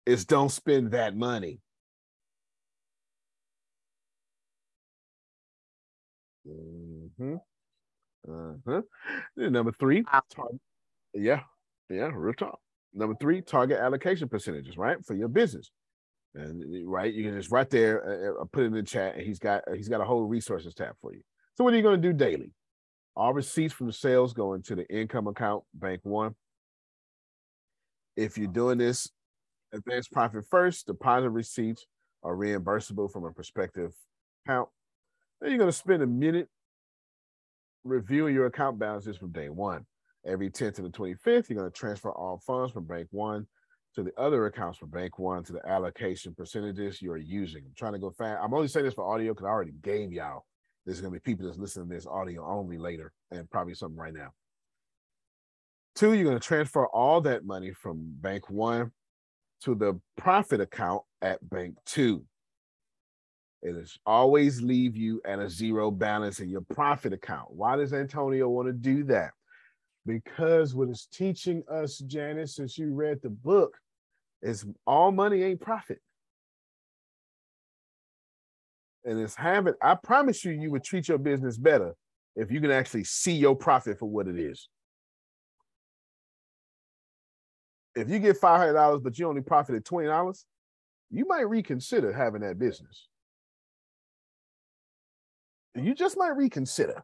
is 0.07 0.25
don't 0.25 0.51
spend 0.51 0.93
that 0.93 1.17
money. 1.17 1.61
Mm-hmm. 6.49 7.37
Uh-huh. 8.29 8.83
Number 9.37 9.73
three, 9.73 10.03
target, 10.03 10.61
yeah, 11.15 11.41
yeah, 11.89 12.11
real 12.13 12.35
talk. 12.35 12.59
Number 12.93 13.15
three, 13.21 13.41
target 13.41 13.79
allocation 13.79 14.29
percentages, 14.29 14.77
right, 14.77 15.05
for 15.05 15.15
your 15.15 15.29
business. 15.29 15.71
And 16.39 16.89
right, 16.89 17.13
you 17.13 17.25
can 17.25 17.35
just 17.35 17.51
right 17.51 17.69
there 17.69 18.39
uh, 18.41 18.45
put 18.45 18.63
it 18.63 18.67
in 18.67 18.73
the 18.73 18.83
chat, 18.83 19.17
and 19.17 19.27
he's 19.27 19.39
got 19.39 19.65
he's 19.75 19.89
got 19.89 20.01
a 20.01 20.05
whole 20.05 20.25
resources 20.25 20.75
tab 20.75 20.95
for 21.01 21.13
you. 21.13 21.21
So 21.57 21.65
what 21.65 21.73
are 21.73 21.77
you 21.77 21.83
going 21.83 22.01
to 22.01 22.09
do 22.09 22.13
daily? 22.13 22.53
All 23.17 23.35
receipts 23.35 23.75
from 23.75 23.89
the 23.89 23.93
sales 23.93 24.33
go 24.33 24.55
into 24.55 24.77
the 24.77 24.87
income 24.89 25.27
account, 25.27 25.65
bank 25.75 26.01
one. 26.05 26.37
If 28.17 28.39
you're 28.39 28.47
doing 28.47 28.79
this 28.79 29.11
advanced 29.73 30.13
profit 30.13 30.45
first, 30.49 30.87
deposit 30.87 31.31
receipts 31.31 31.87
are 32.23 32.37
reimbursable 32.37 33.11
from 33.11 33.25
a 33.25 33.33
prospective 33.33 33.93
account. 34.47 34.69
Then 35.41 35.51
you're 35.51 35.59
going 35.59 35.71
to 35.71 35.77
spend 35.77 36.03
a 36.03 36.07
minute 36.07 36.49
reviewing 37.85 38.35
your 38.35 38.47
account 38.47 38.79
balances 38.79 39.17
from 39.17 39.33
day 39.33 39.49
one. 39.49 39.87
Every 40.27 40.51
10th 40.51 40.77
to 40.77 40.83
the 40.83 40.91
25th, 40.91 41.49
you're 41.49 41.59
going 41.59 41.71
to 41.71 41.77
transfer 41.77 42.11
all 42.11 42.41
funds 42.45 42.73
from 42.73 42.85
bank 42.85 43.09
one 43.11 43.47
to 43.95 44.03
the 44.03 44.13
other 44.19 44.47
accounts 44.47 44.79
for 44.79 44.87
bank 44.87 45.19
one 45.19 45.43
to 45.45 45.53
the 45.53 45.67
allocation 45.67 46.35
percentages 46.35 47.03
you're 47.03 47.17
using. 47.17 47.65
I'm 47.65 47.75
trying 47.77 47.95
to 47.95 47.99
go 47.99 48.11
fast. 48.11 48.41
I'm 48.43 48.55
only 48.55 48.69
saying 48.69 48.87
this 48.87 48.95
for 48.95 49.13
audio 49.13 49.33
because 49.33 49.47
I 49.47 49.51
already 49.51 49.75
gave 49.83 50.13
y'all. 50.13 50.45
There's 50.85 51.01
going 51.01 51.13
to 51.13 51.21
be 51.21 51.23
people 51.23 51.47
that's 51.47 51.59
listening 51.59 51.89
to 51.89 51.95
this 51.95 52.07
audio 52.07 52.47
only 52.47 52.79
later 52.79 53.13
and 53.31 53.51
probably 53.51 53.75
something 53.75 53.99
right 53.99 54.15
now. 54.15 54.31
Two, 55.95 56.13
you're 56.13 56.25
going 56.25 56.39
to 56.39 56.47
transfer 56.47 56.87
all 56.87 57.21
that 57.23 57.45
money 57.45 57.73
from 57.73 57.99
bank 58.21 58.49
one 58.49 58.93
to 59.63 59.75
the 59.75 60.01
profit 60.17 60.61
account 60.61 61.03
at 61.21 61.47
bank 61.49 61.77
two. 61.85 62.25
It 63.63 63.75
is 63.75 63.99
always 64.07 64.63
leave 64.63 64.97
you 64.97 65.21
at 65.25 65.41
a 65.41 65.51
zero 65.51 65.91
balance 65.91 66.39
in 66.39 66.49
your 66.49 66.61
profit 66.61 67.13
account. 67.13 67.51
Why 67.51 67.77
does 67.77 67.93
Antonio 67.93 68.49
want 68.49 68.69
to 68.69 68.73
do 68.73 69.03
that? 69.05 69.33
Because 70.09 70.75
what 70.75 70.89
it's 70.89 71.05
teaching 71.05 71.63
us, 71.71 71.99
Janice, 71.99 72.57
since 72.57 72.79
you 72.79 72.95
read 72.95 73.21
the 73.23 73.29
book, 73.29 73.77
is 74.41 74.65
all 74.87 75.13
money 75.13 75.43
ain't 75.43 75.61
profit. 75.61 76.01
And 79.05 79.21
it's 79.21 79.35
having, 79.35 79.75
I 79.83 79.97
promise 79.97 80.47
you, 80.47 80.53
you 80.53 80.71
would 80.71 80.83
treat 80.83 81.09
your 81.09 81.19
business 81.19 81.59
better 81.59 81.95
if 82.37 82.51
you 82.51 82.59
can 82.59 82.71
actually 82.71 83.05
see 83.05 83.33
your 83.33 83.55
profit 83.55 83.99
for 83.99 84.09
what 84.09 84.29
it 84.29 84.39
is. 84.39 84.71
If 87.95 88.09
you 88.09 88.19
get 88.19 88.41
$500, 88.41 89.03
but 89.03 89.19
you 89.19 89.29
only 89.29 89.43
profited 89.43 89.85
$20, 89.85 90.45
you 91.11 91.27
might 91.27 91.49
reconsider 91.49 92.15
having 92.15 92.41
that 92.41 92.59
business. 92.59 93.09
You 95.75 95.95
just 95.95 96.17
might 96.17 96.35
reconsider. 96.35 97.03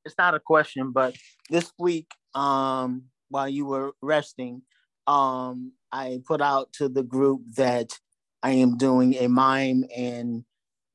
it's 0.05 0.15
not 0.19 0.35
a 0.35 0.41
question, 0.41 0.93
but 0.93 1.15
this 1.51 1.71
week, 1.79 2.11
um, 2.35 3.05
while 3.29 3.49
you 3.49 3.67
were 3.67 3.93
resting, 4.01 4.63
um, 5.07 5.73
I 5.93 6.21
put 6.27 6.41
out 6.41 6.73
to 6.75 6.89
the 6.89 7.03
group 7.03 7.43
that 7.57 7.99
I 8.43 8.53
am 8.53 8.79
doing 8.79 9.15
a 9.15 9.29
mime 9.29 9.85
and 9.95 10.45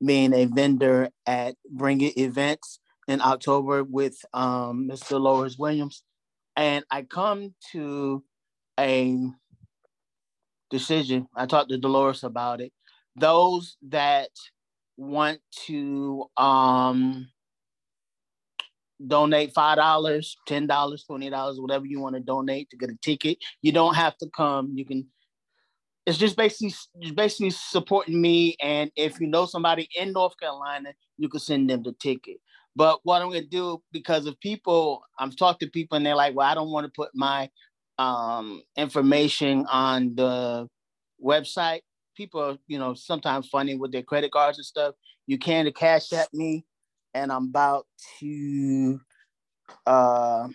being 0.03 0.33
a 0.33 0.45
vendor 0.45 1.09
at 1.27 1.55
Bring 1.69 2.01
It 2.01 2.17
events 2.17 2.79
in 3.07 3.21
October 3.21 3.83
with 3.83 4.17
um, 4.33 4.89
Mr. 4.89 5.19
Lawrence 5.19 5.57
Williams. 5.57 6.03
And 6.55 6.83
I 6.89 7.03
come 7.03 7.53
to 7.73 8.23
a 8.79 9.17
decision. 10.73 11.27
I 11.35 11.45
talked 11.45 11.69
to 11.69 11.77
Dolores 11.77 12.23
about 12.25 12.59
it. 12.59 12.73
Those 13.15 13.77
that 13.89 14.29
want 14.97 15.39
to 15.67 16.25
um, 16.35 17.29
donate 19.05 19.53
five 19.53 19.77
dollars, 19.77 20.35
ten 20.47 20.67
dollars, 20.67 21.03
twenty 21.03 21.29
dollars, 21.29 21.59
whatever 21.59 21.85
you 21.85 21.99
want 21.99 22.15
to 22.15 22.21
donate 22.21 22.69
to 22.71 22.77
get 22.77 22.89
a 22.89 22.97
ticket. 23.01 23.37
You 23.61 23.71
don't 23.71 23.95
have 23.95 24.17
to 24.17 24.29
come. 24.35 24.73
You 24.75 24.85
can. 24.85 25.07
It's 26.05 26.17
just 26.17 26.35
basically 26.35 26.73
basically 27.15 27.51
supporting 27.51 28.19
me, 28.21 28.57
and 28.61 28.91
if 28.95 29.21
you 29.21 29.27
know 29.27 29.45
somebody 29.45 29.87
in 29.95 30.11
North 30.11 30.33
Carolina, 30.39 30.93
you 31.17 31.29
can 31.29 31.39
send 31.39 31.69
them 31.69 31.83
the 31.83 31.93
ticket. 31.93 32.37
But 32.75 32.99
what 33.03 33.21
I'm 33.21 33.29
gonna 33.29 33.43
do 33.45 33.81
because 33.91 34.25
of 34.25 34.39
people, 34.39 35.03
I'm 35.19 35.31
talking 35.31 35.67
to 35.67 35.71
people, 35.71 35.95
and 35.95 36.05
they're 36.05 36.15
like, 36.15 36.35
"Well, 36.35 36.47
I 36.49 36.55
don't 36.55 36.71
want 36.71 36.85
to 36.85 36.91
put 36.93 37.11
my 37.13 37.49
um, 37.97 38.63
information 38.75 39.65
on 39.71 40.15
the 40.15 40.67
website. 41.23 41.81
People 42.15 42.41
are, 42.41 42.57
you 42.67 42.77
know, 42.77 42.93
sometimes 42.93 43.47
funny 43.49 43.75
with 43.75 43.91
their 43.91 44.03
credit 44.03 44.31
cards 44.31 44.57
and 44.57 44.65
stuff. 44.65 44.95
You 45.25 45.37
can 45.37 45.65
to 45.65 45.71
cash 45.71 46.13
at 46.13 46.33
me, 46.33 46.65
and 47.13 47.31
I'm 47.31 47.45
about 47.45 47.87
to 48.19 48.99
uh 49.85 50.47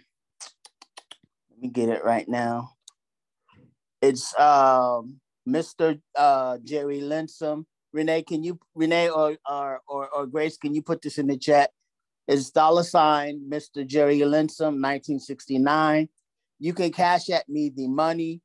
let 1.51 1.61
me 1.61 1.69
get 1.69 1.89
it 1.89 2.05
right 2.05 2.29
now. 2.29 2.71
It's 4.01 4.39
um 4.39 5.21
Mr. 5.49 6.01
Uh, 6.17 6.59
Jerry 6.63 7.01
Linsom. 7.01 7.65
Renee, 7.93 8.23
can 8.23 8.45
you 8.45 8.61
Renee 8.75 9.09
or, 9.09 9.37
or 9.51 9.81
or 9.89 10.09
or 10.11 10.27
Grace, 10.27 10.59
can 10.59 10.75
you 10.75 10.83
put 10.83 11.03
this 11.03 11.19
in 11.19 11.27
the 11.27 11.39
chat? 11.39 11.71
It's 12.29 12.51
dollar 12.51 12.83
sign 12.83 13.41
Mr. 13.49 13.87
Jerry 13.87 14.19
Linsom, 14.19 14.77
1969 14.77 16.09
you 16.59 16.73
can 16.73 16.93
cash 16.93 17.31
at 17.31 17.49
me 17.49 17.71
the 17.71 17.89
money. 17.89 18.41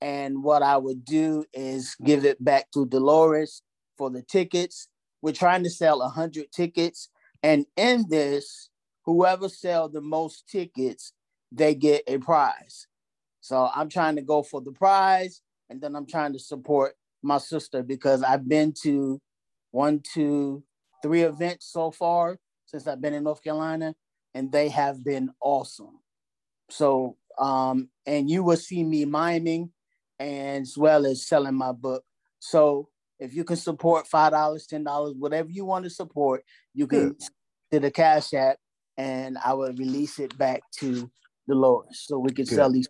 And 0.00 0.42
what 0.42 0.62
I 0.62 0.76
would 0.76 1.04
do 1.04 1.44
is 1.52 1.96
give 2.04 2.24
it 2.24 2.42
back 2.44 2.70
to 2.72 2.86
Dolores 2.86 3.62
for 3.96 4.10
the 4.10 4.22
tickets. 4.22 4.88
We're 5.22 5.32
trying 5.32 5.62
to 5.64 5.70
sell 5.70 6.00
100 6.00 6.52
tickets. 6.52 7.08
And 7.42 7.66
in 7.76 8.04
this, 8.08 8.68
whoever 9.04 9.48
sell 9.48 9.88
the 9.88 10.00
most 10.02 10.48
tickets, 10.48 11.12
they 11.50 11.74
get 11.74 12.02
a 12.06 12.18
prize. 12.18 12.86
So 13.40 13.70
I'm 13.74 13.88
trying 13.88 14.16
to 14.16 14.22
go 14.22 14.42
for 14.42 14.60
the 14.60 14.72
prize. 14.72 15.40
And 15.70 15.80
then 15.80 15.96
I'm 15.96 16.06
trying 16.06 16.32
to 16.34 16.38
support 16.38 16.94
my 17.22 17.38
sister 17.38 17.82
because 17.82 18.22
I've 18.22 18.48
been 18.48 18.72
to 18.82 19.20
one, 19.70 20.00
two, 20.00 20.62
three 21.02 21.22
events 21.22 21.66
so 21.66 21.90
far 21.90 22.38
since 22.66 22.86
I've 22.86 23.00
been 23.00 23.14
in 23.14 23.24
North 23.24 23.42
Carolina, 23.42 23.94
and 24.34 24.50
they 24.50 24.68
have 24.68 25.04
been 25.04 25.30
awesome. 25.40 26.00
So 26.68 27.16
um, 27.38 27.88
and 28.06 28.30
you 28.30 28.42
will 28.42 28.56
see 28.56 28.82
me 28.82 29.04
miming 29.04 29.70
as 30.18 30.76
well 30.76 31.06
as 31.06 31.26
selling 31.26 31.54
my 31.54 31.72
book. 31.72 32.02
So 32.38 32.88
if 33.18 33.34
you 33.34 33.44
can 33.44 33.56
support 33.56 34.06
five 34.06 34.32
dollars, 34.32 34.66
ten 34.66 34.84
dollars, 34.84 35.14
whatever 35.18 35.50
you 35.50 35.64
want 35.64 35.84
to 35.84 35.90
support, 35.90 36.42
you 36.74 36.86
can 36.86 37.16
to 37.72 37.80
the 37.80 37.90
Cash 37.90 38.34
App, 38.34 38.56
and 38.96 39.38
I 39.44 39.54
will 39.54 39.72
release 39.72 40.18
it 40.18 40.36
back 40.38 40.62
to 40.78 41.10
the 41.46 41.54
Lord 41.54 41.86
so 41.92 42.18
we 42.18 42.30
can 42.30 42.44
good. 42.44 42.54
sell 42.54 42.70
these. 42.70 42.88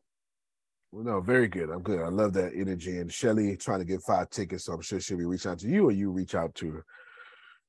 Well, 0.92 1.04
no, 1.04 1.20
very 1.20 1.48
good. 1.48 1.68
I'm 1.70 1.82
good. 1.82 2.00
I 2.00 2.08
love 2.08 2.32
that 2.34 2.52
energy. 2.54 2.98
And 2.98 3.12
Shelly 3.12 3.56
trying 3.56 3.80
to 3.80 3.84
get 3.84 4.02
five 4.02 4.30
tickets, 4.30 4.64
so 4.64 4.72
I'm 4.72 4.80
sure 4.82 5.00
she'll 5.00 5.18
be 5.18 5.26
reaching 5.26 5.50
out 5.50 5.58
to 5.60 5.68
you, 5.68 5.88
or 5.88 5.92
you 5.92 6.10
reach 6.10 6.34
out 6.34 6.54
to 6.56 6.70
her 6.70 6.84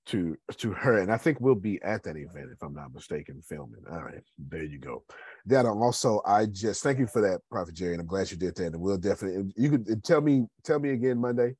to 0.07 0.37
to 0.57 0.71
her, 0.71 0.99
and 0.99 1.11
I 1.11 1.17
think 1.17 1.39
we'll 1.39 1.55
be 1.55 1.81
at 1.83 2.03
that 2.03 2.17
event 2.17 2.49
if 2.51 2.61
I'm 2.61 2.73
not 2.73 2.93
mistaken, 2.93 3.41
filming. 3.41 3.83
All 3.91 4.01
right, 4.01 4.23
there 4.37 4.63
you 4.63 4.79
go. 4.79 5.03
That 5.45 5.65
um, 5.65 5.81
also, 5.81 6.21
I 6.25 6.45
just 6.45 6.81
thank 6.81 6.99
you 6.99 7.07
for 7.07 7.21
that, 7.21 7.41
Prophet 7.51 7.75
Jerry, 7.75 7.93
and 7.93 8.01
I'm 8.01 8.07
glad 8.07 8.31
you 8.31 8.37
did 8.37 8.55
that. 8.55 8.73
And 8.73 8.79
we'll 8.79 8.97
definitely 8.97 9.51
you 9.55 9.69
could 9.69 10.03
tell 10.03 10.21
me 10.21 10.45
tell 10.63 10.79
me 10.79 10.91
again 10.91 11.19
Monday 11.19 11.55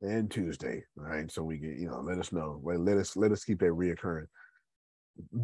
and 0.00 0.30
Tuesday, 0.30 0.82
all 0.98 1.04
right? 1.04 1.30
So 1.30 1.42
we 1.42 1.58
get 1.58 1.78
you 1.78 1.88
know 1.88 2.00
let 2.00 2.18
us 2.18 2.32
know. 2.32 2.60
Let 2.62 2.98
us 2.98 3.16
let 3.16 3.32
us 3.32 3.44
keep 3.44 3.60
that 3.60 3.66
reoccurring. 3.66 4.26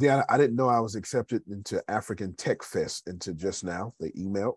Yeah, 0.01 0.25
I 0.29 0.37
didn't 0.37 0.57
know 0.57 0.69
I 0.69 0.81
was 0.81 0.97
accepted 0.97 1.43
into 1.49 1.83
African 1.89 2.35
Tech 2.35 2.63
Fest 2.63 3.07
into 3.07 3.35
just 3.35 3.65
now. 3.65 3.95
They 4.01 4.11
emailed. 4.11 4.55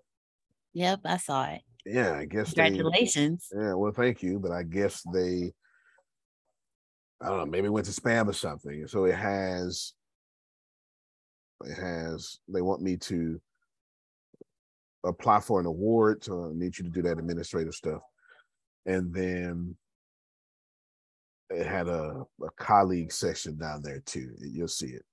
Yep, 0.74 1.02
I 1.06 1.18
saw 1.18 1.46
it. 1.46 1.62
Yeah, 1.86 2.14
I 2.14 2.26
guess. 2.26 2.54
Congratulations. 2.54 3.48
They, 3.52 3.62
yeah, 3.62 3.74
well, 3.74 3.92
thank 3.92 4.24
you, 4.24 4.40
but 4.40 4.52
I 4.52 4.64
guess 4.64 5.04
they 5.14 5.52
I 7.22 7.28
don't 7.28 7.38
know, 7.38 7.46
maybe 7.46 7.70
went 7.70 7.86
to 7.86 7.92
spam 7.92 8.28
or 8.28 8.34
something. 8.34 8.88
So 8.88 9.06
it 9.06 9.16
has, 9.16 9.94
it 11.66 11.76
has, 11.76 12.40
they 12.48 12.62
want 12.62 12.82
me 12.82 12.98
to 12.98 13.40
apply 15.04 15.40
for 15.40 15.60
an 15.60 15.66
award. 15.66 16.24
So 16.24 16.46
I 16.46 16.54
need 16.54 16.78
you 16.78 16.84
to 16.84 16.90
do 16.90 17.02
that 17.04 17.20
administrative 17.20 17.74
stuff. 17.74 18.02
And 18.86 19.14
then 19.14 19.76
it 21.50 21.66
had 21.66 21.88
a, 21.88 22.24
a 22.42 22.50
colleague 22.58 23.12
section 23.12 23.58
down 23.58 23.82
there 23.84 24.02
too. 24.06 24.32
You'll 24.40 24.68
see 24.68 24.88
it. 24.88 25.04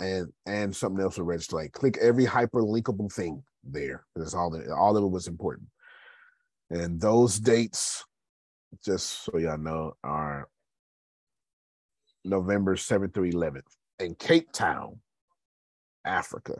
And 0.00 0.32
and 0.46 0.74
something 0.74 1.02
else 1.02 1.18
will 1.18 1.26
register. 1.26 1.56
Like 1.56 1.72
click 1.72 1.98
every 2.00 2.24
hyperlinkable 2.24 3.12
thing 3.12 3.42
there. 3.62 4.04
That's 4.16 4.34
all 4.34 4.50
that 4.50 4.68
all 4.70 4.96
of 4.96 5.04
it 5.04 5.08
was 5.08 5.28
important. 5.28 5.68
And 6.70 7.00
those 7.00 7.38
dates, 7.38 8.02
just 8.84 9.24
so 9.24 9.38
y'all 9.38 9.58
know, 9.58 9.92
are 10.02 10.48
November 12.24 12.76
7th 12.76 13.14
through 13.14 13.32
11th 13.32 13.62
in 13.98 14.14
Cape 14.14 14.52
Town, 14.52 14.98
Africa. 16.04 16.54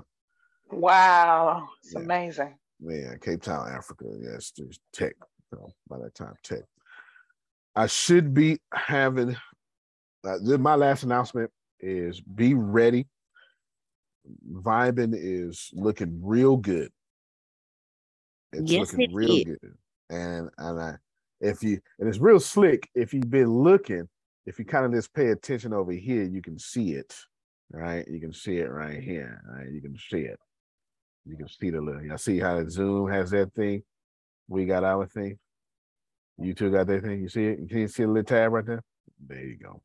Wow, 0.71 1.69
it's 1.83 1.95
yeah. 1.95 2.01
amazing. 2.01 2.55
Yeah, 2.81 3.15
Cape 3.21 3.43
Town, 3.43 3.69
Africa. 3.69 4.07
Yes, 4.21 4.53
there's 4.57 4.81
tech. 4.93 5.15
You 5.53 5.59
know, 5.59 5.69
by 5.89 5.99
that 5.99 6.15
time, 6.15 6.35
tech. 6.43 6.63
I 7.77 7.87
should 7.87 8.35
be 8.35 8.59
having 8.73 9.37
uh, 10.25 10.59
my 10.59 10.75
last 10.75 11.03
announcement 11.03 11.51
is 11.81 12.21
be 12.21 12.55
ready. 12.55 13.07
Vibing 14.53 15.15
is 15.17 15.71
looking 15.73 16.21
real 16.23 16.57
good. 16.57 16.91
It's 18.53 18.71
yes, 18.71 18.93
looking 18.93 19.11
it 19.11 19.15
real 19.15 19.37
is. 19.37 19.45
good. 19.45 19.75
And 20.11 20.51
and 20.59 20.81
I, 20.81 20.95
if 21.41 21.63
you 21.63 21.81
and 21.99 22.09
it's 22.09 22.19
real 22.19 22.41
slick. 22.41 22.89
If 22.95 23.13
you've 23.13 23.31
been 23.31 23.51
looking, 23.53 24.09
if 24.47 24.59
you 24.59 24.65
kind 24.65 24.85
of 24.85 24.93
just 24.93 25.15
pay 25.15 25.29
attention 25.29 25.73
over 25.73 25.93
here, 25.93 26.25
you 26.25 26.43
can 26.43 26.59
see 26.59 26.93
it. 26.93 27.15
Right, 27.71 28.07
you 28.07 28.21
can 28.21 28.35
see 28.35 28.59
it 28.59 28.71
right 28.71 29.03
here. 29.03 29.43
Right, 29.49 29.71
you 29.73 29.81
can 29.81 29.97
see 29.97 30.21
it. 30.21 30.39
You 31.25 31.37
can 31.37 31.49
see 31.49 31.71
the 31.71 31.81
little. 31.81 32.03
Y'all 32.03 32.19
see 32.19 32.39
how 32.39 32.63
the 32.63 32.71
Zoom 32.71 33.11
has 33.11 33.31
that 33.31 33.55
thing. 33.55 33.83
We 34.49 34.67
got 34.67 34.85
our 34.85 35.07
thing. 35.07 35.39
You 36.39 36.55
two 36.55 36.71
got 36.71 36.87
that 36.89 37.03
thing. 37.03 37.23
You 37.23 37.29
see 37.29 37.47
it? 37.47 37.69
Can 37.69 37.79
you 37.79 37.89
see 37.89 38.03
the 38.03 38.09
little 38.09 38.25
tab 38.25 38.53
right 38.53 38.67
there? 38.67 38.83
There 39.27 39.43
you 39.43 39.57
go. 39.57 39.83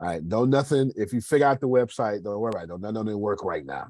All 0.00 0.08
right. 0.08 0.28
Don't 0.28 0.50
nothing. 0.50 0.92
If 0.96 1.12
you 1.12 1.20
figure 1.20 1.46
out 1.46 1.60
the 1.60 1.68
website, 1.68 2.22
don't 2.22 2.38
worry 2.38 2.50
about 2.52 2.64
it. 2.64 2.68
Don't 2.68 2.82
nothing 2.82 3.18
work 3.18 3.44
right 3.44 3.64
now. 3.64 3.88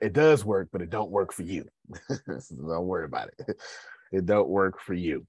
It 0.00 0.14
does 0.14 0.44
work, 0.44 0.68
but 0.72 0.82
it 0.82 0.90
don't 0.90 1.10
work 1.10 1.32
for 1.32 1.42
you. 1.42 1.66
don't 2.26 2.86
worry 2.86 3.04
about 3.04 3.28
it. 3.38 3.56
It 4.14 4.26
don't 4.26 4.50
work 4.50 4.78
for 4.78 4.92
you. 4.92 5.26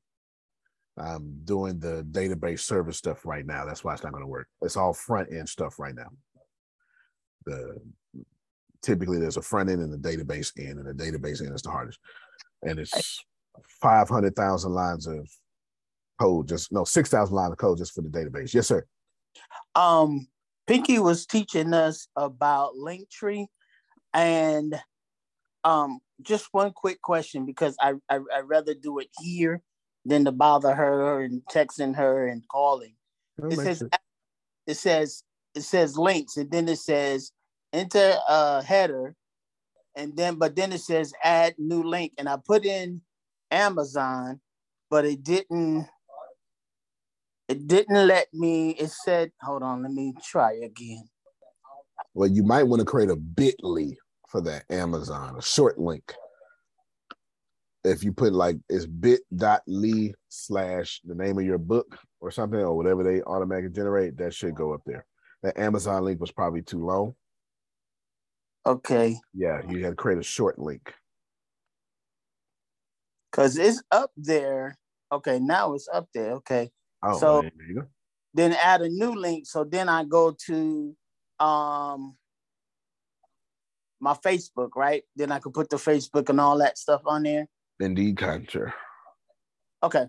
I'm 0.98 1.40
doing 1.44 1.80
the 1.80 2.06
database 2.12 2.60
service 2.60 2.98
stuff 2.98 3.26
right 3.26 3.46
now. 3.46 3.66
That's 3.66 3.84
why 3.84 3.94
it's 3.94 4.04
not 4.04 4.12
going 4.12 4.24
to 4.24 4.30
work. 4.30 4.48
It's 4.62 4.78
all 4.78 4.94
front 4.94 5.34
end 5.34 5.50
stuff 5.50 5.80
right 5.80 5.96
now. 5.96 6.10
The 7.46 7.80
typically 8.84 9.20
there's 9.20 9.38
a 9.38 9.42
front 9.42 9.70
end 9.70 9.82
and 9.82 9.94
a 9.94 9.98
database 9.98 10.52
end, 10.60 10.80
and 10.80 10.88
the 10.88 10.94
database 10.94 11.42
end 11.42 11.56
is 11.56 11.64
the 11.64 11.72
hardest. 11.72 12.00
And 12.62 12.80
it's 12.80 13.26
five 13.82 14.08
hundred 14.08 14.36
thousand 14.36 14.74
lines 14.74 15.08
of 15.08 15.28
code, 16.20 16.48
just 16.48 16.72
no 16.72 16.84
six 16.84 17.10
thousand 17.10 17.36
lines 17.36 17.54
of 17.54 17.58
code 17.58 17.80
just 17.80 17.94
for 17.94 18.02
the 18.02 18.10
database. 18.10 18.54
Yes, 18.54 18.68
sir. 18.68 18.86
Um, 19.74 20.28
Pinky 20.68 21.00
was 21.00 21.26
teaching 21.26 21.74
us 21.74 22.08
about 22.16 22.76
Linktree, 22.76 23.48
and 24.14 24.80
um, 25.64 26.00
just 26.22 26.50
one 26.52 26.72
quick 26.72 27.02
question 27.02 27.48
because 27.48 27.76
I, 27.82 27.94
I 28.10 28.20
I 28.34 28.40
rather 28.42 28.76
do 28.76 29.00
it 29.00 29.08
here 29.22 29.64
than 30.06 30.26
to 30.26 30.32
bother 30.32 30.74
her 30.74 31.22
and 31.22 31.42
texting 31.52 31.96
her 31.96 32.28
and 32.28 32.48
calling. 32.48 32.96
It 33.38 33.58
says 33.58 33.80
sense. 33.80 33.92
it 34.68 34.76
says 34.76 35.24
it 35.56 35.62
says 35.62 35.98
links 35.98 36.38
and 36.38 36.52
then 36.52 36.68
it 36.68 36.78
says 36.78 37.32
enter 37.72 38.16
a 38.28 38.62
header 38.64 39.16
and 39.96 40.16
then 40.16 40.36
but 40.36 40.56
then 40.56 40.72
it 40.72 40.82
says 40.82 41.14
add 41.24 41.56
new 41.58 41.84
link 41.84 42.14
and 42.18 42.28
I 42.28 42.38
put 42.38 42.66
in 42.66 43.02
Amazon, 43.52 44.40
but 44.90 45.06
it 45.06 45.24
didn't 45.24 45.88
it 47.48 47.68
didn't 47.68 48.08
let 48.08 48.28
me 48.34 48.72
it 48.72 48.90
said 48.90 49.32
hold 49.42 49.64
on 49.64 49.84
let 49.84 49.92
me 49.92 50.14
try 50.24 50.54
again. 50.54 51.08
Well, 52.14 52.30
you 52.30 52.44
might 52.44 52.64
want 52.64 52.80
to 52.80 52.86
create 52.86 53.10
a 53.10 53.16
bit.ly 53.16 53.96
for 54.30 54.42
that 54.42 54.66
Amazon, 54.70 55.36
a 55.38 55.42
short 55.42 55.80
link. 55.80 56.14
If 57.84 58.04
you 58.04 58.14
put 58.14 58.34
like 58.34 58.58
it's 58.70 58.86
bit.ly 58.86 60.14
slash 60.30 61.02
the 61.04 61.16
name 61.16 61.38
of 61.38 61.46
your 61.46 61.58
book 61.58 61.98
or 62.22 62.32
something, 62.32 62.60
or 62.60 62.76
whatever 62.76 63.04
they 63.04 63.22
automatically 63.24 63.72
generate, 63.76 64.18
that 64.18 64.34
should 64.34 64.56
go 64.56 64.74
up 64.74 64.82
there. 64.86 65.06
That 65.44 65.58
Amazon 65.58 66.06
link 66.06 66.22
was 66.22 66.32
probably 66.32 66.62
too 66.62 66.86
long. 66.86 67.16
Okay. 68.66 69.18
Yeah, 69.34 69.62
you 69.68 69.84
had 69.84 69.92
to 69.92 69.96
create 69.96 70.20
a 70.20 70.24
short 70.24 70.58
link. 70.58 70.94
Cause 73.34 73.58
it's 73.58 73.84
up 73.92 74.12
there. 74.16 74.78
Okay, 75.12 75.40
now 75.40 75.74
it's 75.74 75.90
up 75.92 76.08
there. 76.14 76.34
Okay. 76.34 76.72
Oh, 77.04 77.20
so 77.20 77.42
there 77.42 77.52
you 77.68 77.76
go. 77.76 77.88
then 78.34 78.54
add 78.54 78.82
a 78.82 78.90
new 78.90 79.16
link. 79.16 79.46
So 79.48 79.64
then 79.64 79.90
I 79.90 80.06
go 80.06 80.36
to 80.46 80.96
um 81.40 82.16
my 84.00 84.14
Facebook, 84.14 84.70
right? 84.76 85.04
Then 85.16 85.32
I 85.32 85.40
could 85.40 85.54
put 85.54 85.70
the 85.70 85.78
Facebook 85.78 86.30
and 86.30 86.40
all 86.40 86.58
that 86.60 86.78
stuff 86.78 87.02
on 87.06 87.24
there. 87.24 87.48
Indeed, 87.80 88.18
Contra. 88.18 88.74
Okay. 89.82 90.06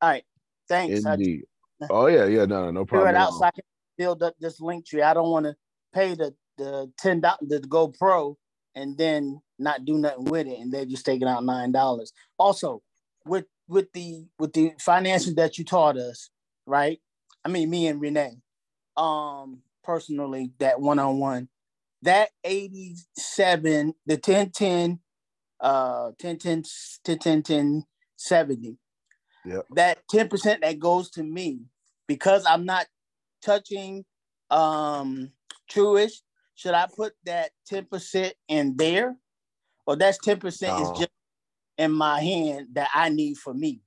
All 0.00 0.10
right. 0.10 0.24
Thanks. 0.68 1.04
I 1.04 1.14
Indeed. 1.14 1.44
Oh 1.90 2.06
yeah, 2.06 2.24
yeah, 2.24 2.44
no, 2.44 2.64
no, 2.64 2.70
no 2.70 2.84
figure 2.84 3.00
problem. 3.00 3.14
it 3.14 3.18
out 3.18 3.32
so 3.32 3.44
I 3.44 3.50
can 3.50 3.64
build 3.98 4.22
up 4.22 4.34
this 4.40 4.60
link 4.60 4.86
tree. 4.86 5.02
I 5.02 5.14
don't 5.14 5.30
want 5.30 5.46
to 5.46 5.56
pay 5.92 6.14
the 6.14 6.34
the 6.56 6.90
ten 6.98 7.20
dollars 7.20 7.38
the 7.42 7.60
Go 7.60 7.88
Pro 7.88 8.38
and 8.74 8.96
then 8.96 9.40
not 9.58 9.84
do 9.84 9.98
nothing 9.98 10.24
with 10.24 10.46
it, 10.46 10.58
and 10.58 10.72
they're 10.72 10.84
just 10.84 11.04
taking 11.04 11.28
out 11.28 11.44
nine 11.44 11.72
dollars. 11.72 12.12
Also, 12.38 12.82
with 13.26 13.46
with 13.68 13.92
the 13.92 14.26
with 14.38 14.52
the 14.52 14.72
finances 14.80 15.34
that 15.34 15.58
you 15.58 15.64
taught 15.64 15.96
us, 15.96 16.30
right? 16.66 17.00
I 17.44 17.48
mean, 17.48 17.70
me 17.70 17.86
and 17.86 18.00
Renee, 18.00 18.38
um, 18.96 19.60
personally, 19.82 20.52
that 20.58 20.80
one 20.80 20.98
on 20.98 21.18
one, 21.18 21.48
that 22.02 22.30
eighty 22.44 22.96
seven, 23.16 23.94
the 24.06 24.16
10 24.16 24.50
10, 24.50 25.00
uh, 25.64 26.12
10 26.18 26.38
10 26.38 26.62
10 27.04 27.18
10 27.18 27.42
10 27.42 27.84
70 28.16 28.78
Yep. 29.46 29.66
that 29.74 29.98
10% 30.12 30.60
that 30.62 30.78
goes 30.78 31.10
to 31.10 31.22
me 31.22 31.60
because 32.06 32.46
I'm 32.46 32.64
not 32.64 32.86
touching 33.42 34.04
um 34.50 35.32
Truist, 35.70 36.22
should 36.54 36.74
I 36.74 36.86
put 36.94 37.14
that 37.24 37.50
10% 37.70 38.32
in 38.48 38.76
there? 38.76 39.16
Or 39.86 39.96
that's 39.96 40.18
10% 40.18 40.62
No. 40.62 40.82
is 40.82 40.90
just 40.98 41.10
in 41.78 41.92
my 41.92 42.20
hand 42.20 42.68
that 42.74 42.90
I 42.94 43.08
need 43.08 43.38
for 43.38 43.54
me. 43.54 43.80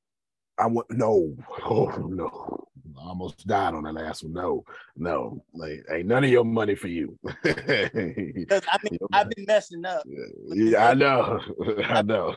I 0.58 0.66
want 0.68 0.88
no, 0.91 1.36
oh 1.66 1.86
no. 2.10 2.66
Almost 3.07 3.47
died 3.47 3.73
on 3.73 3.84
the 3.84 3.93
last 3.93 4.23
one. 4.23 4.34
No, 4.34 4.65
no, 4.97 5.41
like 5.53 5.85
ain't 5.89 6.07
none 6.07 6.25
of 6.25 6.29
your 6.29 6.43
money 6.43 6.75
for 6.75 6.89
you. 6.89 7.17
Because 7.43 8.63
I 8.69 8.77
mean 8.84 8.99
I've 9.13 9.29
been 9.29 9.45
messing 9.45 9.85
up. 9.85 10.03
yeah, 10.49 10.89
I 10.89 10.93
know, 10.93 11.39
I 11.85 12.01
know. 12.01 12.35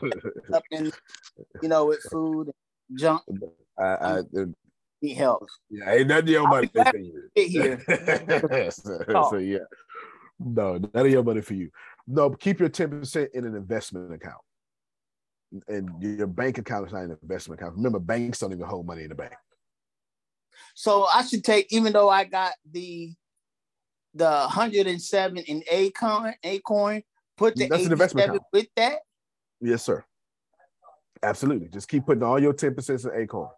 up 0.53 0.63
in 0.71 0.91
you 1.61 1.67
know 1.67 1.87
with 1.87 2.01
food 2.09 2.51
and 2.89 2.99
junk. 2.99 3.21
I, 3.77 3.83
I 3.83 4.21
need 5.01 5.13
uh, 5.13 5.15
help. 5.15 5.45
Yeah, 5.69 5.91
ain't 5.93 6.07
none 6.07 6.19
of 6.19 6.29
your 6.29 6.47
money 6.47 6.67
for 6.67 6.97
you. 6.97 7.29
here. 7.35 7.83
so, 8.71 9.03
Oh. 9.09 9.29
so, 9.31 9.37
yeah, 9.37 9.57
no, 10.39 10.77
none 10.77 11.05
of 11.05 11.11
your 11.11 11.23
money 11.23 11.41
for 11.41 11.53
you. 11.53 11.69
No, 12.07 12.29
keep 12.29 12.59
your 12.61 12.69
ten 12.69 12.89
percent 12.91 13.31
in 13.33 13.43
an 13.45 13.55
investment 13.55 14.13
account, 14.13 14.41
and 15.67 15.89
your 16.01 16.27
bank 16.27 16.59
account 16.59 16.87
is 16.87 16.93
not 16.93 17.03
an 17.03 17.17
investment 17.21 17.59
account. 17.59 17.75
Remember, 17.75 17.99
banks 17.99 18.39
don't 18.39 18.53
even 18.53 18.65
hold 18.65 18.85
money 18.85 19.03
in 19.03 19.09
the 19.09 19.15
bank. 19.15 19.33
So 20.75 21.05
I 21.05 21.23
should 21.23 21.43
take, 21.43 21.71
even 21.71 21.93
though 21.93 22.09
I 22.09 22.23
got 22.25 22.53
the 22.71 23.13
the 24.13 24.25
107 24.25 25.37
in 25.37 25.63
Acorn, 25.71 26.33
Acorn, 26.43 27.01
put 27.37 27.55
the 27.55 27.67
That's 27.69 27.85
an 27.85 27.91
investment 27.93 28.25
87 28.25 28.35
account. 28.35 28.47
with 28.51 28.67
that. 28.75 28.99
Yes, 29.61 29.83
sir. 29.83 30.03
Absolutely. 31.23 31.69
Just 31.69 31.87
keep 31.87 32.05
putting 32.05 32.23
all 32.23 32.39
your 32.39 32.51
ten 32.53 32.73
percent 32.75 33.03
in 33.05 33.11
Acorn. 33.15 33.49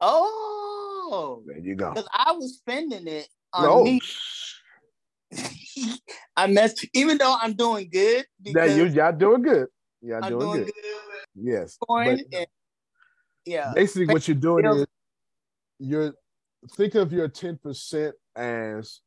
Oh, 0.00 1.42
There 1.46 1.58
you 1.58 1.74
go. 1.74 1.90
because 1.92 2.08
I 2.14 2.32
was 2.32 2.56
spending 2.56 3.06
it 3.06 3.28
on 3.52 3.64
No. 3.64 3.84
me. 3.84 4.00
I 6.36 6.46
messed, 6.46 6.86
even 6.94 7.18
though 7.18 7.36
I'm 7.40 7.52
doing 7.54 7.88
good. 7.92 8.24
Yeah, 8.42 8.64
you 8.64 8.86
y'all 8.86 9.12
doing 9.12 9.42
good. 9.42 9.68
Y'all 10.00 10.20
doing, 10.22 10.38
doing 10.40 10.64
good. 10.64 10.72
good 10.74 10.74
Yes. 11.34 11.76
But 11.86 12.08
and- 12.32 12.46
yeah. 13.44 13.72
basically 13.74 14.06
what 14.12 14.26
you're 14.28 14.36
doing 14.36 14.62
Bills- 14.62 14.80
is 14.80 14.86
you're 15.78 16.14
think 16.76 16.94
of 16.94 17.12
your 17.12 17.28
10% 17.28 18.12
as 18.36 19.00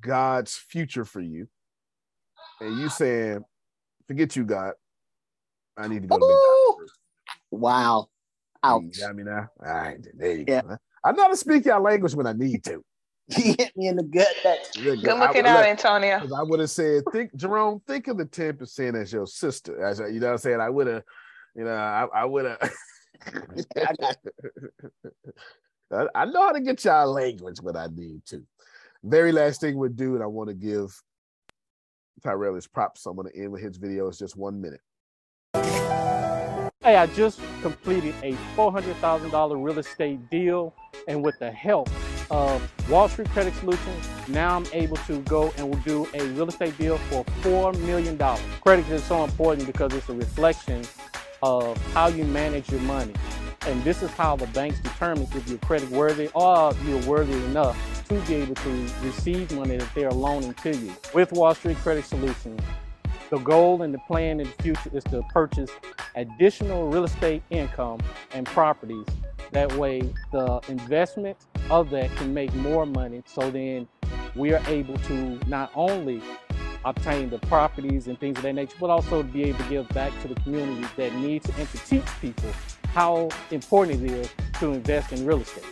God's 0.00 0.54
future 0.54 1.04
for 1.04 1.20
you. 1.20 1.48
And 2.60 2.78
you 2.78 2.88
saying, 2.88 3.44
forget 4.06 4.36
you, 4.36 4.44
God. 4.44 4.72
I 5.76 5.88
need 5.88 6.02
to 6.02 6.08
go 6.08 6.16
to 6.18 6.26
McDonald's. 6.26 6.92
Wow. 7.50 8.08
Ouch. 8.62 8.82
You 8.92 9.06
got 9.06 9.16
me 9.16 9.22
now? 9.24 9.48
All 9.64 9.72
right, 9.74 9.98
there 10.14 10.32
you 10.32 10.44
Yeah. 10.46 10.62
go. 10.62 10.76
I 11.04 11.12
know 11.12 11.22
how 11.24 11.28
to 11.28 11.36
speak 11.36 11.64
your 11.64 11.80
language 11.80 12.14
when 12.14 12.26
I 12.26 12.32
need 12.32 12.64
to. 12.64 12.82
He 13.34 13.54
hit 13.58 13.72
me 13.76 13.88
in 13.88 13.96
the 13.96 14.04
gut. 14.04 14.28
That 14.44 14.58
Good 14.74 15.00
looking 15.02 15.46
out, 15.46 15.64
Antonio. 15.64 16.20
I 16.36 16.42
would 16.42 16.60
have 16.60 16.70
said, 16.70 17.02
think, 17.12 17.34
Jerome, 17.34 17.80
think 17.86 18.06
of 18.06 18.18
the 18.18 18.24
10% 18.24 19.00
as 19.00 19.12
your 19.12 19.26
sister. 19.26 19.84
As 19.84 19.98
you 19.98 20.20
know 20.20 20.26
what 20.26 20.32
I'm 20.34 20.38
saying? 20.38 20.60
I 20.60 20.70
would 20.70 20.86
have, 20.86 21.02
you 21.56 21.64
know, 21.64 21.72
I, 21.72 22.06
I 22.14 22.24
would 22.24 22.44
have. 22.44 22.58
I, 25.92 26.06
I 26.14 26.24
know 26.26 26.42
how 26.42 26.52
to 26.52 26.60
get 26.60 26.84
y'all 26.84 27.10
language 27.12 27.58
but 27.62 27.76
I 27.76 27.86
need 27.94 28.24
to. 28.26 28.42
Very 29.02 29.32
last 29.32 29.60
thing 29.60 29.76
we'll 29.78 29.90
do, 29.90 30.14
and 30.14 30.22
I 30.22 30.26
want 30.26 30.48
to 30.48 30.54
give 30.54 30.90
Tyrell 32.22 32.54
his 32.54 32.66
props. 32.66 33.02
So 33.02 33.10
I'm 33.10 33.16
going 33.16 33.28
to 33.32 33.38
end 33.38 33.52
with 33.52 33.62
his 33.62 33.76
video. 33.76 34.08
It's 34.08 34.18
just 34.18 34.36
one 34.36 34.60
minute. 34.60 34.80
Hey, 36.82 36.96
I 36.96 37.06
just 37.06 37.40
completed 37.62 38.14
a 38.22 38.32
$400,000 38.56 39.64
real 39.64 39.78
estate 39.78 40.30
deal, 40.30 40.74
and 41.08 41.22
with 41.22 41.38
the 41.38 41.50
help 41.50 41.88
of 42.30 42.90
Wall 42.90 43.08
Street 43.08 43.28
Credit 43.30 43.54
Solutions, 43.54 44.08
now 44.28 44.56
I'm 44.56 44.66
able 44.72 44.96
to 44.98 45.20
go 45.22 45.52
and 45.56 45.68
will 45.68 45.80
do 45.80 46.08
a 46.14 46.24
real 46.28 46.48
estate 46.48 46.76
deal 46.78 46.98
for 46.98 47.24
$4 47.42 47.78
million. 47.80 48.18
Credit 48.60 48.88
is 48.88 49.04
so 49.04 49.24
important 49.24 49.66
because 49.66 49.92
it's 49.94 50.08
a 50.08 50.14
reflection 50.14 50.84
of 51.42 51.76
how 51.92 52.08
you 52.08 52.24
manage 52.24 52.70
your 52.70 52.80
money. 52.82 53.12
And 53.66 53.82
this 53.82 54.02
is 54.02 54.10
how 54.12 54.36
the 54.36 54.46
banks 54.48 54.78
determine 54.80 55.28
if 55.34 55.48
you're 55.48 55.58
credit 55.58 55.90
worthy 55.90 56.28
or 56.34 56.72
you're 56.86 57.02
worthy 57.02 57.34
enough 57.46 58.04
to 58.08 58.20
be 58.22 58.34
able 58.34 58.54
to 58.54 58.88
receive 59.02 59.50
money 59.52 59.76
that 59.76 59.88
they're 59.94 60.10
loaning 60.10 60.54
to 60.54 60.76
you. 60.76 60.94
With 61.12 61.32
Wall 61.32 61.54
Street 61.54 61.76
Credit 61.78 62.04
Solutions, 62.04 62.60
the 63.30 63.38
goal 63.38 63.82
and 63.82 63.92
the 63.92 63.98
plan 64.06 64.38
in 64.38 64.46
the 64.46 64.62
future 64.62 64.90
is 64.92 65.02
to 65.04 65.22
purchase 65.32 65.70
additional 66.14 66.88
real 66.88 67.04
estate 67.04 67.42
income 67.50 68.00
and 68.32 68.46
properties. 68.46 69.04
That 69.50 69.72
way, 69.74 70.00
the 70.30 70.60
investment 70.68 71.36
of 71.68 71.90
that 71.90 72.14
can 72.16 72.32
make 72.32 72.54
more 72.54 72.86
money. 72.86 73.22
So 73.26 73.50
then 73.50 73.88
we 74.36 74.52
are 74.52 74.62
able 74.66 74.98
to 74.98 75.38
not 75.48 75.70
only 75.74 76.22
obtain 76.84 77.30
the 77.30 77.38
properties 77.38 78.06
and 78.06 78.20
things 78.20 78.36
of 78.36 78.42
that 78.44 78.52
nature, 78.52 78.76
but 78.78 78.90
also 78.90 79.22
be 79.22 79.44
able 79.44 79.58
to 79.58 79.70
give 79.70 79.88
back 79.88 80.12
to 80.22 80.28
the 80.28 80.34
community 80.36 80.86
that 80.96 81.12
needs 81.14 81.48
and 81.58 81.68
to 81.70 81.78
teach 81.78 82.04
people 82.20 82.50
how 82.88 83.28
important 83.50 84.02
it 84.04 84.10
is 84.10 84.30
to 84.60 84.72
invest 84.72 85.12
in 85.12 85.24
real 85.24 85.40
estate. 85.40 85.64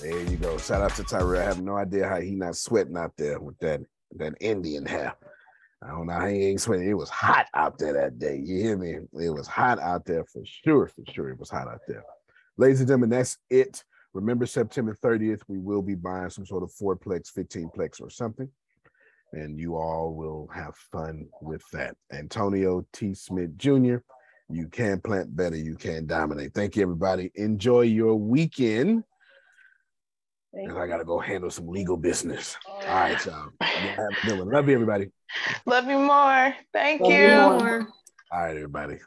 There 0.00 0.22
you 0.22 0.36
go. 0.36 0.58
Shout 0.58 0.82
out 0.82 0.94
to 0.96 1.04
Tyrell. 1.04 1.40
I 1.40 1.44
have 1.44 1.62
no 1.62 1.76
idea 1.76 2.08
how 2.08 2.20
he 2.20 2.32
not 2.32 2.56
sweating 2.56 2.96
out 2.96 3.12
there 3.16 3.40
with 3.40 3.58
that 3.58 3.80
that 4.16 4.34
Indian 4.40 4.86
hair. 4.86 5.14
I 5.82 5.88
don't 5.88 6.06
know 6.06 6.14
how 6.14 6.26
he 6.26 6.46
ain't 6.46 6.60
sweating. 6.60 6.88
It 6.88 6.94
was 6.94 7.10
hot 7.10 7.46
out 7.54 7.78
there 7.78 7.92
that 7.92 8.18
day. 8.18 8.40
You 8.42 8.62
hear 8.62 8.76
me? 8.76 8.96
It 9.24 9.30
was 9.30 9.46
hot 9.46 9.78
out 9.78 10.04
there 10.04 10.24
for 10.24 10.42
sure. 10.44 10.86
For 10.86 11.02
sure, 11.12 11.30
it 11.30 11.38
was 11.38 11.50
hot 11.50 11.68
out 11.68 11.80
there. 11.86 12.02
Ladies 12.56 12.80
and 12.80 12.88
gentlemen, 12.88 13.10
that's 13.10 13.36
it. 13.50 13.84
Remember, 14.16 14.46
September 14.46 14.94
30th, 14.94 15.42
we 15.46 15.58
will 15.58 15.82
be 15.82 15.94
buying 15.94 16.30
some 16.30 16.46
sort 16.46 16.62
of 16.62 16.72
fourplex, 16.72 17.30
15plex, 17.36 18.00
or 18.00 18.08
something. 18.08 18.48
And 19.32 19.58
you 19.60 19.76
all 19.76 20.14
will 20.14 20.48
have 20.54 20.74
fun 20.90 21.28
with 21.42 21.62
that. 21.74 21.96
Antonio 22.10 22.86
T. 22.94 23.12
Smith 23.12 23.58
Jr., 23.58 23.96
you 24.48 24.68
can 24.68 25.00
plant 25.02 25.36
better, 25.36 25.56
you 25.56 25.74
can 25.74 26.06
dominate. 26.06 26.54
Thank 26.54 26.76
you, 26.76 26.82
everybody. 26.82 27.30
Enjoy 27.34 27.82
your 27.82 28.14
weekend. 28.14 29.04
And 30.54 30.78
I 30.78 30.86
got 30.86 30.96
to 30.98 31.04
go 31.04 31.18
handle 31.18 31.50
some 31.50 31.68
legal 31.68 31.98
business. 31.98 32.56
All 32.66 32.80
right, 32.86 33.26
y'all. 33.26 33.50
Love 34.24 34.68
you, 34.68 34.74
everybody. 34.74 35.10
Love 35.66 35.88
you 35.88 35.98
more. 35.98 36.54
Thank 36.72 37.02
Love 37.02 37.12
you. 37.12 37.18
you 37.18 37.34
more. 37.34 37.88
All 38.32 38.40
right, 38.40 38.56
everybody. 38.56 38.98